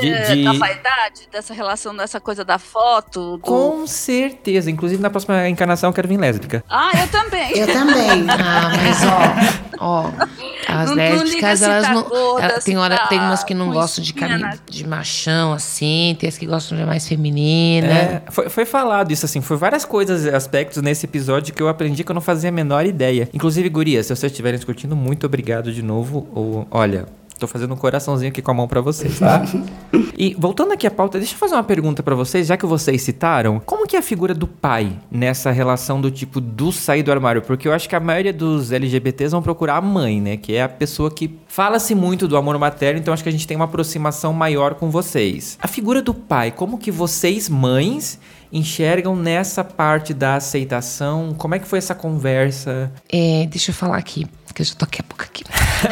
De, 0.00 0.10
é, 0.10 0.34
de... 0.34 0.44
Da 0.44 0.52
vaidade, 0.54 1.28
dessa 1.30 1.52
relação, 1.52 1.94
dessa 1.94 2.18
coisa 2.18 2.44
da 2.44 2.58
foto. 2.58 3.36
Do... 3.36 3.38
Com 3.40 3.86
certeza. 3.86 4.70
Inclusive, 4.70 5.02
na 5.02 5.10
próxima 5.10 5.48
encarnação 5.48 5.90
eu 5.90 5.94
quero 5.94 6.08
vir 6.08 6.18
lésbica. 6.18 6.64
Ah, 6.68 6.90
eu 6.98 7.08
também. 7.08 7.58
eu 7.58 7.66
também. 7.66 8.26
ah, 8.30 8.70
mas 8.82 9.80
ó, 9.80 10.04
ó. 10.04 10.10
As 10.66 10.90
não, 10.90 10.96
lésbicas, 10.96 11.60
não 11.60 11.68
elas 11.70 11.86
tá 11.86 11.94
não. 11.94 12.02
Gorda, 12.04 12.60
tem, 12.60 12.78
hora, 12.78 12.96
tá 12.96 13.06
tem 13.08 13.18
umas 13.18 13.44
que 13.44 13.54
não 13.54 13.70
gostam 13.70 14.02
de, 14.02 14.12
cam... 14.14 14.50
de 14.66 14.86
machão, 14.86 15.52
assim, 15.52 16.16
tem 16.18 16.28
as 16.28 16.38
que 16.38 16.46
gostam 16.46 16.76
de 16.76 16.84
mais 16.84 17.06
feminina. 17.06 17.86
É, 17.86 18.22
foi, 18.30 18.48
foi 18.48 18.64
falado 18.64 19.10
isso, 19.10 19.26
assim. 19.26 19.40
Foi 19.40 19.56
várias 19.56 19.84
coisas, 19.84 20.26
aspectos 20.26 20.82
nesse 20.82 21.06
episódio 21.06 21.54
que 21.54 21.62
eu 21.62 21.68
aprendi 21.68 22.04
que 22.04 22.10
eu 22.10 22.14
não 22.14 22.20
fazia 22.20 22.48
a 22.48 22.52
menor 22.52 22.86
ideia. 22.86 23.28
Inclusive, 23.32 23.68
Gurias, 23.68 24.06
se 24.06 24.16
vocês 24.16 24.32
estiverem 24.32 24.58
discutindo, 24.58 24.96
muito 24.96 25.26
obrigado 25.26 25.72
de 25.72 25.82
novo. 25.82 26.28
Ou, 26.34 26.66
olha, 26.70 27.06
Tô 27.38 27.46
fazendo 27.46 27.72
um 27.72 27.76
coraçãozinho 27.76 28.30
aqui 28.30 28.42
com 28.42 28.50
a 28.50 28.54
mão 28.54 28.66
para 28.66 28.80
vocês, 28.80 29.20
tá? 29.20 29.42
e 30.18 30.34
voltando 30.36 30.72
aqui 30.72 30.86
à 30.86 30.90
pauta, 30.90 31.18
deixa 31.18 31.34
eu 31.34 31.38
fazer 31.38 31.54
uma 31.54 31.62
pergunta 31.62 32.02
para 32.02 32.14
vocês, 32.14 32.48
já 32.48 32.56
que 32.56 32.66
vocês 32.66 33.00
citaram, 33.02 33.60
como 33.64 33.86
que 33.86 33.94
é 33.94 33.98
a 34.00 34.02
figura 34.02 34.34
do 34.34 34.46
pai 34.46 34.92
nessa 35.10 35.52
relação 35.52 36.00
do 36.00 36.10
tipo 36.10 36.40
do 36.40 36.72
sair 36.72 37.02
do 37.02 37.12
armário? 37.12 37.40
Porque 37.42 37.68
eu 37.68 37.72
acho 37.72 37.88
que 37.88 37.94
a 37.94 38.00
maioria 38.00 38.32
dos 38.32 38.72
LGBTs 38.72 39.30
vão 39.30 39.42
procurar 39.42 39.76
a 39.76 39.80
mãe, 39.80 40.20
né? 40.20 40.36
Que 40.36 40.56
é 40.56 40.64
a 40.64 40.68
pessoa 40.68 41.10
que 41.10 41.38
fala-se 41.46 41.94
muito 41.94 42.26
do 42.26 42.36
amor 42.36 42.58
materno, 42.58 42.98
então 42.98 43.14
acho 43.14 43.22
que 43.22 43.28
a 43.28 43.32
gente 43.32 43.46
tem 43.46 43.56
uma 43.56 43.66
aproximação 43.66 44.32
maior 44.32 44.74
com 44.74 44.90
vocês. 44.90 45.56
A 45.62 45.68
figura 45.68 46.02
do 46.02 46.12
pai, 46.12 46.50
como 46.50 46.76
que 46.76 46.90
vocês, 46.90 47.48
mães, 47.48 48.18
enxergam 48.52 49.14
nessa 49.14 49.62
parte 49.62 50.12
da 50.12 50.36
aceitação? 50.36 51.34
Como 51.36 51.54
é 51.54 51.58
que 51.58 51.66
foi 51.66 51.78
essa 51.78 51.94
conversa? 51.94 52.92
É, 53.08 53.46
deixa 53.46 53.70
eu 53.70 53.74
falar 53.74 53.96
aqui, 53.96 54.26
que 54.58 54.62
eu 54.62 54.66
já 54.66 54.74
tô 54.74 54.84
aqui 54.84 55.00
a 55.00 55.04
pouco 55.04 55.22
aqui. 55.22 55.44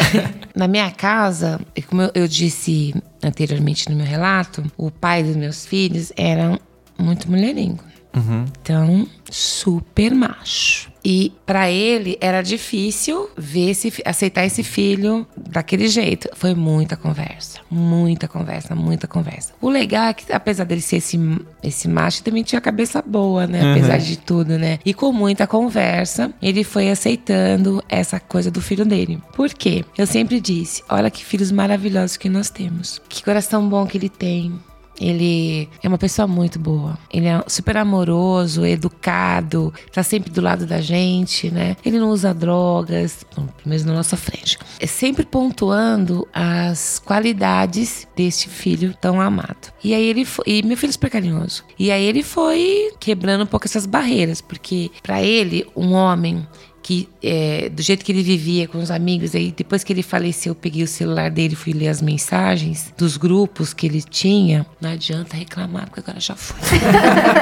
Na 0.55 0.67
minha 0.67 0.91
casa, 0.91 1.61
como 1.89 2.03
eu 2.15 2.27
disse 2.27 2.93
anteriormente 3.23 3.89
no 3.89 3.95
meu 3.95 4.05
relato, 4.05 4.65
o 4.77 4.91
pai 4.91 5.23
dos 5.23 5.37
meus 5.37 5.65
filhos 5.65 6.13
era 6.17 6.59
muito 6.99 7.31
mulherengo. 7.31 7.85
Uhum. 8.17 8.45
Então, 8.61 9.07
super 9.31 10.13
macho. 10.13 10.91
E 11.09 11.33
para 11.47 11.71
ele 11.71 12.19
era 12.21 12.43
difícil 12.43 13.31
ver 13.37 13.71
esse, 13.71 13.93
aceitar 14.05 14.45
esse 14.45 14.65
filho 14.65 15.25
daquele 15.37 15.87
jeito. 15.87 16.29
Foi 16.35 16.53
muita 16.53 16.97
conversa, 16.97 17.61
muita 17.71 18.27
conversa, 18.27 18.75
muita 18.75 19.07
conversa. 19.07 19.53
O 19.61 19.71
legal 19.71 20.07
é 20.07 20.13
que, 20.13 20.33
apesar 20.33 20.65
dele 20.65 20.81
ser 20.81 20.97
esse, 20.97 21.17
esse 21.63 21.87
macho, 21.87 22.25
também 22.25 22.43
tinha 22.43 22.61
cabeça 22.61 23.01
boa, 23.01 23.47
né? 23.47 23.63
Uhum. 23.63 23.71
Apesar 23.71 23.99
de 23.99 24.19
tudo, 24.19 24.59
né? 24.59 24.81
E 24.85 24.93
com 24.93 25.13
muita 25.13 25.47
conversa, 25.47 26.35
ele 26.43 26.65
foi 26.65 26.91
aceitando 26.91 27.81
essa 27.89 28.19
coisa 28.19 28.51
do 28.51 28.61
filho 28.61 28.85
dele. 28.85 29.23
Por 29.33 29.51
quê? 29.51 29.85
Eu 29.97 30.09
sempre 30.09 30.41
disse: 30.41 30.83
olha 30.89 31.09
que 31.09 31.25
filhos 31.25 31.53
maravilhosos 31.53 32.17
que 32.17 32.29
nós 32.29 32.51
temos. 32.51 33.01
Que 33.09 33.23
coração 33.23 33.69
bom 33.69 33.87
que 33.87 33.97
ele 33.97 34.09
tem 34.09 34.59
ele 35.01 35.69
é 35.83 35.89
uma 35.89 35.99
pessoa 35.99 36.27
muito 36.27 36.59
boa. 36.59 36.99
Ele 37.13 37.27
é 37.27 37.43
super 37.47 37.77
amoroso, 37.77 38.65
educado, 38.65 39.73
tá 39.93 40.03
sempre 40.03 40.31
do 40.31 40.41
lado 40.41 40.67
da 40.67 40.81
gente, 40.81 41.51
né? 41.51 41.77
Ele 41.85 41.99
não 41.99 42.11
usa 42.11 42.33
drogas, 42.33 43.25
pelo 43.35 43.49
menos 43.65 43.85
na 43.85 43.93
nossa 43.93 44.17
frente. 44.17 44.59
É 44.81 44.87
sempre 44.87 45.25
pontuando 45.25 46.27
as 46.33 46.99
qualidades 46.99 48.07
deste 48.17 48.49
filho 48.49 48.95
tão 49.01 49.21
amado. 49.21 49.73
E 49.83 49.95
aí 49.95 50.05
ele 50.05 50.25
foi, 50.25 50.45
e 50.47 50.63
meu 50.63 50.77
filho 50.77 50.91
é 50.91 50.93
super 50.93 51.11
carinhoso. 51.11 51.65
E 51.79 51.91
aí 51.91 52.05
ele 52.05 52.23
foi 52.23 52.93
quebrando 52.99 53.45
um 53.45 53.47
pouco 53.47 53.67
essas 53.67 53.87
barreiras, 53.87 54.41
porque 54.41 54.91
para 55.03 55.23
ele, 55.23 55.67
um 55.77 55.93
homem 55.93 56.47
que 56.87 57.09
é, 57.21 57.69
do 57.69 57.83
jeito 57.83 58.05
que 58.05 58.13
ele 58.13 58.23
vivia 58.23 58.69
com 58.69 58.79
os 58.79 58.93
amigos, 58.93 59.35
aí 59.35 59.51
depois 59.51 59.83
que 59.83 59.93
ele 59.93 60.05
faleceu, 60.05 60.53
eu 60.53 60.55
peguei 60.55 60.85
o 60.85 60.87
celular 60.87 61.33
dele, 61.33 61.57
fui 61.57 61.73
ler 61.73 61.89
as 61.89 62.01
mensagens 62.01 62.95
dos 62.97 63.17
grupos 63.17 63.75
que 63.75 63.87
ele 63.87 64.01
tinha. 64.01 64.65
Não 64.81 64.91
adianta 64.91 65.37
reclamar, 65.37 65.87
porque 65.87 65.99
agora 65.99 66.21
já 66.21 66.37
foi. 66.37 66.61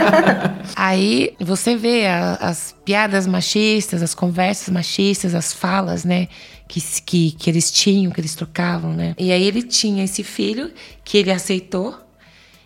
aí 0.74 1.34
você 1.38 1.76
vê 1.76 2.06
a, 2.06 2.36
as 2.36 2.74
piadas 2.86 3.26
machistas, 3.26 4.02
as 4.02 4.14
conversas 4.14 4.70
machistas, 4.70 5.34
as 5.34 5.52
falas, 5.52 6.06
né? 6.06 6.26
Que, 6.66 6.80
que, 7.04 7.32
que 7.32 7.50
eles 7.50 7.70
tinham, 7.70 8.10
que 8.10 8.22
eles 8.22 8.34
trocavam, 8.34 8.94
né? 8.94 9.14
E 9.18 9.30
aí 9.30 9.42
ele 9.46 9.62
tinha 9.62 10.04
esse 10.04 10.24
filho 10.24 10.70
que 11.04 11.18
ele 11.18 11.30
aceitou 11.30 12.03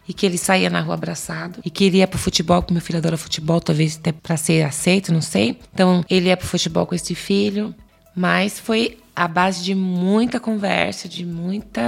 e 0.09 0.15
que 0.15 0.25
ele 0.25 0.39
saía 0.39 0.71
na 0.71 0.81
rua 0.81 0.95
abraçado 0.95 1.61
e 1.65 1.71
que 1.71 1.85
ele 1.85 1.99
ia 1.99 2.09
pro 2.09 2.19
futebol, 2.19 2.63
porque 2.63 2.73
meu 2.73 2.83
filho 2.83 2.99
adora 2.99 3.17
futebol, 3.17 3.61
talvez 3.61 3.97
até 3.97 4.11
para 4.11 4.37
ser 4.37 4.63
aceito, 4.63 5.13
não 5.13 5.21
sei. 5.21 5.59
Então 5.75 6.05
ele 6.09 6.29
ia 6.29 6.37
pro 6.37 6.47
futebol 6.47 6.87
com 6.87 6.95
esse 6.95 7.15
filho, 7.15 7.75
mas 8.17 8.59
foi 8.59 8.99
a 9.19 9.27
base 9.27 9.65
de 9.65 9.75
muita 9.75 10.39
conversa, 10.39 11.09
de 11.09 11.27
muita. 11.27 11.83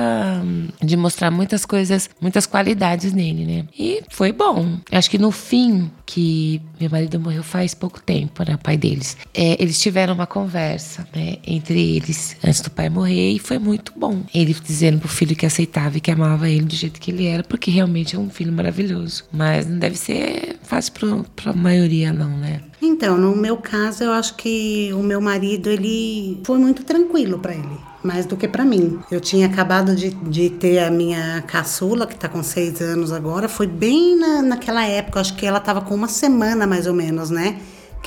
de 0.83 0.97
mostrar 0.97 1.31
muitas 1.31 1.65
coisas, 1.65 2.11
muitas 2.21 2.45
qualidades 2.45 3.13
nele, 3.13 3.47
né? 3.47 3.65
E 3.79 4.03
foi 4.11 4.33
bom. 4.33 4.79
Acho 4.91 5.09
que 5.09 5.17
no 5.17 5.31
fim, 5.31 5.89
que 6.05 6.61
meu 6.81 6.91
marido 6.91 7.21
morreu 7.21 7.45
faz 7.45 7.73
pouco 7.73 8.03
tempo, 8.03 8.43
né? 8.43 8.57
O 8.57 8.59
pai 8.59 8.77
deles. 8.77 9.17
É, 9.33 9.63
eles 9.63 9.79
tiveram 9.79 10.15
uma 10.15 10.27
conversa, 10.27 11.07
né? 11.15 11.37
Entre 11.47 11.97
eles, 11.97 12.37
antes 12.45 12.61
do 12.63 12.71
pai 12.71 12.91
morrer, 12.91 13.31
e 13.31 13.39
foi 13.39 13.61
muito 13.61 13.93
bom. 13.97 14.25
Ele 14.35 14.53
dizendo 14.53 14.99
pro 14.99 15.09
filho 15.09 15.37
que 15.37 15.47
aceitava 15.47 15.99
e 15.99 16.01
que 16.01 16.11
amava 16.11 16.49
ele 16.49 16.65
do 16.65 16.75
jeito 16.75 17.01
que 17.01 17.13
ele 17.13 17.27
era, 17.27 17.45
porque 17.45 17.71
realmente 17.71 18.17
é 18.17 18.19
um 18.19 18.29
filho 18.29 18.53
maravilhoso. 18.53 19.25
Mas 19.31 19.69
não 19.69 19.79
deve 19.79 19.97
ser 19.97 20.59
fácil 20.65 20.93
pro, 20.95 21.25
pra 21.37 21.53
maioria, 21.53 22.13
não, 22.13 22.37
né? 22.37 22.61
Então, 22.83 23.19
no 23.19 23.37
meu 23.37 23.59
caso, 23.59 24.05
eu 24.05 24.13
acho 24.13 24.35
que 24.37 24.91
o 24.95 25.03
meu 25.03 25.21
marido, 25.21 25.69
ele 25.69 26.41
foi 26.45 26.59
muito 26.59 26.83
tranquilo 26.83 27.20
para 27.39 27.55
ele 27.55 27.91
mais 28.03 28.27
do 28.27 28.37
que 28.37 28.49
para 28.49 28.65
mim. 28.65 28.99
Eu 29.11 29.21
tinha 29.21 29.47
acabado 29.47 29.95
de, 29.95 30.11
de 30.11 30.51
ter 30.51 30.79
a 30.79 30.91
minha 30.91 31.43
caçula, 31.43 32.07
que 32.07 32.17
tá 32.17 32.29
com 32.29 32.43
seis 32.43 32.81
anos 32.81 33.13
agora, 33.13 33.49
foi 33.49 33.67
bem 33.67 34.17
na, 34.19 34.43
naquela 34.43 34.85
época, 34.85 35.21
acho 35.21 35.37
que 35.37 35.47
ela 35.47 35.61
tava 35.61 35.81
com 35.83 35.95
uma 35.95 36.09
semana 36.09 36.67
mais 36.67 36.87
ou 36.87 36.95
menos, 36.95 37.31
né? 37.31 37.59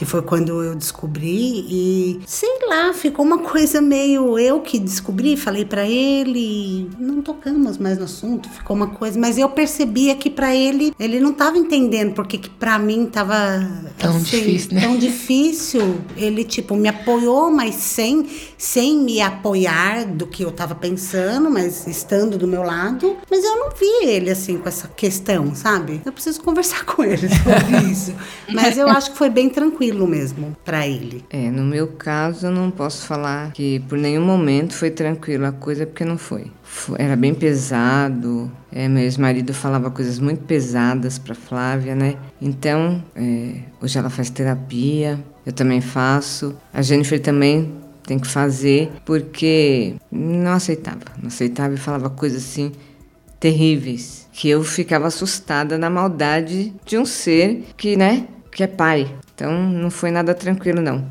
Que 0.03 0.09
foi 0.09 0.21
quando 0.21 0.61
eu 0.61 0.75
descobri 0.75 1.65
e 1.69 2.19
sei 2.25 2.67
lá, 2.67 2.93
ficou 2.93 3.25
uma 3.25 3.37
coisa 3.37 3.81
meio 3.81 4.37
eu 4.37 4.59
que 4.59 4.77
descobri, 4.77 5.37
falei 5.37 5.63
para 5.63 5.87
ele, 5.87 6.89
não 6.99 7.21
tocamos 7.21 7.77
mais 7.77 7.97
no 7.97 8.03
assunto, 8.03 8.49
ficou 8.49 8.75
uma 8.75 8.87
coisa, 8.87 9.17
mas 9.17 9.37
eu 9.37 9.49
percebia 9.49 10.15
que 10.15 10.29
para 10.29 10.53
ele 10.53 10.93
ele 10.99 11.19
não 11.19 11.33
tava 11.33 11.57
entendendo 11.57 12.13
porque 12.13 12.37
que 12.37 12.49
para 12.49 12.77
mim 12.77 13.05
tava 13.05 13.35
tão 13.97 14.17
assim, 14.17 14.37
difícil, 14.37 14.73
né? 14.73 14.81
Tão 14.81 14.97
difícil. 14.97 16.01
Ele 16.17 16.43
tipo 16.43 16.75
me 16.75 16.89
apoiou, 16.89 17.49
mas 17.49 17.75
sem 17.75 18.27
sem 18.57 18.97
me 18.99 19.21
apoiar 19.21 20.05
do 20.05 20.27
que 20.27 20.43
eu 20.43 20.51
tava 20.51 20.75
pensando, 20.75 21.49
mas 21.49 21.87
estando 21.87 22.37
do 22.37 22.47
meu 22.47 22.63
lado, 22.63 23.15
mas 23.31 23.43
eu 23.43 23.57
não 23.57 23.69
vi 23.69 24.07
ele 24.07 24.29
assim 24.29 24.57
com 24.57 24.67
essa 24.67 24.87
questão, 24.89 25.55
sabe? 25.55 26.01
Eu 26.05 26.11
preciso 26.11 26.41
conversar 26.41 26.83
com 26.85 27.03
ele 27.03 27.29
sobre 27.29 27.91
isso. 27.91 28.13
Mas 28.53 28.77
eu 28.77 28.87
acho 28.87 29.11
que 29.11 29.17
foi 29.17 29.29
bem 29.29 29.49
tranquilo 29.49 29.92
tranquilo 29.93 30.07
mesmo 30.07 30.57
para 30.65 30.87
ele. 30.87 31.23
É, 31.29 31.49
no 31.49 31.63
meu 31.63 31.87
caso, 31.87 32.47
eu 32.47 32.51
não 32.51 32.71
posso 32.71 33.05
falar 33.05 33.51
que 33.51 33.79
por 33.81 33.97
nenhum 33.97 34.25
momento 34.25 34.73
foi 34.73 34.89
tranquilo 34.89 35.45
a 35.45 35.51
coisa, 35.51 35.85
porque 35.85 36.03
não 36.03 36.17
foi. 36.17 36.51
Era 36.97 37.15
bem 37.15 37.33
pesado. 37.33 38.51
É, 38.71 38.87
meu 38.87 39.03
ex-marido 39.03 39.53
falava 39.53 39.91
coisas 39.91 40.19
muito 40.19 40.43
pesadas 40.43 41.17
para 41.19 41.35
Flávia, 41.35 41.95
né? 41.95 42.15
Então, 42.41 43.03
é, 43.15 43.55
hoje 43.81 43.97
ela 43.97 44.09
faz 44.09 44.29
terapia, 44.29 45.23
eu 45.45 45.53
também 45.53 45.79
faço. 45.79 46.55
A 46.73 46.81
Jennifer 46.81 47.19
também 47.19 47.71
tem 48.05 48.19
que 48.19 48.27
fazer, 48.27 48.91
porque 49.05 49.95
não 50.11 50.51
aceitava. 50.51 51.05
Não 51.21 51.27
aceitava 51.27 51.73
e 51.73 51.77
falava 51.77 52.09
coisas 52.09 52.43
assim 52.43 52.71
terríveis, 53.39 54.25
que 54.31 54.47
eu 54.47 54.63
ficava 54.63 55.07
assustada 55.07 55.77
na 55.77 55.89
maldade 55.89 56.73
de 56.85 56.97
um 56.97 57.05
ser 57.05 57.65
que, 57.75 57.97
né, 57.97 58.25
que 58.49 58.63
é 58.63 58.67
pai. 58.67 59.13
Então 59.35 59.51
não 59.51 59.89
foi 59.89 60.11
nada 60.11 60.33
tranquilo 60.33 60.81
não. 60.81 61.03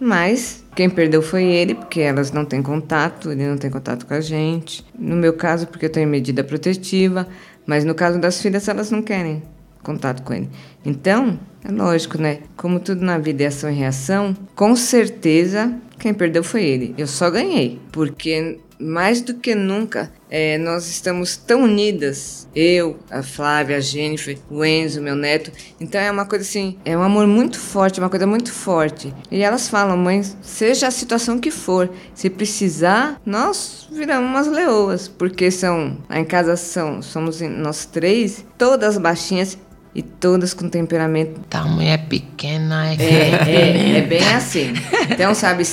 Mas 0.00 0.64
quem 0.74 0.88
perdeu 0.88 1.20
foi 1.20 1.44
ele, 1.44 1.74
porque 1.74 2.00
elas 2.00 2.30
não 2.30 2.44
têm 2.44 2.62
contato, 2.62 3.32
ele 3.32 3.46
não 3.46 3.56
tem 3.56 3.70
contato 3.70 4.06
com 4.06 4.14
a 4.14 4.20
gente. 4.20 4.84
No 4.96 5.16
meu 5.16 5.32
caso, 5.32 5.66
porque 5.66 5.86
eu 5.86 5.90
tenho 5.90 6.08
medida 6.08 6.44
protetiva, 6.44 7.26
mas 7.66 7.84
no 7.84 7.94
caso 7.94 8.20
das 8.20 8.40
filhas, 8.40 8.68
elas 8.68 8.90
não 8.90 9.02
querem 9.02 9.42
contato 9.82 10.22
com 10.22 10.32
ele. 10.32 10.48
Então, 10.84 11.38
é 11.64 11.72
lógico, 11.72 12.16
né? 12.16 12.40
Como 12.56 12.78
tudo 12.78 13.04
na 13.04 13.18
vida 13.18 13.42
é 13.42 13.46
ação 13.46 13.70
e 13.70 13.74
reação, 13.74 14.36
com 14.54 14.76
certeza 14.76 15.74
quem 15.98 16.14
perdeu 16.14 16.44
foi 16.44 16.64
ele. 16.64 16.94
Eu 16.96 17.06
só 17.08 17.28
ganhei, 17.28 17.80
porque 17.90 18.60
mais 18.80 19.20
do 19.20 19.34
que 19.34 19.54
nunca, 19.54 20.10
é, 20.30 20.58
nós 20.58 20.88
estamos 20.88 21.36
tão 21.36 21.62
unidas. 21.62 22.46
Eu, 22.54 22.98
a 23.10 23.22
Flávia, 23.22 23.76
a 23.76 23.80
Jennifer, 23.80 24.38
o 24.50 24.64
Enzo, 24.64 25.00
meu 25.00 25.14
neto. 25.14 25.50
Então 25.80 26.00
é 26.00 26.10
uma 26.10 26.24
coisa 26.24 26.44
assim, 26.44 26.78
é 26.84 26.96
um 26.96 27.02
amor 27.02 27.26
muito 27.26 27.58
forte, 27.58 28.00
uma 28.00 28.10
coisa 28.10 28.26
muito 28.26 28.52
forte. 28.52 29.12
E 29.30 29.42
elas 29.42 29.68
falam, 29.68 29.96
mãe, 29.96 30.22
seja 30.42 30.88
a 30.88 30.90
situação 30.90 31.38
que 31.38 31.50
for, 31.50 31.90
se 32.14 32.30
precisar, 32.30 33.20
nós 33.24 33.88
viramos 33.90 34.30
umas 34.30 34.46
leoas. 34.46 35.08
Porque 35.08 35.50
são, 35.50 35.98
lá 36.08 36.18
em 36.18 36.24
casa 36.24 36.56
são, 36.56 37.02
somos 37.02 37.40
nós 37.40 37.84
três, 37.84 38.44
todas 38.56 38.98
baixinhas, 38.98 39.58
e 39.94 40.02
todas 40.02 40.54
com 40.54 40.68
temperamento. 40.68 41.40
Tá, 41.48 41.64
mulher 41.64 42.06
pequena 42.06 42.92
é, 42.92 42.94
é, 42.94 43.50
é, 43.50 43.98
é 43.98 44.02
bem 44.02 44.22
assim. 44.28 44.72
Então, 45.10 45.34
sabe, 45.34 45.64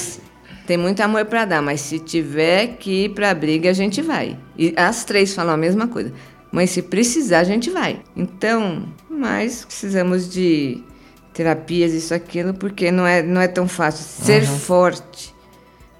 tem 0.65 0.77
muito 0.77 1.01
amor 1.01 1.25
para 1.25 1.45
dar, 1.45 1.61
mas 1.61 1.81
se 1.81 1.99
tiver 1.99 2.77
que 2.77 3.05
ir 3.05 3.09
para 3.09 3.33
briga, 3.33 3.69
a 3.69 3.73
gente 3.73 4.01
vai. 4.01 4.37
E 4.57 4.73
as 4.75 5.03
três 5.03 5.33
falam 5.33 5.53
a 5.53 5.57
mesma 5.57 5.87
coisa. 5.87 6.11
Mas 6.51 6.71
se 6.71 6.81
precisar, 6.81 7.39
a 7.39 7.43
gente 7.43 7.69
vai. 7.69 8.01
Então, 8.15 8.87
mas 9.09 9.65
precisamos 9.65 10.29
de 10.31 10.83
terapias, 11.33 11.93
isso, 11.93 12.13
aquilo, 12.13 12.53
porque 12.53 12.91
não 12.91 13.05
é, 13.05 13.21
não 13.21 13.41
é 13.41 13.47
tão 13.47 13.67
fácil. 13.67 14.03
Ser 14.03 14.43
uhum. 14.43 14.59
forte 14.59 15.35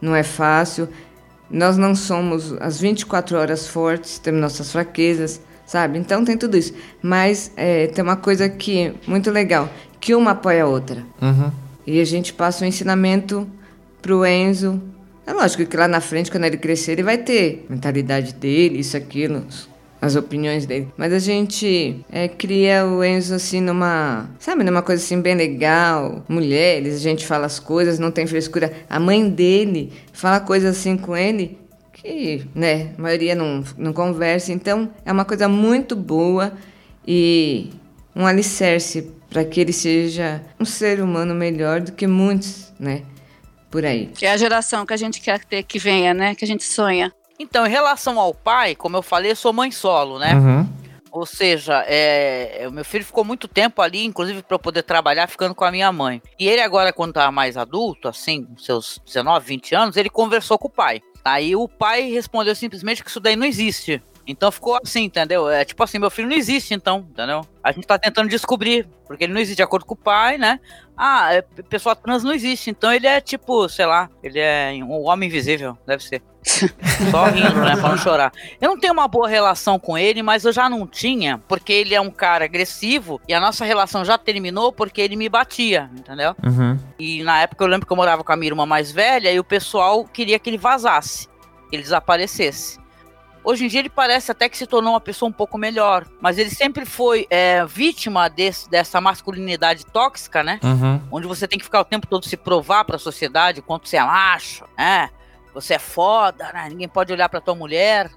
não 0.01 0.15
é 0.15 0.23
fácil. 0.23 0.87
Nós 1.49 1.77
não 1.77 1.93
somos 1.93 2.53
as 2.59 2.79
24 2.79 3.37
horas 3.37 3.67
fortes, 3.67 4.17
temos 4.17 4.41
nossas 4.41 4.71
fraquezas, 4.71 5.41
sabe? 5.65 5.99
Então 5.99 6.23
tem 6.23 6.37
tudo 6.37 6.57
isso. 6.57 6.73
Mas 7.01 7.51
é, 7.55 7.87
tem 7.87 8.03
uma 8.03 8.15
coisa 8.15 8.49
que 8.49 8.93
muito 9.05 9.29
legal, 9.29 9.69
que 9.99 10.15
uma 10.15 10.31
apoia 10.31 10.63
a 10.63 10.67
outra. 10.67 11.05
Uhum. 11.21 11.51
E 11.85 11.99
a 11.99 12.05
gente 12.05 12.33
passa 12.33 12.65
um 12.65 12.67
ensinamento 12.67 13.47
pro 14.05 14.23
Enzo. 14.23 14.79
É 15.25 15.33
lógico 15.33 15.65
que 15.65 15.75
lá 15.75 15.87
na 15.87 15.99
frente, 15.99 16.29
quando 16.29 16.43
ele 16.43 16.57
crescer, 16.57 16.91
ele 16.91 17.01
vai 17.01 17.17
ter 17.17 17.65
mentalidade 17.67 18.35
dele, 18.35 18.77
isso, 18.77 18.95
aquilo, 18.95 19.43
as 19.99 20.15
opiniões 20.15 20.67
dele. 20.67 20.87
Mas 20.95 21.11
a 21.11 21.17
gente 21.17 22.05
é, 22.11 22.27
cria 22.27 22.85
o 22.85 23.03
Enzo 23.03 23.33
assim 23.33 23.59
numa, 23.59 24.29
sabe, 24.37 24.63
numa 24.63 24.83
coisa 24.83 25.03
assim 25.03 25.19
bem 25.19 25.33
legal. 25.33 26.23
Mulheres, 26.29 26.93
a 26.93 26.99
gente 26.99 27.25
fala 27.25 27.47
as 27.47 27.59
coisas, 27.59 27.97
não 27.97 28.11
tem 28.11 28.27
frescura. 28.27 28.71
A 28.87 28.99
mãe 28.99 29.27
dele 29.27 29.91
fala 30.13 30.39
coisas 30.39 30.77
assim 30.77 30.95
com 30.95 31.17
ele 31.17 31.57
que, 31.91 32.45
né, 32.53 32.91
a 32.95 33.01
maioria 33.01 33.33
não, 33.33 33.63
não 33.75 33.91
conversa. 33.91 34.53
Então, 34.53 34.87
é 35.03 35.11
uma 35.11 35.25
coisa 35.25 35.49
muito 35.49 35.95
boa 35.95 36.53
e 37.07 37.71
um 38.15 38.27
alicerce 38.27 39.09
para 39.31 39.43
que 39.43 39.59
ele 39.59 39.73
seja 39.73 40.43
um 40.59 40.65
ser 40.65 41.01
humano 41.01 41.33
melhor 41.33 41.81
do 41.81 41.91
que 41.91 42.05
muitos, 42.05 42.71
né? 42.79 43.01
Por 43.75 43.83
aí. 43.83 44.05
Que 44.15 44.25
é 44.25 44.31
a 44.31 44.37
geração 44.37 44.85
que 44.85 44.93
a 44.93 44.97
gente 44.97 45.19
quer 45.19 45.43
ter 45.43 45.61
que 45.61 45.77
venha, 45.77 46.13
né? 46.13 46.33
Que 46.33 46.45
a 46.45 46.47
gente 46.47 46.63
sonha. 46.63 47.11
Então, 47.37 47.67
em 47.67 47.69
relação 47.69 48.17
ao 48.17 48.33
pai, 48.33 48.73
como 48.73 48.95
eu 48.95 49.01
falei, 49.01 49.31
eu 49.31 49.35
sou 49.35 49.51
mãe 49.51 49.69
solo, 49.69 50.17
né? 50.17 50.33
Uhum. 50.33 50.65
Ou 51.11 51.25
seja, 51.25 51.83
é, 51.85 52.65
o 52.69 52.71
meu 52.71 52.85
filho 52.85 53.03
ficou 53.03 53.25
muito 53.25 53.49
tempo 53.49 53.81
ali, 53.81 54.05
inclusive 54.05 54.41
para 54.43 54.55
eu 54.55 54.59
poder 54.59 54.83
trabalhar, 54.83 55.27
ficando 55.27 55.53
com 55.53 55.65
a 55.65 55.71
minha 55.71 55.91
mãe. 55.91 56.21
E 56.39 56.47
ele 56.47 56.61
agora, 56.61 56.93
quando 56.93 57.09
estava 57.09 57.33
mais 57.33 57.57
adulto, 57.57 58.07
assim, 58.07 58.47
seus 58.57 59.01
19, 59.05 59.45
20 59.45 59.75
anos, 59.75 59.97
ele 59.97 60.09
conversou 60.09 60.57
com 60.57 60.69
o 60.69 60.71
pai. 60.71 61.01
Aí 61.25 61.53
o 61.53 61.67
pai 61.67 62.09
respondeu 62.09 62.55
simplesmente 62.55 63.03
que 63.03 63.09
isso 63.09 63.19
daí 63.19 63.35
não 63.35 63.45
existe. 63.45 64.01
Então 64.27 64.51
ficou 64.51 64.79
assim, 64.81 65.03
entendeu? 65.03 65.49
É 65.49 65.63
tipo 65.63 65.83
assim, 65.83 65.99
meu 65.99 66.09
filho 66.09 66.29
não 66.29 66.35
existe, 66.35 66.73
então, 66.73 67.05
entendeu? 67.09 67.45
A 67.63 67.71
gente 67.71 67.85
tá 67.85 67.97
tentando 67.97 68.29
descobrir, 68.29 68.87
porque 69.07 69.23
ele 69.23 69.33
não 69.33 69.39
existe 69.39 69.57
de 69.57 69.63
acordo 69.63 69.85
com 69.85 69.93
o 69.93 69.97
pai, 69.97 70.37
né? 70.37 70.59
Ah, 70.97 71.33
é, 71.33 71.41
pessoa 71.41 71.95
trans 71.95 72.23
não 72.23 72.33
existe, 72.33 72.69
então 72.69 72.91
ele 72.91 73.05
é 73.05 73.21
tipo, 73.21 73.67
sei 73.69 73.85
lá, 73.85 74.09
ele 74.23 74.39
é 74.39 74.71
um 74.81 75.05
homem 75.05 75.29
invisível, 75.29 75.77
deve 75.85 76.03
ser. 76.03 76.21
Só 77.11 77.25
rindo, 77.25 77.59
né? 77.59 77.75
Pra 77.75 77.89
não 77.89 77.97
chorar. 77.97 78.31
Eu 78.61 78.69
não 78.69 78.79
tenho 78.79 78.93
uma 78.93 79.07
boa 79.07 79.27
relação 79.27 79.79
com 79.79 79.97
ele, 79.97 80.21
mas 80.21 80.45
eu 80.45 80.53
já 80.53 80.69
não 80.69 80.85
tinha, 80.85 81.39
porque 81.47 81.73
ele 81.73 81.95
é 81.95 81.99
um 81.99 82.11
cara 82.11 82.45
agressivo 82.45 83.19
e 83.27 83.33
a 83.33 83.39
nossa 83.39 83.65
relação 83.65 84.05
já 84.05 84.17
terminou 84.17 84.71
porque 84.71 85.01
ele 85.01 85.15
me 85.15 85.27
batia, 85.27 85.89
entendeu? 85.97 86.35
Uhum. 86.43 86.77
E 86.99 87.23
na 87.23 87.41
época 87.41 87.63
eu 87.63 87.67
lembro 87.67 87.85
que 87.85 87.91
eu 87.91 87.97
morava 87.97 88.23
com 88.23 88.31
a 88.31 88.35
minha 88.35 88.51
irmã 88.51 88.65
mais 88.65 88.91
velha 88.91 89.31
e 89.31 89.39
o 89.39 89.43
pessoal 89.43 90.05
queria 90.05 90.37
que 90.37 90.49
ele 90.49 90.57
vazasse, 90.57 91.27
que 91.69 91.75
ele 91.75 91.83
desaparecesse. 91.83 92.84
Hoje 93.45 93.65
em 93.65 93.67
dia 93.67 93.79
ele 93.79 93.89
parece 93.89 94.31
até 94.31 94.49
que 94.49 94.57
se 94.57 94.65
tornou 94.65 94.93
uma 94.93 94.99
pessoa 94.99 95.29
um 95.29 95.31
pouco 95.31 95.55
melhor, 95.55 96.07
mas 96.19 96.39
ele 96.39 96.49
sempre 96.49 96.83
foi 96.83 97.27
é, 97.29 97.63
vítima 97.63 98.27
desse, 98.27 98.67
dessa 98.67 98.99
masculinidade 98.99 99.85
tóxica, 99.85 100.43
né? 100.43 100.59
Uhum. 100.63 100.99
Onde 101.11 101.27
você 101.27 101.47
tem 101.47 101.59
que 101.59 101.63
ficar 101.65 101.79
o 101.79 101.85
tempo 101.85 102.07
todo 102.07 102.25
se 102.25 102.35
provar 102.35 102.83
para 102.85 102.95
a 102.95 102.99
sociedade 102.99 103.61
quanto 103.61 103.87
você 103.87 103.97
é 103.97 104.03
macho, 104.03 104.65
né? 104.75 105.11
Você 105.53 105.75
é 105.75 105.79
foda, 105.79 106.51
né? 106.51 106.69
Ninguém 106.69 106.87
pode 106.87 107.13
olhar 107.13 107.29
para 107.29 107.39
tua 107.39 107.53
mulher. 107.53 108.09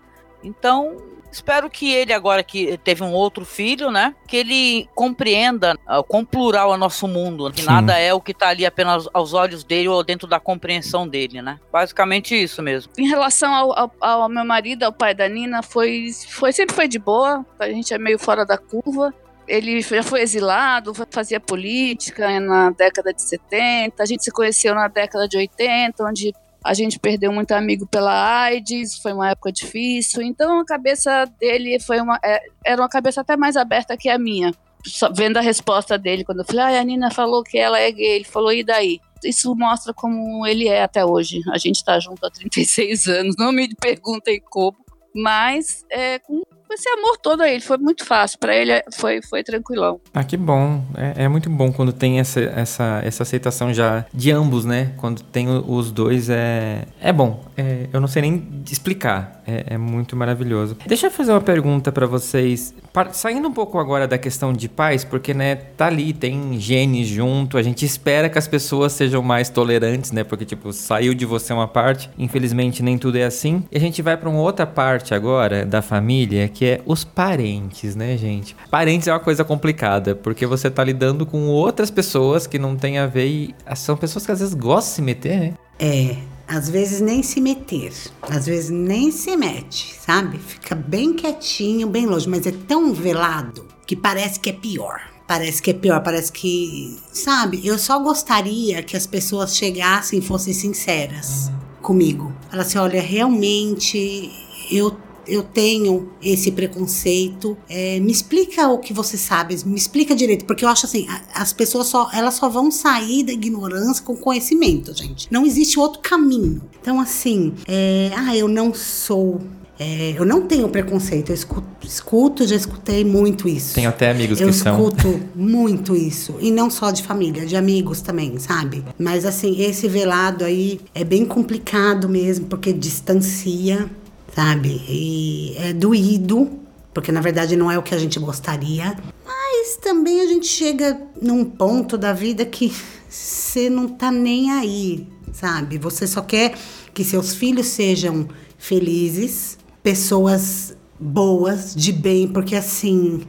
Então, 0.43 0.97
Espero 1.31 1.68
que 1.68 1.93
ele, 1.93 2.12
agora 2.12 2.43
que 2.43 2.79
teve 2.79 3.03
um 3.03 3.12
outro 3.12 3.45
filho, 3.45 3.91
né? 3.91 4.14
Que 4.26 4.39
ele 4.39 4.89
compreenda 4.95 5.74
uh, 5.87 6.03
quão 6.03 6.24
plural 6.24 6.74
é 6.74 6.76
nosso 6.76 7.07
mundo. 7.07 7.51
Que 7.53 7.61
Sim. 7.61 7.66
nada 7.66 7.99
é 7.99 8.12
o 8.12 8.20
que 8.20 8.35
tá 8.35 8.49
ali 8.49 8.64
apenas 8.64 9.09
aos 9.12 9.35
olhos 9.35 9.62
dele 9.62 9.89
ou 9.89 10.03
dentro 10.03 10.26
da 10.26 10.41
compreensão 10.41 11.07
dele, 11.07 11.43
né? 11.43 11.59
Basicamente 11.72 12.35
isso 12.35 12.62
mesmo. 12.62 12.93
Em 12.99 13.09
relação 13.09 13.55
ao, 13.55 13.79
ao, 13.79 13.93
ao 14.01 14.29
meu 14.29 14.45
marido, 14.45 14.85
ao 14.85 14.93
pai 14.93 15.14
da 15.14 15.29
Nina, 15.29 15.62
foi, 15.62 16.11
foi 16.29 16.53
sempre 16.53 16.74
foi 16.74 16.89
de 16.89 16.99
boa. 16.99 17.45
A 17.59 17.68
gente 17.68 17.93
é 17.93 17.99
meio 17.99 18.18
fora 18.18 18.45
da 18.45 18.57
curva 18.57 19.14
ele 19.49 19.81
já 19.81 20.03
foi 20.03 20.20
exilado, 20.20 20.93
fazia 21.11 21.41
política 21.41 22.39
na 22.39 22.70
década 22.70 23.12
de 23.14 23.22
70, 23.22 24.03
a 24.03 24.07
gente 24.07 24.22
se 24.22 24.31
conheceu 24.31 24.74
na 24.74 24.89
década 24.89 25.26
de 25.26 25.39
80, 25.39 26.05
onde 26.05 26.35
a 26.62 26.74
gente 26.74 26.98
perdeu 26.98 27.32
muito 27.32 27.52
amigo 27.52 27.86
pela 27.86 28.42
AIDS, 28.42 28.98
foi 28.98 29.12
uma 29.12 29.30
época 29.30 29.52
difícil. 29.52 30.22
Então 30.22 30.61
a 30.61 30.64
cabeça 30.64 31.24
dele 31.38 31.78
foi 31.80 32.00
uma, 32.00 32.18
é, 32.22 32.40
era 32.64 32.80
uma 32.80 32.88
cabeça 32.88 33.20
até 33.20 33.36
mais 33.36 33.56
aberta 33.56 33.96
que 33.96 34.09
a 34.09 34.18
minha. 34.18 34.52
Só 34.84 35.11
vendo 35.12 35.36
a 35.36 35.40
resposta 35.40 35.98
dele, 35.98 36.24
quando 36.24 36.40
eu 36.40 36.44
falei, 36.44 36.76
ah, 36.76 36.80
a 36.80 36.84
Nina 36.84 37.11
falou 37.11 37.42
que 37.42 37.59
ela 37.59 37.78
é 37.78 37.90
gay, 37.90 38.16
ele 38.16 38.24
falou, 38.24 38.52
e 38.52 38.62
daí? 38.62 39.00
Isso 39.24 39.54
mostra 39.54 39.92
como 39.92 40.46
ele 40.46 40.68
é 40.68 40.84
até 40.84 41.04
hoje. 41.04 41.40
A 41.50 41.59
gente 41.59 41.84
tá 41.84 41.98
junto 41.98 42.24
há 42.24 42.30
36 42.30 43.09
anos, 43.09 43.36
não 43.36 43.50
me 43.50 43.74
perguntem 43.74 44.40
como, 44.40 44.78
mas 45.14 45.84
é, 45.90 46.20
com 46.20 46.42
esse 46.75 46.89
amor 46.89 47.16
todo 47.19 47.43
aí, 47.43 47.61
foi 47.61 47.79
muito 47.79 48.05
fácil. 48.05 48.39
Para 48.39 48.55
ele 48.55 48.83
foi, 48.95 49.21
foi 49.23 49.43
tranquilão. 49.43 50.01
Ah, 50.12 50.25
que 50.25 50.37
bom. 50.37 50.85
É, 50.97 51.25
é, 51.25 51.29
muito 51.29 51.51
bom 51.51 51.73
quando 51.73 51.93
tem 51.93 52.19
essa, 52.19 52.41
essa, 52.41 53.01
essa 53.05 53.23
aceitação 53.23 53.73
já 53.73 54.05
de 54.12 54.31
ambos, 54.31 54.64
né? 54.64 54.93
Quando 54.97 55.23
tem 55.23 55.49
os 55.49 55.91
dois, 55.91 56.29
é, 56.31 56.85
é 57.01 57.12
bom. 57.12 57.45
É, 57.57 57.87
eu 57.93 58.01
não 58.01 58.09
sei 58.09 58.23
nem 58.23 58.62
explicar. 58.71 59.43
É, 59.47 59.75
é 59.75 59.79
muito 59.79 60.14
maravilhoso. 60.14 60.77
Deixa 60.87 61.07
eu 61.07 61.11
fazer 61.11 61.33
uma 61.33 61.41
pergunta 61.41 61.91
para 61.91 62.07
vocês. 62.07 62.75
Saindo 63.12 63.49
um 63.49 63.53
pouco 63.53 63.79
agora 63.79 64.07
da 64.07 64.19
questão 64.19 64.53
de 64.53 64.69
pais, 64.69 65.05
porque, 65.05 65.33
né, 65.33 65.55
tá 65.55 65.87
ali, 65.87 66.12
tem 66.12 66.59
genes 66.61 67.07
junto, 67.07 67.57
a 67.57 67.62
gente 67.62 67.85
espera 67.85 68.29
que 68.29 68.39
as 68.39 68.47
pessoas 68.47 68.93
sejam 68.93 69.23
mais 69.23 69.49
tolerantes, 69.49 70.12
né? 70.12 70.25
Porque, 70.25 70.45
tipo, 70.45 70.73
saiu 70.73 71.14
de 71.14 71.25
você 71.25 71.53
uma 71.53 71.69
parte, 71.69 72.11
infelizmente 72.19 72.83
nem 72.83 72.99
tudo 72.99 73.16
é 73.16 73.25
assim. 73.25 73.64
E 73.71 73.77
a 73.77 73.81
gente 73.81 74.03
vai 74.03 74.16
para 74.16 74.29
uma 74.29 74.41
outra 74.41 74.66
parte 74.66 75.14
agora 75.14 75.64
da 75.64 75.81
família, 75.81 76.49
que 76.59 76.64
é 76.64 76.82
os 76.84 77.04
parentes, 77.04 77.94
né, 77.94 78.16
gente? 78.16 78.56
Parentes 78.68 79.06
é 79.06 79.12
uma 79.12 79.20
coisa 79.20 79.44
complicada, 79.44 80.16
porque 80.16 80.44
você 80.44 80.68
tá 80.68 80.82
lidando 80.82 81.24
com 81.24 81.46
outras 81.46 81.88
pessoas 81.88 82.48
que 82.48 82.59
não 82.59 82.74
tem 82.74 82.98
a 82.98 83.06
ver 83.06 83.28
e 83.28 83.54
são 83.76 83.96
pessoas 83.96 84.26
que 84.26 84.32
às 84.32 84.40
vezes 84.40 84.54
gostam 84.54 84.90
de 84.90 84.94
se 84.96 85.02
meter, 85.02 85.38
né? 85.38 85.54
É, 85.78 86.16
às 86.48 86.68
vezes 86.68 87.00
nem 87.00 87.22
se 87.22 87.40
meter, 87.40 87.92
às 88.22 88.46
vezes 88.46 88.70
nem 88.70 89.12
se 89.12 89.36
mete, 89.36 89.94
sabe? 90.04 90.36
Fica 90.38 90.74
bem 90.74 91.14
quietinho, 91.14 91.86
bem 91.86 92.06
longe, 92.06 92.28
mas 92.28 92.44
é 92.44 92.52
tão 92.66 92.92
velado 92.92 93.68
que 93.86 93.94
parece 93.94 94.40
que 94.40 94.50
é 94.50 94.52
pior. 94.52 95.00
Parece 95.28 95.62
que 95.62 95.70
é 95.70 95.74
pior, 95.74 96.02
parece 96.02 96.32
que. 96.32 96.98
Sabe, 97.12 97.64
eu 97.64 97.78
só 97.78 98.00
gostaria 98.00 98.82
que 98.82 98.96
as 98.96 99.06
pessoas 99.06 99.56
chegassem 99.56 100.18
e 100.18 100.22
fossem 100.22 100.52
sinceras 100.52 101.52
comigo. 101.80 102.32
Falassem: 102.50 102.80
olha, 102.80 103.00
realmente 103.00 104.28
eu 104.72 104.96
eu 105.29 105.43
tenho 105.43 106.11
esse 106.22 106.51
preconceito. 106.53 107.57
É, 107.68 108.01
me 108.01 108.11
explica 108.11 108.68
o 108.68 108.79
que 108.79 108.93
você 108.93 109.16
sabe, 109.16 109.57
me 109.64 109.76
explica 109.76 110.14
direito, 110.14 110.45
porque 110.45 110.64
eu 110.64 110.68
acho 110.68 110.87
assim, 110.87 111.07
as 111.35 111.53
pessoas 111.53 111.87
só 111.87 112.11
elas 112.12 112.35
só 112.35 112.49
vão 112.49 112.70
sair 112.70 113.22
da 113.24 113.33
ignorância 113.33 114.05
com 114.05 114.16
conhecimento, 114.16 114.97
gente. 114.97 115.29
Não 115.31 115.45
existe 115.45 115.79
outro 115.79 116.01
caminho. 116.01 116.62
Então 116.81 117.01
assim, 117.01 117.55
é, 117.66 118.11
ah, 118.16 118.37
eu 118.37 118.49
não 118.49 118.72
sou 118.74 119.41
é, 119.81 120.14
eu 120.16 120.24
não 120.24 120.43
tenho 120.43 120.68
preconceito, 120.68 121.31
eu 121.31 121.35
escuto, 121.35 121.87
escuto, 121.87 122.47
já 122.47 122.57
escutei 122.57 123.05
muito 123.05 123.49
isso. 123.49 123.74
Tenho 123.74 123.89
até 123.89 124.11
amigos 124.11 124.41
eu 124.41 124.49
que 124.49 124.53
são. 124.53 124.76
Eu 124.76 124.89
escuto 124.89 125.20
muito 125.37 125.95
isso. 125.95 126.35
E 126.41 126.51
não 126.51 126.68
só 126.68 126.91
de 126.91 127.05
família, 127.05 127.47
de 127.47 127.55
amigos 127.55 128.01
também, 128.01 128.39
sabe? 128.41 128.85
Mas 128.99 129.24
assim, 129.24 129.61
esse 129.61 129.87
velado 129.87 130.45
aí 130.45 130.81
é 130.93 131.05
bem 131.05 131.24
complicado 131.24 132.09
mesmo, 132.09 132.47
porque 132.47 132.72
distancia, 132.72 133.89
sabe? 134.35 134.83
E 134.89 135.55
é 135.59 135.72
doído, 135.72 136.51
porque 136.93 137.12
na 137.12 137.20
verdade 137.20 137.57
não 137.57 137.70
é 137.70 137.79
o 137.79 137.83
que 137.83 137.95
a 137.95 137.99
gente 137.99 138.18
gostaria. 138.18 138.97
Mas 139.24 139.76
também 139.76 140.20
a 140.20 140.26
gente 140.26 140.47
chega 140.47 141.01
num 141.20 141.45
ponto 141.45 141.97
da 141.99 142.12
vida 142.12 142.45
que 142.45 142.72
você 143.09 143.68
não 143.70 143.89
tá 143.89 144.11
nem 144.11 144.51
aí, 144.53 145.07
sabe? 145.33 145.79
Você 145.79 146.07
só 146.07 146.20
quer 146.20 146.55
que 146.93 147.05
seus 147.05 147.35
filhos 147.35 147.66
sejam 147.66 148.29
felizes 148.59 149.59
pessoas 149.83 150.76
boas, 150.99 151.74
de 151.74 151.93
bem, 151.93 152.26
porque 152.26 152.57
assim, 152.57 153.22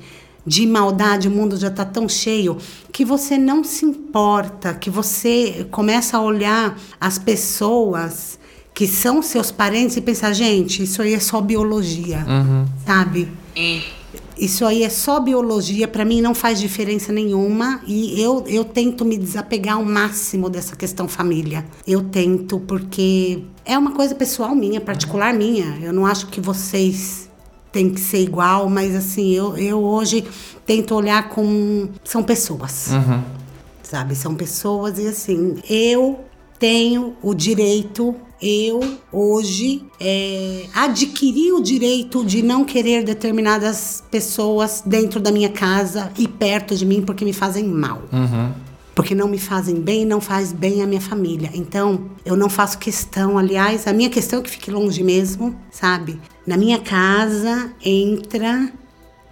de 0.45 0.66
maldade 0.66 1.28
o 1.28 1.32
mundo 1.32 1.56
já 1.56 1.68
está 1.68 1.86
tão 1.86 2.10
cheio 2.10 2.58
que 2.91 3.06
você 3.06 3.38
não 3.38 3.64
se 3.64 3.86
importa, 3.86 4.74
que 4.74 4.89
você 4.89 5.68
começa 5.70 6.18
a 6.18 6.22
olhar 6.22 6.78
as 7.00 7.20
pessoas 7.20 8.39
que 8.80 8.88
são 8.88 9.21
seus 9.21 9.51
parentes 9.51 9.97
e 9.97 10.01
pensar, 10.01 10.32
gente, 10.32 10.84
isso 10.84 11.01
aí 11.01 11.13
é 11.13 11.19
só 11.19 11.41
biologia, 11.41 12.25
uhum. 12.25 12.65
sabe? 12.86 13.27
Isso 14.38 14.65
aí 14.65 14.84
é 14.84 14.89
só 14.89 15.19
biologia, 15.19 15.86
para 15.86 16.05
mim 16.05 16.21
não 16.21 16.34
faz 16.34 16.61
diferença 16.61 17.11
nenhuma 17.11 17.82
e 17.86 18.21
eu, 18.21 18.45
eu 18.47 18.63
tento 18.63 19.03
me 19.03 19.17
desapegar 19.17 19.75
ao 19.75 19.84
máximo 19.84 20.49
dessa 20.49 20.77
questão 20.77 21.09
família. 21.09 21.65
Eu 21.86 22.03
tento 22.03 22.57
porque 22.57 23.43
é 23.65 23.77
uma 23.77 23.91
coisa 23.91 24.15
pessoal 24.15 24.55
minha, 24.55 24.80
particular 24.80 25.34
minha. 25.34 25.77
Eu 25.82 25.91
não 25.91 26.05
acho 26.05 26.27
que 26.27 26.39
vocês 26.39 27.30
têm 27.73 27.89
que 27.89 27.99
ser 27.99 28.21
igual, 28.21 28.69
mas 28.69 28.95
assim, 28.95 29.34
eu, 29.34 29.57
eu 29.57 29.84
hoje 29.84 30.23
tento 30.65 30.95
olhar 30.95 31.27
como 31.27 31.89
são 32.05 32.23
pessoas. 32.23 32.91
Uhum. 32.91 33.21
Sabe, 33.84 34.15
são 34.15 34.36
pessoas 34.36 34.97
e 34.99 35.05
assim, 35.05 35.57
eu 35.69 36.28
tenho 36.60 37.16
o 37.22 37.34
direito 37.34 38.16
eu 38.41 38.80
hoje 39.12 39.84
é, 39.99 40.66
adquiri 40.74 41.51
o 41.51 41.62
direito 41.62 42.24
de 42.24 42.41
não 42.41 42.64
querer 42.64 43.03
determinadas 43.03 44.01
pessoas 44.10 44.82
dentro 44.86 45.20
da 45.20 45.30
minha 45.30 45.49
casa 45.49 46.12
e 46.18 46.26
perto 46.28 46.76
de 46.76 46.86
mim 46.86 47.01
porque 47.01 47.26
me 47.26 47.34
fazem 47.34 47.66
mal. 47.66 48.03
Uhum 48.12 48.70
porque 48.99 49.16
não 49.16 49.30
me 49.30 49.39
fazem 49.39 49.76
bem, 49.76 50.03
não 50.03 50.20
faz 50.20 50.51
bem 50.51 50.84
a 50.84 50.86
minha 50.86 50.99
família. 50.99 51.49
Então, 51.53 52.10
eu 52.26 52.36
não 52.36 52.49
faço 52.49 52.78
questão, 52.78 53.38
aliás, 53.38 53.88
a 53.88 53.93
minha 53.93 54.10
questão 54.10 54.39
é 54.39 54.41
que 54.41 54.49
fique 54.49 54.70
longe 54.70 55.01
mesmo, 55.05 55.55
sabe? 55.72 56.20
Na 56.45 56.57
minha 56.57 56.80
casa 56.80 57.72
entra 57.82 58.74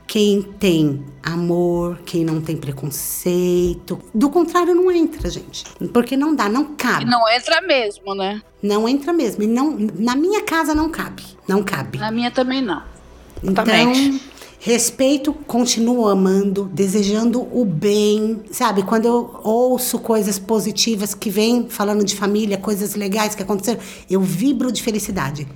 quem 0.08 0.41
tem 0.41 1.03
amor, 1.22 1.99
quem 2.05 2.24
não 2.24 2.39
tem 2.39 2.55
preconceito. 2.55 3.99
Do 4.14 4.30
contrário, 4.30 4.74
não 4.74 4.89
entra, 4.89 5.30
gente. 5.30 5.66
Porque 5.93 6.16
não 6.16 6.34
dá, 6.34 6.47
não 6.47 6.76
cabe. 6.76 7.03
E 7.03 7.05
não 7.05 7.28
entra 7.30 7.62
mesmo, 7.62 8.16
né? 8.16 8.41
Não 8.64 8.88
entra 8.88 9.12
mesmo. 9.12 9.43
E 9.43 9.47
não, 9.47 9.78
na 9.78 10.16
minha 10.16 10.41
casa 10.43 10.74
não 10.74 10.89
cabe. 10.89 11.24
Não 11.47 11.62
cabe. 11.62 11.99
Na 11.99 12.10
minha 12.10 12.32
também 12.32 12.62
não. 12.62 12.82
Então, 13.43 13.66
Respeito, 14.60 15.34
continuo 15.34 16.08
amando, 16.08 16.66
desejando 16.74 17.41
o 17.41 17.64
bem, 17.64 18.41
sabe? 18.51 18.82
Quando 18.82 19.05
eu 19.05 19.39
ouço 19.43 19.99
coisas 19.99 20.39
positivas 20.39 21.14
que 21.14 21.30
vêm 21.30 21.68
falando 21.70 22.03
de 22.03 22.16
família, 22.16 22.58
coisas 22.58 22.95
legais 22.95 23.36
que 23.36 23.43
aconteceram, 23.43 23.80
eu 24.10 24.20
vibro 24.20 24.72
de 24.72 24.82
felicidade. 24.82 25.47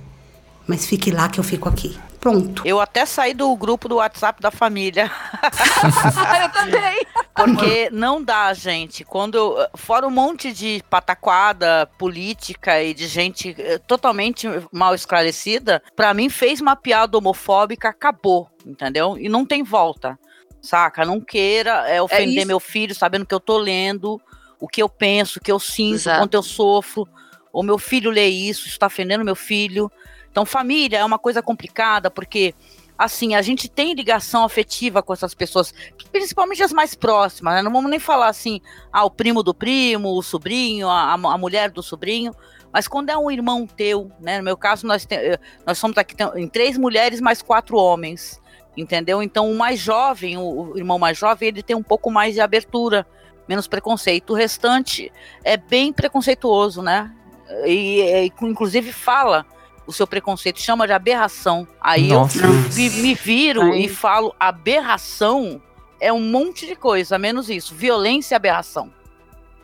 Mas 0.66 0.86
fique 0.86 1.10
lá 1.10 1.28
que 1.28 1.40
eu 1.40 1.44
fico 1.44 1.68
aqui. 1.68 1.98
Pronto. 2.22 2.62
Eu 2.64 2.80
até 2.80 3.04
saí 3.04 3.34
do 3.34 3.54
grupo 3.56 3.88
do 3.88 3.96
WhatsApp 3.96 4.40
da 4.40 4.52
família. 4.52 5.10
eu 6.40 6.48
também. 6.50 7.04
Porque 7.34 7.90
não 7.90 8.22
dá, 8.22 8.54
gente. 8.54 9.04
Quando 9.04 9.56
fora 9.74 10.06
um 10.06 10.10
monte 10.10 10.52
de 10.52 10.84
pataquada 10.88 11.84
política 11.98 12.80
e 12.80 12.94
de 12.94 13.08
gente 13.08 13.56
eh, 13.58 13.78
totalmente 13.78 14.46
mal 14.70 14.94
esclarecida, 14.94 15.82
para 15.96 16.14
mim 16.14 16.28
fez 16.28 16.60
uma 16.60 16.76
piada 16.76 17.18
homofóbica, 17.18 17.88
acabou, 17.88 18.48
entendeu? 18.64 19.18
E 19.18 19.28
não 19.28 19.44
tem 19.44 19.64
volta. 19.64 20.16
Saca? 20.60 21.04
Não 21.04 21.20
queira 21.20 21.88
é, 21.88 22.00
ofender 22.00 22.44
é 22.44 22.44
meu 22.44 22.60
filho 22.60 22.94
sabendo 22.94 23.26
que 23.26 23.34
eu 23.34 23.40
tô 23.40 23.58
lendo, 23.58 24.20
o 24.60 24.68
que 24.68 24.80
eu 24.80 24.88
penso, 24.88 25.40
o 25.40 25.42
que 25.42 25.50
eu 25.50 25.58
sinto, 25.58 25.94
Exato. 25.94 26.20
quanto 26.20 26.34
eu 26.34 26.42
sofro. 26.42 27.08
O 27.52 27.64
meu 27.64 27.78
filho 27.78 28.12
lê 28.12 28.28
isso, 28.28 28.68
está 28.68 28.86
ofendendo 28.86 29.24
meu 29.24 29.34
filho. 29.34 29.90
Então, 30.32 30.46
família 30.46 30.98
é 30.98 31.04
uma 31.04 31.18
coisa 31.18 31.42
complicada, 31.42 32.10
porque 32.10 32.54
assim, 32.96 33.34
a 33.34 33.42
gente 33.42 33.68
tem 33.68 33.94
ligação 33.94 34.44
afetiva 34.44 35.02
com 35.02 35.12
essas 35.12 35.34
pessoas, 35.34 35.74
principalmente 36.10 36.62
as 36.62 36.72
mais 36.72 36.94
próximas, 36.94 37.54
né? 37.54 37.62
Não 37.62 37.72
vamos 37.72 37.90
nem 37.90 37.98
falar 37.98 38.28
assim, 38.28 38.60
ah, 38.92 39.04
o 39.04 39.10
primo 39.10 39.42
do 39.42 39.52
primo, 39.52 40.16
o 40.16 40.22
sobrinho, 40.22 40.88
a, 40.88 41.12
a 41.12 41.38
mulher 41.38 41.70
do 41.70 41.82
sobrinho, 41.82 42.32
mas 42.72 42.88
quando 42.88 43.10
é 43.10 43.16
um 43.16 43.30
irmão 43.30 43.66
teu, 43.66 44.10
né? 44.20 44.38
No 44.38 44.44
meu 44.44 44.56
caso, 44.56 44.86
nós, 44.86 45.04
tem, 45.04 45.18
eh, 45.18 45.38
nós 45.66 45.78
somos 45.78 45.98
aqui 45.98 46.14
em 46.36 46.48
três 46.48 46.78
mulheres 46.78 47.20
mais 47.20 47.42
quatro 47.42 47.76
homens, 47.76 48.40
entendeu? 48.76 49.22
Então, 49.22 49.50
o 49.50 49.56
mais 49.56 49.78
jovem, 49.78 50.38
o, 50.38 50.72
o 50.72 50.78
irmão 50.78 50.98
mais 50.98 51.18
jovem, 51.18 51.48
ele 51.48 51.62
tem 51.62 51.76
um 51.76 51.82
pouco 51.82 52.10
mais 52.10 52.34
de 52.34 52.40
abertura, 52.40 53.06
menos 53.46 53.66
preconceito. 53.66 54.30
O 54.30 54.36
restante 54.36 55.12
é 55.44 55.56
bem 55.56 55.92
preconceituoso, 55.92 56.80
né? 56.80 57.12
E, 57.66 58.00
e 58.00 58.32
inclusive 58.42 58.92
fala 58.92 59.44
o 59.86 59.92
seu 59.92 60.06
preconceito 60.06 60.60
chama 60.60 60.86
de 60.86 60.92
aberração. 60.92 61.66
Aí 61.80 62.08
Nossa. 62.08 62.44
eu 62.44 62.50
me, 62.50 62.90
me 62.90 63.14
viro 63.14 63.62
Aí. 63.62 63.86
e 63.86 63.88
falo 63.88 64.34
aberração 64.38 65.60
é 66.00 66.12
um 66.12 66.20
monte 66.20 66.66
de 66.66 66.74
coisa, 66.74 67.16
menos 67.16 67.48
isso. 67.48 67.74
Violência 67.74 68.34
e 68.34 68.36
aberração. 68.36 68.92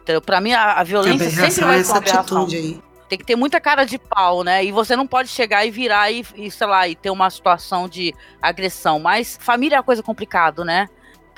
Entendeu? 0.03 0.23
Pra 0.23 0.41
mim, 0.41 0.53
a, 0.53 0.75
a 0.75 0.85
violência 0.85 1.29
sempre 1.31 1.65
vai 1.65 1.83
ser 1.83 1.93
uma 1.93 1.99
aberração. 1.99 2.47
Aí. 2.47 2.81
Tem 3.09 3.19
que 3.19 3.25
ter 3.25 3.37
muita 3.37 3.61
cara 3.61 3.85
de 3.85 3.99
pau, 3.99 4.45
né? 4.45 4.65
E 4.65 4.71
você 4.71 4.95
não 4.95 5.07
pode 5.07 5.29
chegar 5.29 5.67
e 5.67 5.71
virar 5.71 6.11
e, 6.13 6.25
e, 6.37 6.51
sei 6.51 6.67
lá, 6.67 6.87
e 6.87 6.95
ter 6.95 7.11
uma 7.11 7.29
situação 7.29 7.89
de 7.89 8.15
agressão. 8.41 9.01
Mas 9.01 9.37
família 9.41 9.77
é 9.77 9.79
uma 9.79 9.85
coisa 9.85 10.03
complicada, 10.03 10.65
né? 10.65 10.89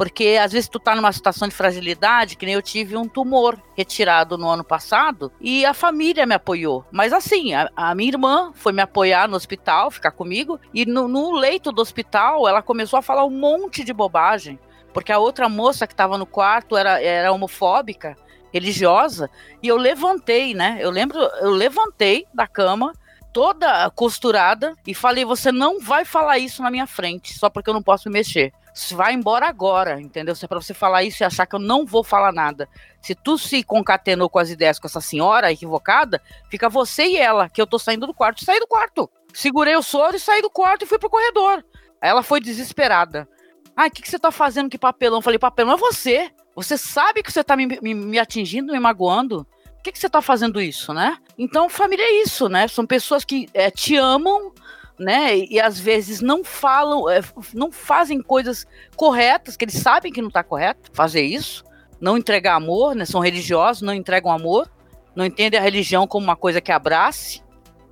Porque 0.01 0.39
às 0.43 0.51
vezes 0.51 0.67
tu 0.67 0.81
tá 0.81 0.97
numa 0.97 1.13
situação 1.13 1.47
de 1.47 1.55
fragilidade, 1.55 2.35
que 2.35 2.47
nem 2.47 2.55
eu 2.55 2.63
tive 2.63 2.97
um 2.97 3.07
tumor 3.07 3.63
retirado 3.77 4.39
no 4.39 4.49
ano 4.49 4.65
passado 4.65 5.31
e 5.39 5.63
a 5.67 5.75
família 5.75 6.25
me 6.25 6.35
apoiou. 6.35 6.87
Mas 6.91 7.13
assim, 7.13 7.53
a, 7.53 7.69
a 7.77 7.95
minha 7.95 8.09
irmã 8.09 8.51
foi 8.55 8.73
me 8.73 8.81
apoiar 8.81 9.29
no 9.29 9.37
hospital, 9.37 9.91
ficar 9.91 10.13
comigo, 10.13 10.59
e 10.73 10.87
no, 10.87 11.07
no 11.07 11.33
leito 11.33 11.71
do 11.71 11.83
hospital 11.83 12.49
ela 12.49 12.63
começou 12.63 12.99
a 12.99 13.03
falar 13.03 13.27
um 13.27 13.31
monte 13.31 13.85
de 13.85 13.93
bobagem. 13.93 14.59
Porque 14.95 15.13
a 15.13 15.19
outra 15.19 15.51
moça 15.51 15.87
que 15.87 15.93
estava 15.93 16.17
no 16.17 16.25
quarto 16.25 16.79
era, 16.79 16.99
era 17.03 17.31
homofóbica, 17.31 18.17
religiosa, 18.51 19.29
e 19.63 19.69
eu 19.69 19.77
levantei, 19.77 20.55
né? 20.55 20.79
Eu 20.81 20.91
lembro, 20.91 21.19
eu 21.43 21.51
levantei 21.51 22.25
da 22.33 22.47
cama, 22.47 22.95
toda 23.35 23.91
costurada, 23.91 24.75
e 24.87 24.95
falei: 24.95 25.27
Você 25.27 25.53
não 25.53 25.79
vai 25.79 26.07
falar 26.07 26.39
isso 26.39 26.63
na 26.63 26.71
minha 26.71 26.87
frente, 26.87 27.39
só 27.39 27.51
porque 27.51 27.69
eu 27.69 27.75
não 27.75 27.83
posso 27.83 28.09
me 28.09 28.15
mexer 28.15 28.51
vai 28.93 29.15
embora 29.15 29.47
agora, 29.47 30.01
entendeu? 30.01 30.35
Se 30.35 30.45
é 30.45 30.49
pra 30.49 30.61
você 30.61 30.75
falar 30.75 31.03
isso 31.03 31.23
e 31.23 31.25
achar 31.25 31.47
que 31.47 31.55
eu 31.55 31.61
não 31.61 31.85
vou 31.85 32.05
falar 32.05 32.33
nada. 32.33 32.69
Se 33.01 33.15
tu 33.15 33.37
se 33.39 33.63
concatenou 33.63 34.29
com 34.29 34.39
as 34.39 34.51
ideias 34.51 34.79
com 34.79 34.87
essa 34.87 35.01
senhora 35.01 35.53
equivocada, 35.53 36.21
fica 36.51 36.69
você 36.69 37.05
e 37.05 37.17
ela, 37.17 37.49
que 37.49 37.61
eu 37.61 37.67
tô 37.67 37.79
saindo 37.79 38.07
do 38.07 38.15
quarto. 38.15 38.45
Saí 38.45 38.61
do 38.61 38.67
quarto. 38.67 39.11
Segurei 39.33 39.77
o 39.77 39.83
soro 39.83 40.17
e 40.17 40.21
saí 40.21 40.43
do 40.43 40.51
quarto 40.51 40.85
e 40.85 40.87
fui 40.87 40.99
pro 40.99 41.11
corredor. 41.11 41.65
Ela 42.01 42.23
foi 42.23 42.41
desesperada. 42.41 43.29
Ah, 43.77 43.87
o 43.87 43.91
que, 43.91 44.03
que 44.03 44.09
você 44.11 44.19
tá 44.19 44.31
fazendo? 44.31 44.69
Que 44.69 44.79
papelão? 44.79 45.23
Falei, 45.23 45.39
papelão 45.39 45.75
é 45.75 45.77
você. 45.77 46.31
Você 46.55 46.77
sabe 46.77 47.23
que 47.23 47.33
você 47.33 47.43
tá 47.43 47.57
me, 47.57 47.67
me, 47.67 47.95
me 47.95 48.19
atingindo, 48.19 48.73
me 48.73 48.81
magoando. 48.81 49.47
Que, 49.83 49.93
que 49.93 49.99
você 49.99 50.11
tá 50.11 50.21
fazendo 50.21 50.61
isso, 50.61 50.93
né? 50.93 51.17
Então, 51.39 51.69
família 51.69 52.05
é 52.05 52.23
isso, 52.23 52.49
né? 52.49 52.69
São 52.69 52.87
pessoas 52.87 53.25
que 53.25 53.49
é, 53.55 53.71
te 53.71 53.97
amam, 53.97 54.53
né? 55.01 55.35
E 55.35 55.59
às 55.59 55.81
vezes 55.81 56.21
não 56.21 56.45
falam, 56.45 57.09
é, 57.09 57.23
não 57.55 57.73
fazem 57.73 58.21
coisas 58.21 58.67
corretas, 58.95 59.57
que 59.57 59.65
eles 59.65 59.77
sabem 59.77 60.13
que 60.13 60.21
não 60.21 60.29
está 60.29 60.45
correto 60.45 60.91
fazer 60.93 61.23
isso, 61.23 61.65
não 61.99 62.19
entregar 62.19 62.55
amor, 62.57 62.95
né? 62.95 63.07
São 63.07 63.21
religiosos, 63.21 63.81
não 63.81 63.95
entregam 63.95 64.31
amor, 64.31 64.71
não 65.17 65.25
entendem 65.25 65.59
a 65.59 65.63
religião 65.63 66.07
como 66.07 66.25
uma 66.25 66.37
coisa 66.37 66.61
que 66.61 66.71
abrace, 66.71 67.43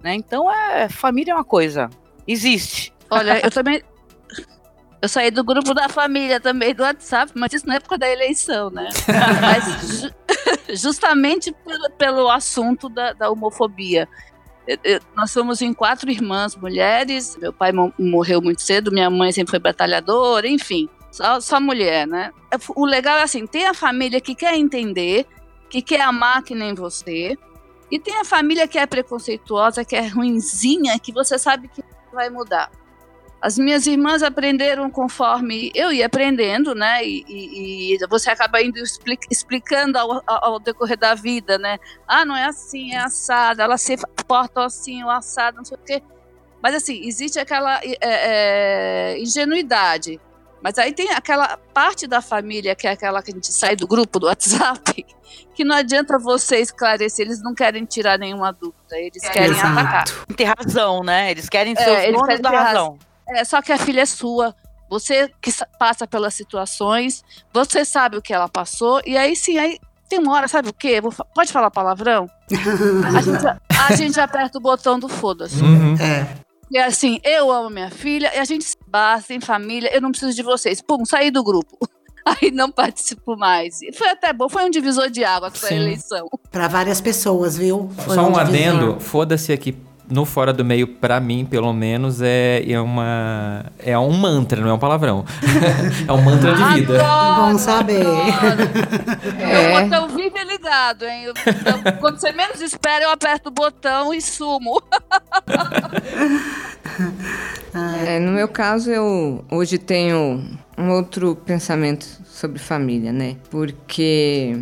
né? 0.02 0.14
Então 0.14 0.52
é 0.52 0.90
família 0.90 1.32
é 1.32 1.34
uma 1.34 1.44
coisa, 1.44 1.88
existe. 2.26 2.92
Olha, 3.10 3.40
eu 3.42 3.50
também 3.50 3.82
Eu 5.00 5.08
saí 5.08 5.30
do 5.30 5.42
grupo 5.42 5.72
da 5.72 5.88
família 5.88 6.38
também 6.38 6.74
do 6.74 6.82
WhatsApp, 6.82 7.32
mas 7.34 7.54
isso 7.54 7.66
na 7.66 7.76
época 7.76 7.96
da 7.96 8.08
eleição, 8.08 8.68
né? 8.68 8.88
mas 9.40 10.00
ju 10.00 10.10
justamente 10.74 11.52
pelo, 11.64 11.90
pelo 11.92 12.30
assunto 12.30 12.90
da, 12.90 13.14
da 13.14 13.30
homofobia. 13.30 14.06
Nós 15.16 15.30
somos 15.30 15.62
em 15.62 15.72
quatro 15.72 16.10
irmãs 16.10 16.54
mulheres. 16.54 17.36
Meu 17.40 17.52
pai 17.52 17.72
morreu 17.98 18.42
muito 18.42 18.62
cedo, 18.62 18.92
minha 18.92 19.08
mãe 19.08 19.32
sempre 19.32 19.50
foi 19.50 19.58
batalhadora, 19.58 20.46
enfim, 20.46 20.88
só, 21.10 21.40
só 21.40 21.60
mulher, 21.60 22.06
né? 22.06 22.32
O 22.74 22.84
legal 22.84 23.18
é 23.18 23.22
assim: 23.22 23.46
tem 23.46 23.66
a 23.66 23.74
família 23.74 24.20
que 24.20 24.34
quer 24.34 24.54
entender, 24.54 25.26
que 25.70 25.80
quer 25.80 26.02
amar 26.02 26.42
que 26.42 26.54
nem 26.54 26.74
você, 26.74 27.36
e 27.90 27.98
tem 27.98 28.16
a 28.16 28.24
família 28.24 28.68
que 28.68 28.78
é 28.78 28.86
preconceituosa, 28.86 29.84
que 29.84 29.96
é 29.96 30.06
ruinzinha, 30.06 30.98
que 30.98 31.12
você 31.12 31.38
sabe 31.38 31.68
que 31.68 31.82
vai 32.12 32.28
mudar. 32.28 32.70
As 33.40 33.56
minhas 33.56 33.86
irmãs 33.86 34.22
aprenderam 34.22 34.90
conforme 34.90 35.70
eu 35.74 35.92
ia 35.92 36.06
aprendendo, 36.06 36.74
né? 36.74 37.04
E, 37.04 37.24
e, 37.28 37.94
e 37.94 38.06
você 38.08 38.30
acaba 38.30 38.60
indo 38.60 38.78
explicando 39.30 39.96
ao, 39.96 40.22
ao, 40.26 40.58
decorrer 40.58 40.98
da 40.98 41.14
vida, 41.14 41.56
né? 41.56 41.78
Ah, 42.06 42.24
não 42.24 42.36
é 42.36 42.46
assim, 42.46 42.92
é 42.94 42.98
assado, 42.98 43.62
ela 43.62 43.78
se 43.78 43.96
porta 44.26 44.64
assim, 44.64 45.04
o 45.04 45.10
assado, 45.10 45.58
não 45.58 45.64
sei 45.64 45.76
o 45.76 45.80
quê. 45.80 46.02
Mas 46.60 46.74
assim, 46.74 47.00
existe 47.06 47.38
aquela 47.38 47.80
é, 47.84 47.96
é, 48.00 49.20
ingenuidade. 49.20 50.20
Mas 50.60 50.76
aí 50.76 50.92
tem 50.92 51.12
aquela 51.12 51.56
parte 51.72 52.08
da 52.08 52.20
família, 52.20 52.74
que 52.74 52.88
é 52.88 52.90
aquela 52.90 53.22
que 53.22 53.30
a 53.30 53.34
gente 53.34 53.52
sai 53.52 53.76
do 53.76 53.86
grupo 53.86 54.18
do 54.18 54.26
WhatsApp, 54.26 55.06
que 55.54 55.64
não 55.64 55.76
adianta 55.76 56.18
você 56.18 56.58
esclarecer, 56.58 57.26
eles 57.26 57.40
não 57.40 57.54
querem 57.54 57.84
tirar 57.84 58.18
nenhuma 58.18 58.52
dúvida, 58.52 58.98
eles 58.98 59.22
querem 59.28 59.52
Exato. 59.52 59.78
atacar. 59.78 60.04
Tem 60.36 60.46
razão, 60.46 61.04
né? 61.04 61.30
Eles 61.30 61.48
querem 61.48 61.76
ser 61.76 61.88
é, 61.88 62.10
os 62.10 62.16
donos 62.16 62.40
da 62.40 62.50
razão. 62.50 62.64
razão. 62.64 63.07
É, 63.30 63.44
só 63.44 63.60
que 63.60 63.72
a 63.72 63.78
filha 63.78 64.02
é 64.02 64.06
sua. 64.06 64.54
Você 64.90 65.30
que 65.40 65.50
passa 65.78 66.06
pelas 66.06 66.34
situações, 66.34 67.22
você 67.52 67.84
sabe 67.84 68.16
o 68.16 68.22
que 68.22 68.32
ela 68.32 68.48
passou, 68.48 69.02
e 69.04 69.18
aí 69.18 69.36
sim, 69.36 69.58
aí 69.58 69.78
tem 70.08 70.18
uma 70.18 70.32
hora, 70.32 70.48
sabe 70.48 70.70
o 70.70 70.72
quê? 70.72 71.00
Vou, 71.00 71.12
pode 71.34 71.52
falar 71.52 71.70
palavrão? 71.70 72.26
a, 73.14 73.20
gente, 73.20 73.46
a 73.68 73.96
gente 73.96 74.18
aperta 74.18 74.56
o 74.56 74.60
botão 74.60 74.98
do 74.98 75.08
foda-se. 75.08 75.62
Uhum. 75.62 75.94
É. 75.96 76.26
E 76.70 76.78
assim, 76.78 77.20
eu 77.22 77.50
amo 77.52 77.68
minha 77.68 77.90
filha, 77.90 78.34
e 78.34 78.38
a 78.38 78.44
gente 78.44 78.64
se 78.64 78.76
basta 78.86 79.34
em 79.34 79.40
família, 79.40 79.94
eu 79.94 80.00
não 80.00 80.10
preciso 80.10 80.34
de 80.34 80.42
vocês. 80.42 80.80
Pum, 80.80 81.04
saí 81.04 81.30
do 81.30 81.44
grupo. 81.44 81.78
Aí 82.24 82.50
não 82.50 82.70
participo 82.70 83.38
mais. 83.38 83.80
E 83.80 83.90
foi 83.90 84.08
até 84.10 84.34
bom, 84.34 84.50
foi 84.50 84.62
um 84.64 84.68
divisor 84.68 85.08
de 85.08 85.24
água 85.24 85.48
essa 85.48 85.72
eleição. 85.72 86.28
Para 86.50 86.68
várias 86.68 87.00
pessoas, 87.00 87.56
viu? 87.56 87.90
Foi 88.04 88.14
Só 88.14 88.26
um, 88.26 88.32
um 88.32 88.36
adendo, 88.36 89.00
foda-se 89.00 89.50
aqui 89.50 89.74
no 90.10 90.24
Fora 90.24 90.52
do 90.52 90.64
Meio, 90.64 90.86
para 90.86 91.20
mim, 91.20 91.44
pelo 91.44 91.72
menos, 91.72 92.22
é, 92.22 92.64
é 92.66 92.80
uma. 92.80 93.66
É 93.78 93.98
um 93.98 94.12
mantra, 94.12 94.60
não 94.60 94.70
é 94.70 94.72
um 94.72 94.78
palavrão. 94.78 95.24
é 96.08 96.12
um 96.12 96.22
mantra 96.22 96.54
de 96.54 96.64
vida. 96.74 97.04
Adoro, 97.04 97.52
Bom 97.52 97.58
saber. 97.58 98.06
É. 99.38 99.78
O 99.78 99.82
botão 99.82 100.08
vive 100.08 100.44
ligado, 100.44 101.04
hein? 101.04 101.24
Eu, 101.24 101.34
eu, 101.34 101.92
quando 102.00 102.18
você 102.18 102.32
menos 102.32 102.60
espera, 102.60 103.04
eu 103.04 103.10
aperto 103.10 103.50
o 103.50 103.52
botão 103.52 104.14
e 104.14 104.22
sumo. 104.22 104.82
é, 108.06 108.18
no 108.18 108.32
meu 108.32 108.48
caso, 108.48 108.90
eu 108.90 109.44
hoje 109.50 109.76
tenho 109.76 110.42
um 110.76 110.90
outro 110.90 111.36
pensamento 111.36 112.06
sobre 112.24 112.58
família, 112.58 113.12
né? 113.12 113.36
Porque 113.50 114.58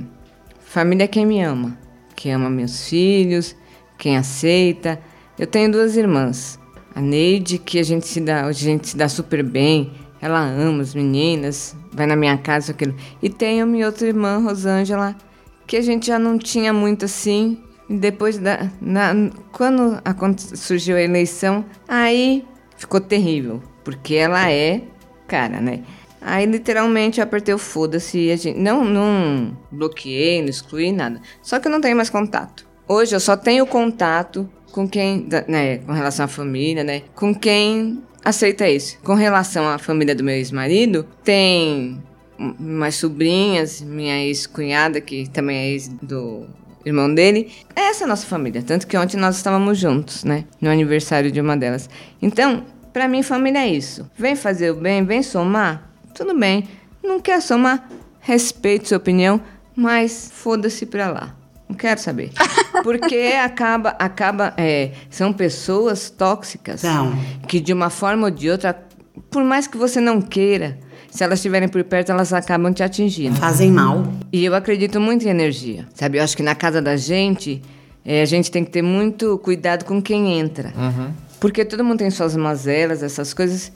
família 0.60 1.04
é 1.04 1.08
quem 1.08 1.24
me 1.24 1.40
ama, 1.40 1.78
quem 2.16 2.32
ama 2.32 2.50
meus 2.50 2.88
filhos, 2.88 3.54
quem 3.96 4.16
aceita 4.16 5.00
eu 5.38 5.46
tenho 5.46 5.70
duas 5.70 5.96
irmãs. 5.96 6.58
A 6.94 7.00
Neide, 7.00 7.58
que 7.58 7.78
a 7.78 7.82
gente 7.82 8.06
se 8.06 8.20
dá, 8.20 8.46
a 8.46 8.52
gente 8.52 8.88
se 8.88 8.96
dá 8.96 9.08
super 9.08 9.42
bem, 9.42 9.92
ela 10.20 10.40
ama 10.40 10.82
as 10.82 10.94
meninas, 10.94 11.76
vai 11.92 12.06
na 12.06 12.16
minha 12.16 12.38
casa, 12.38 12.72
aquilo. 12.72 12.94
E 13.22 13.28
tenho 13.28 13.66
minha 13.66 13.86
outra 13.86 14.06
irmã, 14.06 14.38
Rosângela, 14.38 15.14
que 15.66 15.76
a 15.76 15.82
gente 15.82 16.06
já 16.06 16.18
não 16.18 16.38
tinha 16.38 16.72
muito 16.72 17.04
assim. 17.04 17.62
E 17.88 17.96
depois 17.96 18.38
da. 18.38 18.70
Na, 18.80 19.12
quando 19.52 20.00
a, 20.04 20.56
surgiu 20.56 20.96
a 20.96 21.02
eleição, 21.02 21.64
aí 21.86 22.44
ficou 22.76 23.00
terrível. 23.00 23.62
Porque 23.84 24.14
ela 24.14 24.50
é 24.50 24.82
cara, 25.28 25.60
né? 25.60 25.82
Aí 26.20 26.44
literalmente 26.46 27.20
eu 27.20 27.24
apertei 27.24 27.54
o 27.54 27.58
foda-se 27.58 28.18
e 28.18 28.32
a 28.32 28.36
gente. 28.36 28.58
Não, 28.58 28.84
não 28.84 29.56
bloqueei, 29.70 30.40
não 30.40 30.48
excluí 30.48 30.90
nada. 30.90 31.20
Só 31.42 31.60
que 31.60 31.68
eu 31.68 31.72
não 31.72 31.80
tenho 31.80 31.96
mais 31.96 32.10
contato. 32.10 32.65
Hoje 32.88 33.16
eu 33.16 33.20
só 33.20 33.36
tenho 33.36 33.66
contato 33.66 34.48
com 34.70 34.88
quem, 34.88 35.26
né, 35.48 35.78
com 35.78 35.92
relação 35.92 36.24
à 36.24 36.28
família, 36.28 36.84
né, 36.84 37.02
com 37.14 37.34
quem 37.34 38.02
aceita 38.24 38.68
isso. 38.68 38.98
Com 39.02 39.14
relação 39.14 39.68
à 39.68 39.78
família 39.78 40.14
do 40.14 40.22
meu 40.22 40.34
ex-marido, 40.34 41.06
tem 41.24 42.00
umas 42.38 42.94
sobrinhas, 42.94 43.80
minha 43.80 44.24
ex-cunhada, 44.24 45.00
que 45.00 45.28
também 45.30 45.56
é 45.56 45.68
ex 45.70 45.88
do 45.88 46.46
irmão 46.84 47.12
dele. 47.12 47.52
Essa 47.74 48.04
é 48.04 48.06
a 48.06 48.08
nossa 48.08 48.26
família. 48.26 48.62
Tanto 48.62 48.86
que 48.86 48.96
ontem 48.96 49.16
nós 49.16 49.36
estávamos 49.36 49.78
juntos, 49.78 50.22
né? 50.22 50.44
No 50.60 50.70
aniversário 50.70 51.32
de 51.32 51.40
uma 51.40 51.56
delas. 51.56 51.90
Então, 52.22 52.64
para 52.92 53.08
mim, 53.08 53.22
família 53.22 53.60
é 53.60 53.68
isso. 53.68 54.08
Vem 54.16 54.36
fazer 54.36 54.70
o 54.70 54.76
bem, 54.76 55.04
vem 55.04 55.22
somar, 55.22 55.90
tudo 56.14 56.38
bem. 56.38 56.68
Não 57.02 57.20
quer 57.20 57.42
somar, 57.42 57.88
respeito 58.20 58.88
sua 58.88 58.98
opinião, 58.98 59.40
mas 59.74 60.30
foda-se 60.32 60.86
pra 60.86 61.10
lá. 61.10 61.36
Não 61.68 61.76
quero 61.76 62.00
saber. 62.00 62.30
Porque 62.82 63.32
acaba, 63.42 63.90
acaba, 63.98 64.54
é, 64.56 64.92
são 65.10 65.32
pessoas 65.32 66.10
tóxicas 66.10 66.82
não. 66.82 67.16
que 67.46 67.60
de 67.60 67.72
uma 67.72 67.90
forma 67.90 68.26
ou 68.26 68.30
de 68.30 68.50
outra, 68.50 68.74
por 69.30 69.44
mais 69.44 69.66
que 69.66 69.76
você 69.76 70.00
não 70.00 70.20
queira, 70.20 70.78
se 71.10 71.24
elas 71.24 71.38
estiverem 71.38 71.68
por 71.68 71.82
perto, 71.84 72.12
elas 72.12 72.32
acabam 72.32 72.72
te 72.72 72.82
atingindo. 72.82 73.36
Fazem 73.36 73.70
mal. 73.70 74.04
E 74.32 74.44
eu 74.44 74.54
acredito 74.54 75.00
muito 75.00 75.26
em 75.26 75.30
energia, 75.30 75.86
sabe? 75.94 76.18
Eu 76.18 76.22
acho 76.22 76.36
que 76.36 76.42
na 76.42 76.54
casa 76.54 76.82
da 76.82 76.96
gente, 76.96 77.62
é, 78.04 78.22
a 78.22 78.26
gente 78.26 78.50
tem 78.50 78.64
que 78.64 78.70
ter 78.70 78.82
muito 78.82 79.38
cuidado 79.38 79.84
com 79.84 80.00
quem 80.02 80.38
entra. 80.38 80.72
Uhum. 80.76 81.10
Porque 81.40 81.64
todo 81.64 81.82
mundo 81.82 81.98
tem 81.98 82.10
suas 82.10 82.36
mazelas, 82.36 83.02
essas 83.02 83.32
coisas, 83.32 83.72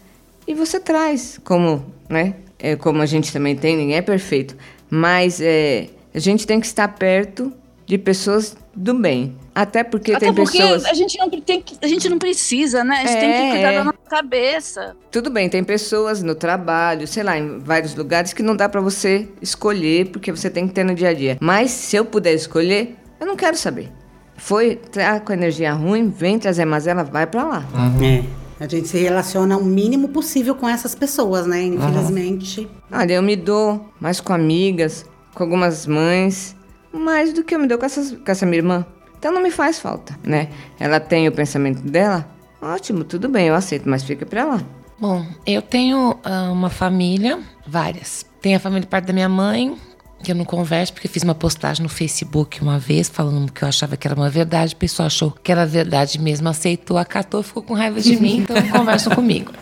e 0.47 0.55
você 0.55 0.81
traz, 0.81 1.41
como, 1.45 1.85
né? 2.09 2.35
É, 2.59 2.77
como 2.77 3.01
a 3.01 3.07
gente 3.07 3.33
também 3.33 3.57
tem, 3.57 3.77
ninguém 3.77 3.97
é 3.97 4.03
perfeito. 4.03 4.57
Mas 4.91 5.41
é, 5.41 5.89
a 6.15 6.19
gente 6.19 6.47
tem 6.47 6.61
que 6.61 6.67
estar 6.67 6.89
perto 6.89 7.53
de 7.87 7.97
pessoas 7.97 8.57
do 8.81 8.95
bem. 8.95 9.37
Até 9.55 9.85
porque 9.85 10.13
Até 10.13 10.27
tem 10.27 10.35
porque 10.35 10.59
pessoas. 10.59 10.85
A 10.87 10.95
gente, 10.95 11.19
não 11.19 11.29
tem, 11.29 11.63
a 11.83 11.87
gente 11.87 12.09
não 12.09 12.19
precisa, 12.19 12.83
né? 12.83 12.97
A 12.97 13.07
gente 13.07 13.17
é, 13.17 13.21
tem 13.21 13.33
que 13.33 13.51
cuidar 13.51 13.73
é. 13.73 13.79
da 13.79 13.85
nossa 13.85 13.99
cabeça. 14.09 14.97
Tudo 15.11 15.29
bem, 15.29 15.49
tem 15.51 15.63
pessoas 15.63 16.23
no 16.23 16.35
trabalho, 16.35 17.07
sei 17.07 17.23
lá, 17.23 17.37
em 17.37 17.59
vários 17.59 17.95
lugares 17.95 18.33
que 18.33 18.43
não 18.43 18.57
dá 18.57 18.69
para 18.69 18.81
você 18.81 19.29
escolher, 19.43 20.11
porque 20.11 20.33
você 20.33 20.49
tem 20.49 20.67
que 20.67 20.73
ter 20.73 20.85
no 20.85 20.95
dia 20.95 21.11
a 21.11 21.15
dia. 21.15 21.37
Mas 21.41 21.71
se 21.73 21.95
eu 21.97 22.07
puder 22.07 22.33
escolher, 22.33 22.97
eu 23.21 23.27
não 23.27 23.37
quero 23.37 23.57
saber. 23.57 23.91
Foi, 24.37 24.77
tá 24.77 25.21
com 25.21 25.33
energia 25.33 25.75
ruim, 25.75 26.09
vem 26.09 26.39
trazer 26.39 26.65
mazela, 26.65 27.05
vai 27.05 27.27
para 27.27 27.45
lá. 27.45 27.69
Uhum. 27.75 28.03
É. 28.03 28.25
A 28.65 28.67
gente 28.67 28.89
se 28.89 28.99
relaciona 28.99 29.59
o 29.59 29.65
mínimo 29.65 30.09
possível 30.09 30.55
com 30.55 30.67
essas 30.67 30.95
pessoas, 30.95 31.47
né? 31.47 31.63
Infelizmente. 31.63 32.61
Uhum. 32.61 32.99
Olha, 32.99 33.15
eu 33.15 33.23
me 33.23 33.37
dou 33.37 33.91
mais 34.01 34.21
com 34.21 34.33
amigas, 34.33 35.05
com 35.35 35.43
algumas 35.43 35.87
mães 35.87 36.57
mais 36.93 37.33
do 37.33 37.45
que 37.45 37.55
eu 37.55 37.59
me 37.59 37.67
dou 37.67 37.79
com, 37.79 37.87
essas, 37.87 38.13
com 38.13 38.31
essa 38.31 38.47
minha 38.47 38.59
irmã. 38.59 38.87
Então 39.19 39.33
não 39.33 39.43
me 39.43 39.51
faz 39.51 39.79
falta, 39.79 40.19
né? 40.25 40.49
Ela 40.79 40.99
tem 40.99 41.29
o 41.29 41.33
pensamento 41.33 41.83
dela, 41.83 42.29
ótimo, 42.61 43.05
tudo 43.05 43.29
bem, 43.29 43.49
eu 43.49 43.55
aceito, 43.55 43.89
mas 43.89 44.03
fica 44.03 44.25
pra 44.25 44.45
lá. 44.45 44.63
Bom, 44.99 45.27
eu 45.47 45.63
tenho 45.63 46.13
uh, 46.13 46.53
uma 46.53 46.71
família, 46.71 47.39
várias. 47.67 48.25
Tem 48.41 48.55
a 48.55 48.61
família 48.61 48.87
parte 48.87 49.07
da 49.07 49.13
minha 49.13 49.29
mãe, 49.29 49.77
que 50.23 50.31
eu 50.31 50.37
não 50.37 50.45
converso, 50.45 50.93
porque 50.93 51.09
fiz 51.09 51.23
uma 51.23 51.35
postagem 51.35 51.83
no 51.83 51.89
Facebook 51.89 52.61
uma 52.61 52.79
vez, 52.79 53.09
falando 53.09 53.51
que 53.51 53.63
eu 53.63 53.69
achava 53.69 53.97
que 53.97 54.07
era 54.07 54.15
uma 54.15 54.29
verdade. 54.29 54.75
O 54.75 54.77
pessoal 54.77 55.07
achou 55.07 55.31
que 55.31 55.51
era 55.51 55.65
verdade 55.65 56.19
mesmo, 56.19 56.49
aceitou, 56.49 56.99
acatou, 56.99 57.43
ficou 57.43 57.63
com 57.63 57.75
raiva 57.75 58.01
de 58.01 58.17
mim, 58.17 58.39
então 58.39 58.57
conversam 58.71 59.15
comigo. 59.15 59.53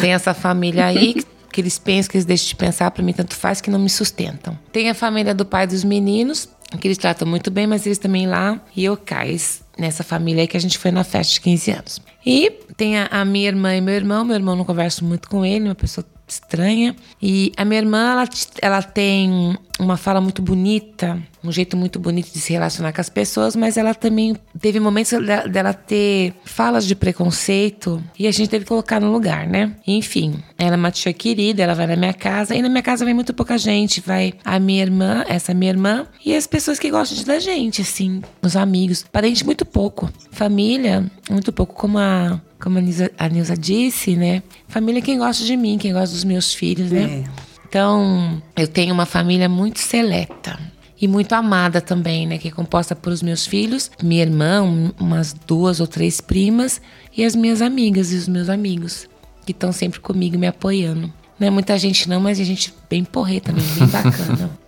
Tem 0.00 0.12
essa 0.12 0.34
família 0.34 0.86
aí 0.86 1.16
que 1.52 1.60
eles 1.60 1.78
pensam, 1.78 2.10
que 2.10 2.16
eles 2.16 2.24
deixam 2.24 2.48
de 2.48 2.56
pensar, 2.56 2.90
para 2.90 3.02
mim 3.02 3.12
tanto 3.12 3.34
faz 3.34 3.60
que 3.60 3.70
não 3.70 3.78
me 3.78 3.90
sustentam. 3.90 4.58
Tem 4.72 4.88
a 4.88 4.94
família 4.94 5.34
do 5.34 5.44
pai 5.44 5.66
dos 5.66 5.84
meninos, 5.84 6.48
que 6.80 6.86
eles 6.86 6.98
tratam 6.98 7.26
muito 7.26 7.50
bem, 7.50 7.66
mas 7.66 7.84
eles 7.84 7.98
também 7.98 8.26
lá 8.26 8.60
e 8.76 8.84
eu 8.84 8.96
cais 8.96 9.62
nessa 9.76 10.04
família 10.04 10.42
aí 10.42 10.46
que 10.46 10.56
a 10.56 10.60
gente 10.60 10.78
foi 10.78 10.90
na 10.90 11.02
festa 11.02 11.34
de 11.34 11.40
15 11.40 11.70
anos. 11.72 12.02
E 12.24 12.50
tem 12.76 12.98
a, 12.98 13.06
a 13.06 13.24
minha 13.24 13.48
irmã 13.48 13.74
e 13.74 13.80
meu 13.80 13.94
irmão, 13.94 14.24
meu 14.24 14.36
irmão 14.36 14.54
não 14.54 14.64
converso 14.64 15.04
muito 15.04 15.28
com 15.28 15.44
ele, 15.44 15.64
uma 15.64 15.74
pessoa 15.74 16.04
estranha. 16.30 16.94
E 17.20 17.52
a 17.56 17.64
minha 17.64 17.80
irmã, 17.80 18.12
ela, 18.12 18.28
ela 18.62 18.82
tem 18.82 19.56
uma 19.78 19.96
fala 19.96 20.20
muito 20.20 20.42
bonita, 20.42 21.18
um 21.42 21.50
jeito 21.50 21.76
muito 21.76 21.98
bonito 21.98 22.30
de 22.32 22.38
se 22.38 22.52
relacionar 22.52 22.92
com 22.92 23.00
as 23.00 23.08
pessoas, 23.08 23.56
mas 23.56 23.76
ela 23.76 23.94
também 23.94 24.36
teve 24.60 24.78
momentos 24.78 25.12
dela 25.50 25.72
ter 25.72 26.34
falas 26.44 26.86
de 26.86 26.94
preconceito 26.94 28.02
e 28.18 28.26
a 28.26 28.30
gente 28.30 28.50
teve 28.50 28.64
que 28.64 28.68
colocar 28.68 29.00
no 29.00 29.10
lugar, 29.10 29.46
né? 29.46 29.74
Enfim, 29.86 30.42
ela 30.58 30.74
é 30.74 30.76
uma 30.76 30.90
tia 30.90 31.12
querida, 31.12 31.62
ela 31.62 31.74
vai 31.74 31.86
na 31.86 31.96
minha 31.96 32.12
casa 32.12 32.54
e 32.54 32.60
na 32.60 32.68
minha 32.68 32.82
casa 32.82 33.04
vem 33.04 33.14
muito 33.14 33.32
pouca 33.32 33.56
gente. 33.56 34.00
Vai 34.00 34.34
a 34.44 34.58
minha 34.58 34.82
irmã, 34.82 35.24
essa 35.26 35.54
minha 35.54 35.70
irmã, 35.70 36.06
e 36.24 36.36
as 36.36 36.46
pessoas 36.46 36.78
que 36.78 36.90
gostam 36.90 37.24
da 37.24 37.38
gente, 37.38 37.80
assim, 37.80 38.22
os 38.42 38.56
amigos. 38.56 39.04
Parente 39.10 39.44
muito 39.44 39.64
pouco. 39.64 40.10
Família, 40.30 41.10
muito 41.30 41.52
pouco. 41.52 41.74
Como 41.74 41.98
a 41.98 42.40
como 42.60 42.78
a 42.78 42.80
Nilza, 42.80 43.10
a 43.18 43.28
Nilza 43.28 43.56
disse, 43.56 44.14
né? 44.16 44.42
Família 44.68 44.98
é 44.98 45.02
quem 45.02 45.18
gosta 45.18 45.44
de 45.44 45.56
mim, 45.56 45.78
quem 45.78 45.92
gosta 45.92 46.14
dos 46.14 46.24
meus 46.24 46.52
filhos, 46.54 46.90
né? 46.90 47.24
É. 47.26 47.30
Então, 47.68 48.42
eu 48.56 48.66
tenho 48.68 48.92
uma 48.92 49.06
família 49.06 49.48
muito 49.48 49.78
seleta 49.78 50.58
e 51.00 51.06
muito 51.08 51.32
amada 51.32 51.80
também, 51.80 52.26
né? 52.26 52.36
Que 52.38 52.48
é 52.48 52.50
composta 52.50 52.94
por 52.96 53.12
os 53.12 53.22
meus 53.22 53.46
filhos, 53.46 53.90
minha 54.02 54.22
irmã, 54.22 54.62
um- 54.62 54.90
umas 55.00 55.32
duas 55.32 55.80
ou 55.80 55.86
três 55.86 56.20
primas 56.20 56.80
e 57.16 57.24
as 57.24 57.34
minhas 57.34 57.62
amigas 57.62 58.12
e 58.12 58.16
os 58.16 58.28
meus 58.28 58.48
amigos, 58.48 59.08
que 59.46 59.52
estão 59.52 59.72
sempre 59.72 60.00
comigo 60.00 60.36
me 60.38 60.46
apoiando. 60.46 61.12
Não 61.38 61.46
é 61.46 61.50
muita 61.50 61.78
gente 61.78 62.08
não, 62.08 62.20
mas 62.20 62.38
a 62.38 62.44
gente 62.44 62.74
bem 62.90 63.02
porreta 63.04 63.50
mesmo, 63.52 63.76
bem 63.78 63.88
bacana. 63.88 64.50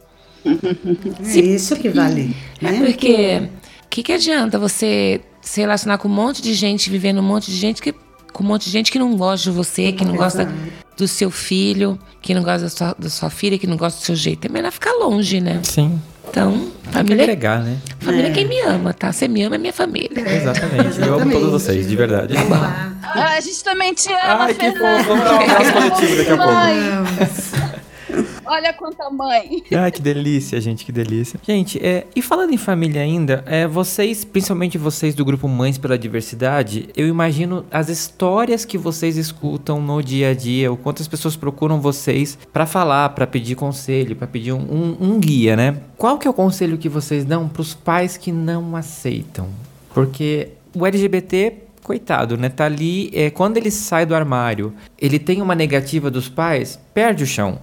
É 0.45 1.39
isso 1.39 1.77
que 1.77 1.89
vale, 1.89 2.35
É 2.61 2.71
né? 2.73 2.87
porque 2.87 3.43
o 3.85 3.89
que, 3.89 4.03
que 4.03 4.13
adianta 4.13 4.59
você 4.59 5.21
se 5.43 5.61
relacionar 5.61 5.99
com 5.99 6.09
um 6.09 6.13
monte 6.13 6.41
de 6.41 6.55
gente, 6.55 6.89
vivendo 6.89 7.19
um 7.19 7.23
monte 7.23 7.51
de 7.51 7.57
gente 7.59 7.83
que 7.83 7.93
com 8.33 8.43
um 8.43 8.47
monte 8.47 8.65
de 8.65 8.71
gente 8.71 8.91
que 8.91 8.99
não 8.99 9.15
gosta 9.15 9.51
de 9.51 9.55
você, 9.55 9.93
que 9.93 10.07
não 10.07 10.17
gosta 10.17 10.51
do 10.97 11.07
seu 11.07 11.31
filho, 11.31 11.99
que 12.23 12.33
não 12.33 12.43
gosta 12.43 12.61
da 12.63 12.69
sua, 12.71 12.97
da 12.99 13.11
sua 13.11 13.29
filha, 13.29 13.59
que 13.59 13.67
não 13.67 13.77
gosta 13.77 14.01
do 14.01 14.05
seu 14.05 14.17
jeito. 14.17 14.47
É 14.47 14.49
melhor 14.49 14.73
ficar 14.73 14.93
longe, 14.93 15.39
né? 15.39 15.61
Sim. 15.65 16.01
Então, 16.31 16.53
Tem 16.53 16.71
que 16.85 16.93
família, 16.93 17.23
agregar, 17.25 17.59
né? 17.63 17.77
família 18.01 18.29
é 18.29 18.31
quem 18.31 18.49
me 18.49 18.59
ama, 18.61 18.95
tá? 18.95 19.13
Você 19.13 19.29
me 19.29 19.43
ama, 19.43 19.57
é 19.57 19.59
minha 19.59 19.73
família. 19.73 20.09
Exatamente. 20.17 20.99
Eu 21.03 21.21
amo 21.21 21.31
todos 21.31 21.51
vocês, 21.51 21.87
de 21.87 21.95
verdade. 21.95 22.33
Ah, 23.03 23.35
a 23.37 23.41
gente 23.41 23.63
também 23.63 23.93
te 23.93 24.09
ama, 24.11 24.45
Ai, 24.45 24.55
que 24.55 24.61
Fernanda. 24.61 24.99
fofo. 25.05 25.09
Vamos 25.09 25.25
dar 25.25 25.35
um 25.35 25.41
abraço 25.43 25.73
coletivo 25.73 26.17
daqui 26.17 26.31
a 26.31 26.37
pouco. 26.39 27.72
Olha 28.55 28.71
quanta 28.75 29.09
mãe. 29.09 29.63
Ai, 29.73 29.91
que 29.91 30.03
delícia, 30.03 30.61
gente, 30.61 30.85
que 30.85 30.93
delícia. 30.93 31.41
Gente, 31.43 31.79
é, 31.83 32.07
e 32.15 32.21
falando 32.21 32.53
em 32.53 32.59
família 32.59 33.01
ainda, 33.01 33.43
é, 33.47 33.67
vocês, 33.67 34.27
principalmente 34.27 34.77
vocês 34.77 35.15
do 35.15 35.25
grupo 35.25 35.49
Mães 35.49 35.79
pela 35.79 35.97
Diversidade, 35.99 36.91
eu 36.95 37.09
imagino 37.09 37.65
as 37.71 37.89
histórias 37.89 38.67
que 38.67 38.77
vocês 38.77 39.17
escutam 39.17 39.81
no 39.81 40.03
dia 40.03 40.29
a 40.31 40.35
dia, 40.35 40.71
o 40.71 40.77
quanto 40.77 41.01
as 41.01 41.09
pessoas 41.09 41.35
procuram 41.35 41.81
vocês 41.81 42.39
pra 42.53 42.67
falar, 42.67 43.09
pra 43.11 43.27
pedir 43.27 43.55
conselho, 43.55 44.15
pra 44.15 44.27
pedir 44.27 44.53
um, 44.53 44.59
um- 44.61 44.97
um 45.01 45.19
guia, 45.19 45.57
né? 45.57 45.79
Qual 45.97 46.19
que 46.19 46.29
é 46.29 46.31
o 46.31 46.35
conselho 46.35 46.77
que 46.77 46.91
vocês 46.91 47.25
dão 47.25 47.49
pros 47.49 47.73
pais 47.73 48.19
que 48.19 48.31
não 48.31 48.77
aceitam? 48.77 49.49
Porque 49.95 50.49
o 50.77 50.85
LGBT 50.87 51.55
coitado, 51.83 52.37
né? 52.37 52.51
Tá 52.51 52.67
ali, 52.67 53.11
é, 53.15 53.31
quando 53.31 53.57
ele 53.57 53.71
sai 53.71 54.05
do 54.05 54.15
armário, 54.15 54.75
ele 55.01 55.19
tem 55.19 55.41
uma 55.41 55.55
negativa 55.55 56.11
dos 56.11 56.29
pais, 56.29 56.79
perde 56.93 57.25
o 57.25 57.27
chão. 57.27 57.59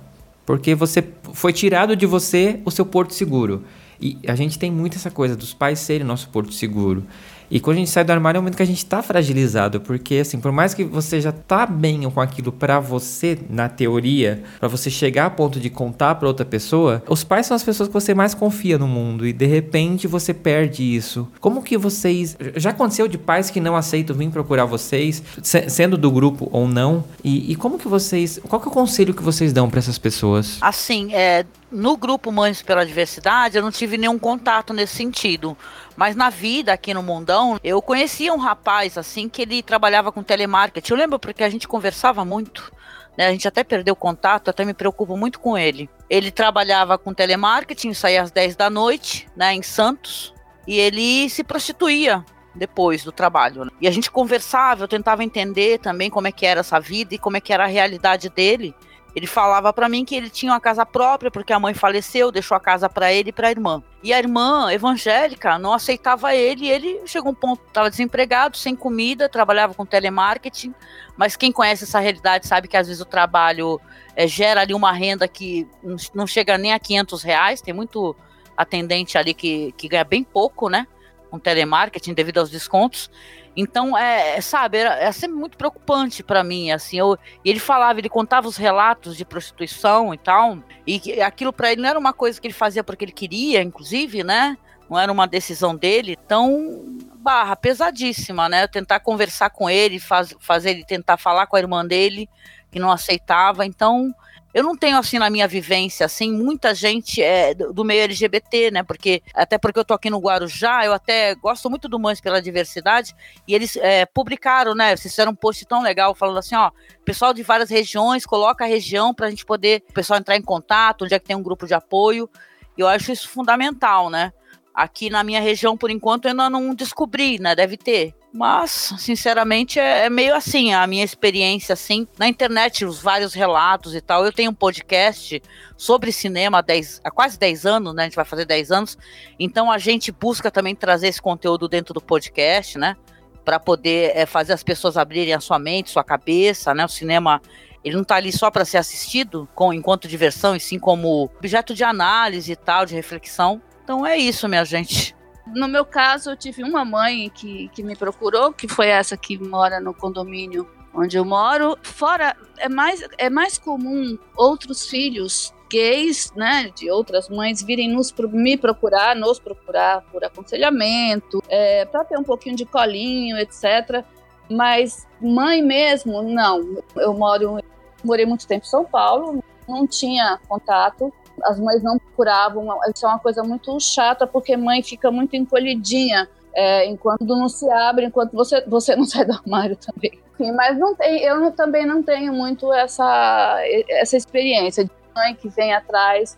Porque 0.50 0.74
você 0.74 1.04
foi 1.34 1.54
tirado 1.54 1.96
de 1.96 2.08
você 2.08 2.60
o 2.66 2.72
seu 2.72 2.84
porto 2.84 3.14
seguro. 3.14 3.66
E 4.02 4.18
a 4.28 4.34
gente 4.34 4.58
tem 4.58 4.72
muito 4.72 4.96
essa 4.96 5.12
coisa 5.12 5.36
dos 5.36 5.54
pais 5.54 5.78
serem 5.78 6.04
nosso 6.04 6.28
porto 6.30 6.52
seguro. 6.52 7.06
E 7.52 7.60
quando 7.60 7.78
a 7.78 7.80
gente 7.80 7.90
sai 7.90 8.04
do 8.04 8.12
armário 8.12 8.38
é 8.38 8.40
o 8.40 8.44
momento 8.44 8.56
que 8.58 8.64
a 8.64 8.66
gente 8.66 8.86
tá 8.86 9.02
fragilizado, 9.02 9.82
porque 9.82 10.16
assim, 10.16 10.40
por 10.40 10.52
mais 10.52 10.74
que 10.74 10.84
você 10.84 11.20
já 11.20 11.32
tá 11.32 11.66
bem 11.66 12.10
com 12.10 12.22
aquilo 12.22 12.52
pra 12.52 12.80
você 12.80 13.40
na 13.50 13.68
teoria, 13.68 14.44
pra 14.60 14.68
você 14.68 14.90
chegar 14.90 15.26
a 15.26 15.30
ponto 15.30 15.60
de 15.60 15.70
contar 15.70 16.16
pra 16.16 16.28
outra 16.28 16.46
pessoa, 16.46 17.02
os 17.08 17.24
pais 17.24 17.46
são 17.48 17.56
as 17.56 17.64
pessoas 17.64 17.88
que 17.90 17.94
você 17.94 18.14
mais 18.14 18.34
confia 18.34 18.78
no 18.78 18.88
mundo 18.88 19.26
e 19.26 19.34
de 19.34 19.46
repente 19.46 20.08
você 20.08 20.34
perde 20.34 20.84
isso. 20.84 21.28
Como 21.40 21.62
que 21.64 21.78
vocês 21.78 22.38
já 22.56 22.70
aconteceu 22.70 23.08
de 23.08 23.18
pais 23.18 23.50
que 23.50 23.60
não 23.60 23.76
aceitam 23.76 24.16
vir 24.16 24.30
procurar 24.30 24.66
vocês, 24.66 25.24
se- 25.42 25.70
sendo 25.70 25.98
do 25.98 26.12
grupo 26.12 26.48
ou 26.52 26.68
não? 26.68 27.04
E, 27.24 27.52
e 27.52 27.56
como 27.56 27.78
que 27.80 27.88
vocês, 27.88 28.40
qual 28.48 28.62
que 28.62 28.68
é 28.68 28.72
o 28.72 28.74
conselho 28.74 29.14
que 29.14 29.24
vocês 29.24 29.52
dão 29.52 29.70
pra 29.70 29.80
essas 29.80 29.98
pessoas? 29.98 30.58
Assim, 30.62 31.14
é, 31.14 31.46
no 31.72 31.98
grupo 31.98 32.32
Mães 32.32 32.62
pela 32.62 32.86
Diversidade, 32.86 33.58
eu 33.58 33.64
não 33.64 33.72
tive 33.72 33.98
nenhum 33.98 34.20
contato 34.20 34.74
nesse 34.74 34.96
sentido. 34.96 35.58
Mas 36.00 36.16
na 36.16 36.30
vida, 36.30 36.72
aqui 36.72 36.94
no 36.94 37.04
Mundão, 37.04 37.60
eu 37.62 37.82
conhecia 37.82 38.34
um 38.34 38.38
rapaz, 38.38 38.98
assim, 38.98 39.28
que 39.28 39.42
ele 39.42 39.62
trabalhava 39.62 40.14
com 40.14 40.24
telemarketing. 40.24 40.94
Eu 40.94 40.98
lembro 40.98 41.20
porque 41.20 41.44
a 41.44 41.50
gente 41.50 41.68
conversava 41.68 42.24
muito. 42.24 42.72
né? 43.18 43.28
A 43.28 43.32
gente 43.32 43.46
até 43.46 43.66
perdeu 43.66 43.98
contato, 43.98 44.48
até 44.48 44.64
me 44.64 44.74
preocupo 44.74 45.18
muito 45.18 45.42
com 45.42 45.58
ele. 45.58 45.90
Ele 46.10 46.32
trabalhava 46.32 46.98
com 46.98 47.14
telemarketing, 47.14 47.94
saía 47.94 48.22
às 48.22 48.32
10 48.32 48.56
da 48.56 48.70
noite, 48.70 49.28
né, 49.36 49.54
em 49.54 49.62
Santos. 49.62 50.34
E 50.66 50.80
ele 50.80 51.30
se 51.30 51.44
prostituía 51.44 52.24
depois 52.56 53.04
do 53.04 53.12
trabalho. 53.12 53.66
né? 53.66 53.72
E 53.82 53.86
a 53.86 53.92
gente 53.92 54.10
conversava, 54.10 54.86
eu 54.86 54.88
tentava 54.88 55.22
entender 55.22 55.80
também 55.80 56.10
como 56.10 56.28
é 56.28 56.32
que 56.32 56.46
era 56.46 56.62
essa 56.62 56.80
vida 56.80 57.16
e 57.16 57.20
como 57.20 57.36
é 57.36 57.42
que 57.42 57.52
era 57.52 57.66
a 57.66 57.68
realidade 57.68 58.30
dele. 58.30 58.74
Ele 59.16 59.26
falava 59.28 59.74
pra 59.74 59.90
mim 59.90 60.06
que 60.06 60.16
ele 60.16 60.30
tinha 60.30 60.52
uma 60.52 60.60
casa 60.60 60.86
própria 60.86 61.32
porque 61.32 61.52
a 61.52 61.60
mãe 61.60 61.74
faleceu, 61.74 62.32
deixou 62.32 62.56
a 62.56 62.60
casa 62.60 62.88
pra 62.88 63.12
ele 63.12 63.30
e 63.30 63.34
pra 63.34 63.50
irmã. 63.50 63.82
E 64.04 64.14
a 64.14 64.20
irmã 64.20 64.72
evangélica 64.72 65.58
não 65.60 65.74
aceitava 65.74 66.34
ele, 66.36 66.66
e 66.66 66.70
ele 66.72 67.02
chegou 67.06 67.30
a 67.30 67.32
um 67.32 67.36
ponto, 67.36 67.62
estava 67.68 67.90
desempregado, 67.90 68.56
sem 68.56 68.76
comida, 68.76 69.28
trabalhava 69.28 69.74
com 69.74 69.86
telemarketing, 69.86 70.74
mas 71.18 71.36
quem 71.36 71.52
conhece 71.52 71.84
essa 71.84 72.00
realidade 72.00 72.48
sabe 72.48 72.68
que 72.68 72.78
às 72.78 72.88
vezes 72.88 73.02
o 73.02 73.06
trabalho 73.06 73.82
eh, 74.16 74.28
gera 74.28 74.62
ali 74.62 74.74
uma 74.74 74.92
renda 74.94 75.28
que 75.28 75.68
não- 75.84 75.98
não 76.14 76.28
chega 76.28 76.58
nem 76.58 76.72
a 76.72 76.80
500 76.80 77.24
reais, 77.24 77.62
tem 77.62 77.74
muito 77.74 78.16
atendente 78.56 79.18
ali 79.18 79.34
que, 79.34 79.74
que 79.78 79.88
ganha 79.88 80.04
bem 80.04 80.24
pouco, 80.24 80.70
né? 80.70 80.86
Com 81.30 81.40
telemarketing 81.40 82.14
devido 82.14 82.40
aos 82.40 82.50
descontos. 82.50 83.10
Então, 83.56 83.98
é, 83.98 84.38
é, 84.38 84.42
sabe, 84.42 84.78
era, 84.78 84.96
é 84.96 85.12
sempre 85.12 85.38
muito 85.38 85.58
preocupante 85.58 86.24
pra 86.24 86.44
mim, 86.44 86.72
assim, 86.72 86.98
eu, 86.98 87.18
e 87.44 87.50
ele 87.50 87.60
falava, 87.60 88.00
ele 88.00 88.08
contava 88.08 88.48
os 88.48 88.56
relatos 88.56 89.18
de 89.18 89.26
prostituição 89.26 90.14
e 90.14 90.18
tal, 90.18 90.60
e 90.88 91.22
aquilo 91.22 91.52
pra 91.52 91.72
ele 91.72 91.82
não 91.82 91.90
era 91.90 92.00
uma 92.00 92.14
coisa 92.14 92.40
que 92.40 92.48
ele 92.48 92.54
fazia 92.54 92.84
porque 92.84 93.04
ele 93.04 93.12
queria, 93.12 93.62
inclusive, 93.62 94.24
né? 94.24 94.58
Não 94.90 94.98
era 94.98 95.12
uma 95.12 95.28
decisão 95.28 95.76
dele. 95.76 96.18
Então, 96.26 96.86
barra 97.16 97.56
pesadíssima, 97.56 98.50
né? 98.50 98.66
Tentar 98.66 99.02
conversar 99.02 99.50
com 99.50 99.70
ele, 99.70 100.00
faz, 100.00 100.34
fazer 100.40 100.72
ele 100.72 100.86
tentar 100.86 101.18
falar 101.18 101.46
com 101.46 101.56
a 101.56 101.60
irmã 101.60 101.86
dele, 101.86 102.30
que 102.72 102.80
não 102.80 102.90
aceitava. 102.90 103.66
Então, 103.66 104.14
eu 104.54 104.64
não 104.64 104.76
tenho 104.76 104.98
assim 104.98 105.20
na 105.20 105.30
minha 105.30 105.48
vivência 105.48 106.06
assim 106.06 106.32
muita 106.32 106.74
gente 106.74 107.22
é, 107.22 107.54
do 107.54 107.84
meio 107.84 108.04
LGBT, 108.04 108.72
né? 108.72 108.84
Porque 108.84 109.22
até 109.34 109.58
porque 109.58 109.80
eu 109.80 109.86
tô 109.86 109.94
aqui 109.94 110.10
no 110.10 110.20
Guarujá, 110.20 110.86
eu 110.86 110.94
até 110.94 111.36
gosto 111.36 111.70
muito 111.70 111.88
do 111.88 112.00
Mães 112.00 112.20
pela 112.20 112.42
Diversidade 112.42 113.16
e 113.48 113.54
eles 113.54 113.76
é, 113.78 114.06
publicaram, 114.06 114.74
né? 114.74 114.90
Eles 114.90 115.02
fizeram 115.02 115.32
um 115.32 115.36
post 115.36 115.66
tão 115.66 115.82
legal 115.82 116.16
falando 116.16 116.40
assim, 116.40 116.56
ó, 116.56 116.72
pessoal 117.06 117.34
de 117.34 117.44
várias 117.44 117.70
regiões, 117.70 118.26
coloca 118.26 118.64
a 118.64 118.68
região 118.68 119.14
pra 119.14 119.30
gente 119.30 119.46
poder 119.46 119.84
o 119.90 119.94
pessoal 119.94 120.20
entrar 120.20 120.36
em 120.36 120.42
contato, 120.42 121.06
onde 121.06 121.14
é 121.14 121.20
que 121.20 121.26
tem 121.26 121.36
um 121.36 121.44
grupo 121.44 121.68
de 121.68 121.74
apoio. 121.74 122.30
E 122.78 122.82
eu 122.82 122.88
acho 122.88 123.12
isso 123.12 123.28
fundamental, 123.28 124.10
né? 124.10 124.32
Aqui 124.74 125.10
na 125.10 125.24
minha 125.24 125.42
região, 125.42 125.76
por 125.76 125.92
enquanto, 125.92 126.26
eu 126.26 126.32
ainda 126.32 126.50
não 126.50 126.74
descobri, 126.74 127.40
né? 127.40 127.56
Deve 127.56 127.76
ter. 127.78 128.14
Mas, 128.32 128.94
sinceramente, 129.00 129.80
é, 129.80 130.06
é 130.06 130.10
meio 130.10 130.36
assim, 130.36 130.72
a 130.72 130.86
minha 130.86 131.04
experiência, 131.04 131.74
assim, 131.74 132.08
na 132.18 132.28
internet, 132.28 132.86
os 132.86 133.02
vários 133.02 133.34
relatos 133.34 133.96
e 133.96 134.02
tal. 134.02 134.24
Eu 134.24 134.32
tenho 134.32 134.52
um 134.52 134.54
podcast 134.54 135.42
sobre 135.76 136.12
cinema 136.12 136.60
há, 136.60 136.62
10, 136.62 137.02
há 137.04 137.10
quase 137.10 137.40
10 137.40 137.66
anos, 137.66 137.96
né? 137.96 138.04
A 138.04 138.06
gente 138.06 138.16
vai 138.16 138.26
fazer 138.26 138.46
10 138.46 138.72
anos. 138.72 138.98
Então, 139.40 139.72
a 139.72 139.80
gente 139.80 140.12
busca 140.12 140.52
também 140.52 140.76
trazer 140.76 141.08
esse 141.08 141.22
conteúdo 141.22 141.68
dentro 141.68 141.92
do 141.92 142.02
podcast, 142.02 142.78
né? 142.78 142.96
Para 143.44 143.60
poder 143.60 144.12
é, 144.16 144.28
fazer 144.28 144.54
as 144.54 144.62
pessoas 144.62 144.96
abrirem 144.96 145.34
a 145.34 145.40
sua 145.40 145.58
mente, 145.58 145.90
sua 145.90 146.04
cabeça, 146.04 146.74
né? 146.74 146.86
O 146.86 146.90
cinema 146.90 147.42
ele 147.84 147.96
não 147.96 148.04
está 148.04 148.16
ali 148.16 148.32
só 148.32 148.52
para 148.52 148.66
ser 148.66 148.78
assistido 148.78 149.48
com 149.56 149.74
enquanto 149.74 150.08
diversão, 150.08 150.56
e 150.56 150.60
sim 150.60 150.78
como 150.78 151.32
objeto 151.38 151.74
de 151.74 151.84
análise 151.84 152.52
e 152.52 152.56
tal, 152.56 152.86
de 152.86 152.94
reflexão. 152.94 153.62
Então 153.84 154.06
é 154.06 154.18
isso, 154.18 154.48
minha 154.48 154.66
gente. 154.66 155.16
No 155.54 155.68
meu 155.68 155.86
caso, 155.86 156.32
eu 156.32 156.38
tive 156.38 156.64
uma 156.64 156.84
mãe 156.86 157.30
que, 157.30 157.70
que 157.70 157.84
me 157.84 157.96
procurou, 157.96 158.54
que 158.54 158.68
foi 158.68 158.88
essa 158.88 159.18
que 159.18 159.38
mora 159.38 159.80
no 159.80 159.94
condomínio 159.94 160.70
onde 160.94 161.18
eu 161.18 161.26
moro. 161.26 161.78
Fora, 161.82 162.36
é 162.58 162.70
mais, 162.70 163.08
é 163.18 163.30
mais 163.30 163.58
comum 163.58 164.18
outros 164.36 164.88
filhos 164.88 165.54
gays, 165.72 166.34
né, 166.36 166.72
de 166.76 166.90
outras 166.90 167.30
mães 167.30 167.62
virem 167.62 167.90
nos, 167.90 168.12
me 168.32 168.58
procurar, 168.58 169.16
nos 169.16 169.40
procurar 169.40 170.02
por 170.12 170.24
aconselhamento, 170.24 171.44
é, 171.48 171.86
para 171.86 172.04
ter 172.04 172.18
um 172.18 172.24
pouquinho 172.24 172.56
de 172.56 172.66
colinho, 172.66 173.38
etc. 173.38 174.04
Mas 174.50 175.08
mãe 175.22 175.62
mesmo, 175.62 176.24
não. 176.24 176.82
Eu 176.96 177.14
moro, 177.14 177.60
morei 178.04 178.26
muito 178.26 178.48
tempo 178.48 178.66
em 178.66 178.70
São 178.70 178.84
Paulo, 178.84 179.44
não 179.68 179.86
tinha 179.86 180.40
contato 180.48 181.14
as 181.44 181.60
mães 181.60 181.82
não 181.84 181.98
procuravam. 181.98 182.68
Isso 182.94 183.06
é 183.06 183.10
uma 183.10 183.20
coisa 183.20 183.44
muito 183.44 183.80
chata, 183.80 184.26
porque 184.28 184.56
mãe 184.58 184.82
fica 184.84 185.12
muito 185.12 185.36
encolhidinha 185.36 186.28
é, 186.54 186.86
enquanto 186.86 187.26
não 187.26 187.48
se 187.48 187.70
abre, 187.70 188.06
enquanto 188.06 188.32
você, 188.34 188.62
você 188.68 188.96
não 188.96 189.06
sai 189.06 189.26
do 189.26 189.34
armário 189.34 189.76
também. 189.76 190.12
Mas 190.56 190.78
não 190.78 190.96
tem, 190.96 191.22
eu 191.22 191.40
não- 191.40 191.52
também 191.52 191.86
não 191.86 192.02
tenho 192.02 192.34
muito 192.34 192.72
essa, 192.72 193.58
essa 193.90 194.16
experiência 194.16 194.86
de 194.86 194.92
mãe 195.16 195.36
que 195.36 195.50
vem 195.50 195.74
atrás 195.74 196.38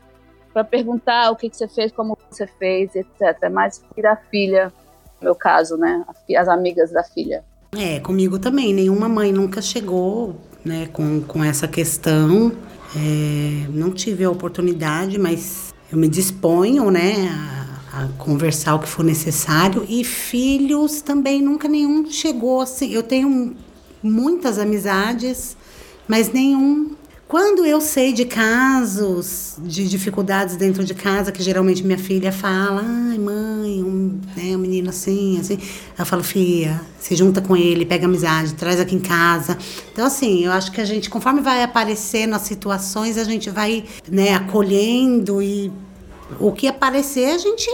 para 0.51 0.63
perguntar 0.63 1.31
o 1.31 1.35
que, 1.35 1.49
que 1.49 1.55
você 1.55 1.67
fez, 1.67 1.91
como 1.91 2.17
você 2.29 2.47
fez, 2.47 2.95
etc. 2.95 3.37
É 3.41 3.49
mais 3.49 3.81
filha 3.93 4.11
a 4.11 4.15
filha, 4.15 4.73
no 5.19 5.25
meu 5.25 5.35
caso, 5.35 5.77
né? 5.77 6.03
As 6.35 6.47
amigas 6.47 6.91
da 6.91 7.03
filha. 7.03 7.43
É, 7.77 7.99
comigo 7.99 8.37
também. 8.37 8.73
Nenhuma 8.73 9.07
mãe 9.07 9.31
nunca 9.31 9.61
chegou 9.61 10.35
né, 10.65 10.87
com, 10.91 11.21
com 11.21 11.43
essa 11.43 11.67
questão. 11.67 12.51
É, 12.95 13.67
não 13.69 13.91
tive 13.91 14.23
a 14.23 14.29
oportunidade, 14.29 15.17
mas 15.17 15.73
eu 15.91 15.97
me 15.97 16.07
disponho 16.07 16.91
né, 16.91 17.29
a, 17.93 18.03
a 18.03 18.07
conversar 18.17 18.75
o 18.75 18.79
que 18.79 18.87
for 18.87 19.03
necessário. 19.03 19.85
E 19.87 20.03
filhos 20.03 21.01
também 21.01 21.41
nunca 21.41 21.67
nenhum 21.67 22.09
chegou 22.09 22.61
assim. 22.61 22.91
Eu 22.91 23.03
tenho 23.03 23.55
muitas 24.03 24.59
amizades, 24.59 25.55
mas 26.07 26.31
nenhum 26.31 26.95
quando 27.31 27.65
eu 27.65 27.79
sei 27.79 28.11
de 28.11 28.25
casos 28.25 29.55
de 29.59 29.87
dificuldades 29.87 30.57
dentro 30.57 30.83
de 30.83 30.93
casa, 30.93 31.31
que 31.31 31.41
geralmente 31.41 31.81
minha 31.81 31.97
filha 31.97 32.29
fala, 32.29 32.81
ai 32.83 33.17
mãe, 33.17 33.81
um, 33.81 34.19
né, 34.35 34.53
um 34.53 34.57
menino 34.57 34.89
assim, 34.89 35.39
assim, 35.39 35.57
eu 35.97 36.05
falo, 36.05 36.25
filha, 36.25 36.81
se 36.99 37.15
junta 37.15 37.39
com 37.39 37.55
ele, 37.55 37.85
pega 37.85 38.05
amizade, 38.05 38.53
traz 38.55 38.81
aqui 38.81 38.95
em 38.95 38.99
casa. 38.99 39.57
Então, 39.93 40.05
assim, 40.07 40.43
eu 40.43 40.51
acho 40.51 40.73
que 40.73 40.81
a 40.81 40.83
gente, 40.83 41.09
conforme 41.09 41.39
vai 41.39 41.63
aparecendo 41.63 42.33
as 42.33 42.41
situações, 42.41 43.17
a 43.17 43.23
gente 43.23 43.49
vai 43.49 43.85
né, 44.11 44.33
acolhendo 44.33 45.41
e 45.41 45.71
o 46.37 46.51
que 46.51 46.67
aparecer, 46.67 47.29
a 47.29 47.37
gente 47.37 47.65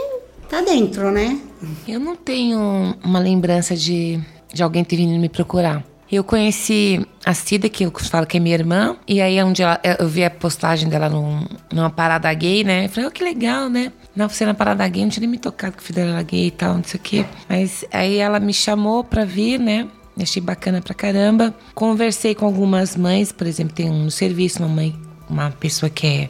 tá 0.48 0.62
dentro, 0.62 1.10
né? 1.10 1.42
Eu 1.88 2.00
não 2.00 2.16
tenho 2.16 2.96
uma 3.04 3.18
lembrança 3.18 3.76
de, 3.76 4.24
de 4.54 4.62
alguém 4.62 4.84
ter 4.84 4.98
vindo 4.98 5.20
me 5.20 5.30
procurar. 5.30 5.84
Eu 6.10 6.24
conheci 6.24 7.06
a 7.26 7.34
Cida, 7.34 7.68
que 7.68 7.86
eu 7.86 7.92
falo 7.92 8.26
que 8.26 8.38
é 8.38 8.40
minha 8.40 8.56
irmã, 8.56 8.96
e 9.08 9.22
aí 9.22 9.44
um 9.44 9.52
dia 9.52 9.80
eu 10.00 10.08
vi 10.08 10.24
a 10.24 10.30
postagem 10.30 10.88
dela 10.88 11.10
num, 11.10 11.46
numa 11.72 11.90
parada 11.90 12.34
gay, 12.34 12.64
né? 12.64 12.86
Eu 12.86 12.90
falei, 12.90 13.10
oh, 13.10 13.12
que 13.12 13.24
legal, 13.24 13.70
né? 13.70 13.92
Não, 14.16 14.30
você 14.30 14.46
na 14.46 14.54
parada 14.54 14.88
gay, 14.88 15.04
não 15.04 15.10
tinha 15.10 15.22
nem 15.22 15.30
me 15.30 15.38
tocado 15.38 15.76
que 15.76 15.84
o 15.84 15.86
filho 15.86 15.98
dela 15.98 16.12
era 16.12 16.24
gay 16.24 16.48
e 16.48 16.52
tal, 16.52 16.76
não 16.76 16.84
sei 16.84 17.00
o 17.00 17.04
quê. 17.04 17.26
Mas 17.50 17.84
aí 17.92 18.18
ela 18.18 18.40
me 18.40 18.54
chamou 18.54 19.04
pra 19.04 19.26
vir, 19.26 19.60
né? 19.60 19.88
Achei 20.20 20.42
bacana 20.42 20.82
pra 20.82 20.94
caramba. 20.94 21.54
Conversei 21.76 22.34
com 22.34 22.46
algumas 22.46 22.96
mães, 22.96 23.32
por 23.32 23.46
exemplo, 23.46 23.76
tem 23.76 23.90
um 23.90 24.10
serviço, 24.10 24.60
uma 24.60 24.70
mãe, 24.70 24.96
uma 25.30 25.52
pessoa 25.52 25.90
que 25.90 26.08
é 26.08 26.30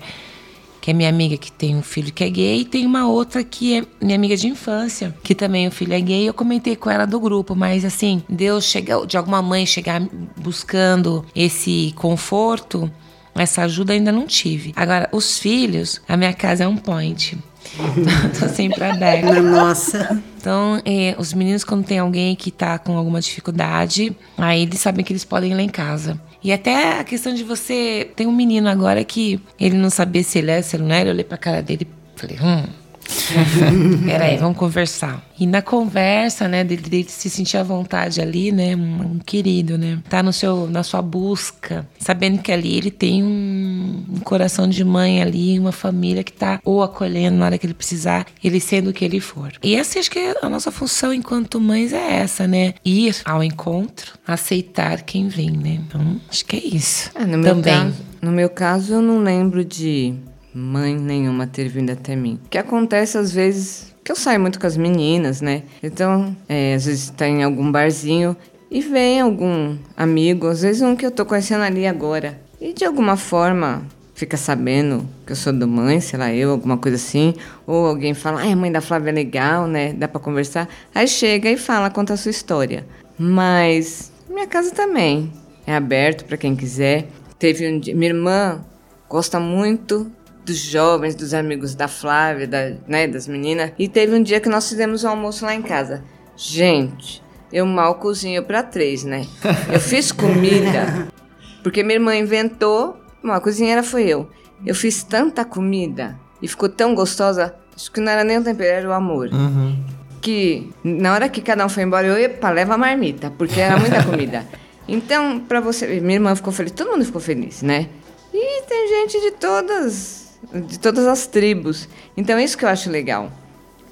que 0.87 0.91
é 0.91 0.93
minha 0.93 1.09
amiga 1.09 1.35
que 1.35 1.51
tem 1.51 1.75
um 1.75 1.81
filho 1.81 2.13
que 2.13 2.23
é 2.23 2.29
gay, 2.29 2.61
e 2.61 2.63
tem 2.63 2.85
uma 2.85 3.05
outra 3.05 3.43
que 3.43 3.77
é 3.77 3.83
minha 3.99 4.15
amiga 4.15 4.37
de 4.37 4.47
infância, 4.47 5.13
que 5.21 5.35
também 5.35 5.67
o 5.67 5.71
filho 5.71 5.91
é 5.91 5.99
gay. 5.99 6.25
Eu 6.25 6.33
comentei 6.33 6.77
com 6.77 6.89
ela 6.89 7.05
do 7.05 7.19
grupo, 7.19 7.53
mas 7.53 7.83
assim, 7.83 8.23
Deus 8.29 8.63
chega, 8.63 9.05
de 9.05 9.17
alguma 9.17 9.41
mãe 9.41 9.65
chegar 9.65 10.01
buscando 10.37 11.25
esse 11.35 11.93
conforto, 11.97 12.89
essa 13.35 13.63
ajuda 13.63 13.91
ainda 13.91 14.13
não 14.13 14.25
tive. 14.25 14.71
Agora, 14.77 15.09
os 15.11 15.37
filhos, 15.37 15.99
a 16.07 16.15
minha 16.15 16.31
casa 16.31 16.63
é 16.63 16.67
um 16.69 16.77
point. 16.77 17.37
Tô 18.39 18.47
sempre 18.47 18.81
aberta. 18.81 19.41
Nossa. 19.41 20.23
Então, 20.37 20.81
é, 20.85 21.17
os 21.19 21.33
meninos, 21.33 21.65
quando 21.65 21.83
tem 21.83 21.99
alguém 21.99 22.33
que 22.33 22.49
tá 22.49 22.79
com 22.79 22.97
alguma 22.97 23.19
dificuldade, 23.19 24.15
aí 24.37 24.61
eles 24.61 24.79
sabem 24.79 25.03
que 25.03 25.11
eles 25.11 25.25
podem 25.25 25.51
ir 25.51 25.55
lá 25.55 25.61
em 25.61 25.67
casa. 25.67 26.17
E 26.43 26.51
até 26.51 26.99
a 26.99 27.03
questão 27.03 27.33
de 27.33 27.43
você. 27.43 28.09
Tem 28.15 28.27
um 28.27 28.31
menino 28.31 28.69
agora 28.69 29.03
que 29.03 29.39
ele 29.59 29.77
não 29.77 29.89
sabia 29.89 30.23
se 30.23 30.39
ele 30.39 30.51
é, 30.51 30.61
se 30.61 30.75
ele 30.75 30.83
não 30.83 30.95
era. 30.95 31.09
Eu 31.09 31.13
olhei 31.13 31.23
pra 31.23 31.37
cara 31.37 31.61
dele 31.61 31.87
e 32.15 32.19
falei, 32.19 32.37
hum. 32.41 32.86
Peraí, 34.05 34.37
vamos 34.37 34.57
conversar. 34.57 35.25
E 35.39 35.45
na 35.45 35.61
conversa, 35.61 36.47
né, 36.47 36.63
dele, 36.63 36.81
dele, 36.81 37.07
se 37.07 37.29
sentir 37.29 37.57
à 37.57 37.63
vontade 37.63 38.19
ali, 38.19 38.51
né, 38.51 38.75
um, 38.75 39.19
querido, 39.19 39.77
né, 39.77 39.99
tá 40.09 40.23
no 40.23 40.33
seu, 40.33 40.67
na 40.67 40.83
sua 40.83 41.01
busca, 41.01 41.87
sabendo 41.99 42.41
que 42.41 42.51
ali 42.51 42.75
ele 42.75 42.89
tem 42.89 43.23
um, 43.23 44.03
um, 44.09 44.19
coração 44.21 44.67
de 44.67 44.83
mãe 44.83 45.21
ali, 45.21 45.59
uma 45.59 45.71
família 45.71 46.23
que 46.23 46.33
tá 46.33 46.59
ou 46.65 46.81
acolhendo 46.81 47.37
na 47.37 47.45
hora 47.45 47.57
que 47.57 47.65
ele 47.65 47.73
precisar, 47.73 48.25
ele 48.43 48.59
sendo 48.59 48.89
o 48.89 48.93
que 48.93 49.05
ele 49.05 49.19
for. 49.19 49.53
E 49.61 49.75
essa 49.75 49.99
acho 49.99 50.09
que 50.09 50.35
a 50.41 50.49
nossa 50.49 50.71
função 50.71 51.13
enquanto 51.13 51.61
mães 51.61 51.93
é 51.93 52.15
essa, 52.15 52.47
né, 52.47 52.73
ir 52.83 53.15
ao 53.23 53.43
encontro, 53.43 54.13
aceitar 54.25 55.03
quem 55.03 55.27
vem, 55.27 55.51
né. 55.51 55.79
Então, 55.87 56.19
acho 56.29 56.45
que 56.45 56.55
é 56.55 56.75
isso. 56.75 57.11
É, 57.13 57.25
no 57.25 57.43
Também. 57.43 57.73
Caso, 57.73 57.95
no 58.21 58.31
meu 58.31 58.49
caso, 58.49 58.93
eu 58.95 59.01
não 59.01 59.19
lembro 59.19 59.63
de 59.63 60.15
mãe 60.57 60.95
nenhuma 60.95 61.45
ter 61.45 61.67
vindo 61.69 61.91
até 61.91 62.15
mim. 62.15 62.39
O 62.45 62.49
que 62.49 62.57
acontece 62.57 63.17
às 63.17 63.31
vezes 63.31 63.93
que 64.03 64.11
eu 64.11 64.15
saio 64.15 64.39
muito 64.39 64.59
com 64.59 64.65
as 64.65 64.77
meninas, 64.77 65.41
né? 65.41 65.63
Então, 65.83 66.35
é, 66.49 66.73
às 66.73 66.85
vezes 66.85 67.09
tá 67.11 67.27
em 67.27 67.43
algum 67.43 67.71
barzinho 67.71 68.35
e 68.71 68.81
vem 68.81 69.21
algum 69.21 69.77
amigo, 69.95 70.47
às 70.47 70.61
vezes 70.61 70.81
um 70.81 70.95
que 70.95 71.05
eu 71.05 71.11
tô 71.11 71.25
conhecendo 71.25 71.63
ali 71.63 71.85
agora. 71.85 72.39
E 72.59 72.73
de 72.73 72.85
alguma 72.85 73.15
forma 73.15 73.85
fica 74.15 74.35
sabendo 74.35 75.07
que 75.27 75.33
eu 75.33 75.35
sou 75.35 75.53
do 75.53 75.67
mãe, 75.67 76.01
sei 76.01 76.17
lá, 76.17 76.33
eu, 76.33 76.49
alguma 76.49 76.77
coisa 76.77 76.95
assim. 76.95 77.35
Ou 77.67 77.85
alguém 77.85 78.15
fala, 78.15 78.41
ai, 78.41 78.53
a 78.53 78.55
mãe 78.55 78.71
da 78.71 78.81
Flávia 78.81 79.11
é 79.11 79.13
legal, 79.13 79.67
né? 79.67 79.93
Dá 79.93 80.07
para 80.07 80.19
conversar. 80.19 80.67
Aí 80.95 81.07
chega 81.07 81.51
e 81.51 81.57
fala, 81.57 81.91
conta 81.91 82.13
a 82.13 82.17
sua 82.17 82.31
história. 82.31 82.83
Mas 83.19 84.11
minha 84.27 84.47
casa 84.47 84.71
também 84.71 85.31
é 85.67 85.75
aberto 85.75 86.25
para 86.25 86.35
quem 86.35 86.55
quiser. 86.55 87.07
Teve 87.37 87.69
um 87.69 87.79
dia, 87.79 87.95
minha 87.95 88.09
irmã 88.09 88.65
gosta 89.07 89.39
muito 89.39 90.11
dos 90.47 90.57
jovens, 90.57 91.13
dos 91.13 91.33
amigos 91.33 91.75
da 91.75 91.89
Flávia, 91.89 92.47
da, 92.47 92.71
né, 92.87 93.05
das 93.05 93.27
meninas. 93.27 93.73
E 93.77 93.89
teve 93.89 94.15
um 94.15 94.23
dia 94.23 94.39
que 94.39 94.47
nós 94.47 94.67
fizemos 94.67 95.03
um 95.03 95.09
almoço 95.09 95.45
lá 95.45 95.53
em 95.53 95.61
casa. 95.61 96.03
Gente, 96.37 97.21
eu 97.51 97.65
mal 97.65 97.95
cozinho 97.95 98.41
para 98.43 98.63
três, 98.63 99.03
né? 99.03 99.27
Eu 99.71 99.79
fiz 99.79 100.11
comida 100.11 101.09
porque 101.61 101.83
minha 101.83 101.95
irmã 101.95 102.15
inventou, 102.15 102.97
uma 103.21 103.35
a 103.35 103.41
cozinheira 103.41 103.83
foi 103.83 104.05
eu. 104.05 104.29
Eu 104.65 104.73
fiz 104.73 105.03
tanta 105.03 105.43
comida 105.43 106.17
e 106.41 106.47
ficou 106.47 106.69
tão 106.69 106.95
gostosa, 106.95 107.53
acho 107.75 107.91
que 107.91 107.99
não 107.99 108.11
era 108.11 108.23
nem 108.23 108.37
o 108.37 108.43
tempero, 108.43 108.69
era 108.69 108.89
o 108.89 108.93
amor. 108.93 109.29
Uhum. 109.33 109.77
Que 110.21 110.71
na 110.83 111.13
hora 111.13 111.27
que 111.27 111.41
cada 111.41 111.65
um 111.65 111.69
foi 111.69 111.83
embora, 111.83 112.07
eu, 112.07 112.17
epa, 112.17 112.49
leva 112.49 112.75
a 112.75 112.77
marmita, 112.77 113.31
porque 113.37 113.59
era 113.59 113.77
muita 113.77 114.01
comida. 114.03 114.45
Então, 114.87 115.41
para 115.41 115.59
você, 115.59 115.99
minha 115.99 116.15
irmã 116.15 116.33
ficou 116.33 116.53
feliz, 116.53 116.71
todo 116.71 116.91
mundo 116.91 117.03
ficou 117.03 117.19
feliz, 117.19 117.61
né? 117.61 117.89
E 118.33 118.61
tem 118.63 118.87
gente 118.87 119.19
de 119.19 119.31
todas 119.31 120.26
de 120.67 120.79
todas 120.79 121.05
as 121.05 121.27
tribos. 121.27 121.87
Então, 122.15 122.37
é 122.37 122.43
isso 122.43 122.57
que 122.57 122.65
eu 122.65 122.69
acho 122.69 122.89
legal. 122.89 123.31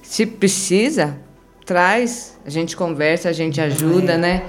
Se 0.01 0.25
precisa, 0.25 1.17
traz, 1.65 2.37
a 2.45 2.49
gente 2.49 2.75
conversa, 2.75 3.29
a 3.29 3.33
gente 3.33 3.59
ajuda, 3.59 4.13
é. 4.13 4.17
né? 4.17 4.43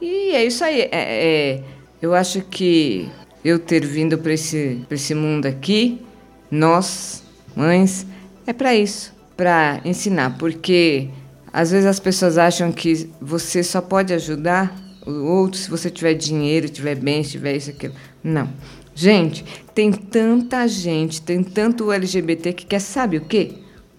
E 0.00 0.34
é 0.34 0.44
isso 0.44 0.64
aí. 0.64 0.82
É, 0.82 0.88
é, 0.92 1.62
eu 2.00 2.14
acho 2.14 2.40
que 2.42 3.08
eu 3.44 3.58
ter 3.58 3.84
vindo 3.84 4.16
para 4.18 4.32
esse, 4.32 4.84
esse 4.90 5.14
mundo 5.14 5.46
aqui, 5.46 6.00
nós, 6.50 7.22
mães, 7.56 8.06
é 8.46 8.52
para 8.52 8.74
isso 8.74 9.12
para 9.36 9.80
ensinar. 9.84 10.38
Porque 10.38 11.08
às 11.52 11.70
vezes 11.70 11.86
as 11.86 11.98
pessoas 11.98 12.38
acham 12.38 12.72
que 12.72 13.10
você 13.20 13.62
só 13.62 13.80
pode 13.80 14.12
ajudar 14.14 14.72
o 15.06 15.24
outro 15.24 15.58
se 15.58 15.68
você 15.68 15.90
tiver 15.90 16.14
dinheiro, 16.14 16.68
tiver 16.68 16.94
bem, 16.94 17.22
tiver 17.22 17.56
isso, 17.56 17.70
aquilo. 17.70 17.94
Não. 18.22 18.48
Gente, 18.94 19.44
tem 19.74 19.90
tanta 19.90 20.66
gente, 20.68 21.22
tem 21.22 21.42
tanto 21.42 21.90
LGBT 21.90 22.52
que 22.52 22.66
quer, 22.66 22.80
sabe 22.80 23.16
o 23.16 23.22
quê? 23.22 23.52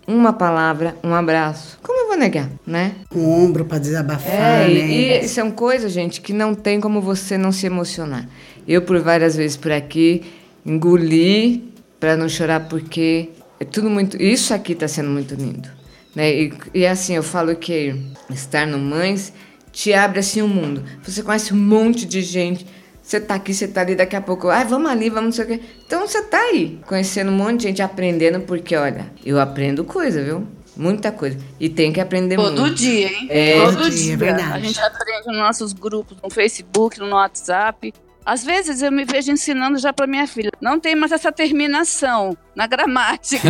Uma 0.05 0.33
palavra, 0.33 0.97
um 1.03 1.13
abraço. 1.13 1.79
Como 1.81 1.97
eu 1.97 2.07
vou 2.09 2.17
negar, 2.17 2.49
né? 2.67 2.93
Um 3.15 3.29
ombro 3.29 3.65
para 3.65 3.79
desabafar, 3.79 4.33
é, 4.33 4.67
né? 4.67 5.23
E, 5.23 5.27
são 5.27 5.49
coisas, 5.49 5.91
gente, 5.91 6.19
que 6.19 6.33
não 6.33 6.53
tem 6.53 6.79
como 6.79 7.01
você 7.01 7.37
não 7.37 7.51
se 7.51 7.65
emocionar. 7.65 8.27
Eu, 8.67 8.81
por 8.81 8.99
várias 8.99 9.35
vezes 9.35 9.55
por 9.55 9.71
aqui, 9.71 10.23
engoli 10.65 11.73
para 11.99 12.17
não 12.17 12.27
chorar, 12.27 12.67
porque 12.67 13.29
é 13.59 13.65
tudo 13.65 13.89
muito. 13.89 14.21
Isso 14.21 14.53
aqui 14.53 14.73
está 14.73 14.89
sendo 14.89 15.09
muito 15.09 15.35
lindo. 15.35 15.69
Né? 16.13 16.33
E, 16.33 16.53
e 16.73 16.85
assim, 16.85 17.15
eu 17.15 17.23
falo 17.23 17.55
que 17.55 17.95
estar 18.29 18.67
no 18.67 18.77
Mães 18.77 19.33
te 19.71 19.93
abre 19.93 20.19
assim 20.19 20.41
o 20.41 20.45
um 20.45 20.49
mundo. 20.49 20.83
Você 21.03 21.23
conhece 21.23 21.53
um 21.53 21.57
monte 21.57 22.05
de 22.05 22.21
gente 22.21 22.65
você 23.03 23.19
tá 23.19 23.35
aqui, 23.35 23.53
você 23.53 23.67
tá 23.67 23.81
ali, 23.81 23.95
daqui 23.95 24.15
a 24.15 24.21
pouco, 24.21 24.47
ai, 24.47 24.63
vamos 24.63 24.89
ali, 24.89 25.09
vamos 25.09 25.25
não 25.25 25.31
sei 25.33 25.43
o 25.43 25.47
quê. 25.59 25.65
Então 25.85 26.07
você 26.07 26.21
tá 26.21 26.39
aí, 26.39 26.79
conhecendo 26.87 27.31
um 27.31 27.35
monte 27.35 27.57
de 27.57 27.63
gente, 27.67 27.81
aprendendo, 27.81 28.39
porque 28.39 28.77
olha, 28.77 29.11
eu 29.25 29.39
aprendo 29.41 29.83
coisa, 29.83 30.23
viu? 30.23 30.47
Muita 30.75 31.11
coisa. 31.11 31.37
E 31.59 31.69
tem 31.69 31.91
que 31.91 31.99
aprender 31.99 32.37
Todo 32.37 32.45
muito. 32.45 32.61
Todo 32.61 32.75
dia, 32.75 33.07
hein? 33.07 33.27
É, 33.29 33.65
Todo 33.65 33.89
dia, 33.91 34.13
é 34.13 34.17
verdade. 34.17 34.53
A 34.53 34.59
gente 34.59 34.79
aprende 34.79 35.27
nos 35.27 35.37
nossos 35.37 35.73
grupos, 35.73 36.17
no 36.23 36.29
Facebook, 36.29 36.97
no 36.99 37.09
WhatsApp. 37.09 37.93
Às 38.25 38.43
vezes 38.43 38.81
eu 38.81 38.91
me 38.91 39.03
vejo 39.03 39.31
ensinando 39.31 39.77
já 39.77 39.91
para 39.91 40.07
minha 40.07 40.25
filha. 40.25 40.49
Não 40.61 40.79
tem 40.79 40.95
mais 40.95 41.11
essa 41.11 41.31
terminação 41.31 42.35
na 42.55 42.65
gramática. 42.65 43.49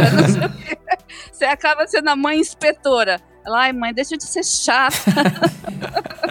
Você 1.32 1.46
acaba 1.46 1.86
sendo 1.88 2.10
a 2.10 2.16
mãe 2.16 2.40
inspetora. 2.40 3.22
Ela, 3.46 3.66
ai, 3.66 3.74
mãe, 3.74 3.94
deixa 3.94 4.18
de 4.18 4.24
ser 4.24 4.44
chata. 4.44 4.98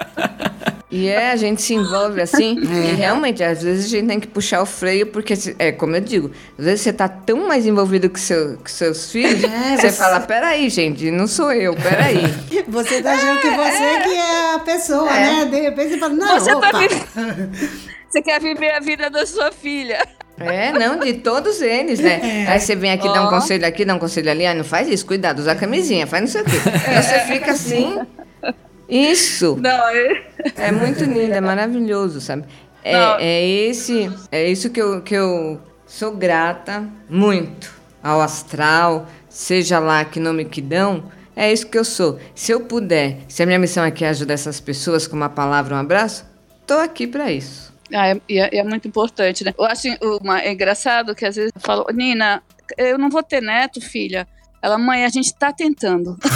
E 0.93 1.09
é, 1.09 1.33
a 1.33 1.37
gente 1.37 1.63
se 1.63 1.73
envolve 1.73 2.21
assim, 2.21 2.59
é. 2.71 2.91
e 2.91 2.95
realmente, 2.95 3.43
às 3.43 3.63
vezes 3.63 3.87
a 3.87 3.89
gente 3.89 4.07
tem 4.07 4.21
que 4.21 4.27
puxar 4.27 4.61
o 4.61 4.67
freio, 4.67 5.07
porque, 5.07 5.33
é 5.59 5.73
como 5.73 5.97
eu 5.97 6.03
digo, 6.03 6.31
às 6.59 6.67
vezes 6.67 6.83
você 6.83 6.93
tá 6.93 7.09
tão 7.09 7.49
mais 7.49 7.67
envolvido 7.67 8.11
com, 8.11 8.19
seu, 8.19 8.59
com 8.59 8.67
seus 8.67 9.11
filhos, 9.11 9.43
é, 9.43 9.77
você, 9.77 9.91
você 9.91 9.93
fala, 9.93 10.21
peraí, 10.21 10.69
gente, 10.69 11.11
não 11.11 11.27
sou 11.27 11.51
eu, 11.51 11.75
peraí. 11.75 12.23
Você 12.69 13.03
tá 13.03 13.13
achando 13.13 13.41
que 13.41 13.51
você 13.51 13.83
é. 13.83 14.01
que 14.01 14.15
é 14.15 14.55
a 14.55 14.59
pessoa, 14.59 15.11
é. 15.11 15.21
né? 15.21 15.45
De 15.47 15.61
repente 15.61 15.91
você 15.91 15.99
fala, 15.99 16.15
não, 16.15 16.39
você, 16.39 16.51
tá 16.51 16.57
opa. 16.57 16.71
Tá 16.71 16.79
você 18.09 18.23
quer 18.23 18.41
viver 18.41 18.71
a 18.73 18.81
vida 18.81 19.11
da 19.11 19.27
sua 19.27 19.51
filha. 19.51 20.07
É, 20.39 20.73
não, 20.73 20.99
de 20.99 21.15
todos 21.15 21.61
eles, 21.61 21.99
né? 22.01 22.21
É. 22.23 22.47
Aí 22.49 22.61
você 22.61 22.75
vem 22.77 22.93
aqui, 22.93 23.09
oh. 23.09 23.13
dá 23.13 23.27
um 23.27 23.29
conselho 23.29 23.67
aqui, 23.67 23.85
dá 23.85 23.95
um 23.95 23.99
conselho 23.99 24.31
ali, 24.31 24.47
aí 24.47 24.57
não 24.57 24.65
faz 24.65 24.89
isso, 24.89 25.05
cuidado, 25.05 25.41
usa 25.41 25.53
a 25.53 25.55
camisinha, 25.55 26.07
faz 26.07 26.23
não 26.23 26.29
sei 26.29 26.41
o 26.43 26.45
quê. 26.45 26.57
Aí 26.87 27.03
você 27.03 27.19
fica 27.21 27.53
assim, 27.53 28.01
isso. 28.93 29.57
Não, 29.61 29.89
é... 29.89 30.23
é 30.57 30.71
muito 30.71 31.03
lindo, 31.05 31.33
é 31.33 31.41
maravilhoso, 31.41 32.21
sabe? 32.21 32.45
É, 32.85 33.25
é 33.25 33.47
esse, 33.47 34.13
é 34.31 34.49
isso 34.49 34.69
que 34.69 34.83
eu, 34.83 35.01
que 35.01 35.15
eu 35.15 35.61
sou 35.87 36.17
grata 36.17 36.87
muito 37.09 37.73
ao 38.03 38.21
astral, 38.21 39.07
seja 39.29 39.79
lá 39.79 40.05
que 40.05 40.21
nome 40.21 40.45
que 40.45 40.61
dão, 40.61 41.05
é 41.35 41.53
isso 41.53 41.67
que 41.67 41.79
eu 41.79 41.85
sou. 41.85 42.19
Se 42.35 42.53
eu 42.53 42.61
puder, 42.61 43.19
se 43.29 43.43
a 43.43 43.47
minha 43.47 43.59
missão 43.59 43.85
aqui 43.85 44.05
é 44.05 44.09
ajudar 44.09 44.35
essas 44.35 44.61
pessoas 44.61 45.07
com 45.07 45.17
uma 45.17 45.29
palavra, 45.29 45.75
um 45.75 45.79
abraço, 45.79 46.27
tô 46.67 46.75
aqui 46.75 47.07
para 47.07 47.33
isso. 47.33 47.73
Ah, 47.95 48.09
é, 48.09 48.21
é, 48.29 48.59
é, 48.59 48.65
muito 48.65 48.89
importante, 48.89 49.45
né? 49.45 49.55
Eu 49.57 49.65
acho 49.65 49.89
uma, 50.21 50.41
é 50.41 50.53
engraçado 50.53 51.15
que 51.15 51.25
às 51.25 51.37
vezes 51.37 51.53
eu 51.55 51.61
falo, 51.61 51.87
Nina, 51.93 52.43
eu 52.77 52.99
não 52.99 53.09
vou 53.09 53.23
ter 53.23 53.41
neto, 53.41 53.81
filha. 53.81 54.27
Ela, 54.63 54.79
mãe, 54.79 55.05
a 55.05 55.09
gente 55.09 55.35
tá 55.35 55.53
tentando. 55.53 56.17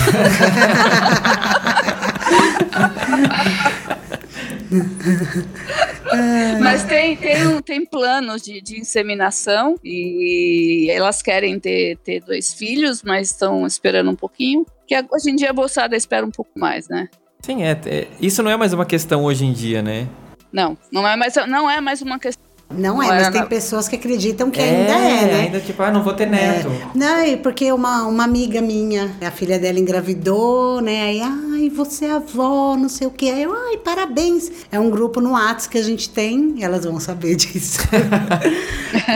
Mas 6.61 6.85
tem, 6.85 7.17
tem, 7.17 7.63
tem 7.63 7.85
planos 7.85 8.43
de, 8.43 8.61
de 8.61 8.81
inseminação 8.81 9.77
e 9.85 10.89
elas 10.91 11.23
querem 11.23 11.59
ter, 11.59 11.97
ter 11.99 12.21
dois 12.21 12.55
filhos, 12.55 13.03
mas 13.03 13.31
estão 13.31 13.67
esperando 13.67 14.11
um 14.11 14.15
pouquinho. 14.15 14.65
Que 14.87 14.95
hoje 15.11 15.31
em 15.31 15.37
dia 15.37 15.51
a 15.51 15.53
bolsada 15.53 15.97
espera 15.97 16.25
um 16.25 16.31
pouco 16.31 16.53
mais, 16.57 16.89
né? 16.89 17.09
Sim, 17.43 17.63
é, 17.63 17.79
é, 17.87 18.09
isso 18.21 18.43
não 18.43 18.51
é 18.51 18.57
mais 18.57 18.73
uma 18.73 18.87
questão 18.87 19.25
hoje 19.25 19.45
em 19.45 19.53
dia, 19.53 19.83
né? 19.83 20.09
Não, 20.53 20.77
não 20.91 21.07
é 21.07 21.17
mais, 21.17 21.35
não 21.49 21.69
é 21.69 21.81
mais 21.81 22.03
uma 22.03 22.19
questão 22.19 22.46
não 22.69 23.01
é, 23.01 23.07
mas 23.07 23.31
tem 23.31 23.47
pessoas 23.47 23.87
que 23.87 23.95
acreditam 23.95 24.51
que 24.51 24.61
é, 24.61 24.65
ainda 24.65 24.93
é, 24.93 25.27
né? 25.27 25.41
Ainda 25.43 25.61
tipo, 25.61 25.81
ah, 25.83 25.91
não 25.91 26.03
vou 26.03 26.13
ter 26.15 26.27
neto. 26.27 26.69
É. 26.69 26.89
Não, 26.95 27.39
porque 27.39 27.71
uma, 27.71 28.03
uma 28.03 28.25
amiga 28.25 28.61
minha, 28.61 29.17
a 29.25 29.31
filha 29.31 29.59
dela 29.59 29.79
engravidou, 29.79 30.81
né? 30.81 31.05
Aí, 31.05 31.21
ai, 31.23 31.71
você 31.71 32.07
é 32.07 32.13
avó, 32.13 32.77
não 32.77 32.89
sei 32.89 33.07
o 33.07 33.11
quê. 33.11 33.27
Aí 33.27 33.45
eu, 33.45 33.55
ai, 33.55 33.77
parabéns. 33.77 34.51
É 34.73 34.81
um 34.81 34.91
grupo 34.91 35.21
no 35.21 35.33
Whats 35.33 35.69
que 35.69 35.79
a 35.79 35.83
gente 35.83 36.11
tem, 36.11 36.57
elas 36.61 36.85
vão 36.85 36.99
saber 36.99 37.37
disso. 37.37 37.79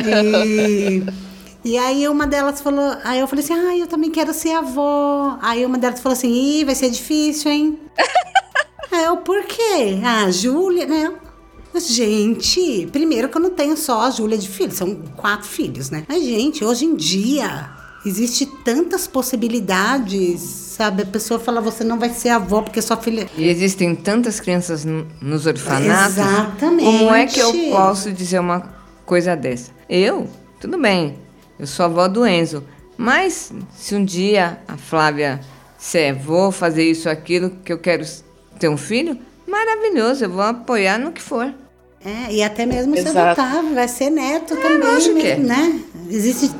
e. 0.06 1.02
E 1.62 1.77
aí 1.77 2.09
uma 2.09 2.27
delas 2.27 2.62
falou, 2.62 2.97
aí 3.05 3.20
eu 3.20 3.27
falei 3.27 3.44
assim, 3.44 3.52
ah, 3.52 3.77
eu 3.77 3.86
também 3.86 4.10
quero 4.10 4.32
ser 4.32 4.52
avó. 4.52 5.36
Aí 5.43 5.66
uma 5.66 5.77
delas 5.77 6.01
falou 6.01 6.16
assim, 6.16 6.32
ih, 6.32 6.64
vai 6.64 6.74
ser 6.74 6.89
difícil, 6.89 7.51
hein? 7.51 7.78
aí 8.90 9.05
eu, 9.05 9.18
por 9.18 9.44
quê? 9.44 10.01
Ah, 10.02 10.31
Júlia, 10.31 10.86
né? 10.86 11.12
Gente, 11.78 12.88
primeiro 12.92 13.28
que 13.28 13.36
eu 13.36 13.40
não 13.40 13.51
tenho 13.51 13.76
só 13.76 14.02
a 14.02 14.10
Júlia 14.10 14.36
de 14.36 14.48
filho, 14.48 14.72
são 14.72 14.97
quatro 15.16 15.48
filhos, 15.48 15.90
né? 15.90 16.05
Mas, 16.09 16.22
gente, 16.22 16.64
hoje 16.64 16.84
em 16.84 16.94
dia 16.94 17.70
existe 18.05 18.47
tantas 18.64 19.06
possibilidades, 19.06 20.40
sabe? 20.40 21.02
A 21.02 21.06
pessoa 21.06 21.38
fala, 21.38 21.60
você 21.60 21.84
não 21.84 21.98
vai 21.98 22.10
ser 22.10 22.30
avó 22.30 22.62
porque 22.62 22.80
sua 22.80 22.97
filha. 22.97 23.28
E 23.36 23.48
existem 23.48 23.94
tantas 23.94 24.40
crianças 24.40 24.84
nos 25.20 25.47
orfanatos. 25.47 26.16
Exatamente. 26.16 26.84
Como 26.84 27.14
é 27.14 27.26
que 27.26 27.40
eu 27.40 27.52
posso 27.70 28.10
dizer 28.12 28.38
uma 28.40 28.62
coisa 29.05 29.36
dessa? 29.36 29.70
Eu, 29.88 30.28
tudo 30.60 30.78
bem, 30.78 31.18
eu 31.59 31.66
sou 31.66 31.84
avó 31.84 32.09
do 32.09 32.26
Enzo, 32.26 32.64
mas 32.97 33.52
se 33.76 33.94
um 33.94 34.05
dia 34.05 34.59
a 34.66 34.76
Flávia 34.76 35.40
disser, 35.78 36.14
vou 36.18 36.51
fazer 36.51 36.84
isso, 36.84 37.09
aquilo, 37.09 37.51
que 37.64 37.72
eu 37.72 37.78
quero 37.78 38.05
ter 38.59 38.68
um 38.68 38.76
filho, 38.76 39.18
maravilhoso, 39.47 40.24
eu 40.24 40.30
vou 40.30 40.42
apoiar 40.42 40.98
no 40.98 41.12
que 41.12 41.20
for. 41.20 41.52
É, 42.05 42.32
e 42.32 42.43
até 42.43 42.64
mesmo 42.64 42.97
Exato. 42.97 43.12
se 43.12 43.18
adotar, 43.18 43.74
vai 43.74 43.89
ser 43.89 44.10
neto 44.10 44.55
é, 44.55 44.56
também, 44.56 45.14
mesmo, 45.14 45.18
é. 45.20 45.36
né? 45.36 45.81
Existe 46.09 46.51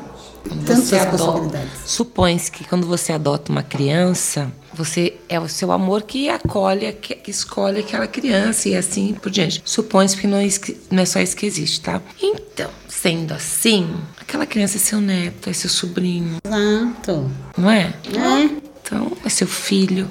tantas 0.65 0.93
adota, 0.93 1.17
possibilidades. 1.17 1.71
Supõe-se 1.85 2.51
que 2.51 2.63
quando 2.63 2.85
você 2.85 3.13
adota 3.13 3.51
uma 3.51 3.63
criança, 3.63 4.51
você 4.73 5.15
é 5.27 5.39
o 5.39 5.47
seu 5.47 5.71
amor 5.71 6.03
que 6.03 6.29
acolhe, 6.29 6.91
que, 6.93 7.15
que 7.15 7.31
escolhe 7.31 7.79
aquela 7.79 8.07
criança 8.07 8.69
e 8.69 8.75
assim 8.75 9.13
por 9.13 9.31
diante. 9.31 9.61
Supõe-se 9.65 10.17
que 10.17 10.27
não 10.27 10.37
é, 10.37 10.47
não 10.89 11.03
é 11.03 11.05
só 11.05 11.19
isso 11.19 11.35
que 11.35 11.45
existe, 11.45 11.81
tá? 11.81 12.01
Então, 12.21 12.69
sendo 12.87 13.33
assim, 13.33 13.89
aquela 14.19 14.45
criança 14.45 14.77
é 14.77 14.79
seu 14.79 15.01
neto, 15.01 15.49
é 15.49 15.53
seu 15.53 15.69
sobrinho. 15.69 16.37
Exato. 16.45 17.29
Não 17.57 17.69
é? 17.69 17.93
É. 18.15 18.61
Então, 18.83 19.11
é 19.25 19.29
seu 19.29 19.47
filho. 19.47 20.09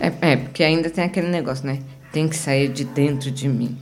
É, 0.00 0.32
é, 0.32 0.36
porque 0.36 0.64
ainda 0.64 0.90
tem 0.90 1.04
aquele 1.04 1.28
negócio, 1.28 1.66
né? 1.66 1.80
Tem 2.12 2.28
que 2.28 2.36
sair 2.36 2.68
de 2.68 2.84
dentro 2.84 3.30
de 3.30 3.48
mim. 3.48 3.76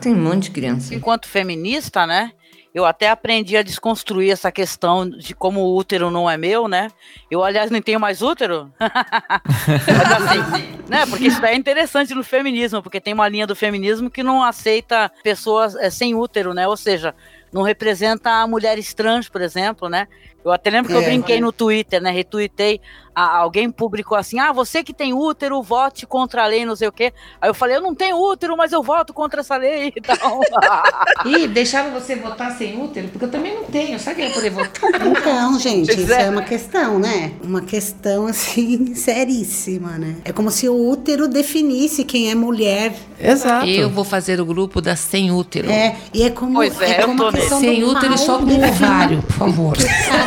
Tem 0.00 0.14
um 0.14 0.22
monte 0.22 0.44
de 0.44 0.50
criança. 0.50 0.94
Enquanto 0.94 1.28
feminista, 1.28 2.06
né? 2.06 2.32
Eu 2.72 2.84
até 2.84 3.10
aprendi 3.10 3.56
a 3.56 3.62
desconstruir 3.62 4.30
essa 4.30 4.52
questão 4.52 5.08
de 5.08 5.34
como 5.34 5.60
o 5.60 5.76
útero 5.76 6.08
não 6.08 6.30
é 6.30 6.36
meu, 6.36 6.68
né? 6.68 6.88
Eu, 7.28 7.42
aliás, 7.42 7.68
nem 7.68 7.82
tenho 7.82 7.98
mais 7.98 8.22
útero. 8.22 8.72
Mas 8.78 10.12
assim, 10.12 10.78
né? 10.88 11.04
Porque 11.06 11.26
isso 11.26 11.40
daí 11.40 11.54
é 11.54 11.56
interessante 11.56 12.14
no 12.14 12.22
feminismo, 12.22 12.80
porque 12.80 13.00
tem 13.00 13.12
uma 13.12 13.28
linha 13.28 13.46
do 13.46 13.56
feminismo 13.56 14.08
que 14.08 14.22
não 14.22 14.42
aceita 14.42 15.10
pessoas 15.24 15.74
é, 15.74 15.90
sem 15.90 16.14
útero, 16.14 16.54
né? 16.54 16.68
Ou 16.68 16.76
seja, 16.76 17.12
não 17.52 17.62
representa 17.62 18.30
a 18.30 18.46
mulheres 18.46 18.94
trans, 18.94 19.28
por 19.28 19.40
exemplo, 19.40 19.88
né? 19.88 20.06
Eu 20.44 20.52
até 20.52 20.70
lembro 20.70 20.90
que 20.90 20.96
é, 20.96 21.00
eu 21.00 21.04
brinquei 21.04 21.36
é. 21.36 21.40
no 21.40 21.52
Twitter, 21.52 22.00
né? 22.00 22.10
Retuitei, 22.10 22.80
a, 23.14 23.38
alguém 23.38 23.70
publicou 23.70 24.16
assim: 24.16 24.38
ah, 24.38 24.52
você 24.52 24.82
que 24.82 24.94
tem 24.94 25.12
útero, 25.12 25.62
vote 25.62 26.06
contra 26.06 26.44
a 26.44 26.46
lei, 26.46 26.64
não 26.64 26.76
sei 26.76 26.88
o 26.88 26.92
quê. 26.92 27.12
Aí 27.40 27.50
eu 27.50 27.54
falei: 27.54 27.76
eu 27.76 27.82
não 27.82 27.94
tenho 27.94 28.16
útero, 28.16 28.56
mas 28.56 28.72
eu 28.72 28.82
voto 28.82 29.12
contra 29.12 29.40
essa 29.40 29.56
lei 29.56 29.92
e 29.96 30.00
tal. 30.00 30.40
Ih, 31.26 31.48
deixaram 31.48 31.90
você 31.92 32.16
votar 32.16 32.52
sem 32.52 32.80
útero? 32.80 33.08
Porque 33.08 33.24
eu 33.24 33.30
também 33.30 33.54
não 33.54 33.64
tenho, 33.64 33.98
sabe 33.98 34.16
que 34.16 34.22
eu 34.22 34.28
ia 34.28 34.34
poder 34.34 34.50
votar? 34.50 34.90
Então, 35.06 35.58
gente, 35.58 35.90
isso 35.90 36.12
é 36.12 36.30
uma 36.30 36.42
questão, 36.42 36.98
né? 36.98 37.32
Uma 37.42 37.60
questão, 37.60 38.26
assim, 38.26 38.94
seríssima, 38.96 39.98
né? 39.98 40.16
É 40.24 40.32
como 40.32 40.50
se 40.50 40.68
o 40.68 40.88
útero 40.88 41.28
definisse 41.28 42.04
quem 42.04 42.30
é 42.30 42.34
mulher. 42.34 42.94
Exato. 43.18 43.66
Eu 43.66 43.90
vou 43.90 44.04
fazer 44.04 44.40
o 44.40 44.46
grupo 44.46 44.80
da 44.80 44.96
sem 44.96 45.30
útero. 45.30 45.70
É, 45.70 45.96
e 46.14 46.22
é 46.22 46.30
como. 46.30 46.54
Pois 46.54 46.80
é, 46.80 47.00
é 47.00 47.02
como 47.04 47.22
eu 47.24 47.32
tô 47.32 47.58
Sem 47.60 47.84
útero 47.84 48.14
e 48.14 48.18
só 48.18 48.38
com 48.38 48.44
ovário, 48.44 49.22
por 49.22 49.32
favor. 49.32 49.76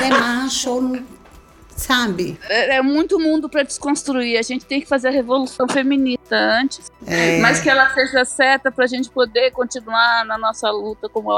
Que 0.03 0.09
o 0.69 1.12
sabe? 1.75 2.37
É, 2.49 2.77
é, 2.77 2.81
muito 2.81 3.19
mundo 3.19 3.49
para 3.49 3.63
desconstruir. 3.63 4.37
A 4.37 4.41
gente 4.41 4.65
tem 4.65 4.81
que 4.81 4.87
fazer 4.87 5.09
a 5.09 5.11
revolução 5.11 5.67
feminista 5.67 6.35
antes, 6.35 6.91
é. 7.05 7.39
mas 7.39 7.59
que 7.59 7.69
ela 7.69 7.89
seja 7.93 8.25
certa 8.25 8.71
para 8.71 8.85
a 8.85 8.87
gente 8.87 9.09
poder 9.09 9.51
continuar 9.51 10.25
na 10.25 10.37
nossa 10.37 10.69
luta 10.71 11.09
como 11.09 11.31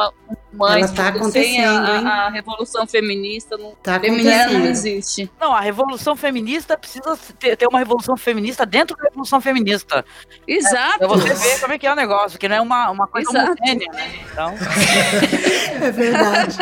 mãe. 0.55 0.81
Ela 0.81 0.91
tá 0.91 1.07
acontecendo, 1.09 1.67
a, 1.67 2.25
a, 2.25 2.29
revolução 2.29 2.87
feminista 2.87 3.57
não, 3.57 3.73
tá 3.83 3.99
não 3.99 4.65
existe. 4.65 5.29
Não, 5.39 5.53
a 5.53 5.59
revolução 5.59 6.15
feminista 6.15 6.77
precisa 6.77 7.17
ter, 7.39 7.55
ter, 7.57 7.67
uma 7.67 7.79
revolução 7.79 8.15
feminista 8.15 8.65
dentro 8.65 8.95
da 8.95 9.03
revolução 9.03 9.41
feminista. 9.41 10.05
Exato. 10.47 11.03
É, 11.03 11.07
pra 11.07 11.07
você 11.07 11.33
ver 11.33 11.59
como 11.59 11.73
é 11.73 11.77
que 11.77 11.87
é 11.87 11.91
o 11.91 11.95
negócio, 11.95 12.39
que 12.39 12.47
não 12.47 12.55
é 12.55 12.61
uma, 12.61 12.89
uma 12.89 13.07
coisa 13.07 13.29
homogênea, 13.29 13.91
né? 13.91 14.13
Então... 14.31 14.53
é 15.81 15.91
verdade. 15.91 16.57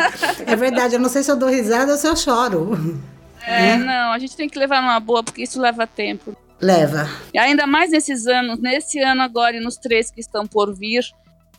É 0.46 0.56
verdade. 0.56 0.94
Eu 0.94 1.00
não 1.00 1.08
sei 1.08 1.22
se 1.22 1.30
eu 1.30 1.36
dou 1.36 1.48
risada 1.48 1.92
ou 1.92 1.98
se 1.98 2.06
eu 2.06 2.16
choro. 2.16 2.98
É, 3.46 3.76
né? 3.76 3.78
não, 3.78 4.12
a 4.12 4.18
gente 4.18 4.36
tem 4.36 4.48
que 4.48 4.58
levar 4.58 4.80
numa 4.80 5.00
boa, 5.00 5.22
porque 5.22 5.42
isso 5.42 5.60
leva 5.60 5.86
tempo. 5.86 6.36
Leva. 6.60 7.08
E 7.32 7.38
ainda 7.38 7.66
mais 7.66 7.90
nesses 7.90 8.26
anos, 8.26 8.58
nesse 8.58 8.98
ano 9.00 9.22
agora 9.22 9.56
e 9.56 9.60
nos 9.60 9.76
três 9.76 10.10
que 10.10 10.20
estão 10.20 10.46
por 10.46 10.74
vir, 10.74 11.04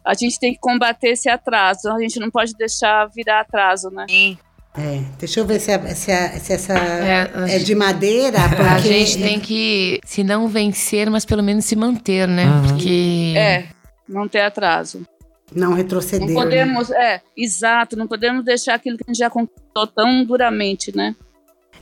a 0.03 0.13
gente 0.13 0.39
tem 0.39 0.53
que 0.53 0.59
combater 0.59 1.09
esse 1.09 1.29
atraso. 1.29 1.89
A 1.89 1.99
gente 1.99 2.19
não 2.19 2.31
pode 2.31 2.53
deixar 2.53 3.07
virar 3.07 3.41
atraso, 3.41 3.89
né? 3.89 4.05
Sim. 4.09 4.37
É, 4.77 5.01
deixa 5.17 5.39
eu 5.39 5.45
ver 5.45 5.59
se, 5.59 5.71
a, 5.71 5.95
se, 5.95 6.11
a, 6.11 6.37
se 6.37 6.53
essa 6.53 6.73
é, 6.73 7.55
é, 7.55 7.59
de 7.59 7.73
madeira. 7.73 8.39
Porque... 8.49 8.61
A 8.61 8.77
gente 8.79 9.17
tem 9.17 9.39
que, 9.39 10.01
se 10.03 10.21
não 10.21 10.49
vencer, 10.49 11.09
mas 11.09 11.23
pelo 11.23 11.41
menos 11.41 11.63
se 11.65 11.75
manter, 11.75 12.27
né? 12.27 12.45
Uhum. 12.45 12.67
Porque. 12.67 13.33
É, 13.37 13.65
não 14.07 14.27
ter 14.27 14.41
atraso. 14.41 15.05
Não 15.53 15.73
retroceder. 15.73 16.27
Não 16.27 16.33
podemos, 16.33 16.89
né? 16.89 17.15
é, 17.15 17.21
exato, 17.37 17.95
não 17.95 18.07
podemos 18.07 18.43
deixar 18.43 18.75
aquilo 18.75 18.97
que 18.97 19.03
a 19.07 19.13
gente 19.13 19.19
já 19.19 19.29
conquistou 19.29 19.87
tão 19.87 20.25
duramente, 20.25 20.95
né? 20.95 21.15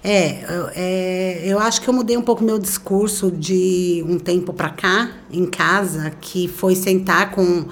É, 0.03 0.43
é, 0.75 1.41
eu 1.45 1.59
acho 1.59 1.81
que 1.81 1.88
eu 1.88 1.93
mudei 1.93 2.17
um 2.17 2.21
pouco 2.21 2.43
meu 2.43 2.59
discurso 2.59 3.31
de 3.31 4.03
um 4.05 4.19
tempo 4.19 4.51
para 4.51 4.69
cá, 4.69 5.11
em 5.31 5.45
casa, 5.45 6.11
que 6.19 6.47
foi 6.47 6.75
sentar 6.75 7.31
com 7.31 7.65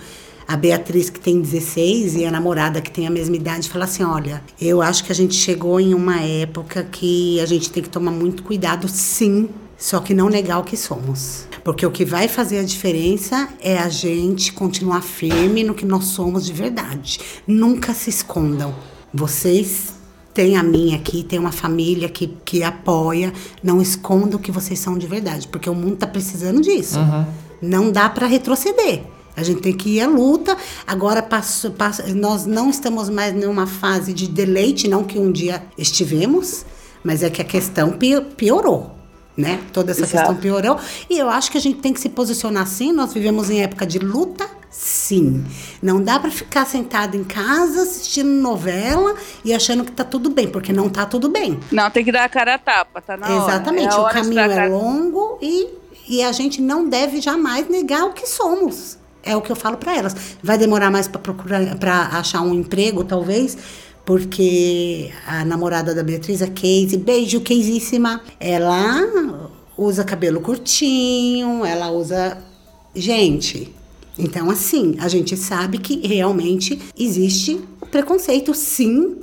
a 0.47 0.55
Beatriz, 0.55 1.09
que 1.09 1.19
tem 1.19 1.41
16, 1.41 2.15
e 2.15 2.25
a 2.25 2.31
namorada, 2.31 2.79
que 2.79 2.89
tem 2.89 3.05
a 3.05 3.09
mesma 3.09 3.35
idade, 3.35 3.69
falar 3.69 3.85
assim: 3.85 4.03
olha, 4.03 4.41
eu 4.59 4.81
acho 4.81 5.03
que 5.03 5.11
a 5.11 5.15
gente 5.15 5.35
chegou 5.35 5.79
em 5.79 5.93
uma 5.93 6.21
época 6.21 6.83
que 6.83 7.39
a 7.41 7.45
gente 7.45 7.69
tem 7.69 7.83
que 7.83 7.89
tomar 7.89 8.11
muito 8.11 8.43
cuidado, 8.43 8.87
sim, 8.87 9.49
só 9.77 9.99
que 9.99 10.13
não 10.13 10.29
negar 10.29 10.59
o 10.59 10.63
que 10.63 10.77
somos. 10.77 11.47
Porque 11.63 11.85
o 11.85 11.91
que 11.91 12.05
vai 12.05 12.27
fazer 12.27 12.59
a 12.59 12.63
diferença 12.63 13.49
é 13.61 13.77
a 13.77 13.89
gente 13.89 14.53
continuar 14.53 15.01
firme 15.01 15.63
no 15.63 15.73
que 15.73 15.85
nós 15.85 16.05
somos 16.05 16.45
de 16.45 16.53
verdade. 16.53 17.19
Nunca 17.45 17.93
se 17.93 18.09
escondam. 18.09 18.73
Vocês 19.13 20.00
tem 20.33 20.55
a 20.55 20.63
minha 20.63 20.97
aqui, 20.97 21.23
tem 21.23 21.39
uma 21.39 21.51
família 21.51 22.09
que, 22.09 22.27
que 22.45 22.63
apoia. 22.63 23.33
Não 23.63 23.81
esconda 23.81 24.35
o 24.35 24.39
que 24.39 24.51
vocês 24.51 24.79
são 24.79 24.97
de 24.97 25.07
verdade, 25.07 25.47
porque 25.47 25.69
o 25.69 25.75
mundo 25.75 25.95
está 25.95 26.07
precisando 26.07 26.61
disso. 26.61 26.99
Uhum. 26.99 27.25
Não 27.61 27.91
dá 27.91 28.09
para 28.09 28.27
retroceder. 28.27 29.03
A 29.35 29.43
gente 29.43 29.61
tem 29.61 29.73
que 29.73 29.97
ir 29.97 30.01
à 30.01 30.07
luta. 30.07 30.57
Agora 30.85 31.21
passo, 31.21 31.71
passo, 31.71 32.03
nós 32.15 32.45
não 32.45 32.69
estamos 32.69 33.09
mais 33.09 33.33
numa 33.33 33.67
fase 33.67 34.13
de 34.13 34.27
deleite, 34.27 34.87
não 34.87 35.03
que 35.03 35.17
um 35.19 35.31
dia 35.31 35.63
estivemos, 35.77 36.65
mas 37.03 37.23
é 37.23 37.29
que 37.29 37.41
a 37.41 37.45
questão 37.45 37.97
piorou. 38.37 38.95
Né? 39.35 39.61
Toda 39.71 39.91
essa 39.91 40.01
Exato. 40.01 40.17
questão 40.17 40.35
piorou. 40.35 40.77
E 41.09 41.17
eu 41.17 41.29
acho 41.29 41.49
que 41.51 41.57
a 41.57 41.61
gente 41.61 41.79
tem 41.79 41.93
que 41.93 41.99
se 41.99 42.09
posicionar 42.09 42.63
assim. 42.63 42.91
Nós 42.91 43.13
vivemos 43.13 43.49
em 43.49 43.61
época 43.61 43.85
de 43.85 43.97
luta 43.97 44.60
Sim. 44.71 45.45
Não 45.83 46.01
dá 46.01 46.17
para 46.17 46.31
ficar 46.31 46.65
sentado 46.65 47.17
em 47.17 47.25
casa 47.25 47.81
assistindo 47.81 48.29
novela 48.29 49.15
e 49.43 49.53
achando 49.53 49.83
que 49.83 49.91
tá 49.91 50.05
tudo 50.05 50.29
bem, 50.29 50.47
porque 50.47 50.71
não 50.71 50.89
tá 50.89 51.05
tudo 51.05 51.27
bem. 51.27 51.59
Não, 51.69 51.91
tem 51.91 52.05
que 52.05 52.11
dar 52.11 52.23
a 52.23 52.29
cara 52.29 52.55
a 52.55 52.57
tapa, 52.57 53.01
tá 53.01 53.17
na 53.17 53.29
Exatamente. 53.29 53.93
hora. 53.93 54.17
É 54.17 54.21
o 54.21 54.23
caminho 54.23 54.39
é 54.39 54.67
longo 54.69 55.37
e, 55.41 55.67
e 56.07 56.23
a 56.23 56.31
gente 56.31 56.61
não 56.61 56.87
deve 56.87 57.19
jamais 57.19 57.69
negar 57.69 58.05
o 58.05 58.13
que 58.13 58.25
somos. 58.25 58.97
É 59.21 59.35
o 59.35 59.41
que 59.41 59.51
eu 59.51 59.55
falo 59.57 59.75
para 59.75 59.95
elas. 59.95 60.15
Vai 60.41 60.57
demorar 60.57 60.89
mais 60.89 61.07
para 61.07 61.19
procurar, 61.19 61.75
para 61.75 62.07
achar 62.17 62.41
um 62.41 62.53
emprego, 62.53 63.03
talvez, 63.03 63.57
porque 64.05 65.11
a 65.27 65.43
namorada 65.43 65.93
da 65.93 66.01
Beatriz, 66.01 66.41
a 66.41 66.47
Casey, 66.47 66.97
beijo, 66.97 67.41
Caseíssima, 67.41 68.21
ela 68.39 69.49
usa 69.77 70.05
cabelo 70.05 70.39
curtinho, 70.39 71.65
ela 71.65 71.91
usa. 71.91 72.37
Gente, 72.93 73.73
então 74.17 74.49
assim, 74.49 74.95
a 74.99 75.07
gente 75.07 75.35
sabe 75.37 75.77
que 75.77 76.05
realmente 76.05 76.79
existe 76.97 77.59
preconceito, 77.89 78.53
sim, 78.53 79.17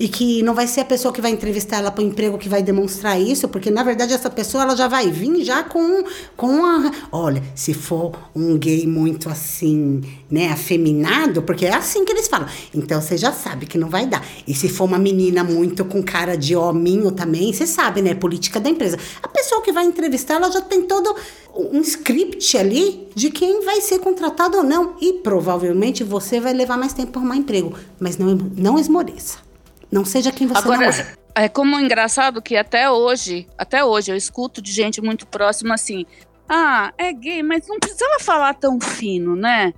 e 0.00 0.08
que 0.08 0.42
não 0.42 0.54
vai 0.54 0.66
ser 0.66 0.80
a 0.80 0.84
pessoa 0.86 1.12
que 1.12 1.20
vai 1.20 1.30
entrevistar 1.30 1.76
ela 1.76 1.90
para 1.90 2.02
o 2.02 2.06
emprego 2.06 2.38
que 2.38 2.48
vai 2.48 2.62
demonstrar 2.62 3.20
isso, 3.20 3.46
porque 3.48 3.70
na 3.70 3.82
verdade 3.82 4.14
essa 4.14 4.30
pessoa 4.30 4.64
ela 4.64 4.74
já 4.74 4.88
vai 4.88 5.10
vir 5.10 5.44
já 5.44 5.62
com 5.62 6.02
com 6.34 6.64
a, 6.64 6.90
olha, 7.12 7.42
se 7.54 7.74
for 7.74 8.12
um 8.34 8.56
gay 8.56 8.86
muito 8.86 9.28
assim, 9.28 10.00
né, 10.30 10.48
afeminado, 10.48 11.42
porque 11.42 11.66
é 11.66 11.74
assim 11.74 12.02
que 12.06 12.12
eles 12.12 12.28
falam. 12.28 12.48
Então 12.74 12.98
você 12.98 13.18
já 13.18 13.30
sabe 13.30 13.66
que 13.66 13.76
não 13.76 13.90
vai 13.90 14.06
dar. 14.06 14.26
E 14.48 14.54
se 14.54 14.70
for 14.70 14.84
uma 14.84 14.98
menina 14.98 15.44
muito 15.44 15.84
com 15.84 16.02
cara 16.02 16.34
de 16.34 16.56
hominho 16.56 17.12
também, 17.12 17.52
você 17.52 17.66
sabe, 17.66 18.00
né, 18.00 18.14
política 18.14 18.58
da 18.58 18.70
empresa. 18.70 18.98
A 19.22 19.28
pessoa 19.28 19.60
que 19.60 19.70
vai 19.70 19.84
entrevistar, 19.84 20.36
ela 20.36 20.50
já 20.50 20.62
tem 20.62 20.80
todo 20.80 21.14
um 21.54 21.80
script 21.82 22.56
ali 22.56 23.06
de 23.14 23.30
quem 23.30 23.62
vai 23.66 23.82
ser 23.82 23.98
contratado 23.98 24.56
ou 24.56 24.64
não. 24.64 24.94
E 24.98 25.12
provavelmente 25.12 26.02
você 26.02 26.40
vai 26.40 26.54
levar 26.54 26.78
mais 26.78 26.94
tempo 26.94 27.12
para 27.12 27.20
arrumar 27.20 27.36
emprego. 27.36 27.74
Mas 27.98 28.16
não, 28.16 28.34
não 28.56 28.78
esmoreça. 28.78 29.49
Não 29.90 30.04
seja 30.04 30.30
quem 30.30 30.46
você 30.46 30.58
Agora, 30.58 30.78
não 30.78 30.86
é. 30.86 31.14
É 31.44 31.48
como 31.48 31.78
engraçado 31.78 32.42
que 32.42 32.56
até 32.56 32.90
hoje, 32.90 33.46
até 33.56 33.84
hoje 33.84 34.10
eu 34.10 34.16
escuto 34.16 34.60
de 34.60 34.72
gente 34.72 35.00
muito 35.00 35.26
próxima 35.26 35.74
assim: 35.74 36.04
"Ah, 36.48 36.92
é 36.98 37.12
gay, 37.12 37.42
mas 37.42 37.66
não 37.68 37.78
precisava 37.78 38.18
falar 38.20 38.54
tão 38.54 38.80
fino, 38.80 39.36
né? 39.36 39.72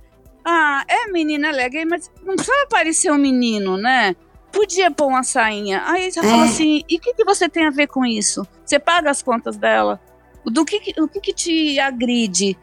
Ah, 0.45 0.83
é 0.87 1.11
menina, 1.11 1.49
ela 1.49 1.61
é 1.61 1.69
gay, 1.69 1.85
mas 1.85 2.11
não 2.23 2.35
precisava 2.35 2.67
parecer 2.67 3.11
um 3.11 3.17
menino, 3.17 3.77
né? 3.77 4.15
Podia 4.51 4.91
pôr 4.91 5.07
uma 5.07 5.23
sainha". 5.23 5.83
Aí 5.85 6.11
você 6.11 6.19
É. 6.19 6.23
fala 6.23 6.43
assim: 6.45 6.83
"E 6.89 6.97
o 6.97 6.99
que, 6.99 7.13
que 7.13 7.23
você 7.23 7.47
tem 7.47 7.65
a 7.65 7.71
ver 7.71 7.87
com 7.87 8.03
isso? 8.05 8.45
Você 8.65 8.79
paga 8.79 9.09
as 9.09 9.21
contas 9.21 9.55
dela? 9.57 9.99
Do 10.45 10.65
que, 10.65 10.79
que- 10.79 10.99
o 11.01 11.07
que, 11.07 11.19
que 11.21 11.33
te 11.33 11.79
agride?" 11.79 12.57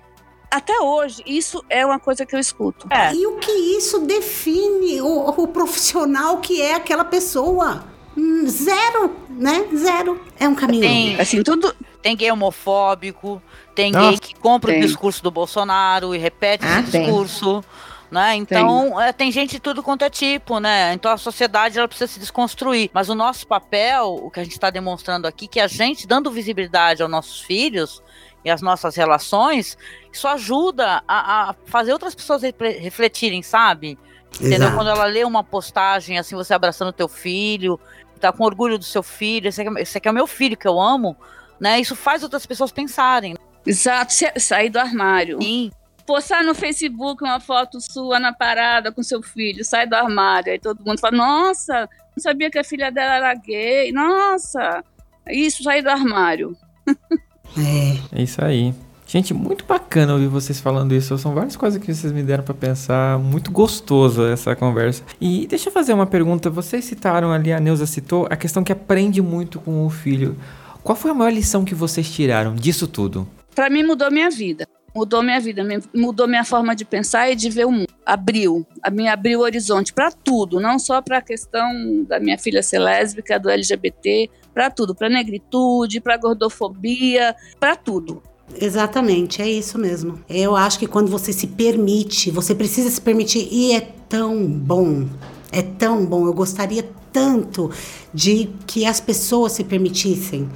Até 0.51 0.81
hoje, 0.81 1.23
isso 1.25 1.65
é 1.71 1.87
uma 1.87 1.99
coisa 2.01 2.27
que 2.27 2.35
eu 2.35 2.41
escuto. 2.41 2.87
É. 2.91 3.15
E 3.15 3.27
o 3.27 3.37
que 3.39 3.53
isso 3.53 4.01
define 4.01 5.01
o, 5.01 5.29
o 5.29 5.47
profissional 5.49 6.39
que 6.39 6.61
é 6.61 6.75
aquela 6.75 7.05
pessoa? 7.05 7.85
Hum, 8.17 8.47
Zero, 8.49 9.15
né? 9.29 9.67
Zero. 9.75 10.21
É 10.39 10.49
um 10.49 10.55
caminho. 10.55 10.83
Tem, 10.83 11.21
Assim, 11.21 11.43
tudo, 11.43 11.75
tem 12.03 12.17
gay 12.17 12.31
homofóbico, 12.33 13.41
tem 13.75 13.93
Nossa, 13.93 14.11
gay 14.11 14.19
que 14.19 14.35
compra 14.35 14.73
tem. 14.73 14.81
o 14.83 14.87
discurso 14.87 15.23
do 15.23 15.31
Bolsonaro 15.31 16.15
e 16.15 16.19
repete 16.19 16.65
Ah, 16.67 16.81
esse 16.81 16.91
tem. 16.91 17.03
discurso. 17.05 17.63
Né? 18.11 18.35
Então, 18.35 19.01
é, 19.01 19.13
tem 19.13 19.31
gente 19.31 19.53
de 19.53 19.61
tudo 19.61 19.85
quanto 19.85 20.03
é 20.03 20.11
tipo, 20.11 20.59
né? 20.59 20.93
Então 20.95 21.13
a 21.13 21.17
sociedade 21.17 21.79
ela 21.79 21.87
precisa 21.87 22.13
se 22.13 22.19
desconstruir. 22.19 22.91
Mas 22.93 23.09
o 23.09 23.15
nosso 23.15 23.47
papel, 23.47 24.19
o 24.21 24.29
que 24.29 24.41
a 24.41 24.43
gente 24.43 24.55
está 24.55 24.69
demonstrando 24.69 25.29
aqui, 25.29 25.47
que 25.47 25.61
a 25.61 25.69
gente 25.69 26.09
dando 26.09 26.29
visibilidade 26.29 27.03
aos 27.03 27.11
nossos 27.11 27.41
filhos 27.41 28.03
e 28.45 28.51
às 28.51 28.63
nossas 28.63 28.97
relações, 28.97 29.77
isso 30.13 30.27
ajuda 30.27 31.03
a, 31.07 31.51
a 31.51 31.55
fazer 31.67 31.93
outras 31.93 32.15
pessoas 32.15 32.43
refletirem, 32.43 33.43
sabe? 33.43 33.99
Entendeu? 34.37 34.69
Exato. 34.69 34.77
Quando 34.77 34.91
ela 34.91 35.05
lê 35.05 35.25
uma 35.25 35.43
postagem, 35.45 36.19
assim, 36.19 36.35
você 36.35 36.55
abraçando 36.55 36.93
teu 36.93 37.09
filho, 37.09 37.79
tá 38.21 38.33
com 38.33 38.45
orgulho 38.45 38.79
do 38.79 38.85
seu 38.85 39.03
filho, 39.03 39.49
esse 39.49 39.61
aqui, 39.61 39.79
é- 39.79 39.83
esse 39.83 39.99
aqui 39.99 40.09
é 40.09 40.11
o 40.11 40.15
meu 40.15 40.27
filho 40.27 40.57
que 40.57 40.69
eu 40.69 40.81
amo, 40.81 41.17
né? 41.59 41.81
Isso 41.81 41.97
faz 41.97 42.23
outras 42.23 42.47
pessoas 42.47 42.71
pensarem. 42.73 43.35
exato, 43.67 44.13
sair 44.39 44.71
do 44.71 44.79
armário. 44.79 45.43
Sim, 45.43 45.71
postar 46.07 46.43
no 46.43 46.55
Facebook 46.55 47.23
uma 47.23 47.41
foto 47.41 47.81
sua 47.81 48.19
na 48.19 48.33
parada 48.33 48.91
com 48.91 49.03
seu 49.03 49.23
filho, 49.23 49.65
sai 49.65 49.87
do 49.87 49.95
armário. 49.95 50.53
Aí 50.53 50.59
todo 50.59 50.85
mundo 50.85 50.99
fala: 50.99 51.17
Nossa, 51.17 51.89
não 52.17 52.23
sabia 52.23 52.51
que 52.51 52.59
a 52.59 52.65
filha 52.65 52.91
dela 52.91 53.15
era 53.17 53.35
gay. 53.35 53.93
Nossa, 53.93 54.83
isso, 55.29 55.63
sair 55.63 55.83
do 55.83 55.91
armário. 55.91 56.57
É. 57.57 58.19
É 58.21 58.23
isso 58.23 58.45
aí. 58.45 58.75
Gente, 59.07 59.35
muito 59.35 59.65
bacana 59.65 60.13
ouvir 60.13 60.29
vocês 60.29 60.61
falando 60.61 60.95
isso. 60.95 61.19
São 61.19 61.35
várias 61.35 61.57
coisas 61.57 61.83
que 61.83 61.93
vocês 61.93 62.13
me 62.13 62.23
deram 62.23 62.45
pra 62.45 62.55
pensar. 62.55 63.19
Muito 63.19 63.51
gostoso 63.51 64.25
essa 64.25 64.55
conversa. 64.55 65.03
E 65.21 65.49
deixa 65.49 65.69
eu 65.69 65.73
fazer 65.73 65.93
uma 65.93 66.07
pergunta. 66.07 66.49
Vocês 66.49 66.85
citaram 66.85 67.33
ali, 67.33 67.53
a 67.53 67.59
Neuza 67.59 67.87
citou, 67.87 68.29
a 68.31 68.37
questão 68.37 68.63
que 68.63 68.71
aprende 68.71 69.21
muito 69.21 69.59
com 69.59 69.85
o 69.85 69.91
filho. 69.91 70.37
Qual 70.83 70.95
foi 70.95 71.11
a 71.11 71.15
maior 71.15 71.33
lição 71.33 71.65
que 71.65 71.75
vocês 71.75 72.09
tiraram 72.09 72.55
disso 72.55 72.87
tudo? 72.87 73.27
Pra 73.53 73.69
mim 73.69 73.83
mudou 73.83 74.11
minha 74.13 74.31
vida. 74.31 74.65
Mudou 74.95 75.23
minha 75.23 75.41
vida, 75.41 75.63
mudou 75.95 76.27
minha 76.27 76.45
forma 76.45 76.75
de 76.75 76.85
pensar 76.85 77.31
e 77.31 77.37
de 77.37 77.49
ver 77.49 77.67
o 77.67 77.71
mundo. 77.71 77.87
Abriu, 78.05 78.67
a 78.83 78.91
me 78.91 79.09
abriu 79.09 79.41
o 79.41 79.43
horizonte 79.43 79.93
pra 79.93 80.11
tudo, 80.11 80.59
não 80.59 80.79
só 80.79 81.01
pra 81.01 81.23
questão 81.23 82.05
da 82.09 82.19
minha 82.19 82.37
filha 82.37 82.63
ser 82.63 82.81
lésbica, 82.81 83.39
do 83.39 83.49
LGBT, 83.49 84.29
pra 84.53 84.69
tudo, 84.69 84.95
pra 84.95 85.09
negritude, 85.09 86.01
pra 86.01 86.17
gordofobia, 86.17 87.37
pra 87.61 87.77
tudo. 87.77 88.21
Exatamente, 88.61 89.41
é 89.41 89.49
isso 89.49 89.79
mesmo. 89.79 90.21
Eu 90.29 90.57
acho 90.57 90.79
que 90.79 90.87
quando 90.87 91.09
você 91.09 91.33
se 91.33 91.47
permite, 91.47 92.31
você 92.33 92.53
precisa 92.53 92.91
se 92.91 93.01
permitir 93.01 93.47
e 93.51 93.73
é 93.73 93.81
tão 94.09 94.45
bom. 94.45 95.07
É 95.53 95.63
tão 95.63 96.05
bom. 96.05 96.27
Eu 96.27 96.33
gostaria 96.33 96.83
tanto 97.13 97.71
de 98.13 98.51
que 98.67 98.85
as 98.85 99.01
pessoas 99.01 99.53
se 99.53 99.65
permitissem. 99.65 100.49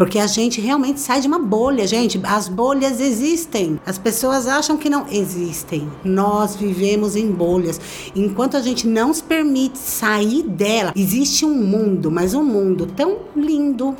Porque 0.00 0.18
a 0.18 0.26
gente 0.26 0.62
realmente 0.62 0.98
sai 0.98 1.20
de 1.20 1.26
uma 1.26 1.38
bolha, 1.38 1.86
gente. 1.86 2.18
As 2.24 2.48
bolhas 2.48 3.02
existem. 3.02 3.78
As 3.84 3.98
pessoas 3.98 4.46
acham 4.46 4.78
que 4.78 4.88
não 4.88 5.06
existem. 5.10 5.86
Nós 6.02 6.56
vivemos 6.56 7.16
em 7.16 7.30
bolhas. 7.30 7.78
Enquanto 8.16 8.56
a 8.56 8.62
gente 8.62 8.86
não 8.86 9.12
se 9.12 9.22
permite 9.22 9.76
sair 9.76 10.42
dela, 10.42 10.94
existe 10.96 11.44
um 11.44 11.54
mundo, 11.54 12.10
mas 12.10 12.32
um 12.32 12.42
mundo 12.42 12.86
tão 12.86 13.18
lindo, 13.36 13.94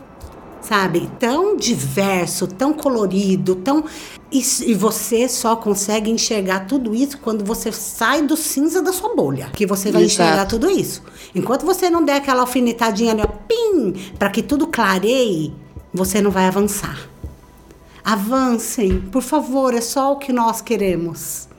sabe? 0.63 1.11
Tão 1.19 1.57
diverso, 1.57 2.47
tão 2.47 2.73
colorido, 2.73 3.57
tão. 3.57 3.85
E, 4.31 4.41
e 4.67 4.75
você 4.75 5.29
só 5.29 5.57
consegue 5.57 6.11
enxergar 6.11 6.67
tudo 6.67 6.95
isso 6.95 7.19
quando 7.19 7.45
você 7.45 7.73
sai 7.73 8.23
do 8.23 8.37
cinza 8.37 8.81
da 8.81 8.93
sua 8.93 9.15
bolha. 9.15 9.51
Que 9.53 9.67
você 9.67 9.91
vai 9.91 10.03
Exato. 10.03 10.23
enxergar 10.23 10.47
tudo 10.47 10.71
isso. 10.71 11.03
Enquanto 11.35 11.67
você 11.67 11.91
não 11.91 12.05
der 12.05 12.17
aquela 12.17 12.43
alfinetadinha 12.43 13.13
ali, 13.13 13.23
ó, 13.23 13.27
pim, 13.27 13.95
para 14.19 14.31
que 14.31 14.43
tudo 14.43 14.67
clareie, 14.67 15.53
você 15.93 16.21
não 16.21 16.31
vai 16.31 16.47
avançar. 16.47 17.09
Avancem, 18.05 19.01
por 19.01 19.23
favor, 19.23 19.75
é 19.75 19.81
só 19.81 20.13
o 20.13 20.17
que 20.17 20.33
nós 20.33 20.61
queremos. 20.61 21.50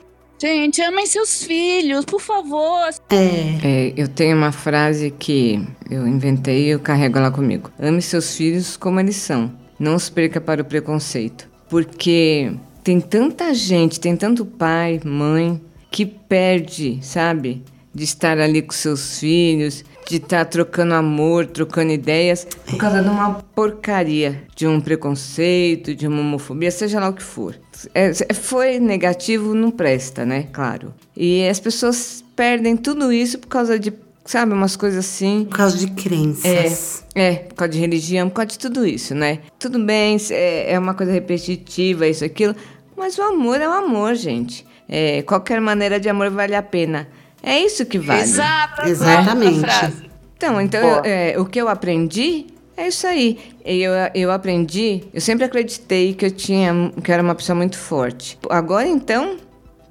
Gente, 0.42 0.82
amem 0.82 1.06
seus 1.06 1.44
filhos, 1.44 2.04
por 2.04 2.20
favor. 2.20 2.88
É, 3.10 3.60
É, 3.62 3.94
eu 3.96 4.08
tenho 4.08 4.36
uma 4.36 4.50
frase 4.50 5.12
que 5.16 5.64
eu 5.88 6.04
inventei 6.04 6.64
e 6.64 6.70
eu 6.70 6.80
carrego 6.80 7.16
ela 7.16 7.30
comigo. 7.30 7.70
Ame 7.78 8.02
seus 8.02 8.36
filhos 8.36 8.76
como 8.76 8.98
eles 8.98 9.14
são. 9.14 9.52
Não 9.78 9.94
os 9.94 10.10
perca 10.10 10.40
para 10.40 10.60
o 10.60 10.64
preconceito. 10.64 11.48
Porque 11.68 12.52
tem 12.82 13.00
tanta 13.00 13.54
gente, 13.54 14.00
tem 14.00 14.16
tanto 14.16 14.44
pai, 14.44 15.00
mãe, 15.04 15.60
que 15.92 16.04
perde, 16.04 16.98
sabe? 17.02 17.62
De 17.94 18.02
estar 18.02 18.36
ali 18.40 18.62
com 18.62 18.72
seus 18.72 19.20
filhos, 19.20 19.84
de 20.12 20.18
estar 20.18 20.44
trocando 20.44 20.92
amor, 20.92 21.46
trocando 21.46 21.90
ideias, 21.90 22.46
por 22.66 22.76
causa 22.76 23.02
de 23.02 23.08
uma 23.08 23.42
porcaria, 23.54 24.42
de 24.54 24.66
um 24.66 24.78
preconceito, 24.78 25.94
de 25.94 26.06
uma 26.06 26.20
homofobia, 26.20 26.70
seja 26.70 27.00
lá 27.00 27.08
o 27.08 27.14
que 27.14 27.22
for. 27.22 27.58
É, 27.94 28.12
foi 28.34 28.78
negativo, 28.78 29.54
não 29.54 29.70
presta, 29.70 30.26
né? 30.26 30.48
Claro. 30.52 30.92
E 31.16 31.48
as 31.48 31.58
pessoas 31.58 32.22
perdem 32.36 32.76
tudo 32.76 33.10
isso 33.10 33.38
por 33.38 33.48
causa 33.48 33.78
de, 33.78 33.90
sabe, 34.26 34.52
umas 34.52 34.76
coisas 34.76 34.98
assim. 34.98 35.46
por 35.48 35.56
causa 35.56 35.78
de 35.78 35.86
crenças. 35.92 37.04
É, 37.14 37.36
por 37.36 37.54
causa 37.54 37.72
de 37.72 37.78
religião, 37.78 38.28
por 38.28 38.36
causa 38.36 38.50
de 38.50 38.58
tudo 38.58 38.86
isso, 38.86 39.14
né? 39.14 39.38
Tudo 39.58 39.82
bem, 39.82 40.18
é, 40.30 40.72
é 40.74 40.78
uma 40.78 40.92
coisa 40.92 41.10
repetitiva, 41.10 42.06
isso, 42.06 42.22
aquilo, 42.22 42.54
mas 42.94 43.16
o 43.16 43.22
amor 43.22 43.62
é 43.62 43.66
o 43.66 43.72
amor, 43.72 44.14
gente. 44.14 44.66
É, 44.86 45.22
qualquer 45.22 45.58
maneira 45.58 45.98
de 45.98 46.10
amor 46.10 46.28
vale 46.28 46.54
a 46.54 46.62
pena. 46.62 47.08
É 47.42 47.58
isso 47.60 47.84
que 47.86 47.98
vale. 47.98 48.20
Exato. 48.22 48.82
Exatamente. 48.86 49.60
frase. 49.60 50.10
Então, 50.36 50.60
então 50.60 50.80
eu- 50.80 51.02
é, 51.04 51.34
o 51.38 51.44
que 51.44 51.60
eu 51.60 51.68
aprendi 51.68 52.46
é 52.76 52.88
isso 52.88 53.06
aí. 53.06 53.38
Eu, 53.64 53.92
eu 54.14 54.30
aprendi, 54.30 55.04
eu 55.12 55.20
sempre 55.20 55.44
acreditei 55.44 56.14
que 56.14 56.24
eu 56.26 56.30
tinha, 56.30 56.72
que 57.02 57.10
eu 57.10 57.14
era 57.14 57.22
uma 57.22 57.34
pessoa 57.34 57.56
muito 57.56 57.76
forte. 57.78 58.38
Agora 58.50 58.86
então, 58.88 59.36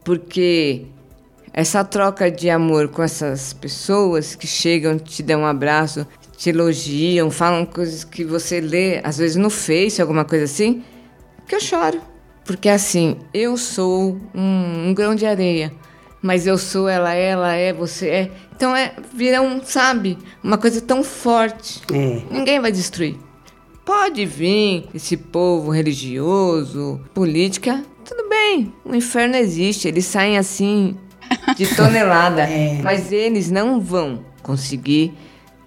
porque 0.04 0.84
essa 1.54 1.84
troca 1.84 2.30
de 2.32 2.50
amor 2.50 2.88
com 2.90 3.04
essas 3.04 3.54
pessoas 3.54 4.36
que 4.36 4.48
chegam, 4.48 4.98
te 4.98 5.22
dão 5.24 5.42
um 5.42 5.46
abraço, 5.46 6.06
te 6.38 6.50
elogiam, 6.50 7.30
falam 7.30 7.66
coisas 7.66 8.04
que 8.04 8.24
você 8.26 8.60
lê, 8.60 9.00
às 9.04 9.18
vezes 9.18 9.36
no 9.38 9.50
Face, 9.50 10.02
alguma 10.02 10.26
coisa 10.26 10.46
assim, 10.46 10.84
que 11.48 11.56
eu 11.56 11.60
choro. 11.62 12.02
Porque 12.44 12.68
assim, 12.68 13.18
eu 13.34 13.56
sou 13.58 14.18
um, 14.34 14.90
um 14.90 14.94
grão 14.94 15.14
de 15.14 15.26
areia. 15.26 15.72
Mas 16.22 16.46
eu 16.46 16.58
sou, 16.58 16.88
ela 16.88 17.16
é, 17.16 17.30
ela 17.30 17.54
é, 17.54 17.74
você 17.74 18.08
é. 18.08 18.32
Então 18.56 18.76
é, 18.76 18.94
vira 19.14 19.42
um, 19.42 19.64
sabe, 19.64 20.18
uma 20.44 20.58
coisa 20.58 20.80
tão 20.80 21.04
forte. 21.04 21.82
É. 21.92 22.22
Ninguém 22.30 22.60
vai 22.60 22.72
destruir. 22.72 23.18
Pode 23.84 24.26
vir 24.26 24.88
esse 24.94 25.18
povo 25.18 25.72
religioso, 25.72 27.02
política, 27.14 27.84
tudo 28.06 28.30
bem, 28.30 28.74
o 28.86 28.94
inferno 28.94 29.36
existe, 29.36 29.88
eles 29.88 30.06
saem 30.06 30.38
assim 30.38 30.96
de 31.58 31.66
tonelada, 31.76 32.44
é. 32.44 32.80
mas 32.84 33.12
eles 33.12 33.50
não 33.50 33.82
vão 33.82 34.24
conseguir 34.44 35.14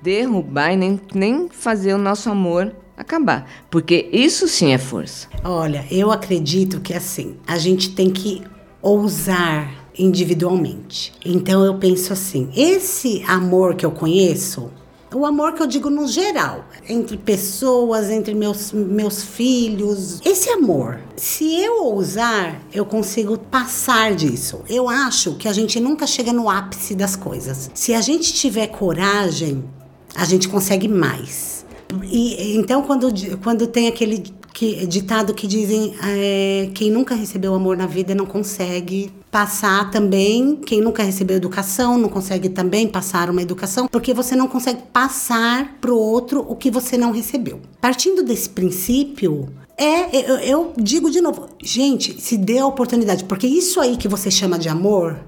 derrubar 0.02 0.72
e 0.72 0.76
nem, 0.76 1.00
nem 1.14 1.48
fazer 1.48 1.94
o 1.94 1.98
nosso 1.98 2.30
amor 2.30 2.74
acabar, 2.96 3.50
porque 3.70 4.08
isso 4.12 4.46
sim 4.46 4.72
é 4.72 4.78
força. 4.78 5.28
Olha, 5.42 5.84
eu 5.90 6.12
acredito 6.12 6.80
que 6.80 6.94
assim, 6.94 7.36
a 7.46 7.58
gente 7.58 7.90
tem 7.94 8.10
que 8.10 8.42
ousar 8.80 9.83
individualmente. 9.98 11.12
Então 11.24 11.64
eu 11.64 11.74
penso 11.78 12.12
assim, 12.12 12.48
esse 12.54 13.22
amor 13.26 13.74
que 13.74 13.86
eu 13.86 13.90
conheço, 13.90 14.70
o 15.14 15.24
amor 15.24 15.52
que 15.52 15.62
eu 15.62 15.66
digo 15.66 15.88
no 15.88 16.08
geral, 16.08 16.64
entre 16.88 17.16
pessoas, 17.16 18.10
entre 18.10 18.34
meus, 18.34 18.72
meus 18.72 19.22
filhos. 19.22 20.20
Esse 20.24 20.50
amor, 20.50 21.00
se 21.16 21.54
eu 21.60 21.84
ousar, 21.84 22.60
eu 22.72 22.84
consigo 22.84 23.38
passar 23.38 24.14
disso. 24.14 24.62
Eu 24.68 24.88
acho 24.88 25.36
que 25.36 25.46
a 25.46 25.52
gente 25.52 25.78
nunca 25.78 26.06
chega 26.06 26.32
no 26.32 26.50
ápice 26.50 26.96
das 26.96 27.14
coisas. 27.14 27.70
Se 27.74 27.94
a 27.94 28.00
gente 28.00 28.32
tiver 28.34 28.66
coragem, 28.66 29.64
a 30.16 30.24
gente 30.24 30.48
consegue 30.48 30.88
mais. 30.88 31.64
E 32.02 32.56
então 32.56 32.82
quando, 32.82 33.12
quando 33.38 33.68
tem 33.68 33.86
aquele 33.86 34.24
que, 34.54 34.86
ditado 34.86 35.34
que 35.34 35.48
dizem 35.48 35.96
é, 36.00 36.70
quem 36.72 36.88
nunca 36.88 37.16
recebeu 37.16 37.52
amor 37.54 37.76
na 37.76 37.86
vida 37.86 38.14
não 38.14 38.24
consegue 38.24 39.12
passar 39.28 39.90
também, 39.90 40.54
quem 40.64 40.80
nunca 40.80 41.02
recebeu 41.02 41.36
educação 41.36 41.98
não 41.98 42.08
consegue 42.08 42.48
também 42.48 42.86
passar 42.86 43.28
uma 43.28 43.42
educação, 43.42 43.88
porque 43.88 44.14
você 44.14 44.36
não 44.36 44.46
consegue 44.46 44.80
passar 44.92 45.76
para 45.80 45.92
o 45.92 45.98
outro 45.98 46.46
o 46.48 46.54
que 46.54 46.70
você 46.70 46.96
não 46.96 47.10
recebeu. 47.10 47.60
Partindo 47.80 48.22
desse 48.22 48.48
princípio, 48.48 49.48
é, 49.76 50.16
eu, 50.16 50.36
eu 50.36 50.72
digo 50.76 51.10
de 51.10 51.20
novo, 51.20 51.48
gente, 51.60 52.20
se 52.20 52.36
dê 52.36 52.58
a 52.58 52.66
oportunidade, 52.66 53.24
porque 53.24 53.48
isso 53.48 53.80
aí 53.80 53.96
que 53.96 54.06
você 54.06 54.30
chama 54.30 54.56
de 54.56 54.68
amor, 54.68 55.18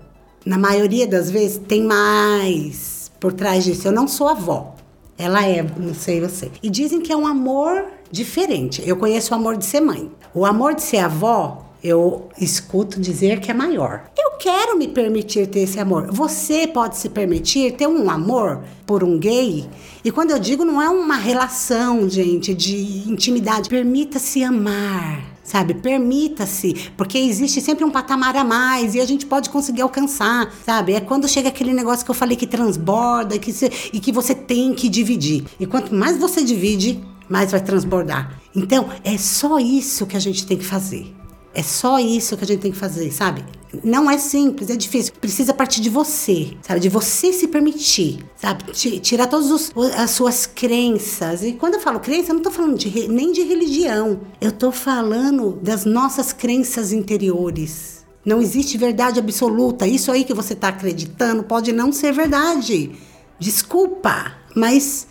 na 0.45 0.57
maioria 0.57 1.05
das 1.05 1.29
vezes 1.29 1.61
tem 1.67 1.83
mais 1.83 3.11
por 3.19 3.33
trás 3.33 3.65
disso. 3.65 3.89
Eu 3.89 3.93
não 3.93 4.07
sou 4.07 4.29
avó. 4.29 4.77
Ela 5.19 5.45
é, 5.45 5.67
não 5.77 5.95
sei 5.95 6.21
você. 6.21 6.51
E 6.63 6.71
dizem 6.71 7.01
que 7.01 7.13
é 7.13 7.17
um 7.17 7.27
amor 7.27 7.96
diferente. 8.11 8.83
Eu 8.87 8.97
conheço 8.97 9.33
o 9.33 9.37
amor 9.37 9.57
de 9.57 9.65
ser 9.65 9.81
mãe. 9.81 10.11
O 10.35 10.45
amor 10.45 10.75
de 10.75 10.83
ser 10.83 10.99
avó, 10.99 11.67
eu 11.83 12.29
escuto 12.41 13.01
dizer 13.01 13.41
que 13.41 13.51
é 13.51 13.55
maior. 13.55 14.11
Eu 14.17 14.33
quero 14.39 14.77
me 14.77 14.89
permitir 14.89 15.47
ter 15.47 15.61
esse 15.61 15.79
amor. 15.79 16.11
Você 16.11 16.67
pode 16.67 16.97
se 16.97 17.09
permitir 17.09 17.73
ter 17.73 17.87
um 17.87 18.11
amor 18.11 18.63
por 18.87 19.03
um 19.03 19.19
gay? 19.19 19.69
E 20.05 20.11
quando 20.11 20.31
eu 20.31 20.39
digo, 20.39 20.65
não 20.65 20.81
é 20.81 20.89
uma 20.89 21.17
relação, 21.17 22.09
gente, 22.09 22.55
de 22.55 23.09
intimidade. 23.09 23.69
Permita-se 23.69 24.43
amar 24.43 25.37
sabe? 25.47 25.75
Permita-se, 25.75 26.91
porque 26.97 27.17
existe 27.17 27.61
sempre 27.61 27.85
um 27.85 27.91
patamar 27.91 28.37
a 28.37 28.43
mais 28.45 28.95
e 28.95 29.01
a 29.01 29.07
gente 29.07 29.25
pode 29.25 29.49
conseguir 29.49 29.83
alcançar, 29.83 30.53
sabe? 30.65 30.95
É 30.95 31.01
quando 31.01 31.29
chega 31.29 31.49
aquele 31.49 31.73
negócio 31.73 32.05
que 32.05 32.11
eu 32.11 32.15
falei 32.15 32.37
que 32.37 32.47
transborda 32.47 33.39
que 33.39 33.53
se, 33.53 33.71
e 33.93 34.01
que 34.01 34.11
você 34.11 34.35
tem 34.35 34.75
que 34.75 34.89
dividir. 34.89 35.45
E 35.61 35.65
quanto 35.65 35.95
mais 35.95 36.19
você 36.19 36.43
divide, 36.43 37.01
mais 37.29 37.51
vai 37.51 37.61
transbordar. 37.61 38.41
Então, 38.55 38.89
é 39.05 39.17
só 39.19 39.59
isso 39.59 40.07
que 40.07 40.17
a 40.17 40.21
gente 40.21 40.47
tem 40.47 40.57
que 40.57 40.65
fazer. 40.65 41.15
É 41.57 41.63
só 41.63 41.99
isso 41.99 42.37
que 42.37 42.45
a 42.45 42.47
gente 42.47 42.61
tem 42.61 42.71
que 42.71 42.77
fazer, 42.77 43.11
sabe? 43.11 43.43
Não 43.83 44.11
é 44.11 44.19
simples, 44.19 44.69
é 44.69 44.77
difícil. 44.77 45.15
Precisa 45.19 45.55
partir 45.55 45.81
de 45.81 45.89
você, 45.89 46.55
sabe? 46.61 46.81
De 46.81 46.91
você 46.91 47.33
se 47.33 47.49
permitir, 47.49 48.25
sabe? 48.37 48.65
Tirar 49.01 49.27
todas 49.27 49.73
as 49.97 50.11
suas 50.11 50.45
crenças. 50.45 51.43
E 51.43 51.53
quando 51.53 51.75
eu 51.75 51.81
falo 51.81 51.99
crença, 51.99 52.31
eu 52.31 52.35
não 52.35 52.43
tô 52.43 52.51
falando 52.51 52.77
de, 52.77 53.09
nem 53.09 53.33
de 53.33 53.43
religião. 53.43 54.21
Eu 54.39 54.53
tô 54.53 54.71
falando 54.71 55.59
das 55.63 55.87
nossas 55.87 56.31
crenças 56.31 56.93
interiores. 56.93 58.05
Não 58.23 58.43
existe 58.43 58.77
verdade 58.77 59.19
absoluta. 59.19 59.87
Isso 59.87 60.13
aí 60.13 60.25
que 60.25 60.35
você 60.35 60.53
está 60.53 60.69
acreditando 60.69 61.43
pode 61.43 61.73
não 61.73 61.91
ser 61.91 62.13
verdade. 62.13 62.93
Desculpa, 63.39 64.33
mas 64.55 65.07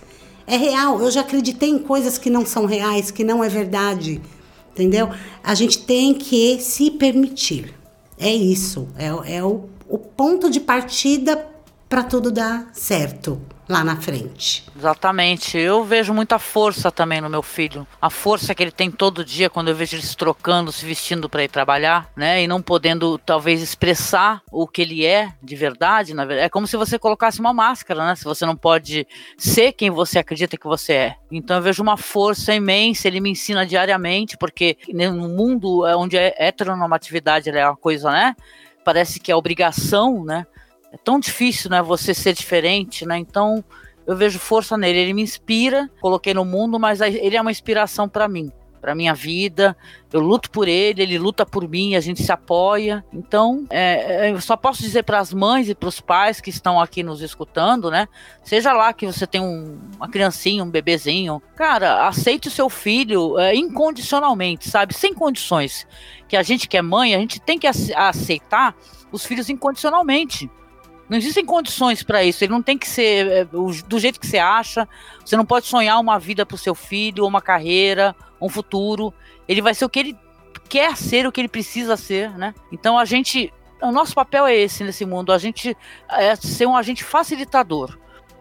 é 0.47 0.57
real. 0.57 1.01
Eu 1.01 1.11
já 1.11 1.21
acreditei 1.21 1.69
em 1.69 1.79
coisas 1.79 2.17
que 2.17 2.29
não 2.29 2.45
são 2.45 2.65
reais, 2.65 3.11
que 3.11 3.23
não 3.23 3.43
é 3.43 3.49
verdade. 3.49 4.21
Entendeu? 4.71 5.09
A 5.43 5.55
gente 5.55 5.79
tem 5.79 6.13
que 6.13 6.59
se 6.59 6.91
permitir. 6.91 7.73
É 8.17 8.33
isso. 8.33 8.87
É, 8.97 9.37
é 9.37 9.43
o, 9.43 9.65
o 9.87 9.97
ponto 9.97 10.49
de 10.49 10.59
partida 10.59 11.47
para 11.87 12.03
tudo 12.03 12.31
dar 12.31 12.69
certo 12.73 13.41
lá 13.67 13.83
na 13.83 13.95
frente. 13.95 14.63
Exatamente. 14.77 15.57
Eu 15.57 15.83
vejo 15.83 16.13
muita 16.13 16.37
força 16.37 16.91
também 16.91 17.19
no 17.19 17.29
meu 17.29 17.41
filho. 17.41 17.87
A 18.01 18.09
força 18.09 18.53
que 18.53 18.61
ele 18.61 18.71
tem 18.71 18.91
todo 18.91 19.25
dia 19.25 19.49
quando 19.49 19.69
eu 19.69 19.75
vejo 19.75 19.95
ele 19.95 20.03
se 20.03 20.15
trocando, 20.15 20.71
se 20.71 20.85
vestindo 20.85 21.29
para 21.29 21.43
ir 21.43 21.49
trabalhar, 21.49 22.09
né? 22.15 22.43
E 22.43 22.47
não 22.47 22.61
podendo 22.61 23.17
talvez 23.17 23.61
expressar 23.61 24.41
o 24.51 24.67
que 24.67 24.81
ele 24.81 25.05
é 25.05 25.33
de 25.41 25.55
verdade, 25.55 26.13
na 26.13 26.25
verdade. 26.25 26.45
É 26.45 26.49
como 26.49 26.67
se 26.67 26.77
você 26.77 26.99
colocasse 26.99 27.39
uma 27.39 27.53
máscara, 27.53 28.05
né? 28.05 28.15
Se 28.15 28.23
você 28.23 28.45
não 28.45 28.55
pode 28.55 29.07
ser 29.37 29.71
quem 29.71 29.89
você 29.89 30.19
acredita 30.19 30.57
que 30.57 30.67
você 30.67 30.93
é. 30.93 31.15
Então 31.31 31.57
eu 31.57 31.61
vejo 31.63 31.81
uma 31.81 31.97
força 31.97 32.53
imensa, 32.53 33.07
ele 33.07 33.19
me 33.19 33.31
ensina 33.31 33.65
diariamente, 33.65 34.37
porque 34.37 34.77
no 34.93 35.27
mundo 35.27 35.83
onde 35.97 36.17
a 36.17 36.33
heteronormatividade 36.37 37.49
é 37.49 37.65
uma 37.67 37.75
coisa, 37.75 38.11
né? 38.11 38.35
Parece 38.83 39.19
que 39.19 39.31
é 39.31 39.35
obrigação, 39.35 40.23
né? 40.23 40.45
É 40.95 40.97
tão 40.97 41.19
difícil, 41.19 41.69
né, 41.69 41.81
você 41.81 42.13
ser 42.13 42.33
diferente, 42.33 43.05
né? 43.05 43.17
Então, 43.17 43.63
eu 44.07 44.15
vejo 44.15 44.39
força 44.39 44.77
nele, 44.77 44.99
ele 44.99 45.13
me 45.13 45.21
inspira, 45.21 45.89
coloquei 45.99 46.33
no 46.33 46.45
mundo, 46.45 46.79
mas 46.79 47.01
ele 47.01 47.35
é 47.35 47.41
uma 47.41 47.51
inspiração 47.51 48.07
para 48.07 48.29
mim, 48.29 48.49
para 48.79 48.95
minha 48.95 49.13
vida. 49.13 49.75
Eu 50.13 50.21
luto 50.21 50.49
por 50.49 50.69
ele, 50.69 51.01
ele 51.01 51.17
luta 51.17 51.45
por 51.45 51.67
mim, 51.67 51.95
a 51.95 51.99
gente 51.99 52.23
se 52.23 52.31
apoia. 52.31 53.03
Então, 53.11 53.65
é, 53.69 54.27
é 54.27 54.31
eu 54.31 54.39
só 54.39 54.55
posso 54.55 54.81
dizer 54.81 55.03
para 55.03 55.19
as 55.19 55.33
mães 55.33 55.67
e 55.67 55.75
para 55.75 55.89
os 55.89 55.99
pais 55.99 56.39
que 56.39 56.49
estão 56.49 56.79
aqui 56.79 57.03
nos 57.03 57.21
escutando, 57.21 57.91
né? 57.91 58.07
Seja 58.41 58.71
lá 58.71 58.93
que 58.93 59.05
você 59.05 59.27
tem 59.27 59.41
um, 59.41 59.77
uma 59.97 60.07
criancinha, 60.07 60.63
um 60.63 60.69
bebezinho, 60.69 61.41
cara, 61.57 62.07
aceite 62.07 62.47
o 62.47 62.51
seu 62.51 62.69
filho 62.69 63.37
é, 63.37 63.53
incondicionalmente, 63.53 64.69
sabe? 64.69 64.93
Sem 64.93 65.13
condições. 65.13 65.85
Que 66.25 66.37
a 66.37 66.43
gente 66.43 66.69
que 66.69 66.77
é 66.77 66.81
mãe, 66.81 67.13
a 67.13 67.19
gente 67.19 67.41
tem 67.41 67.59
que 67.59 67.67
aceitar 67.67 68.73
os 69.11 69.25
filhos 69.25 69.49
incondicionalmente. 69.49 70.49
Não 71.09 71.17
existem 71.17 71.45
condições 71.45 72.01
para 72.01 72.23
isso. 72.23 72.43
Ele 72.43 72.51
não 72.51 72.61
tem 72.61 72.77
que 72.77 72.87
ser 72.87 73.27
é, 73.27 73.45
do 73.45 73.99
jeito 73.99 74.19
que 74.19 74.25
você 74.25 74.39
acha. 74.39 74.87
Você 75.23 75.37
não 75.37 75.45
pode 75.45 75.67
sonhar 75.67 75.99
uma 75.99 76.17
vida 76.17 76.45
para 76.45 76.55
o 76.55 76.57
seu 76.57 76.73
filho, 76.73 77.25
uma 77.25 77.41
carreira, 77.41 78.15
um 78.41 78.49
futuro. 78.49 79.13
Ele 79.47 79.61
vai 79.61 79.73
ser 79.73 79.85
o 79.85 79.89
que 79.89 79.99
ele 79.99 80.17
quer 80.67 80.97
ser, 80.97 81.27
o 81.27 81.31
que 81.31 81.41
ele 81.41 81.47
precisa 81.47 81.95
ser, 81.95 82.35
né? 82.37 82.53
Então 82.71 82.97
a 82.97 83.05
gente, 83.05 83.53
o 83.81 83.91
nosso 83.91 84.15
papel 84.15 84.47
é 84.47 84.55
esse 84.55 84.83
nesse 84.83 85.05
mundo. 85.05 85.31
A 85.31 85.37
gente 85.37 85.77
é 86.09 86.35
ser 86.35 86.65
um 86.65 86.75
agente 86.75 87.03
facilitador. 87.03 87.97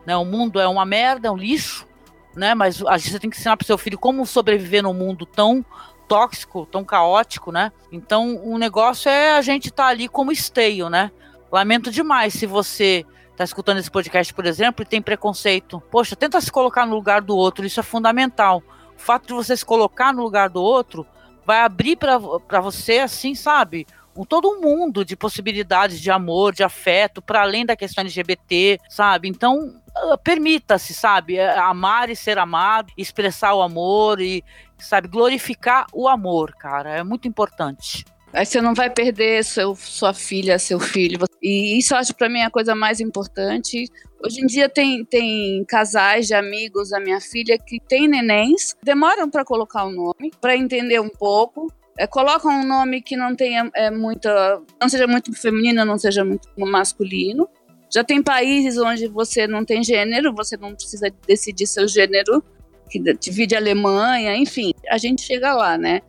Né? 0.06 0.16
O 0.16 0.24
mundo 0.24 0.58
é 0.58 0.66
uma 0.66 0.84
merda, 0.84 1.28
é 1.28 1.30
um 1.30 1.36
lixo, 1.36 1.86
né? 2.34 2.54
Mas 2.54 2.82
a 2.86 2.96
gente 2.96 3.18
tem 3.18 3.30
que 3.30 3.36
ensinar 3.36 3.56
para 3.56 3.66
seu 3.66 3.78
filho 3.78 3.98
como 3.98 4.24
sobreviver 4.24 4.82
num 4.82 4.94
mundo 4.94 5.26
tão 5.26 5.64
tóxico, 6.08 6.66
tão 6.66 6.84
caótico, 6.84 7.52
né? 7.52 7.72
Então 7.92 8.36
o 8.44 8.58
negócio 8.58 9.08
é 9.08 9.32
a 9.32 9.42
gente 9.42 9.68
estar 9.68 9.84
tá 9.84 9.88
ali 9.88 10.08
como 10.08 10.32
esteio, 10.32 10.88
né? 10.88 11.10
Lamento 11.54 11.88
demais 11.88 12.34
se 12.34 12.46
você 12.46 13.06
está 13.30 13.44
escutando 13.44 13.78
esse 13.78 13.88
podcast, 13.88 14.34
por 14.34 14.44
exemplo, 14.44 14.82
e 14.82 14.88
tem 14.88 15.00
preconceito. 15.00 15.80
Poxa, 15.88 16.16
tenta 16.16 16.40
se 16.40 16.50
colocar 16.50 16.84
no 16.84 16.96
lugar 16.96 17.20
do 17.20 17.36
outro, 17.36 17.64
isso 17.64 17.78
é 17.78 17.82
fundamental. 17.84 18.60
O 18.96 19.00
fato 19.00 19.28
de 19.28 19.34
você 19.34 19.56
se 19.56 19.64
colocar 19.64 20.12
no 20.12 20.20
lugar 20.20 20.50
do 20.50 20.60
outro 20.60 21.06
vai 21.46 21.60
abrir 21.60 21.94
para 21.94 22.18
você, 22.60 22.98
assim, 22.98 23.36
sabe? 23.36 23.86
Um, 24.16 24.24
todo 24.24 24.48
um 24.48 24.60
mundo 24.60 25.04
de 25.04 25.14
possibilidades 25.14 26.00
de 26.00 26.10
amor, 26.10 26.52
de 26.52 26.64
afeto, 26.64 27.22
para 27.22 27.42
além 27.42 27.64
da 27.64 27.76
questão 27.76 28.02
LGBT, 28.02 28.80
sabe? 28.88 29.28
Então, 29.28 29.80
uh, 29.96 30.18
permita-se, 30.24 30.92
sabe? 30.92 31.36
É, 31.36 31.56
amar 31.56 32.10
e 32.10 32.16
ser 32.16 32.36
amado, 32.36 32.92
expressar 32.98 33.54
o 33.54 33.62
amor 33.62 34.20
e, 34.20 34.42
sabe, 34.76 35.06
glorificar 35.06 35.86
o 35.92 36.08
amor, 36.08 36.52
cara. 36.56 36.90
É 36.90 37.04
muito 37.04 37.28
importante. 37.28 38.04
Aí 38.34 38.44
você 38.44 38.60
não 38.60 38.74
vai 38.74 38.90
perder 38.90 39.44
seu, 39.44 39.76
sua 39.76 40.12
filha, 40.12 40.58
seu 40.58 40.80
filho. 40.80 41.20
E 41.40 41.78
isso 41.78 41.94
eu 41.94 41.98
acho 41.98 42.12
para 42.16 42.28
mim 42.28 42.42
a 42.42 42.50
coisa 42.50 42.74
mais 42.74 42.98
importante. 42.98 43.86
Hoje 44.24 44.40
em 44.42 44.46
dia 44.46 44.68
tem, 44.68 45.04
tem 45.04 45.64
casais 45.66 46.26
de 46.26 46.34
amigos 46.34 46.90
da 46.90 46.98
minha 46.98 47.20
filha 47.20 47.56
que 47.56 47.78
têm 47.78 48.08
nenéns, 48.08 48.74
demoram 48.82 49.30
para 49.30 49.44
colocar 49.44 49.84
o 49.84 49.92
nome, 49.92 50.32
para 50.40 50.56
entender 50.56 51.00
um 51.00 51.08
pouco. 51.08 51.72
É, 51.96 52.08
colocam 52.08 52.50
um 52.50 52.66
nome 52.66 53.00
que 53.00 53.16
não 53.16 53.36
tenha 53.36 53.70
é, 53.72 53.88
muita. 53.88 54.60
não 54.80 54.88
seja 54.88 55.06
muito 55.06 55.32
feminino, 55.32 55.84
não 55.84 55.96
seja 55.96 56.24
muito 56.24 56.48
masculino. 56.56 57.48
Já 57.94 58.02
tem 58.02 58.20
países 58.20 58.76
onde 58.78 59.06
você 59.06 59.46
não 59.46 59.64
tem 59.64 59.84
gênero, 59.84 60.34
você 60.34 60.56
não 60.56 60.74
precisa 60.74 61.06
decidir 61.24 61.68
seu 61.68 61.86
gênero, 61.86 62.42
que 62.90 62.98
divide 63.14 63.54
a 63.54 63.58
Alemanha, 63.58 64.36
enfim, 64.36 64.72
a 64.90 64.98
gente 64.98 65.22
chega 65.22 65.54
lá, 65.54 65.78
né? 65.78 66.00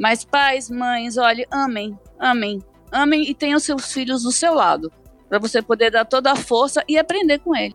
Mas 0.00 0.24
pais, 0.24 0.70
mães, 0.70 1.18
olhe, 1.18 1.46
amem, 1.50 1.94
amem, 2.18 2.62
amem 2.90 3.28
e 3.28 3.34
tenham 3.34 3.58
seus 3.60 3.92
filhos 3.92 4.22
do 4.22 4.32
seu 4.32 4.54
lado, 4.54 4.90
para 5.28 5.38
você 5.38 5.60
poder 5.60 5.90
dar 5.90 6.06
toda 6.06 6.32
a 6.32 6.36
força 6.36 6.82
e 6.88 6.96
aprender 6.96 7.38
com 7.40 7.54
ele. 7.54 7.74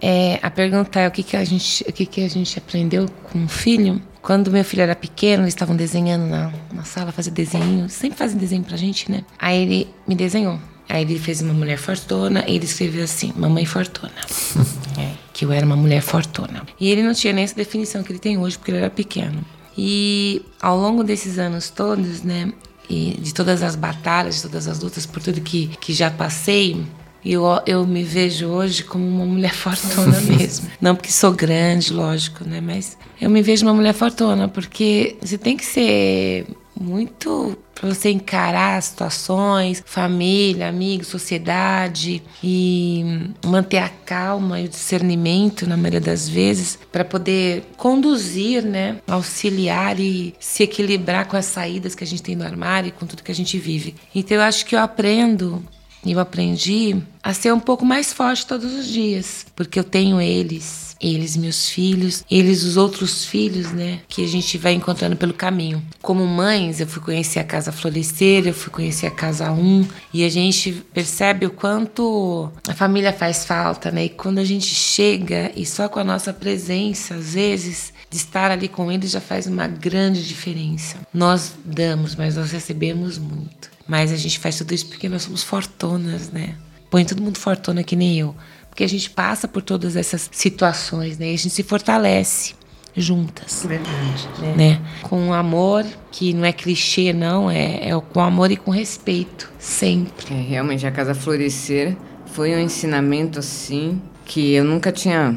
É, 0.00 0.38
a 0.40 0.50
pergunta 0.50 0.98
é 0.98 1.06
o 1.06 1.10
que, 1.10 1.22
que, 1.22 1.36
a 1.36 1.44
gente, 1.44 1.84
o 1.86 1.92
que, 1.92 2.06
que 2.06 2.24
a 2.24 2.28
gente 2.30 2.58
aprendeu 2.58 3.06
com 3.30 3.44
o 3.44 3.48
filho. 3.48 4.00
Quando 4.22 4.50
meu 4.50 4.64
filho 4.64 4.82
era 4.82 4.96
pequeno, 4.96 5.42
eles 5.42 5.52
estavam 5.52 5.76
desenhando 5.76 6.26
na, 6.26 6.50
na 6.72 6.84
sala, 6.84 7.12
fazendo 7.12 7.34
desenho. 7.34 7.86
Sempre 7.90 8.16
fazem 8.16 8.38
desenho 8.38 8.64
pra 8.64 8.76
gente, 8.78 9.10
né? 9.10 9.22
Aí 9.38 9.60
ele 9.60 9.88
me 10.06 10.14
desenhou. 10.14 10.58
Aí 10.88 11.02
ele 11.02 11.18
fez 11.18 11.42
uma 11.42 11.52
mulher 11.52 11.76
fortuna 11.76 12.44
e 12.48 12.54
ele 12.54 12.64
escreveu 12.64 13.04
assim, 13.04 13.30
mamãe 13.36 13.66
fortuna. 13.66 14.14
é, 14.98 15.12
que 15.34 15.44
eu 15.44 15.52
era 15.52 15.66
uma 15.66 15.76
mulher 15.76 16.00
fortuna. 16.00 16.62
E 16.80 16.88
ele 16.88 17.02
não 17.02 17.12
tinha 17.12 17.34
nem 17.34 17.44
essa 17.44 17.54
definição 17.54 18.02
que 18.02 18.10
ele 18.10 18.18
tem 18.18 18.38
hoje, 18.38 18.56
porque 18.56 18.70
ele 18.70 18.78
era 18.78 18.88
pequeno. 18.88 19.44
E 19.80 20.42
ao 20.60 20.76
longo 20.76 21.04
desses 21.04 21.38
anos 21.38 21.70
todos, 21.70 22.24
né, 22.24 22.52
e 22.90 23.16
de 23.20 23.32
todas 23.32 23.62
as 23.62 23.76
batalhas, 23.76 24.36
de 24.36 24.42
todas 24.42 24.66
as 24.66 24.80
lutas, 24.80 25.06
por 25.06 25.22
tudo 25.22 25.40
que, 25.40 25.68
que 25.80 25.92
já 25.92 26.10
passei, 26.10 26.84
eu, 27.24 27.44
eu 27.64 27.86
me 27.86 28.02
vejo 28.02 28.46
hoje 28.46 28.82
como 28.82 29.06
uma 29.06 29.24
mulher 29.24 29.54
fortuna 29.54 30.20
mesmo. 30.22 30.68
Não 30.80 30.96
porque 30.96 31.12
sou 31.12 31.30
grande, 31.30 31.92
lógico, 31.92 32.42
né? 32.44 32.60
Mas 32.60 32.98
eu 33.20 33.30
me 33.30 33.40
vejo 33.40 33.64
uma 33.64 33.74
mulher 33.74 33.94
fortuna, 33.94 34.48
porque 34.48 35.16
você 35.20 35.38
tem 35.38 35.56
que 35.56 35.64
ser 35.64 36.46
muito 36.80 37.56
para 37.74 37.88
você 37.88 38.10
encarar 38.10 38.82
situações, 38.82 39.82
família, 39.86 40.68
amigos, 40.68 41.06
sociedade 41.06 42.22
e 42.42 43.30
manter 43.44 43.78
a 43.78 43.88
calma 43.88 44.60
e 44.60 44.64
o 44.64 44.68
discernimento 44.68 45.66
na 45.66 45.76
maioria 45.76 46.00
das 46.00 46.28
vezes 46.28 46.78
para 46.90 47.04
poder 47.04 47.64
conduzir, 47.76 48.64
né, 48.64 48.98
auxiliar 49.06 49.98
e 50.00 50.34
se 50.40 50.62
equilibrar 50.62 51.26
com 51.26 51.36
as 51.36 51.46
saídas 51.46 51.94
que 51.94 52.04
a 52.04 52.06
gente 52.06 52.22
tem 52.22 52.34
no 52.34 52.44
armário 52.44 52.88
e 52.88 52.92
com 52.92 53.06
tudo 53.06 53.22
que 53.22 53.32
a 53.32 53.34
gente 53.34 53.58
vive. 53.58 53.94
Então 54.14 54.36
eu 54.36 54.42
acho 54.42 54.66
que 54.66 54.74
eu 54.74 54.80
aprendo 54.80 55.62
eu 56.06 56.20
aprendi 56.20 56.96
a 57.22 57.34
ser 57.34 57.52
um 57.52 57.60
pouco 57.60 57.84
mais 57.84 58.12
forte 58.12 58.46
todos 58.46 58.72
os 58.72 58.86
dias, 58.86 59.46
porque 59.54 59.78
eu 59.78 59.84
tenho 59.84 60.20
eles, 60.20 60.87
eles 61.00 61.36
meus 61.36 61.68
filhos, 61.68 62.24
eles 62.30 62.64
os 62.64 62.76
outros 62.76 63.24
filhos, 63.24 63.72
né, 63.72 64.00
que 64.08 64.24
a 64.24 64.28
gente 64.28 64.58
vai 64.58 64.72
encontrando 64.72 65.16
pelo 65.16 65.32
caminho. 65.32 65.82
Como 66.02 66.26
mães, 66.26 66.80
eu 66.80 66.86
fui 66.86 67.02
conhecer 67.02 67.38
a 67.38 67.44
casa 67.44 67.72
Florescer, 67.72 68.46
eu 68.46 68.54
fui 68.54 68.70
conhecer 68.70 69.06
a 69.06 69.10
casa 69.10 69.50
1 69.50 69.86
e 70.12 70.24
a 70.24 70.28
gente 70.28 70.84
percebe 70.92 71.46
o 71.46 71.50
quanto 71.50 72.50
a 72.66 72.74
família 72.74 73.12
faz 73.12 73.44
falta, 73.44 73.90
né? 73.90 74.06
E 74.06 74.08
quando 74.08 74.38
a 74.38 74.44
gente 74.44 74.66
chega 74.66 75.52
e 75.54 75.64
só 75.64 75.88
com 75.88 75.98
a 76.00 76.04
nossa 76.04 76.32
presença, 76.32 77.14
às 77.14 77.34
vezes, 77.34 77.92
de 78.10 78.16
estar 78.16 78.50
ali 78.50 78.68
com 78.68 78.90
eles 78.90 79.10
já 79.10 79.20
faz 79.20 79.46
uma 79.46 79.66
grande 79.66 80.26
diferença. 80.26 80.96
Nós 81.12 81.52
damos, 81.64 82.16
mas 82.16 82.36
nós 82.36 82.50
recebemos 82.50 83.18
muito. 83.18 83.70
Mas 83.86 84.12
a 84.12 84.16
gente 84.16 84.38
faz 84.38 84.58
tudo 84.58 84.74
isso 84.74 84.86
porque 84.86 85.08
nós 85.08 85.22
somos 85.22 85.42
fortunas, 85.42 86.30
né? 86.30 86.54
Põe 86.90 87.04
todo 87.04 87.22
mundo 87.22 87.38
fortuna 87.38 87.82
que 87.82 87.96
nem 87.96 88.18
eu. 88.18 88.34
Porque 88.78 88.84
a 88.84 88.88
gente 88.88 89.10
passa 89.10 89.48
por 89.48 89.60
todas 89.60 89.96
essas 89.96 90.30
situações, 90.30 91.18
né? 91.18 91.32
E 91.32 91.34
a 91.34 91.36
gente 91.36 91.50
se 91.50 91.64
fortalece 91.64 92.54
juntas. 92.96 93.66
Verdade. 93.66 94.28
Né? 94.38 94.54
né? 94.56 94.82
Com 95.02 95.32
amor, 95.34 95.84
que 96.12 96.32
não 96.32 96.44
é 96.44 96.52
clichê, 96.52 97.12
não, 97.12 97.50
é, 97.50 97.88
é 97.88 98.00
com 98.00 98.20
amor 98.20 98.52
e 98.52 98.56
com 98.56 98.70
respeito, 98.70 99.50
sempre. 99.58 100.32
É, 100.32 100.40
realmente, 100.40 100.86
a 100.86 100.92
Casa 100.92 101.12
Florescer 101.12 101.96
foi 102.26 102.54
um 102.54 102.60
ensinamento 102.60 103.40
assim 103.40 104.00
que 104.24 104.52
eu 104.52 104.62
nunca 104.62 104.92
tinha 104.92 105.36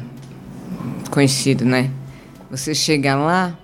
conhecido, 1.10 1.66
né? 1.66 1.90
Você 2.52 2.76
chega 2.76 3.16
lá, 3.16 3.58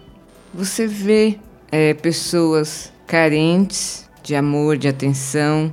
você 0.51 0.87
vê 0.87 1.37
é, 1.71 1.93
pessoas 1.93 2.91
carentes 3.05 4.09
de 4.23 4.35
amor, 4.35 4.75
de 4.75 4.87
atenção, 4.87 5.71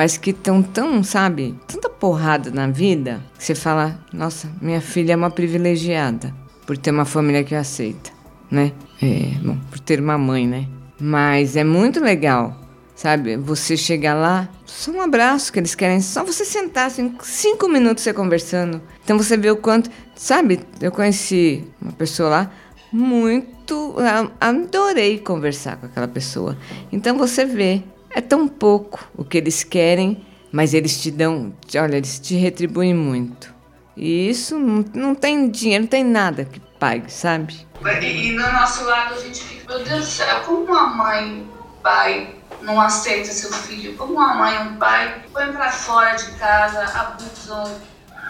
mas 0.00 0.16
que 0.16 0.30
estão 0.30 0.62
tão, 0.62 1.04
sabe, 1.04 1.54
tanta 1.66 1.90
porrada 1.90 2.50
na 2.50 2.66
vida, 2.66 3.20
que 3.36 3.44
você 3.44 3.54
fala, 3.54 4.00
nossa, 4.10 4.50
minha 4.58 4.80
filha 4.80 5.12
é 5.12 5.16
uma 5.16 5.30
privilegiada 5.30 6.34
por 6.66 6.78
ter 6.78 6.90
uma 6.90 7.04
família 7.04 7.44
que 7.44 7.54
aceita, 7.54 8.10
né? 8.50 8.72
É, 9.02 9.34
bom, 9.44 9.58
por 9.70 9.78
ter 9.78 10.00
uma 10.00 10.16
mãe, 10.16 10.46
né? 10.46 10.66
Mas 10.98 11.54
é 11.54 11.62
muito 11.64 12.00
legal, 12.00 12.58
sabe? 12.94 13.36
Você 13.36 13.76
chegar 13.76 14.14
lá, 14.14 14.48
só 14.64 14.90
um 14.90 15.02
abraço 15.02 15.52
que 15.52 15.58
eles 15.58 15.74
querem, 15.74 16.00
só 16.00 16.24
você 16.24 16.46
sentar, 16.46 16.86
assim, 16.86 17.14
cinco 17.22 17.68
minutos 17.68 18.02
você 18.02 18.14
conversando. 18.14 18.80
Então 19.04 19.18
você 19.18 19.36
vê 19.36 19.50
o 19.50 19.56
quanto, 19.58 19.90
sabe? 20.14 20.60
Eu 20.80 20.92
conheci 20.92 21.62
uma 21.78 21.92
pessoa 21.92 22.30
lá, 22.30 22.50
muito. 22.90 23.96
Adorei 24.40 25.18
conversar 25.18 25.76
com 25.76 25.84
aquela 25.84 26.08
pessoa. 26.08 26.56
Então 26.90 27.18
você 27.18 27.44
vê, 27.44 27.82
é 28.10 28.20
tão 28.20 28.48
pouco 28.48 29.08
o 29.16 29.24
que 29.24 29.38
eles 29.38 29.62
querem, 29.64 30.24
mas 30.52 30.74
eles 30.74 31.00
te 31.00 31.10
dão, 31.10 31.52
olha, 31.76 31.96
eles 31.96 32.18
te 32.18 32.34
retribuem 32.34 32.94
muito. 32.94 33.54
E 33.96 34.28
isso 34.28 34.58
não, 34.58 34.84
não 34.94 35.14
tem 35.14 35.48
dinheiro, 35.48 35.84
não 35.84 35.88
tem 35.88 36.04
nada 36.04 36.44
que 36.44 36.60
pague, 36.78 37.12
sabe? 37.12 37.66
E, 38.02 38.32
no 38.32 38.52
nosso 38.52 38.84
lado 38.84 39.14
a 39.14 39.18
gente 39.18 39.42
fica, 39.42 39.74
meu 39.74 39.84
Deus 39.84 40.00
do 40.00 40.06
céu, 40.06 40.40
como 40.40 40.64
uma 40.64 40.86
mãe, 40.88 41.42
um 41.42 41.82
pai 41.82 42.34
não 42.62 42.80
aceita 42.80 43.30
seu 43.32 43.52
filho, 43.52 43.96
como 43.96 44.14
uma 44.14 44.34
mãe 44.34 44.58
um 44.68 44.76
pai 44.76 45.22
põe 45.32 45.52
pra 45.52 45.70
fora 45.70 46.14
de 46.16 46.30
casa, 46.32 46.82
abusam. 46.84 47.80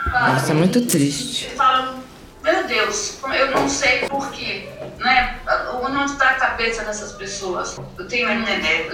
Nossa, 0.06 0.52
é 0.52 0.54
muito 0.54 0.86
triste. 0.86 1.50
Falam, 1.56 2.02
meu 2.42 2.66
Deus, 2.66 3.18
eu 3.32 3.50
não 3.50 3.68
sei 3.68 4.00
porquê, 4.08 4.68
né? 4.98 5.38
Onde 5.82 6.12
está 6.12 6.30
a 6.30 6.34
cabeça 6.34 6.84
dessas 6.84 7.12
pessoas? 7.12 7.76
Eu 7.98 8.08
tenho 8.08 8.28
neném, 8.28 8.88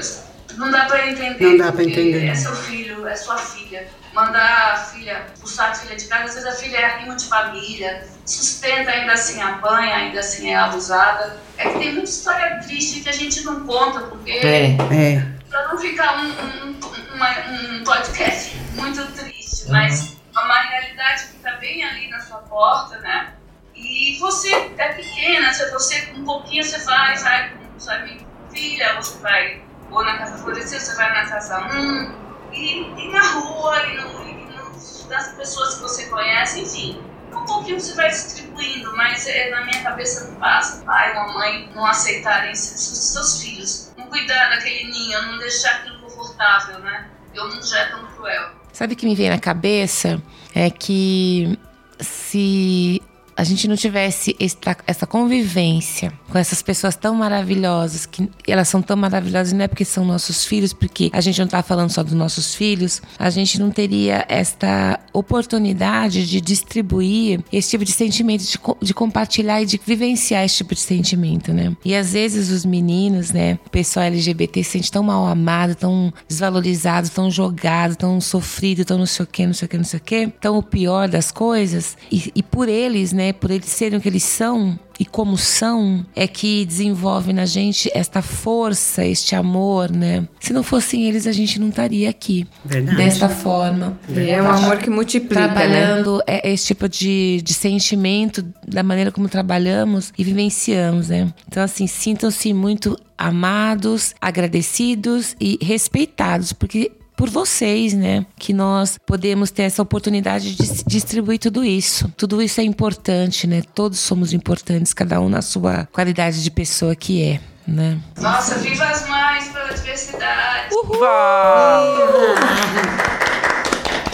não 0.57 0.71
dá 0.71 0.87
para 0.87 1.11
entender. 1.11 1.45
Não 1.45 1.59
dá 1.59 1.73
para 1.73 1.85
entender. 1.85 2.27
É 2.27 2.35
seu 2.35 2.55
filho, 2.55 3.07
é 3.07 3.15
sua 3.15 3.37
filha. 3.37 3.87
Mandar 4.13 4.73
a 4.73 4.77
filha, 4.77 5.27
expulsar 5.35 5.71
a 5.71 5.75
filha 5.75 5.95
de 5.95 6.07
casa, 6.07 6.25
às 6.25 6.35
vezes 6.35 6.49
a 6.49 6.53
filha 6.53 6.79
é 6.79 6.85
arrimo 6.85 7.15
de 7.15 7.27
família, 7.27 8.09
sustenta, 8.25 8.91
ainda 8.91 9.13
assim 9.13 9.43
apanha, 9.43 9.95
ainda 9.95 10.21
assim 10.21 10.51
é 10.51 10.57
abusada. 10.57 11.39
É 11.59 11.69
que 11.69 11.79
tem 11.79 11.93
muita 11.93 12.09
história 12.09 12.61
triste 12.61 13.01
que 13.01 13.09
a 13.09 13.13
gente 13.13 13.43
não 13.45 13.67
conta, 13.67 14.01
porque. 14.01 14.31
É, 14.31 14.71
é. 14.71 15.37
Pra 15.51 15.69
não 15.69 15.79
ficar 15.79 16.19
um, 16.19 16.29
um, 16.29 16.81
uma, 17.15 17.31
um 17.51 17.85
podcast 17.85 18.57
muito 18.75 19.07
triste, 19.13 19.71
mas 19.71 20.17
uma 20.33 20.61
realidade 20.61 21.27
que 21.27 21.37
está 21.37 21.53
bem 21.53 21.85
ali 21.85 22.09
na 22.09 22.21
sua 22.21 22.39
porta, 22.39 22.99
né? 23.01 23.35
E 23.75 24.17
você 24.19 24.51
é 24.79 24.89
pequena, 24.95 25.53
se 25.53 25.71
você 25.71 26.09
um 26.17 26.25
pouquinho 26.25 26.65
você 26.65 26.79
vai, 26.85 27.17
sai 27.17 27.51
com 27.51 27.79
sua 27.79 28.03
filha, 28.51 28.95
você 28.95 29.19
vai 29.19 29.66
ou 29.91 30.05
na 30.05 30.19
casa 30.19 30.39
florescer, 30.39 30.81
você 30.81 30.95
vai 30.97 31.13
na 31.13 31.29
casa 31.29 31.61
um, 31.61 32.13
e, 32.53 32.83
e 32.83 33.13
na 33.13 33.23
rua, 33.33 33.87
e, 33.87 33.97
no, 33.97 34.29
e 34.29 34.35
no, 34.47 35.09
das 35.09 35.29
pessoas 35.35 35.77
que 35.77 35.83
você 35.83 36.07
conhece, 36.07 36.61
enfim. 36.61 37.03
Um 37.33 37.45
pouquinho 37.45 37.81
você 37.81 37.95
vai 37.95 38.09
distribuindo, 38.09 38.97
mas 38.97 39.27
é, 39.27 39.51
na 39.51 39.65
minha 39.65 39.83
cabeça 39.83 40.29
não 40.29 40.37
passa. 40.37 40.85
Pai, 40.85 41.15
mamãe 41.15 41.71
não 41.75 41.85
aceitarem 41.85 42.55
seus, 42.55 43.13
seus 43.13 43.43
filhos. 43.43 43.93
Não 43.97 44.07
cuidar 44.07 44.51
daquele 44.51 44.91
ninho, 44.91 45.23
não 45.23 45.39
deixar 45.39 45.77
aquilo 45.77 46.01
confortável, 46.01 46.79
né? 46.81 47.11
E 47.35 47.41
o 47.41 47.49
mundo 47.49 47.67
já 47.67 47.81
é 47.81 47.91
tão 47.91 48.07
cruel. 48.07 48.51
Sabe 48.73 48.95
o 48.95 48.97
que 48.97 49.07
me 49.07 49.15
vem 49.15 49.31
na 49.31 49.39
cabeça? 49.39 50.23
É 50.55 50.71
que 50.71 51.59
se 52.01 53.03
a 53.37 53.45
gente 53.45 53.69
não 53.69 53.77
tivesse 53.77 54.35
esta, 54.41 54.77
essa 54.87 55.07
convivência 55.07 56.13
com 56.31 56.39
essas 56.39 56.63
pessoas 56.63 56.97
tão 56.97 57.15
maravilhosas, 57.15 58.07
que 58.07 58.29
elas 58.47 58.69
são 58.69 58.81
tão 58.81 58.97
maravilhosas, 58.97 59.53
não 59.53 59.65
é 59.65 59.69
porque 59.69 59.85
são 59.85 60.05
nossos 60.05 60.45
filhos, 60.45 60.73
porque 60.73 61.11
a 61.13 61.21
gente 61.21 61.39
não 61.39 61.45
está 61.45 61.63
falando 61.63 61.91
só 61.91 62.03
dos 62.03 62.15
nossos 62.15 62.55
filhos, 62.55 63.03
a 63.19 63.31
gente 63.31 63.61
não 63.61 63.71
teria 63.71 64.25
esta 64.29 64.99
oportunidade 65.13 66.27
de 66.27 66.41
distribuir 66.41 67.41
esse 67.53 67.71
tipo 67.71 67.85
de 67.85 67.93
sentimento, 67.93 68.43
de, 68.43 68.59
de 68.83 68.95
compartilhar 68.95 69.63
e 69.63 69.67
de 69.67 69.81
vivenciar 69.85 70.45
esse 70.45 70.57
tipo 70.57 70.75
de 70.75 70.81
sentimento, 70.81 71.53
né? 71.53 71.77
E 71.85 71.95
às 71.95 72.13
vezes 72.13 72.51
os 72.51 72.65
meninos, 72.65 73.33
né, 73.33 73.59
o 73.67 73.71
pessoal 73.71 74.07
LGBT 74.07 74.63
se 74.63 74.71
sente 74.71 74.91
tão 74.91 75.03
mal 75.03 75.27
amado, 75.27 75.75
tão 75.75 76.13
desvalorizado, 76.29 77.09
tão 77.11 77.31
jogado, 77.31 77.97
tão 77.97 78.21
sofrido, 78.21 78.85
tão 78.85 78.99
não 78.99 79.07
sei 79.07 79.25
o 79.25 79.27
que, 79.27 79.47
não 79.47 79.55
sei 79.55 79.67
o 79.67 79.69
que, 79.69 79.77
não 79.77 79.85
sei 79.85 79.99
o 79.99 80.03
que. 80.03 80.17
Então 80.17 80.59
o 80.59 80.63
pior 80.63 81.09
das 81.09 81.31
coisas, 81.31 81.97
e, 82.11 82.33
e 82.35 82.43
por 82.43 82.69
eles, 82.69 83.13
né, 83.13 83.26
por 83.33 83.51
eles 83.51 83.69
serem 83.69 83.99
o 83.99 84.03
que 84.03 84.09
eles 84.09 84.25
são, 84.25 84.79
e 84.99 85.05
como 85.05 85.37
são 85.37 86.05
é 86.15 86.27
que 86.27 86.65
desenvolve 86.65 87.33
na 87.33 87.45
gente 87.45 87.91
esta 87.95 88.23
força, 88.23 89.05
este 89.05 89.35
amor, 89.35 89.91
né? 89.91 90.27
Se 90.41 90.53
não 90.53 90.63
fossem 90.63 91.05
eles, 91.05 91.27
a 91.27 91.33
gente 91.33 91.61
não 91.61 91.69
estaria 91.69 92.09
aqui. 92.09 92.47
Verdade. 92.65 92.97
Desta 92.97 93.29
forma. 93.29 93.99
É 94.15 94.41
um 94.41 94.49
amor 94.49 94.79
que 94.79 94.89
multiplica, 94.89 95.41
né? 95.41 95.49
Trabalhando 95.49 96.23
né? 96.27 96.41
esse 96.45 96.67
tipo 96.67 96.89
de, 96.89 97.43
de 97.43 97.53
sentimento 97.53 98.45
da 98.67 98.83
maneira 98.83 99.13
como 99.13 99.29
trabalhamos 99.29 100.13
e 100.17 100.25
vivenciamos, 100.25 101.09
né? 101.09 101.33
Então, 101.47 101.63
assim, 101.63 101.87
sintam-se 101.87 102.53
muito 102.55 102.99
amados, 103.19 104.15
agradecidos 104.21 105.37
e 105.41 105.59
respeitados, 105.63 106.53
porque 106.53 106.93
por 107.17 107.31
vocês, 107.31 107.95
né? 107.95 108.27
Que 108.39 108.53
nós 108.53 108.99
podemos 109.05 109.51
ter 109.51 109.63
essa 109.63 109.83
oportunidade 109.83 110.55
de 110.55 110.85
distribuir 110.85 111.39
tudo 111.39 111.65
isso. 111.65 112.13
Tudo 112.17 112.43
isso 112.43 112.61
é 112.61 112.65
importante, 112.65 113.47
né? 113.47 113.63
Todos 113.75 113.99
somos 113.99 114.35
importantes, 114.35 114.93
cada 114.93 115.21
um 115.21 115.29
na 115.29 115.41
sua 115.41 115.89
qualidade 115.93 116.45
de 116.45 116.51
pessoa 116.51 116.95
que 116.95 117.23
é. 117.23 117.41
Né? 117.67 117.99
Nossa, 118.21 118.59
viva 118.59 118.85
as 118.85 119.09
mães 119.09 119.49
pela 119.49 119.73
diversidade! 119.73 120.69
Viva! 120.71 121.83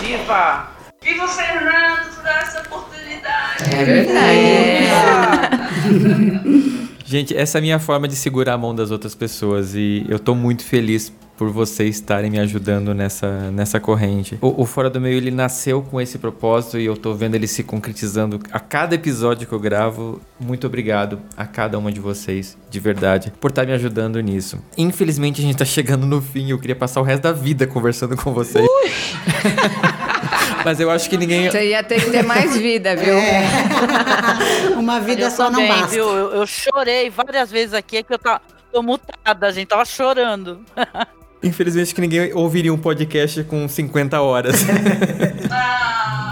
Viva! 0.00 0.70
Viva 1.02 1.24
o 1.24 1.28
Fernando 1.28 2.14
por 2.14 2.22
dar 2.22 2.42
essa 2.42 2.60
oportunidade! 2.60 3.64
É 3.74 3.84
verdade. 3.84 4.88
Gente, 7.04 7.36
essa 7.36 7.58
é 7.58 7.60
a 7.60 7.62
minha 7.62 7.78
forma 7.78 8.08
de 8.08 8.16
segurar 8.16 8.54
a 8.54 8.58
mão 8.58 8.74
das 8.74 8.90
outras 8.90 9.14
pessoas 9.14 9.74
e 9.74 10.06
eu 10.08 10.18
tô 10.18 10.34
muito 10.34 10.64
feliz 10.64 11.12
por 11.42 11.50
vocês 11.50 11.96
estarem 11.96 12.30
me 12.30 12.38
ajudando 12.38 12.94
nessa, 12.94 13.50
nessa 13.50 13.80
corrente. 13.80 14.38
O, 14.40 14.62
o, 14.62 14.64
Fora 14.64 14.88
do 14.88 15.00
Meio, 15.00 15.16
ele 15.16 15.32
nasceu 15.32 15.82
com 15.82 16.00
esse 16.00 16.16
propósito 16.16 16.78
e 16.78 16.84
eu 16.84 16.96
tô 16.96 17.14
vendo 17.14 17.34
ele 17.34 17.48
se 17.48 17.64
concretizando 17.64 18.38
a 18.52 18.60
cada 18.60 18.94
episódio 18.94 19.44
que 19.48 19.52
eu 19.52 19.58
gravo. 19.58 20.20
Muito 20.38 20.68
obrigado 20.68 21.20
a 21.36 21.44
cada 21.44 21.76
uma 21.76 21.90
de 21.90 21.98
vocês, 21.98 22.56
de 22.70 22.78
verdade, 22.78 23.32
por 23.40 23.50
estar 23.50 23.66
me 23.66 23.72
ajudando 23.72 24.20
nisso. 24.20 24.56
Infelizmente, 24.78 25.40
a 25.40 25.44
gente 25.44 25.56
tá 25.56 25.64
chegando 25.64 26.06
no 26.06 26.22
fim 26.22 26.50
eu 26.50 26.60
queria 26.60 26.76
passar 26.76 27.00
o 27.00 27.02
resto 27.02 27.22
da 27.22 27.32
vida 27.32 27.66
conversando 27.66 28.16
com 28.16 28.32
vocês. 28.32 28.64
Mas 30.64 30.78
eu 30.78 30.92
acho 30.92 31.10
que 31.10 31.16
ninguém. 31.16 31.50
Você 31.50 31.70
ia 31.70 31.82
ter 31.82 32.04
que 32.04 32.10
ter 32.12 32.22
mais 32.22 32.56
vida, 32.56 32.94
viu? 32.94 33.14
É. 33.14 33.42
Uma 34.78 35.00
vida 35.00 35.22
eu 35.22 35.30
só 35.32 35.50
também, 35.50 35.68
não 35.68 35.76
basta. 35.76 35.92
Viu? 35.92 36.08
Eu, 36.08 36.34
eu, 36.34 36.46
chorei 36.46 37.10
várias 37.10 37.50
vezes 37.50 37.74
aqui, 37.74 37.96
é 37.96 38.02
que 38.04 38.14
eu 38.14 38.18
tava, 38.18 38.40
tô 38.70 38.80
mutada, 38.80 39.48
a 39.48 39.50
gente 39.50 39.66
tava 39.66 39.84
chorando. 39.84 40.64
Infelizmente 41.42 41.94
que 41.94 42.00
ninguém 42.00 42.32
ouviria 42.32 42.72
um 42.72 42.78
podcast 42.78 43.42
com 43.44 43.66
50 43.66 44.20
horas. 44.20 44.56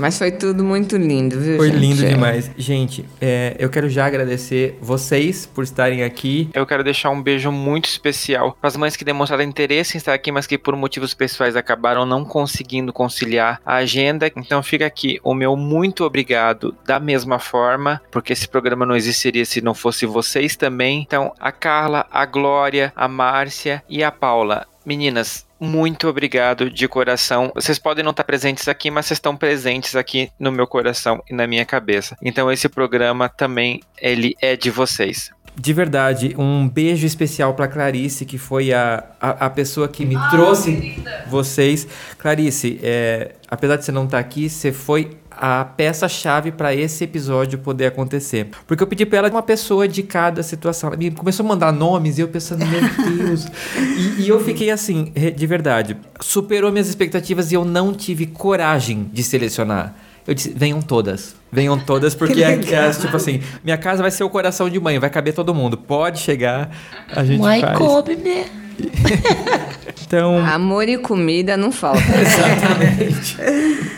Mas 0.00 0.18
foi 0.18 0.32
tudo 0.32 0.64
muito 0.64 0.96
lindo, 0.96 1.38
viu? 1.38 1.58
Foi 1.58 1.68
gente? 1.68 1.78
lindo 1.78 2.06
demais. 2.06 2.50
Gente, 2.56 3.04
é, 3.20 3.54
eu 3.58 3.68
quero 3.68 3.88
já 3.88 4.06
agradecer 4.06 4.78
vocês 4.80 5.44
por 5.44 5.62
estarem 5.62 6.02
aqui. 6.02 6.48
Eu 6.54 6.64
quero 6.64 6.82
deixar 6.82 7.10
um 7.10 7.22
beijo 7.22 7.52
muito 7.52 7.84
especial 7.84 8.56
para 8.58 8.68
as 8.68 8.76
mães 8.76 8.96
que 8.96 9.04
demonstraram 9.04 9.44
interesse 9.44 9.96
em 9.96 9.98
estar 9.98 10.14
aqui, 10.14 10.32
mas 10.32 10.46
que 10.46 10.56
por 10.56 10.74
motivos 10.74 11.12
pessoais 11.12 11.54
acabaram 11.54 12.06
não 12.06 12.24
conseguindo 12.24 12.92
conciliar 12.92 13.60
a 13.64 13.76
agenda. 13.76 14.32
Então 14.34 14.62
fica 14.62 14.86
aqui 14.86 15.20
o 15.22 15.34
meu 15.34 15.54
muito 15.54 16.04
obrigado 16.04 16.74
da 16.86 16.98
mesma 16.98 17.38
forma, 17.38 18.00
porque 18.10 18.32
esse 18.32 18.48
programa 18.48 18.86
não 18.86 18.96
existiria 18.96 19.44
se 19.44 19.60
não 19.60 19.74
fosse 19.74 20.06
vocês 20.06 20.56
também. 20.56 21.02
Então, 21.02 21.32
a 21.38 21.52
Carla, 21.52 22.06
a 22.10 22.24
Glória, 22.24 22.90
a 22.96 23.06
Márcia 23.06 23.82
e 23.88 24.02
a 24.02 24.10
Paula. 24.10 24.66
Meninas, 24.90 25.46
muito 25.60 26.08
obrigado 26.08 26.68
de 26.68 26.88
coração. 26.88 27.52
Vocês 27.54 27.78
podem 27.78 28.02
não 28.02 28.10
estar 28.10 28.24
presentes 28.24 28.66
aqui, 28.66 28.90
mas 28.90 29.06
vocês 29.06 29.18
estão 29.18 29.36
presentes 29.36 29.94
aqui 29.94 30.32
no 30.36 30.50
meu 30.50 30.66
coração 30.66 31.22
e 31.30 31.32
na 31.32 31.46
minha 31.46 31.64
cabeça. 31.64 32.16
Então 32.20 32.50
esse 32.50 32.68
programa 32.68 33.28
também 33.28 33.82
ele 34.02 34.34
é 34.42 34.56
de 34.56 34.68
vocês. 34.68 35.30
De 35.54 35.72
verdade, 35.72 36.34
um 36.36 36.68
beijo 36.68 37.06
especial 37.06 37.54
para 37.54 37.68
Clarice, 37.68 38.26
que 38.26 38.36
foi 38.36 38.72
a, 38.72 39.04
a, 39.20 39.46
a, 39.46 39.50
pessoa 39.50 39.86
que 39.86 40.04
me 40.04 40.16
ah, 40.16 40.28
trouxe 40.28 40.74
querida. 40.74 41.24
vocês. 41.28 41.86
Clarice, 42.18 42.80
é, 42.82 43.36
apesar 43.48 43.76
de 43.76 43.84
você 43.84 43.92
não 43.92 44.06
estar 44.06 44.18
aqui, 44.18 44.50
você 44.50 44.72
foi 44.72 45.19
a 45.30 45.64
peça-chave 45.64 46.50
para 46.50 46.74
esse 46.74 47.04
episódio 47.04 47.58
poder 47.58 47.86
acontecer. 47.86 48.48
Porque 48.66 48.82
eu 48.82 48.86
pedi 48.86 49.06
para 49.06 49.18
ela 49.18 49.30
uma 49.30 49.42
pessoa 49.42 49.86
de 49.86 50.02
cada 50.02 50.42
situação. 50.42 50.88
Ela 50.88 50.96
me 50.96 51.10
começou 51.10 51.44
a 51.46 51.48
mandar 51.48 51.72
nomes 51.72 52.18
e 52.18 52.20
eu 52.20 52.28
pensando, 52.28 52.64
meu 52.66 52.80
Deus. 53.16 53.46
e, 53.76 54.22
e, 54.22 54.28
eu 54.28 54.42
fiquei 54.44 54.70
assim, 54.70 55.12
de 55.34 55.46
verdade. 55.46 55.96
Superou 56.20 56.70
minhas 56.72 56.88
expectativas 56.88 57.52
e 57.52 57.54
eu 57.54 57.64
não 57.64 57.94
tive 57.94 58.26
coragem 58.26 59.08
de 59.12 59.22
selecionar. 59.22 59.94
Eu 60.26 60.34
disse, 60.34 60.52
venham 60.54 60.82
todas. 60.82 61.34
Venham 61.50 61.78
todas, 61.78 62.14
porque 62.14 62.42
é, 62.44 62.52
é, 62.52 62.90
tipo 62.90 63.16
assim, 63.16 63.40
minha 63.64 63.78
casa 63.78 64.02
vai 64.02 64.10
ser 64.10 64.24
o 64.24 64.30
coração 64.30 64.68
de 64.68 64.78
mãe, 64.78 64.98
vai 64.98 65.10
caber 65.10 65.34
todo 65.34 65.54
mundo. 65.54 65.76
Pode 65.76 66.20
chegar, 66.20 66.70
a 67.08 67.24
gente 67.24 67.40
Mãe 67.40 67.60
faz. 67.60 67.78
coube, 67.78 68.16
né? 68.16 68.46
então... 70.10 70.44
Amor 70.44 70.88
e 70.88 70.98
comida 70.98 71.56
não 71.56 71.70
falta. 71.70 72.00
Exatamente. 72.20 73.36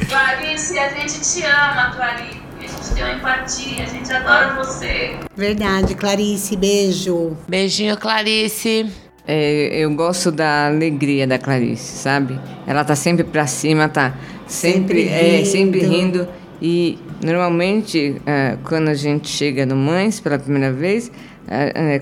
Clarice, 0.06 0.78
a 0.78 0.90
gente 0.90 1.20
te 1.20 1.42
ama, 1.42 1.90
Clarice. 1.96 2.42
A 2.58 2.66
gente 2.66 2.94
tem 2.94 3.02
uma 3.02 3.14
empatia, 3.14 3.82
a 3.82 3.86
gente 3.86 4.12
adora 4.12 4.62
você. 4.62 5.14
Verdade, 5.34 5.94
Clarice, 5.94 6.54
beijo. 6.54 7.34
Beijinho, 7.48 7.96
Clarice. 7.96 8.92
É, 9.26 9.70
eu 9.72 9.90
gosto 9.94 10.30
da 10.30 10.66
alegria 10.66 11.26
da 11.26 11.38
Clarice, 11.38 11.96
sabe? 11.96 12.38
Ela 12.66 12.84
tá 12.84 12.94
sempre 12.94 13.24
pra 13.24 13.46
cima, 13.46 13.88
tá 13.88 14.14
sempre, 14.46 15.04
sempre 15.04 15.04
rindo. 15.04 15.40
É, 15.40 15.44
sempre 15.46 15.80
rindo. 15.80 16.28
E 16.60 16.98
normalmente, 17.24 18.20
é, 18.26 18.58
quando 18.64 18.88
a 18.88 18.94
gente 18.94 19.28
chega 19.28 19.64
no 19.64 19.76
Mães 19.76 20.20
pela 20.20 20.38
primeira 20.38 20.70
vez, 20.70 21.10
é, 21.10 21.10
é, 21.10 21.31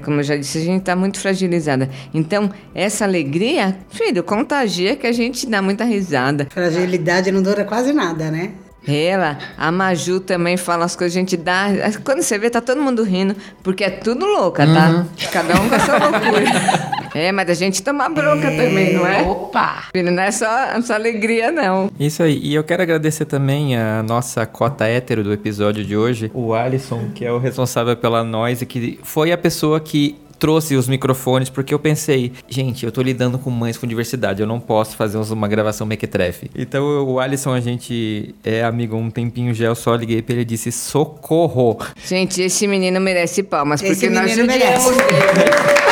como 0.04 0.20
eu 0.20 0.24
já 0.24 0.36
disse, 0.36 0.58
a 0.58 0.62
gente 0.62 0.80
está 0.80 0.96
muito 0.96 1.18
fragilizada. 1.18 1.88
Então, 2.12 2.50
essa 2.74 3.04
alegria, 3.04 3.76
filho, 3.90 4.22
contagia 4.22 4.96
que 4.96 5.06
a 5.06 5.12
gente 5.12 5.46
dá 5.46 5.60
muita 5.60 5.84
risada. 5.84 6.46
Fragilidade 6.50 7.30
não 7.30 7.42
dura 7.42 7.64
quase 7.64 7.92
nada, 7.92 8.30
né? 8.30 8.52
Ela, 8.88 9.38
a 9.58 9.70
Maju 9.70 10.20
também 10.20 10.56
fala 10.56 10.84
as 10.84 10.96
coisas, 10.96 11.14
a 11.16 11.20
gente 11.20 11.36
dá. 11.36 11.66
Quando 12.02 12.22
você 12.22 12.38
vê, 12.38 12.48
tá 12.48 12.60
todo 12.60 12.80
mundo 12.80 13.02
rindo, 13.02 13.36
porque 13.62 13.84
é 13.84 13.90
tudo 13.90 14.24
louca, 14.24 14.66
tá? 14.66 14.88
Uhum. 14.88 15.06
Cada 15.30 15.60
um 15.60 15.68
com 15.68 15.74
a 15.74 15.80
sua 15.80 15.98
loucura. 15.98 16.90
é, 17.14 17.32
mas 17.32 17.48
a 17.50 17.54
gente 17.54 17.82
toma 17.82 18.08
bronca 18.08 18.48
é. 18.48 18.56
também, 18.64 18.94
não 18.94 19.06
é? 19.06 19.22
Opa! 19.22 19.84
Filho, 19.92 20.10
não 20.10 20.22
é 20.22 20.30
só, 20.30 20.46
só 20.82 20.94
alegria, 20.94 21.50
não. 21.50 21.90
Isso 21.98 22.22
aí. 22.22 22.38
E 22.42 22.54
eu 22.54 22.64
quero 22.64 22.82
agradecer 22.82 23.24
também 23.24 23.76
a 23.76 24.02
nossa 24.02 24.46
cota 24.46 24.86
hétero 24.86 25.22
do 25.22 25.32
episódio 25.32 25.84
de 25.84 25.96
hoje, 25.96 26.30
o 26.34 26.54
Alisson, 26.54 27.10
que 27.14 27.24
é 27.24 27.32
o 27.32 27.38
responsável 27.38 27.96
pela 27.96 28.22
nós 28.22 28.62
e 28.62 28.66
que 28.66 28.98
foi 29.02 29.32
a 29.32 29.38
pessoa 29.38 29.80
que 29.80 30.16
trouxe 30.40 30.74
os 30.74 30.88
microfones 30.88 31.50
porque 31.50 31.72
eu 31.72 31.78
pensei, 31.78 32.32
gente, 32.48 32.84
eu 32.84 32.90
tô 32.90 33.02
lidando 33.02 33.38
com 33.38 33.50
mães 33.50 33.76
com 33.76 33.86
diversidade, 33.86 34.40
eu 34.40 34.46
não 34.46 34.58
posso 34.58 34.96
fazer 34.96 35.18
uma 35.18 35.46
gravação 35.46 35.86
mequetrefe. 35.86 36.50
Então 36.56 37.04
o 37.06 37.20
Alisson, 37.20 37.52
a 37.52 37.60
gente 37.60 38.34
é 38.42 38.64
amigo 38.64 38.96
um 38.96 39.10
tempinho 39.10 39.52
já, 39.52 39.66
eu 39.66 39.74
só 39.74 39.94
liguei 39.94 40.22
pra 40.22 40.32
ele 40.32 40.42
e 40.42 40.46
disse 40.46 40.72
socorro. 40.72 41.78
Gente, 42.06 42.40
esse 42.40 42.66
menino 42.66 42.98
merece 42.98 43.42
palmas, 43.42 43.82
esse 43.82 43.92
porque 43.92 44.08
nós 44.08 44.34
merece. 44.34 45.89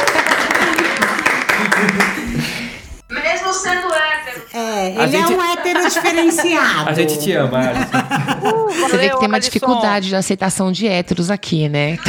É, 4.89 5.02
ele 5.02 5.12
gente... 5.12 5.32
é 5.32 5.36
um 5.36 5.43
hétero 5.43 5.89
diferenciado. 5.89 6.90
A 6.90 6.94
gente 6.94 7.19
te 7.19 7.32
ama, 7.32 7.59
Alisson. 7.59 7.98
Uh, 8.43 8.70
Você 8.70 8.97
vê 8.97 9.10
que 9.10 9.19
tem 9.19 9.28
uma 9.28 9.40
dificuldade 9.40 10.09
de 10.09 10.16
aceitação 10.16 10.73
de 10.73 10.86
héteros 10.86 11.31
aqui, 11.31 11.69
né? 11.69 11.98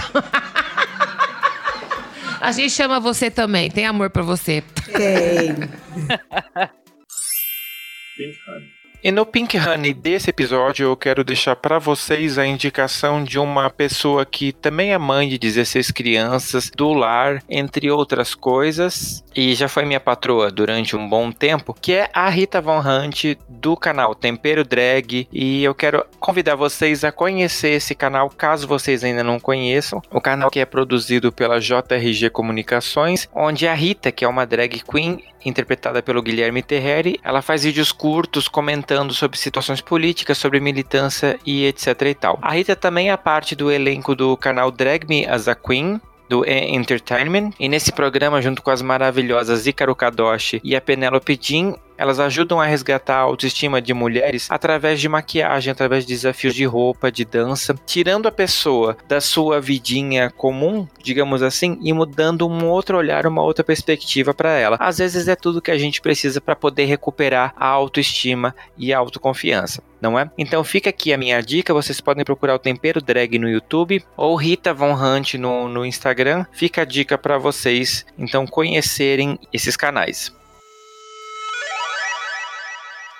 A 2.39 2.53
gente 2.53 2.71
chama 2.71 2.99
você 2.99 3.29
também. 3.29 3.69
Tem 3.69 3.85
amor 3.85 4.09
pra 4.09 4.23
você. 4.23 4.63
Tem. 4.93 5.55
E 9.01 9.11
no 9.11 9.25
Pink 9.25 9.57
Honey 9.57 9.93
desse 9.93 10.29
episódio 10.29 10.87
eu 10.87 10.97
quero 10.97 11.23
deixar 11.23 11.55
para 11.55 11.79
vocês 11.79 12.37
a 12.37 12.45
indicação 12.45 13.23
de 13.23 13.39
uma 13.39 13.69
pessoa 13.69 14.25
que 14.25 14.51
também 14.51 14.91
é 14.91 14.97
mãe 14.97 15.29
de 15.29 15.37
16 15.37 15.89
crianças 15.91 16.69
do 16.69 16.91
lar, 16.91 17.41
entre 17.49 17.89
outras 17.89 18.35
coisas, 18.35 19.23
e 19.33 19.55
já 19.55 19.69
foi 19.69 19.85
minha 19.85 20.01
patroa 20.01 20.51
durante 20.51 20.97
um 20.97 21.07
bom 21.07 21.31
tempo, 21.31 21.73
que 21.73 21.93
é 21.93 22.09
a 22.13 22.27
Rita 22.27 22.59
Von 22.59 22.81
Hunt 22.81 23.37
do 23.47 23.77
canal 23.77 24.13
Tempero 24.13 24.65
Drag, 24.65 25.29
e 25.31 25.63
eu 25.63 25.73
quero 25.73 26.05
convidar 26.19 26.55
vocês 26.55 27.05
a 27.05 27.11
conhecer 27.11 27.69
esse 27.69 27.95
canal 27.95 28.29
caso 28.29 28.67
vocês 28.67 29.01
ainda 29.01 29.23
não 29.23 29.39
conheçam. 29.39 30.01
O 30.11 30.19
canal 30.19 30.51
que 30.51 30.59
é 30.59 30.65
produzido 30.65 31.31
pela 31.31 31.61
JRG 31.61 32.29
Comunicações, 32.31 33.29
onde 33.33 33.65
a 33.65 33.73
Rita, 33.73 34.11
que 34.11 34.25
é 34.25 34.27
uma 34.27 34.45
drag 34.45 34.83
queen 34.83 35.23
interpretada 35.45 36.01
pelo 36.01 36.21
Guilherme 36.21 36.61
Terreri, 36.61 37.19
ela 37.23 37.41
faz 37.41 37.63
vídeos 37.63 37.91
curtos 37.91 38.47
comentando 38.47 39.13
sobre 39.13 39.37
situações 39.37 39.81
políticas, 39.81 40.37
sobre 40.37 40.59
militância 40.59 41.39
e 41.45 41.65
etc 41.65 42.01
e 42.01 42.13
tal. 42.13 42.39
A 42.41 42.51
Rita 42.51 42.75
também 42.75 43.11
é 43.11 43.17
parte 43.17 43.55
do 43.55 43.71
elenco 43.71 44.15
do 44.15 44.35
canal 44.37 44.71
Drag 44.71 45.07
Me 45.07 45.25
as 45.25 45.47
a 45.47 45.55
Queen, 45.55 45.99
do 46.29 46.45
Entertainment. 46.47 47.51
E 47.59 47.67
nesse 47.67 47.91
programa, 47.91 48.41
junto 48.41 48.61
com 48.61 48.69
as 48.69 48.81
maravilhosas 48.81 49.65
Ikaru 49.65 49.95
Kadoshi 49.95 50.61
e 50.63 50.75
a 50.75 50.81
Penelope 50.81 51.37
Jean, 51.41 51.75
elas 51.97 52.17
ajudam 52.17 52.61
a 52.61 52.65
resgatar 52.65 53.17
a 53.17 53.23
autoestima 53.23 53.81
de 53.81 53.93
mulheres 53.93 54.47
através 54.49 55.01
de 55.01 55.09
maquiagem, 55.09 55.69
através 55.69 56.05
de 56.05 56.13
desafios 56.13 56.55
de 56.55 56.63
roupa, 56.63 57.11
de 57.11 57.25
dança, 57.25 57.75
tirando 57.85 58.25
a 58.25 58.31
pessoa 58.31 58.95
da 59.05 59.19
sua 59.19 59.59
vidinha 59.59 60.29
comum, 60.29 60.87
digamos 61.03 61.43
assim, 61.43 61.77
e 61.81 61.91
mudando 61.91 62.47
um 62.47 62.67
outro 62.67 62.97
olhar, 62.97 63.27
uma 63.27 63.41
outra 63.41 63.65
perspectiva 63.65 64.33
para 64.33 64.51
ela. 64.51 64.77
Às 64.79 64.99
vezes 64.99 65.27
é 65.27 65.35
tudo 65.35 65.61
que 65.61 65.71
a 65.71 65.77
gente 65.77 65.99
precisa 65.99 66.39
para 66.39 66.55
poder 66.55 66.85
recuperar 66.85 67.53
a 67.57 67.67
autoestima 67.67 68.55
e 68.77 68.93
a 68.93 68.97
autoconfiança 68.97 69.88
não 70.01 70.17
é? 70.17 70.29
Então 70.37 70.63
fica 70.63 70.89
aqui 70.89 71.13
a 71.13 71.17
minha 71.17 71.41
dica, 71.41 71.73
vocês 71.73 71.99
podem 72.01 72.23
procurar 72.23 72.55
o 72.55 72.59
Tempero 72.59 73.01
Drag 73.01 73.37
no 73.37 73.49
YouTube 73.49 74.03
ou 74.15 74.35
Rita 74.35 74.73
Von 74.73 74.93
Hunt 74.93 75.35
no, 75.35 75.67
no 75.67 75.85
Instagram. 75.85 76.45
Fica 76.51 76.81
a 76.81 76.85
dica 76.85 77.17
para 77.17 77.37
vocês, 77.37 78.05
então, 78.17 78.45
conhecerem 78.45 79.39
esses 79.53 79.75
canais. 79.75 80.33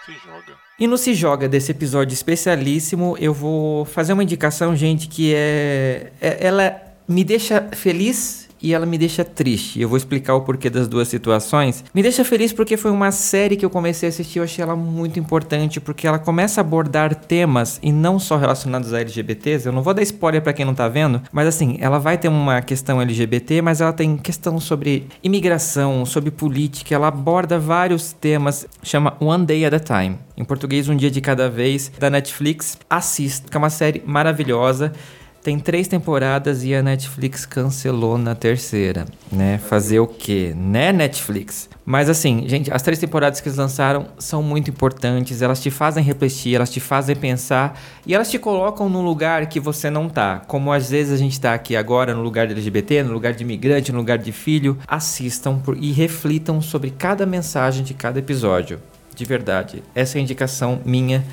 Se 0.06 0.14
joga. 0.14 0.58
E 0.80 0.88
no 0.88 0.98
Se 0.98 1.14
Joga 1.14 1.50
desse 1.50 1.72
episódio 1.72 2.14
especialíssimo, 2.14 3.18
eu 3.20 3.34
vou 3.34 3.84
fazer 3.84 4.14
uma 4.14 4.24
indicação, 4.24 4.76
gente, 4.76 5.10
que 5.10 5.34
é, 5.36 6.12
é 6.22 6.38
ela 6.40 6.82
me 7.06 7.24
deixa 7.24 7.68
feliz 7.74 8.49
e 8.62 8.74
ela 8.74 8.86
me 8.86 8.98
deixa 8.98 9.24
triste. 9.24 9.80
Eu 9.82 9.90
vou 9.90 9.98
explicar 9.98 10.36
o 10.36 10.42
porquê 10.42 10.70
das 10.70 10.88
duas 10.88 11.08
situações. 11.08 11.84
Me 11.94 12.02
deixa 12.02 12.24
feliz 12.24 12.54
porque 12.54 12.78
foi 12.78 12.92
uma 12.92 13.12
série 13.12 13.56
que 13.56 13.66
eu 13.66 13.70
comecei 13.70 14.08
a 14.08 14.10
assistir, 14.10 14.40
eu 14.40 14.44
achei 14.44 14.64
ela 14.64 14.76
muito 14.76 15.20
importante 15.20 15.80
porque 15.80 16.08
ela 16.08 16.20
começa 16.20 16.60
a 16.60 16.64
abordar 16.64 17.16
temas 17.16 17.80
e 17.82 17.92
não 17.92 18.20
só 18.20 18.38
relacionados 18.38 18.94
a 18.94 19.02
LGBTs. 19.02 19.66
Eu 19.66 19.74
não 19.74 19.82
vou 19.82 19.94
dar 19.94 20.02
spoiler 20.02 20.42
para 20.42 20.54
quem 20.54 20.66
não 20.66 20.74
tá 20.74 20.88
vendo, 20.88 21.22
mas 21.32 21.48
assim, 21.48 21.78
ela 21.80 22.00
vai 22.00 22.18
ter 22.18 22.28
uma 22.28 22.62
questão 22.62 23.02
LGBT, 23.02 23.62
mas 23.62 23.82
ela 23.82 23.94
tem 23.94 24.18
questão 24.18 24.60
sobre 24.60 25.08
imigração, 25.24 26.06
sobre 26.06 26.32
política, 26.32 26.96
ela 26.96 27.08
aborda 27.08 27.60
vários 27.60 28.14
temas, 28.14 28.68
chama 28.84 29.16
One 29.20 29.46
Day 29.46 29.66
at 29.66 29.74
a 29.74 29.80
Time. 29.80 30.18
Em 30.40 30.44
português, 30.46 30.88
Um 30.88 30.96
Dia 30.96 31.12
de 31.12 31.20
Cada 31.20 31.50
Vez, 31.50 31.92
da 32.00 32.10
Netflix. 32.10 32.78
Assista, 32.90 33.50
que 33.50 33.58
é 33.58 33.60
uma 33.60 33.70
série 33.70 34.02
maravilhosa. 34.06 34.94
Tem 35.42 35.58
três 35.58 35.88
temporadas 35.88 36.66
e 36.66 36.76
a 36.76 36.84
Netflix 36.84 37.46
cancelou 37.46 38.18
na 38.18 38.36
terceira, 38.36 39.06
né? 39.32 39.58
Fazer 39.58 40.00
o 40.02 40.06
quê? 40.06 40.54
Né, 40.56 40.92
Netflix? 40.92 41.70
Mas 41.86 42.10
assim, 42.10 42.44
gente, 42.46 42.72
as 42.74 42.82
três 42.82 43.00
temporadas 43.00 43.40
que 43.40 43.48
eles 43.48 43.58
lançaram 43.58 44.08
são 44.20 44.44
muito 44.44 44.70
importantes, 44.70 45.42
elas 45.42 45.62
te 45.62 45.72
fazem 45.72 46.04
refletir, 46.04 46.56
elas 46.56 46.70
te 46.70 46.82
fazem 46.82 47.16
pensar 47.16 47.80
e 48.06 48.14
elas 48.14 48.30
te 48.30 48.38
colocam 48.38 48.90
num 48.90 49.02
lugar 49.02 49.46
que 49.46 49.62
você 49.62 49.90
não 49.90 50.10
tá. 50.10 50.42
Como 50.46 50.74
às 50.74 50.90
vezes 50.90 51.14
a 51.14 51.18
gente 51.18 51.40
tá 51.40 51.54
aqui 51.54 51.76
agora 51.76 52.14
no 52.14 52.22
lugar 52.22 52.46
de 52.46 52.54
LGBT, 52.54 53.04
no 53.04 53.14
lugar 53.14 53.32
de 53.32 53.44
imigrante, 53.44 53.94
no 53.94 53.98
lugar 53.98 54.18
de 54.18 54.34
filho, 54.34 54.78
assistam 54.86 55.62
e 55.80 55.94
reflitam 55.94 56.62
sobre 56.62 56.92
cada 56.92 57.26
mensagem 57.26 57.84
de 57.84 57.94
cada 57.94 58.20
episódio. 58.20 58.80
De 59.16 59.24
verdade, 59.26 59.84
essa 59.96 60.18
é 60.18 60.20
a 60.20 60.22
indicação 60.22 60.82
minha 60.86 61.24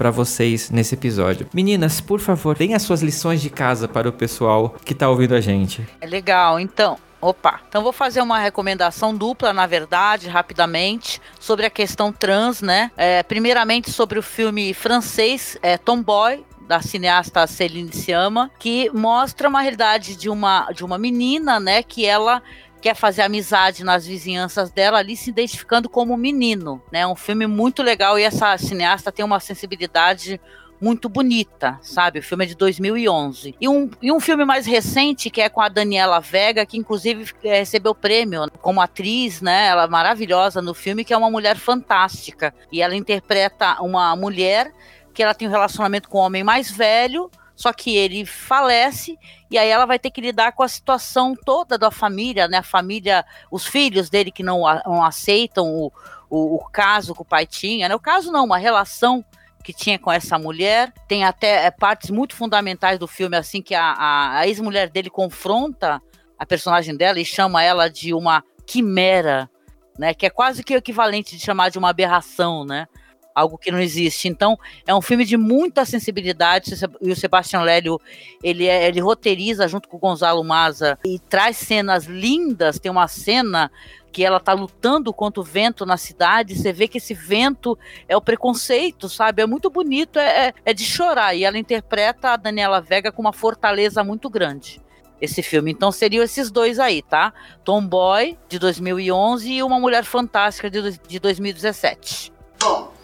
para 0.00 0.10
vocês 0.10 0.70
nesse 0.70 0.94
episódio. 0.94 1.46
Meninas, 1.52 2.00
por 2.00 2.20
favor, 2.20 2.56
deem 2.56 2.74
as 2.74 2.80
suas 2.80 3.02
lições 3.02 3.42
de 3.42 3.50
casa 3.50 3.86
para 3.86 4.08
o 4.08 4.12
pessoal 4.12 4.74
que 4.82 4.94
tá 4.94 5.06
ouvindo 5.10 5.34
a 5.34 5.42
gente. 5.42 5.86
É 6.00 6.06
legal, 6.06 6.58
então. 6.58 6.96
Opa, 7.20 7.60
então 7.68 7.82
vou 7.82 7.92
fazer 7.92 8.22
uma 8.22 8.38
recomendação 8.38 9.14
dupla, 9.14 9.52
na 9.52 9.66
verdade, 9.66 10.26
rapidamente, 10.26 11.20
sobre 11.38 11.66
a 11.66 11.70
questão 11.70 12.10
trans, 12.10 12.62
né? 12.62 12.90
É, 12.96 13.22
primeiramente 13.22 13.90
sobre 13.90 14.18
o 14.18 14.22
filme 14.22 14.72
francês 14.72 15.58
é, 15.60 15.76
Tomboy, 15.76 16.46
da 16.66 16.80
cineasta 16.80 17.46
Céline 17.46 17.92
Sciamma, 17.92 18.50
que 18.58 18.88
mostra 18.94 19.50
uma 19.50 19.60
realidade 19.60 20.16
de 20.16 20.30
uma, 20.30 20.70
de 20.72 20.82
uma 20.82 20.96
menina, 20.96 21.60
né, 21.60 21.82
que 21.82 22.06
ela 22.06 22.40
quer 22.80 22.94
fazer 22.94 23.22
amizade 23.22 23.84
nas 23.84 24.06
vizinhanças 24.06 24.70
dela 24.70 24.98
ali, 24.98 25.16
se 25.16 25.30
identificando 25.30 25.88
como 25.88 26.16
menino, 26.16 26.82
né? 26.90 27.06
Um 27.06 27.16
filme 27.16 27.46
muito 27.46 27.82
legal 27.82 28.18
e 28.18 28.22
essa 28.22 28.56
cineasta 28.58 29.12
tem 29.12 29.24
uma 29.24 29.40
sensibilidade 29.40 30.40
muito 30.80 31.08
bonita, 31.08 31.78
sabe? 31.82 32.20
O 32.20 32.22
filme 32.22 32.44
é 32.44 32.48
de 32.48 32.54
2011. 32.54 33.54
E 33.60 33.68
um, 33.68 33.90
e 34.00 34.10
um 34.10 34.18
filme 34.18 34.44
mais 34.44 34.64
recente, 34.64 35.28
que 35.28 35.40
é 35.40 35.48
com 35.48 35.60
a 35.60 35.68
Daniela 35.68 36.20
Vega, 36.20 36.64
que 36.64 36.78
inclusive 36.78 37.32
é, 37.44 37.58
recebeu 37.58 37.94
prêmio 37.94 38.50
como 38.62 38.80
atriz, 38.80 39.42
né? 39.42 39.66
Ela 39.66 39.84
é 39.84 39.88
maravilhosa 39.88 40.62
no 40.62 40.72
filme, 40.72 41.04
que 41.04 41.12
é 41.12 41.16
uma 41.16 41.30
mulher 41.30 41.56
fantástica. 41.56 42.54
E 42.72 42.80
ela 42.80 42.96
interpreta 42.96 43.80
uma 43.82 44.16
mulher 44.16 44.72
que 45.12 45.22
ela 45.22 45.34
tem 45.34 45.46
um 45.46 45.50
relacionamento 45.50 46.08
com 46.08 46.18
um 46.18 46.22
homem 46.22 46.42
mais 46.42 46.70
velho, 46.70 47.30
só 47.54 47.72
que 47.72 47.94
ele 47.94 48.24
falece 48.24 49.18
e 49.50 49.58
aí 49.58 49.68
ela 49.68 49.84
vai 49.84 49.98
ter 49.98 50.10
que 50.10 50.20
lidar 50.20 50.52
com 50.52 50.62
a 50.62 50.68
situação 50.68 51.34
toda 51.34 51.76
da 51.76 51.90
família, 51.90 52.46
né? 52.46 52.58
A 52.58 52.62
família, 52.62 53.24
os 53.50 53.66
filhos 53.66 54.08
dele 54.08 54.30
que 54.30 54.44
não, 54.44 54.60
não 54.86 55.04
aceitam 55.04 55.66
o, 55.66 55.92
o, 56.28 56.54
o, 56.54 56.58
caso 56.70 57.14
que 57.14 57.22
o 57.22 57.24
pai 57.24 57.46
tinha, 57.46 57.88
né? 57.88 57.94
O 57.94 58.00
caso 58.00 58.30
não, 58.30 58.44
uma 58.44 58.58
relação 58.58 59.24
que 59.64 59.72
tinha 59.72 59.98
com 59.98 60.10
essa 60.12 60.38
mulher. 60.38 60.92
Tem 61.08 61.24
até 61.24 61.66
é, 61.66 61.70
partes 61.70 62.10
muito 62.10 62.36
fundamentais 62.36 62.98
do 62.98 63.08
filme, 63.08 63.36
assim, 63.36 63.60
que 63.60 63.74
a, 63.74 63.92
a, 63.92 64.38
a 64.38 64.46
ex-mulher 64.46 64.88
dele 64.88 65.10
confronta 65.10 66.00
a 66.38 66.46
personagem 66.46 66.96
dela 66.96 67.18
e 67.18 67.24
chama 67.24 67.62
ela 67.62 67.90
de 67.90 68.14
uma 68.14 68.44
quimera, 68.64 69.50
né? 69.98 70.14
Que 70.14 70.26
é 70.26 70.30
quase 70.30 70.62
que 70.62 70.74
o 70.74 70.78
equivalente 70.78 71.36
de 71.36 71.44
chamar 71.44 71.70
de 71.70 71.78
uma 71.78 71.90
aberração, 71.90 72.64
né? 72.64 72.86
Algo 73.34 73.58
que 73.58 73.70
não 73.70 73.80
existe. 73.80 74.28
Então, 74.28 74.58
é 74.86 74.94
um 74.94 75.00
filme 75.00 75.24
de 75.24 75.36
muita 75.36 75.84
sensibilidade, 75.84 76.72
e 77.00 77.10
o 77.10 77.16
Sebastião 77.16 77.62
Lélio, 77.62 78.00
ele, 78.42 78.66
é, 78.66 78.86
ele 78.86 79.00
roteiriza 79.00 79.66
junto 79.68 79.88
com 79.88 79.96
o 79.96 80.00
Gonzalo 80.00 80.42
Maza, 80.44 80.98
e 81.04 81.18
traz 81.18 81.56
cenas 81.56 82.04
lindas, 82.04 82.78
tem 82.78 82.90
uma 82.90 83.08
cena 83.08 83.70
que 84.12 84.24
ela 84.24 84.40
tá 84.40 84.52
lutando 84.52 85.12
contra 85.12 85.40
o 85.40 85.44
vento 85.44 85.86
na 85.86 85.96
cidade, 85.96 86.56
você 86.56 86.72
vê 86.72 86.88
que 86.88 86.98
esse 86.98 87.14
vento 87.14 87.78
é 88.08 88.16
o 88.16 88.20
preconceito, 88.20 89.08
sabe? 89.08 89.42
É 89.42 89.46
muito 89.46 89.70
bonito, 89.70 90.18
é, 90.18 90.48
é, 90.48 90.54
é 90.64 90.74
de 90.74 90.84
chorar, 90.84 91.34
e 91.34 91.44
ela 91.44 91.58
interpreta 91.58 92.30
a 92.30 92.36
Daniela 92.36 92.80
Vega 92.80 93.12
com 93.12 93.22
uma 93.22 93.32
fortaleza 93.32 94.02
muito 94.02 94.28
grande 94.28 94.80
esse 95.20 95.42
filme. 95.42 95.70
Então 95.70 95.92
seriam 95.92 96.24
esses 96.24 96.50
dois 96.50 96.78
aí, 96.78 97.02
tá? 97.02 97.32
Tomboy, 97.62 98.38
de 98.48 98.58
2011, 98.58 99.52
e 99.52 99.62
Uma 99.62 99.78
Mulher 99.78 100.04
Fantástica, 100.04 100.70
de, 100.70 100.98
de 101.06 101.18
2017. 101.18 102.32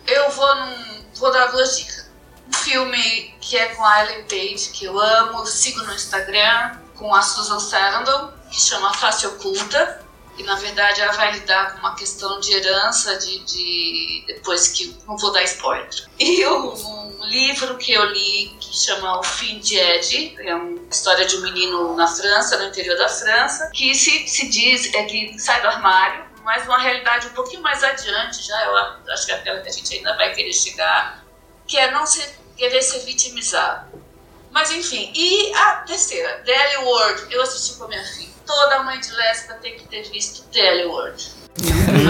Eu 0.07 0.31
vou, 0.31 0.57
num, 0.57 1.05
vou 1.15 1.33
dar 1.33 1.47
duas 1.47 1.79
dicas. 1.79 2.07
Um 2.49 2.53
filme 2.53 3.35
que 3.41 3.57
é 3.57 3.75
com 3.75 3.85
a 3.85 4.05
Ellen 4.05 4.25
Page, 4.25 4.71
que 4.73 4.85
eu 4.85 4.99
amo, 4.99 5.45
sigo 5.47 5.83
no 5.83 5.93
Instagram, 5.93 6.79
com 6.95 7.13
a 7.15 7.23
Susan 7.23 7.59
Sarandon, 7.59 8.33
que 8.51 8.61
chama 8.61 8.95
Face 8.95 9.27
Oculta. 9.27 10.05
E 10.39 10.43
na 10.43 10.55
verdade 10.57 11.01
ela 11.01 11.13
vai 11.13 11.33
lidar 11.33 11.73
com 11.73 11.79
uma 11.79 11.95
questão 11.95 12.39
de 12.41 12.53
herança, 12.53 13.17
de, 13.17 13.39
de 13.45 14.25
depois 14.27 14.69
que. 14.69 14.95
Não 15.07 15.17
vou 15.17 15.33
dar 15.33 15.43
spoiler. 15.45 15.89
E 16.19 16.45
um 16.47 17.25
livro 17.25 17.77
que 17.79 17.93
eu 17.93 18.05
li 18.05 18.55
que 18.61 18.77
chama 18.77 19.19
O 19.19 19.23
Fim 19.23 19.59
de 19.59 19.77
Ed, 19.77 20.37
é 20.39 20.55
uma 20.55 20.79
história 20.91 21.25
de 21.25 21.37
um 21.37 21.41
menino 21.41 21.97
na 21.97 22.07
França, 22.07 22.59
no 22.59 22.69
interior 22.69 22.97
da 22.99 23.09
França, 23.09 23.71
que 23.73 23.95
se, 23.95 24.29
se 24.29 24.49
diz 24.49 24.93
é 24.95 25.05
que 25.05 25.39
sai 25.39 25.63
do 25.63 25.69
armário 25.69 26.36
mas 26.47 26.65
uma 26.65 26.79
realidade 26.79 27.27
um 27.27 27.31
pouquinho 27.31 27.61
mais 27.61 27.83
adiante, 27.83 28.47
já 28.47 28.65
eu 28.67 29.13
acho 29.13 29.27
que 29.27 29.33
é 29.33 29.35
aquela 29.35 29.61
que 29.61 29.69
a 29.69 29.73
gente 29.73 29.97
ainda 29.97 30.17
vai 30.17 30.33
querer 30.33 30.53
chegar, 30.53 31.25
que 31.67 31.77
é 31.77 31.91
não 31.91 32.07
ser, 32.07 32.39
querer 32.57 32.81
ser 32.83 33.01
vitimizado. 33.01 34.01
Mas 34.53 34.71
enfim, 34.71 35.11
e 35.13 35.53
a 35.53 35.79
terceira, 35.79 36.45
Daily 36.47 36.85
World, 36.85 37.35
eu 37.35 37.43
assisti 37.43 37.77
com 37.77 37.87
a 37.87 37.89
minha 37.89 38.05
filha. 38.05 38.29
Toda 38.47 38.85
mãe 38.85 39.01
de 39.01 39.11
lésbica 39.11 39.55
tem 39.55 39.77
que 39.77 39.89
ter 39.89 40.05
visto 40.05 40.49
Daily 40.55 40.85
World. 40.85 41.33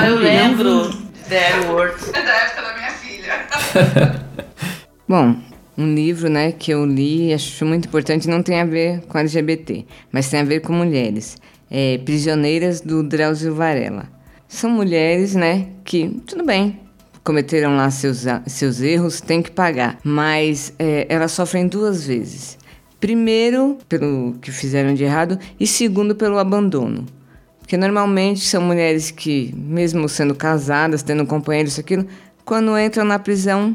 Eu 0.07 0.17
lembro 0.17 0.91
Daily 1.29 1.67
World. 1.69 2.11
É 2.13 2.23
da 2.23 2.33
época 2.35 2.61
da 2.63 2.75
minha 2.75 2.93
filha. 2.93 3.49
Bom, 5.09 5.35
um 5.79 5.95
livro 5.95 6.29
né, 6.29 6.53
que 6.53 6.71
eu 6.73 6.85
li 6.85 7.33
acho 7.33 7.65
muito 7.65 7.89
importante, 7.89 8.29
não 8.29 8.43
tem 8.43 8.61
a 8.61 8.67
ver 8.67 9.01
com 9.07 9.17
LGBT, 9.17 9.87
mas 10.13 10.29
tem 10.29 10.41
a 10.41 10.45
ver 10.45 10.61
com 10.61 10.75
mulheres. 10.75 11.39
É 11.71 11.97
Prisioneiras 12.05 12.83
do 12.83 13.03
Drauzio 13.03 13.55
Varela. 13.55 14.15
São 14.49 14.71
mulheres, 14.71 15.35
né, 15.35 15.69
que, 15.85 16.09
tudo 16.27 16.45
bem, 16.45 16.81
cometeram 17.25 17.77
lá 17.77 17.91
seus, 17.91 18.25
seus 18.47 18.81
erros, 18.81 19.21
tem 19.21 19.43
que 19.43 19.51
pagar. 19.51 19.99
Mas 20.05 20.73
é, 20.79 21.07
elas 21.09 21.33
sofrem 21.33 21.67
duas 21.67 22.07
vezes. 22.07 22.57
Primeiro, 23.01 23.79
pelo 23.89 24.35
que 24.41 24.51
fizeram 24.51 24.95
de 24.95 25.05
errado, 25.05 25.39
e 25.59 25.67
segundo, 25.67 26.15
pelo 26.15 26.39
abandono. 26.39 27.05
Porque 27.59 27.77
normalmente 27.77 28.41
são 28.41 28.63
mulheres 28.63 29.11
que, 29.11 29.53
mesmo 29.57 30.09
sendo 30.09 30.35
casadas, 30.35 31.03
tendo 31.03 31.25
um 31.25 31.27
companheiro, 31.27 31.69
isso, 31.69 31.81
aquilo, 31.81 32.07
quando 32.45 32.79
entram 32.79 33.05
na 33.05 33.19
prisão, 33.19 33.75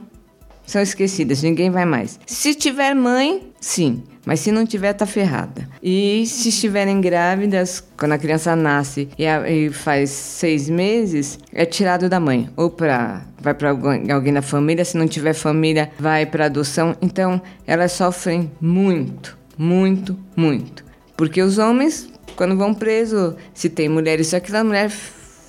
são 0.65 0.81
esquecidas, 0.81 1.43
ninguém 1.43 1.69
vai 1.69 1.83
mais. 1.83 2.17
Se 2.25 2.55
tiver 2.55 2.93
mãe, 2.95 3.51
sim. 3.59 4.01
Mas 4.25 4.39
se 4.39 4.51
não 4.51 4.65
tiver, 4.65 4.93
tá 4.93 5.05
ferrada. 5.05 5.67
E 5.81 6.23
se 6.27 6.49
estiverem 6.49 7.01
grávidas, 7.01 7.83
quando 7.97 8.11
a 8.11 8.17
criança 8.17 8.55
nasce 8.55 9.09
e, 9.17 9.25
a, 9.25 9.49
e 9.49 9.69
faz 9.71 10.09
seis 10.11 10.69
meses, 10.69 11.39
é 11.51 11.65
tirado 11.65 12.07
da 12.07 12.19
mãe. 12.19 12.49
Ou 12.55 12.69
pra, 12.69 13.23
vai 13.39 13.53
para 13.53 13.71
alguém, 13.71 14.33
da 14.33 14.41
família, 14.41 14.85
se 14.85 14.97
não 14.97 15.07
tiver 15.07 15.33
família, 15.33 15.91
vai 15.99 16.25
para 16.25 16.45
adoção. 16.45 16.95
Então, 17.01 17.41
elas 17.65 17.93
sofrem 17.93 18.51
muito, 18.61 19.37
muito, 19.57 20.17
muito. 20.35 20.85
Porque 21.17 21.41
os 21.41 21.57
homens, 21.57 22.07
quando 22.35 22.55
vão 22.55 22.73
preso, 22.73 23.35
se 23.53 23.69
tem 23.69 23.89
mulheres, 23.89 24.27
só 24.27 24.39
que 24.39 24.55
as 24.55 24.65
mulheres 24.65 24.93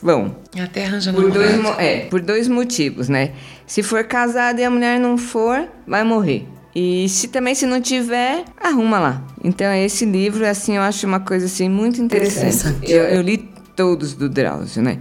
vão. 0.02 0.34
Até 0.58 0.86
arranjando 0.86 1.20
por 1.20 1.30
dois, 1.30 1.52
é, 1.78 2.00
por 2.06 2.20
dois 2.20 2.48
motivos, 2.48 3.08
né? 3.08 3.32
Se 3.66 3.82
for 3.82 4.04
casado 4.04 4.58
e 4.58 4.64
a 4.64 4.70
mulher 4.70 4.98
não 4.98 5.16
for, 5.16 5.68
vai 5.86 6.02
morrer. 6.04 6.46
E 6.74 7.08
se 7.08 7.28
também 7.28 7.54
se 7.54 7.66
não 7.66 7.80
tiver, 7.80 8.44
arruma 8.60 8.98
lá. 8.98 9.24
Então 9.44 9.72
esse 9.74 10.04
livro, 10.04 10.46
assim, 10.46 10.76
eu 10.76 10.82
acho 10.82 11.06
uma 11.06 11.20
coisa 11.20 11.46
assim 11.46 11.68
muito 11.68 12.00
interessante. 12.00 12.90
Eu, 12.90 13.04
eu 13.04 13.22
li 13.22 13.38
todos 13.76 14.14
do 14.14 14.28
Drauzio, 14.28 14.82
né? 14.82 14.98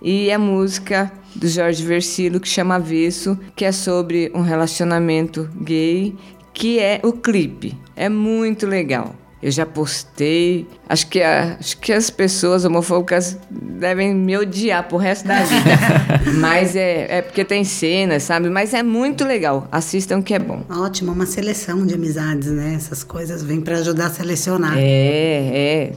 E 0.00 0.32
a 0.32 0.38
música 0.38 1.12
do 1.34 1.46
Jorge 1.46 1.84
Versilo 1.84 2.40
que 2.40 2.48
chama 2.48 2.74
Avesso, 2.74 3.38
que 3.54 3.64
é 3.64 3.72
sobre 3.72 4.30
um 4.34 4.40
relacionamento 4.40 5.48
gay, 5.60 6.14
que 6.52 6.78
é 6.78 7.00
o 7.02 7.12
clipe. 7.12 7.76
É 7.94 8.08
muito 8.08 8.66
legal. 8.66 9.14
Eu 9.42 9.50
já 9.50 9.66
postei. 9.66 10.68
Acho 10.88 11.08
que, 11.08 11.20
a, 11.20 11.56
acho 11.58 11.76
que 11.78 11.92
as 11.92 12.10
pessoas 12.10 12.64
homofóbicas 12.64 13.36
devem 13.50 14.14
me 14.14 14.36
odiar 14.36 14.86
pro 14.86 14.96
resto 14.96 15.26
da 15.26 15.42
vida. 15.42 15.70
Mas 16.38 16.76
é, 16.76 17.18
é 17.18 17.22
porque 17.22 17.44
tem 17.44 17.64
cenas, 17.64 18.22
sabe? 18.22 18.48
Mas 18.48 18.72
é 18.72 18.84
muito 18.84 19.24
legal. 19.24 19.66
Assistam 19.72 20.22
que 20.22 20.32
é 20.32 20.38
bom. 20.38 20.64
Ótimo, 20.70 21.10
uma 21.10 21.26
seleção 21.26 21.84
de 21.84 21.94
amizades, 21.94 22.48
né? 22.52 22.74
Essas 22.76 23.02
coisas 23.02 23.42
vêm 23.42 23.60
para 23.60 23.78
ajudar 23.78 24.06
a 24.06 24.10
selecionar. 24.10 24.74
É, 24.76 25.90
é. 25.90 25.92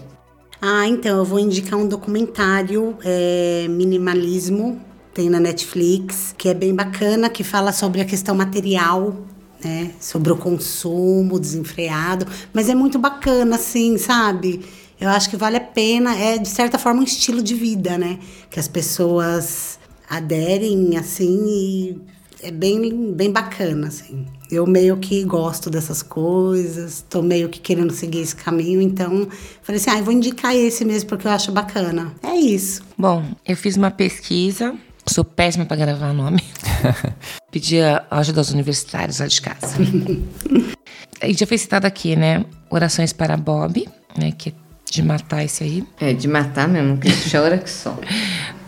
Ah, 0.60 0.88
então 0.88 1.18
eu 1.18 1.26
vou 1.26 1.38
indicar 1.38 1.78
um 1.78 1.88
documentário, 1.88 2.98
é, 3.04 3.68
Minimalismo, 3.70 4.82
tem 5.14 5.30
na 5.30 5.40
Netflix, 5.40 6.34
que 6.36 6.50
é 6.50 6.54
bem 6.54 6.74
bacana, 6.74 7.30
que 7.30 7.44
fala 7.44 7.72
sobre 7.72 8.02
a 8.02 8.06
questão 8.06 8.34
material, 8.34 9.16
né? 9.66 9.90
Sobre 10.00 10.32
o 10.32 10.38
consumo 10.38 11.40
desenfreado, 11.40 12.28
mas 12.54 12.70
é 12.70 12.76
muito 12.76 13.00
bacana, 13.00 13.56
assim, 13.56 13.98
sabe? 13.98 14.64
Eu 15.02 15.10
acho 15.10 15.28
que 15.28 15.36
vale 15.36 15.58
a 15.58 15.62
pena, 15.62 16.16
é 16.16 16.38
de 16.38 16.48
certa 16.48 16.78
forma 16.78 17.02
um 17.02 17.04
estilo 17.04 17.42
de 17.42 17.56
vida, 17.56 17.98
né? 17.98 18.20
Que 18.52 18.60
as 18.60 18.68
pessoas 18.68 19.80
aderem, 20.08 20.96
assim, 20.98 21.44
e 21.48 22.02
é 22.44 22.52
bem, 22.52 23.12
bem 23.12 23.32
bacana, 23.32 23.88
assim. 23.88 24.28
Eu 24.52 24.68
meio 24.68 24.98
que 24.98 25.24
gosto 25.24 25.72
dessas 25.72 26.04
coisas, 26.04 27.04
tô 27.10 27.24
meio 27.24 27.50
que 27.50 27.60
querendo 27.60 27.92
seguir 27.92 28.20
esse 28.20 28.36
caminho, 28.36 28.80
então 28.80 29.28
falei 29.64 29.82
assim, 29.82 29.90
ah, 29.90 30.02
vou 30.04 30.14
indicar 30.14 30.56
esse 30.56 30.86
mesmo 30.86 31.10
porque 31.10 31.28
eu 31.28 31.32
acho 31.32 31.52
bacana. 31.52 32.14
É 32.22 32.36
isso. 32.36 32.84
Bom, 32.96 33.26
eu 33.48 33.58
fiz 33.58 33.76
uma 33.76 33.90
pesquisa, 33.90 34.76
sou 35.08 35.24
péssima 35.24 35.66
para 35.66 35.78
gravar 35.78 36.14
nome. 36.14 36.44
Pedi 37.52 37.82
a 37.82 38.06
ajuda 38.12 38.42
aos 38.42 38.52
universitários 38.52 39.20
lá 39.20 39.28
de 39.28 39.42
casa. 39.42 39.78
e 41.24 41.34
já 41.34 41.48
foi 41.48 41.58
citado 41.58 41.88
aqui, 41.88 42.16
né? 42.16 42.46
Orações 42.70 43.14
para 43.14 43.38
Bob, 43.38 43.88
né? 44.18 44.32
Que 44.32 44.50
é 44.50 44.54
de 44.90 45.02
matar 45.02 45.44
esse 45.44 45.64
aí. 45.64 45.84
É, 46.00 46.14
de 46.14 46.28
matar 46.28 46.68
mesmo, 46.68 46.98
que 46.98 47.10
chora 47.30 47.58
que 47.58 47.70
só. 47.70 47.98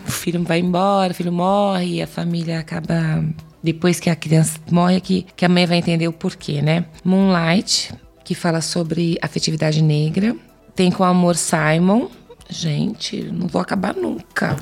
O 0.07 0.10
filho 0.10 0.41
vai 0.41 0.60
embora, 0.60 1.11
o 1.11 1.14
filho 1.14 1.34
morre, 1.34 2.02
a 2.02 2.07
família 2.07 2.60
acaba 2.60 3.26
depois 3.61 3.99
que 3.99 4.10
a 4.10 4.15
criança 4.15 4.57
morre, 4.72 5.02
que, 5.02 5.26
que 5.35 5.44
a 5.44 5.49
mãe 5.49 5.65
vai 5.65 5.80
entender 5.80 6.07
o 6.07 6.14
porquê, 6.14 6.61
né? 6.61 6.85
Moonlight, 7.03 7.94
que 8.23 8.34
fala 8.34 8.61
sobre 8.61 9.18
afetividade 9.22 9.81
negra. 9.84 10.34
Tem 10.73 10.89
com 10.89 11.03
o 11.03 11.06
Amor 11.06 11.35
Simon. 11.35 12.07
Gente, 12.49 13.24
não 13.24 13.48
vou 13.48 13.61
acabar 13.61 13.94
nunca. 13.94 14.56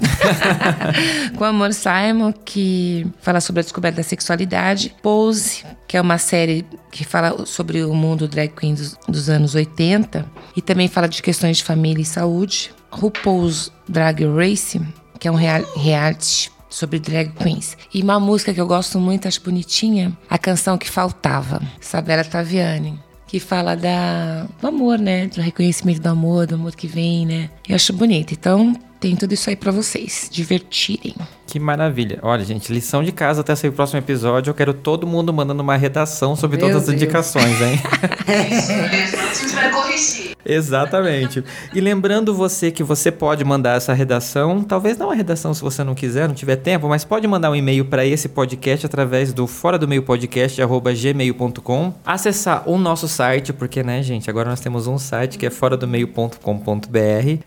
com 1.37 1.43
Amor 1.43 1.73
Simon, 1.73 2.33
que 2.33 3.05
fala 3.21 3.39
sobre 3.39 3.59
a 3.59 3.63
descoberta 3.63 3.97
da 3.97 4.03
sexualidade. 4.03 4.95
Pose, 5.01 5.63
que 5.87 5.95
é 5.95 6.01
uma 6.01 6.17
série 6.17 6.65
que 6.91 7.03
fala 7.03 7.45
sobre 7.45 7.83
o 7.83 7.93
mundo 7.93 8.27
drag 8.27 8.53
queen 8.55 8.73
dos, 8.73 8.97
dos 9.07 9.29
anos 9.29 9.53
80. 9.53 10.25
E 10.55 10.61
também 10.61 10.87
fala 10.87 11.07
de 11.07 11.21
questões 11.21 11.57
de 11.57 11.63
família 11.63 12.01
e 12.01 12.05
saúde. 12.05 12.73
RuPaul's 12.91 13.71
Drag 13.87 14.25
Race, 14.25 14.81
que 15.19 15.27
é 15.27 15.31
um 15.31 15.35
real, 15.35 15.61
reality 15.75 16.51
sobre 16.69 16.99
drag 16.99 17.31
queens. 17.33 17.77
E 17.93 18.01
uma 18.01 18.19
música 18.19 18.53
que 18.53 18.59
eu 18.59 18.67
gosto 18.67 18.99
muito, 18.99 19.27
acho 19.27 19.41
bonitinha, 19.41 20.17
a 20.29 20.37
canção 20.37 20.77
que 20.77 20.89
faltava, 20.89 21.61
Sabela 21.79 22.23
Taviani. 22.23 22.99
Que 23.27 23.39
fala 23.39 23.75
da, 23.75 24.47
do 24.61 24.67
amor, 24.67 24.99
né? 24.99 25.27
Do 25.27 25.41
reconhecimento 25.41 26.01
do 26.01 26.07
amor, 26.07 26.45
do 26.45 26.55
amor 26.55 26.75
que 26.75 26.87
vem, 26.87 27.25
né? 27.25 27.49
Eu 27.67 27.75
acho 27.75 27.91
bonito. 27.91 28.33
Então, 28.33 28.75
tem 28.99 29.15
tudo 29.15 29.33
isso 29.33 29.49
aí 29.49 29.55
para 29.55 29.71
vocês 29.71 30.29
divertirem. 30.31 31.15
Que 31.47 31.59
maravilha. 31.59 32.19
Olha, 32.21 32.43
gente, 32.43 32.73
lição 32.73 33.03
de 33.03 33.11
casa 33.11 33.41
até 33.41 33.55
sair 33.55 33.69
o 33.69 33.73
próximo 33.73 33.99
episódio. 33.99 34.49
Eu 34.49 34.55
quero 34.55 34.73
todo 34.73 35.05
mundo 35.05 35.31
mandando 35.31 35.61
uma 35.61 35.77
redação 35.77 36.35
sobre 36.35 36.57
Meu 36.57 36.67
todas 36.67 36.83
as 36.83 36.87
Deus. 36.89 37.01
indicações, 37.01 37.61
hein? 37.61 37.79
A 38.27 39.33
gente 39.33 39.53
vai 39.53 39.71
corrigir. 39.71 40.35
Exatamente. 40.45 41.43
E 41.73 41.81
lembrando 41.81 42.33
você 42.33 42.69
que 42.71 42.83
você 42.83 43.11
pode 43.11 43.43
mandar 43.43 43.77
essa 43.77 43.93
redação, 43.93 44.63
talvez 44.63 44.97
não 44.97 45.09
a 45.09 45.15
redação 45.15 45.53
se 45.53 45.61
você 45.61 45.83
não 45.83 45.95
quiser, 45.95 46.27
não 46.27 46.35
tiver 46.35 46.57
tempo, 46.57 46.87
mas 46.87 47.03
pode 47.03 47.27
mandar 47.27 47.49
um 47.49 47.55
e-mail 47.55 47.85
para 47.85 48.05
esse 48.05 48.29
podcast 48.29 48.85
através 48.85 49.33
do 49.33 49.47
fora 49.47 49.77
do 49.79 49.87
meio 49.87 50.03
podcast 50.03 50.61
gmail.com. 51.01 51.93
Acessar 52.05 52.63
o 52.69 52.77
nosso 52.77 53.07
site, 53.07 53.51
porque 53.51 53.81
né, 53.81 54.03
gente, 54.03 54.29
agora 54.29 54.49
nós 54.49 54.59
temos 54.59 54.85
um 54.85 54.99
site 54.99 55.37
que 55.37 55.45
é 55.47 55.49
fora 55.49 55.75
do 55.75 55.87
meio.com.br. 55.87 56.37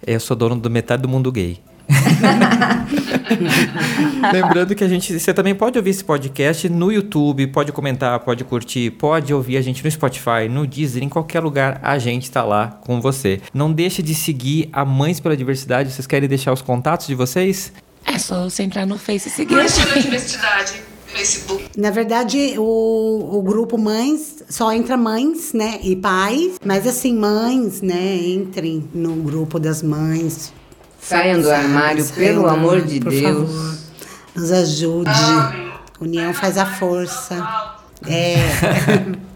Eu 0.07 0.21
sou 0.21 0.37
dono 0.37 0.57
do 0.57 0.69
metade 0.69 1.03
do 1.03 1.09
mundo 1.09 1.31
gay. 1.39 1.61
Lembrando 4.33 4.75
que 4.75 4.83
a 4.85 4.89
gente, 4.89 5.19
você 5.19 5.33
também 5.33 5.55
pode 5.55 5.79
ouvir 5.79 5.89
esse 5.91 6.05
podcast 6.05 6.69
no 6.69 6.93
YouTube, 6.93 7.47
pode 7.47 7.73
comentar, 7.73 8.21
pode 8.21 8.45
curtir, 8.45 8.91
pode 8.91 9.33
ouvir 9.33 9.57
a 9.57 9.63
gente 9.63 9.83
no 9.83 9.91
Spotify, 9.91 10.49
no 10.51 10.67
Deezer, 10.67 11.03
em 11.03 11.09
qualquer 11.09 11.41
lugar 11.41 11.81
a 11.83 11.99
gente 11.99 12.25
está 12.25 12.45
lá 12.45 12.79
com 12.83 13.01
você. 13.01 13.41
Não 13.55 13.73
deixe 13.73 14.03
de 14.03 14.15
seguir 14.15 14.69
a 14.73 14.85
Mães 14.85 15.21
pela 15.21 15.37
Diversidade. 15.37 15.91
Vocês 15.91 16.07
querem 16.07 16.29
deixar 16.29 16.53
os 16.53 16.61
contatos 16.61 17.07
de 17.07 17.15
vocês? 17.15 17.73
É 18.05 18.19
só 18.19 18.45
você 18.45 18.65
entrar 18.65 18.85
no 18.85 18.99
Face 18.99 19.29
e 19.29 19.31
seguir 19.31 19.55
Mães 19.55 19.79
pela. 19.79 20.01
Diversidade, 20.01 20.83
Facebook. 21.07 21.65
Na 21.77 21.91
verdade, 21.91 22.55
o, 22.59 23.39
o 23.39 23.43
grupo 23.43 23.79
Mães 23.79 24.43
só 24.49 24.73
entra 24.73 24.97
mães, 24.97 25.53
né? 25.53 25.79
E 25.83 25.97
pais. 25.97 26.59
Mas 26.65 26.87
assim, 26.87 27.15
mães, 27.15 27.81
né? 27.81 28.17
Entrem 28.17 28.89
no 28.93 29.15
grupo 29.15 29.59
das 29.59 29.83
mães. 29.83 30.53
Saiam 31.09 31.41
do 31.41 31.51
armário, 31.51 32.05
Saiam 32.05 32.17
pelo 32.17 32.43
do 32.43 32.49
amor 32.49 32.81
de 32.83 33.01
por 33.01 33.11
Deus. 33.11 33.51
favor. 33.51 33.79
Nos 34.37 34.53
ajude. 34.53 35.11
União 36.01 36.33
faz 36.35 36.57
a 36.59 36.67
força. 36.67 37.35
É. 38.07 38.37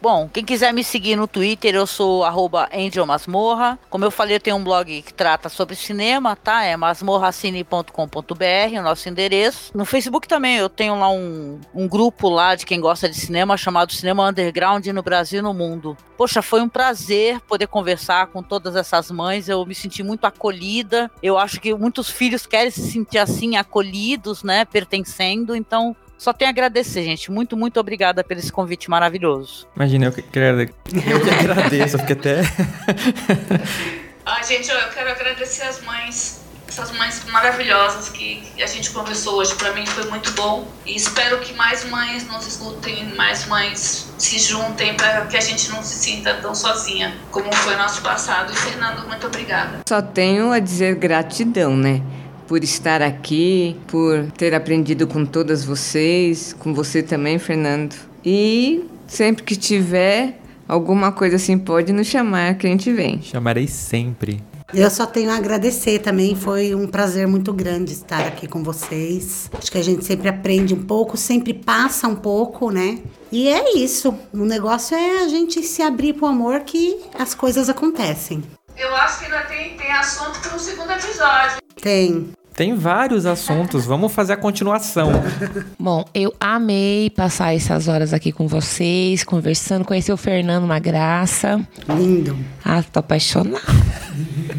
Bom, 0.00 0.28
quem 0.32 0.44
quiser 0.44 0.72
me 0.72 0.84
seguir 0.84 1.16
no 1.16 1.26
Twitter, 1.26 1.74
eu 1.74 1.86
sou 1.86 2.24
arroba 2.24 2.68
Angel 2.72 3.06
Masmorra. 3.06 3.78
Como 3.88 4.04
eu 4.04 4.10
falei, 4.10 4.36
eu 4.36 4.40
tenho 4.40 4.56
um 4.56 4.64
blog 4.64 5.02
que 5.02 5.14
trata 5.14 5.48
sobre 5.48 5.74
cinema, 5.74 6.36
tá? 6.36 6.64
É 6.64 6.76
masmorracine.com.br, 6.76 8.78
o 8.78 8.82
nosso 8.82 9.08
endereço. 9.08 9.70
No 9.74 9.84
Facebook 9.84 10.28
também, 10.28 10.56
eu 10.56 10.68
tenho 10.68 10.98
lá 10.98 11.10
um, 11.10 11.60
um 11.74 11.88
grupo 11.88 12.28
lá 12.28 12.54
de 12.54 12.66
quem 12.66 12.80
gosta 12.80 13.08
de 13.08 13.16
cinema, 13.16 13.56
chamado 13.56 13.92
Cinema 13.92 14.28
Underground 14.28 14.86
no 14.86 15.02
Brasil 15.02 15.40
e 15.40 15.42
no 15.42 15.54
Mundo. 15.54 15.96
Poxa, 16.16 16.42
foi 16.42 16.60
um 16.60 16.68
prazer 16.68 17.40
poder 17.40 17.66
conversar 17.66 18.28
com 18.28 18.42
todas 18.42 18.76
essas 18.76 19.10
mães. 19.10 19.48
Eu 19.48 19.64
me 19.66 19.74
senti 19.74 20.02
muito 20.02 20.24
acolhida. 20.24 21.10
Eu 21.22 21.36
acho 21.36 21.60
que 21.60 21.74
muitos 21.74 22.08
filhos 22.08 22.46
querem 22.46 22.70
se 22.70 22.90
sentir 22.90 23.18
assim, 23.18 23.56
acolhidos, 23.56 24.42
né? 24.42 24.64
Pertencendo. 24.64 25.56
Então, 25.56 25.96
só 26.16 26.32
tenho 26.32 26.48
a 26.48 26.52
agradecer, 26.52 27.02
gente. 27.02 27.30
Muito, 27.30 27.56
muito 27.56 27.78
obrigada 27.78 28.22
por 28.24 28.36
esse 28.36 28.50
convite 28.52 28.88
maravilhoso. 28.88 29.66
Imagina, 29.76 30.06
eu 30.06 30.12
que, 30.12 30.20
eu 30.22 31.20
que 31.20 31.30
agradeço, 31.30 31.98
fiquei 31.98 32.16
até. 32.16 32.42
Ah, 34.26 34.42
gente, 34.42 34.70
eu 34.70 34.88
quero 34.88 35.10
agradecer 35.10 35.64
as 35.64 35.82
mães, 35.82 36.40
essas 36.66 36.90
mães 36.92 37.22
maravilhosas 37.26 38.08
que 38.08 38.42
a 38.58 38.66
gente 38.66 38.90
conversou 38.90 39.34
hoje. 39.34 39.54
Pra 39.54 39.72
mim 39.72 39.84
foi 39.84 40.04
muito 40.08 40.32
bom. 40.32 40.66
E 40.86 40.96
espero 40.96 41.38
que 41.40 41.52
mais 41.52 41.84
mães 41.90 42.26
nos 42.26 42.46
escutem, 42.46 43.14
mais 43.16 43.44
mães 43.46 44.10
se 44.16 44.38
juntem 44.38 44.96
para 44.96 45.26
que 45.26 45.36
a 45.36 45.40
gente 45.40 45.68
não 45.68 45.82
se 45.82 45.94
sinta 45.96 46.32
tão 46.40 46.54
sozinha 46.54 47.14
como 47.30 47.54
foi 47.54 47.76
nosso 47.76 48.00
passado. 48.00 48.50
E 48.50 48.56
Fernando, 48.56 49.06
muito 49.06 49.26
obrigada. 49.26 49.80
Só 49.86 50.00
tenho 50.00 50.52
a 50.52 50.58
dizer 50.58 50.94
gratidão, 50.94 51.76
né? 51.76 52.00
Por 52.46 52.62
estar 52.62 53.00
aqui, 53.02 53.76
por 53.86 54.30
ter 54.32 54.54
aprendido 54.54 55.06
com 55.06 55.24
todas 55.24 55.64
vocês, 55.64 56.54
com 56.58 56.74
você 56.74 57.02
também, 57.02 57.38
Fernando. 57.38 57.94
E 58.24 58.84
sempre 59.06 59.42
que 59.42 59.56
tiver 59.56 60.38
alguma 60.68 61.12
coisa 61.12 61.36
assim, 61.36 61.58
pode 61.58 61.92
nos 61.92 62.06
chamar 62.06 62.56
que 62.56 62.66
a 62.66 62.70
gente 62.70 62.92
vem. 62.92 63.20
Chamarei 63.22 63.66
sempre. 63.66 64.42
Eu 64.72 64.90
só 64.90 65.06
tenho 65.06 65.30
a 65.30 65.36
agradecer 65.36 66.00
também. 66.00 66.34
Foi 66.34 66.74
um 66.74 66.86
prazer 66.86 67.28
muito 67.28 67.52
grande 67.52 67.92
estar 67.92 68.26
aqui 68.26 68.48
com 68.48 68.62
vocês. 68.62 69.48
Acho 69.52 69.70
que 69.70 69.78
a 69.78 69.82
gente 69.82 70.04
sempre 70.04 70.28
aprende 70.28 70.74
um 70.74 70.82
pouco, 70.82 71.16
sempre 71.16 71.54
passa 71.54 72.08
um 72.08 72.16
pouco, 72.16 72.70
né? 72.70 72.98
E 73.30 73.48
é 73.48 73.76
isso. 73.78 74.12
O 74.32 74.44
negócio 74.44 74.96
é 74.96 75.22
a 75.22 75.28
gente 75.28 75.62
se 75.62 75.80
abrir 75.80 76.14
pro 76.14 76.26
amor 76.26 76.60
que 76.60 76.98
as 77.16 77.34
coisas 77.34 77.68
acontecem. 77.68 78.42
Eu 78.76 78.94
acho 78.96 79.20
que 79.20 79.24
ainda 79.26 79.42
tem, 79.42 79.76
tem 79.76 79.92
assunto 79.92 80.40
para 80.40 80.54
um 80.54 80.58
segundo 80.58 80.90
episódio. 80.90 81.58
Tem. 81.80 82.32
Tem 82.54 82.72
vários 82.72 83.26
assuntos, 83.26 83.84
vamos 83.84 84.12
fazer 84.12 84.34
a 84.34 84.36
continuação. 84.36 85.10
Bom, 85.76 86.04
eu 86.14 86.32
amei 86.38 87.10
passar 87.10 87.52
essas 87.52 87.88
horas 87.88 88.12
aqui 88.12 88.30
com 88.30 88.46
vocês, 88.46 89.24
conversando, 89.24 89.84
conhecer 89.84 90.12
o 90.12 90.16
Fernando, 90.16 90.62
uma 90.62 90.78
graça. 90.78 91.60
Lindo. 91.88 92.36
Ah, 92.64 92.80
tô 92.80 93.00
apaixonada. 93.00 93.60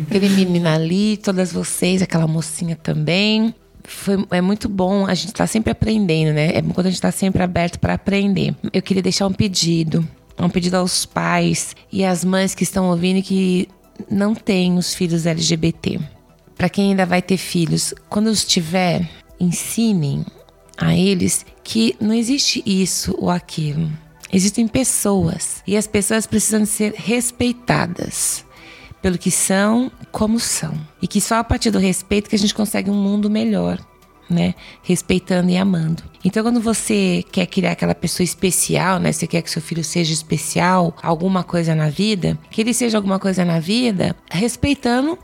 Aquele 0.07 0.27
menino 0.27 0.67
ali, 0.67 1.15
todas 1.17 1.53
vocês, 1.53 2.01
aquela 2.01 2.27
mocinha 2.27 2.75
também. 2.75 3.55
Foi, 3.85 4.25
é 4.31 4.41
muito 4.41 4.67
bom, 4.67 5.05
a 5.05 5.13
gente 5.13 5.33
tá 5.33 5.47
sempre 5.47 5.71
aprendendo, 5.71 6.33
né? 6.33 6.51
É 6.53 6.61
bom 6.61 6.73
quando 6.73 6.87
a 6.87 6.89
gente 6.89 7.01
tá 7.01 7.11
sempre 7.11 7.41
aberto 7.43 7.79
para 7.79 7.93
aprender. 7.93 8.53
Eu 8.73 8.81
queria 8.81 9.03
deixar 9.03 9.25
um 9.25 9.33
pedido. 9.33 10.05
Um 10.37 10.49
pedido 10.49 10.75
aos 10.75 11.05
pais 11.05 11.73
e 11.89 12.03
às 12.03 12.25
mães 12.25 12.53
que 12.53 12.63
estão 12.63 12.89
ouvindo 12.89 13.19
e 13.19 13.21
que 13.21 13.69
não 14.09 14.35
têm 14.35 14.77
os 14.77 14.93
filhos 14.93 15.25
LGBT. 15.25 15.99
Para 16.57 16.69
quem 16.69 16.91
ainda 16.91 17.05
vai 17.05 17.21
ter 17.21 17.37
filhos, 17.37 17.93
quando 18.09 18.27
os 18.27 18.45
tiver, 18.45 19.09
ensinem 19.39 20.25
a 20.77 20.95
eles 20.95 21.45
que 21.63 21.95
não 21.99 22.13
existe 22.13 22.63
isso 22.65 23.15
ou 23.17 23.29
aquilo. 23.29 23.89
Existem 24.31 24.67
pessoas 24.67 25.63
e 25.65 25.77
as 25.77 25.87
pessoas 25.87 26.25
precisam 26.25 26.65
ser 26.65 26.93
respeitadas 26.95 28.45
pelo 29.01 29.17
que 29.17 29.29
são, 29.29 29.91
como 30.11 30.39
são. 30.39 30.73
E 31.01 31.07
que 31.07 31.21
só 31.21 31.35
a 31.35 31.43
partir 31.43 31.69
do 31.69 31.77
respeito 31.77 32.29
que 32.29 32.35
a 32.35 32.39
gente 32.39 32.55
consegue 32.55 32.89
um 32.89 32.95
mundo 32.95 33.29
melhor. 33.29 33.79
Né? 34.29 34.55
Respeitando 34.83 35.49
e 35.49 35.57
amando. 35.57 36.03
Então, 36.23 36.43
quando 36.43 36.59
você 36.59 37.23
quer 37.31 37.45
criar 37.45 37.71
aquela 37.71 37.95
pessoa 37.95 38.23
especial, 38.23 38.99
né? 38.99 39.11
Você 39.11 39.27
quer 39.27 39.41
que 39.41 39.49
seu 39.49 39.61
filho 39.61 39.83
seja 39.83 40.13
especial, 40.13 40.95
alguma 41.01 41.43
coisa 41.43 41.75
na 41.75 41.89
vida, 41.89 42.37
que 42.49 42.61
ele 42.61 42.73
seja 42.73 42.97
alguma 42.97 43.19
coisa 43.19 43.45
na 43.45 43.59
vida, 43.59 44.15
respeitando 44.29 45.17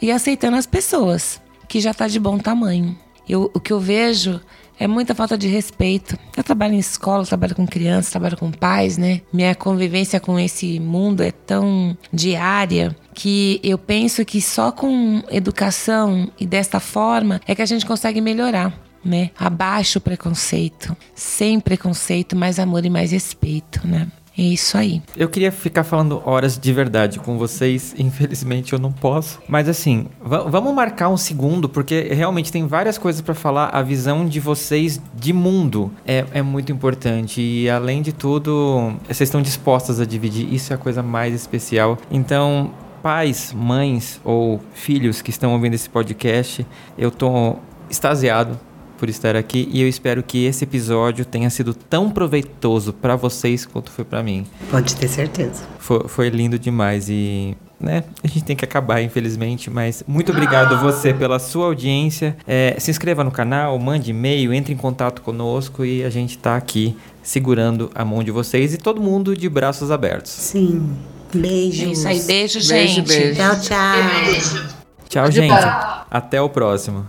e 0.00 0.10
aceitando 0.10 0.56
as 0.56 0.66
pessoas, 0.66 1.40
que 1.68 1.80
já 1.80 1.94
tá 1.94 2.08
de 2.08 2.18
bom 2.18 2.38
tamanho. 2.38 2.96
Eu, 3.28 3.50
o 3.54 3.60
que 3.60 3.72
eu 3.72 3.78
vejo 3.78 4.40
é 4.80 4.88
muita 4.88 5.14
falta 5.14 5.36
de 5.36 5.46
respeito. 5.46 6.18
Eu 6.34 6.42
trabalho 6.42 6.72
em 6.72 6.78
escola, 6.78 7.26
trabalho 7.26 7.54
com 7.54 7.66
crianças, 7.66 8.10
trabalho 8.10 8.38
com 8.38 8.50
pais, 8.50 8.96
né? 8.96 9.20
Minha 9.30 9.54
convivência 9.54 10.18
com 10.18 10.40
esse 10.40 10.80
mundo 10.80 11.22
é 11.22 11.30
tão 11.30 11.96
diária 12.10 12.96
que 13.12 13.60
eu 13.62 13.76
penso 13.76 14.24
que 14.24 14.40
só 14.40 14.72
com 14.72 15.22
educação 15.30 16.32
e 16.40 16.46
desta 16.46 16.80
forma 16.80 17.42
é 17.46 17.54
que 17.54 17.60
a 17.60 17.66
gente 17.66 17.84
consegue 17.84 18.22
melhorar. 18.22 18.72
Né? 19.02 19.30
Abaixo 19.38 19.98
o 19.98 20.00
preconceito, 20.00 20.94
sem 21.14 21.58
preconceito, 21.58 22.36
mais 22.36 22.58
amor 22.58 22.84
e 22.84 22.90
mais 22.90 23.12
respeito, 23.12 23.86
né? 23.86 24.06
É 24.40 24.42
isso 24.42 24.78
aí. 24.78 25.02
Eu 25.14 25.28
queria 25.28 25.52
ficar 25.52 25.84
falando 25.84 26.22
horas 26.24 26.58
de 26.58 26.72
verdade 26.72 27.18
com 27.18 27.36
vocês, 27.36 27.94
infelizmente 28.00 28.72
eu 28.72 28.78
não 28.78 28.90
posso. 28.90 29.38
Mas 29.46 29.68
assim, 29.68 30.06
vamos 30.18 30.72
marcar 30.72 31.10
um 31.10 31.16
segundo, 31.18 31.68
porque 31.68 32.08
realmente 32.10 32.50
tem 32.50 32.66
várias 32.66 32.96
coisas 32.96 33.20
para 33.20 33.34
falar. 33.34 33.66
A 33.66 33.82
visão 33.82 34.24
de 34.24 34.40
vocês 34.40 34.98
de 35.14 35.34
mundo 35.34 35.92
é, 36.06 36.24
é 36.32 36.40
muito 36.40 36.72
importante. 36.72 37.42
E 37.42 37.68
além 37.68 38.00
de 38.00 38.14
tudo, 38.14 38.94
vocês 39.06 39.28
estão 39.28 39.42
dispostas 39.42 40.00
a 40.00 40.06
dividir. 40.06 40.50
Isso 40.50 40.72
é 40.72 40.76
a 40.76 40.78
coisa 40.78 41.02
mais 41.02 41.34
especial. 41.34 41.98
Então, 42.10 42.72
pais, 43.02 43.52
mães 43.52 44.22
ou 44.24 44.58
filhos 44.72 45.20
que 45.20 45.28
estão 45.28 45.52
ouvindo 45.52 45.74
esse 45.74 45.90
podcast, 45.90 46.66
eu 46.96 47.10
tô 47.10 47.56
extasiado 47.90 48.58
por 49.00 49.08
estar 49.08 49.34
aqui 49.34 49.66
e 49.72 49.80
eu 49.80 49.88
espero 49.88 50.22
que 50.22 50.44
esse 50.44 50.64
episódio 50.64 51.24
tenha 51.24 51.48
sido 51.48 51.72
tão 51.72 52.10
proveitoso 52.10 52.92
para 52.92 53.16
vocês 53.16 53.64
quanto 53.64 53.90
foi 53.90 54.04
para 54.04 54.22
mim. 54.22 54.46
Pode 54.70 54.94
ter 54.94 55.08
certeza. 55.08 55.62
Foi, 55.78 56.06
foi 56.06 56.28
lindo 56.28 56.58
demais 56.58 57.08
e 57.08 57.56
né? 57.80 58.04
A 58.22 58.28
gente 58.28 58.44
tem 58.44 58.54
que 58.54 58.62
acabar, 58.62 59.00
infelizmente, 59.00 59.70
mas 59.70 60.04
muito 60.06 60.30
obrigado 60.32 60.78
você 60.78 61.14
pela 61.14 61.38
sua 61.38 61.64
audiência. 61.64 62.36
É, 62.46 62.76
se 62.78 62.90
inscreva 62.90 63.24
no 63.24 63.30
canal, 63.30 63.78
mande 63.78 64.10
e-mail, 64.10 64.52
entre 64.52 64.74
em 64.74 64.76
contato 64.76 65.22
conosco 65.22 65.82
e 65.82 66.04
a 66.04 66.10
gente 66.10 66.36
está 66.36 66.56
aqui 66.56 66.94
segurando 67.22 67.90
a 67.94 68.04
mão 68.04 68.22
de 68.22 68.30
vocês 68.30 68.74
e 68.74 68.76
todo 68.76 69.00
mundo 69.00 69.34
de 69.34 69.48
braços 69.48 69.90
abertos. 69.90 70.30
Sim. 70.30 70.94
Beijos. 71.32 71.88
É 71.88 71.92
isso 71.92 72.08
aí, 72.08 72.22
beijo, 72.22 72.60
gente. 72.60 73.00
Beijo, 73.00 73.34
beijo. 73.34 73.40
Tchau, 73.40 73.60
tchau. 73.60 74.24
Beijo. 74.26 74.68
Tchau, 75.08 75.30
gente. 75.30 75.64
Até 76.10 76.42
o 76.42 76.50
próximo. 76.50 77.08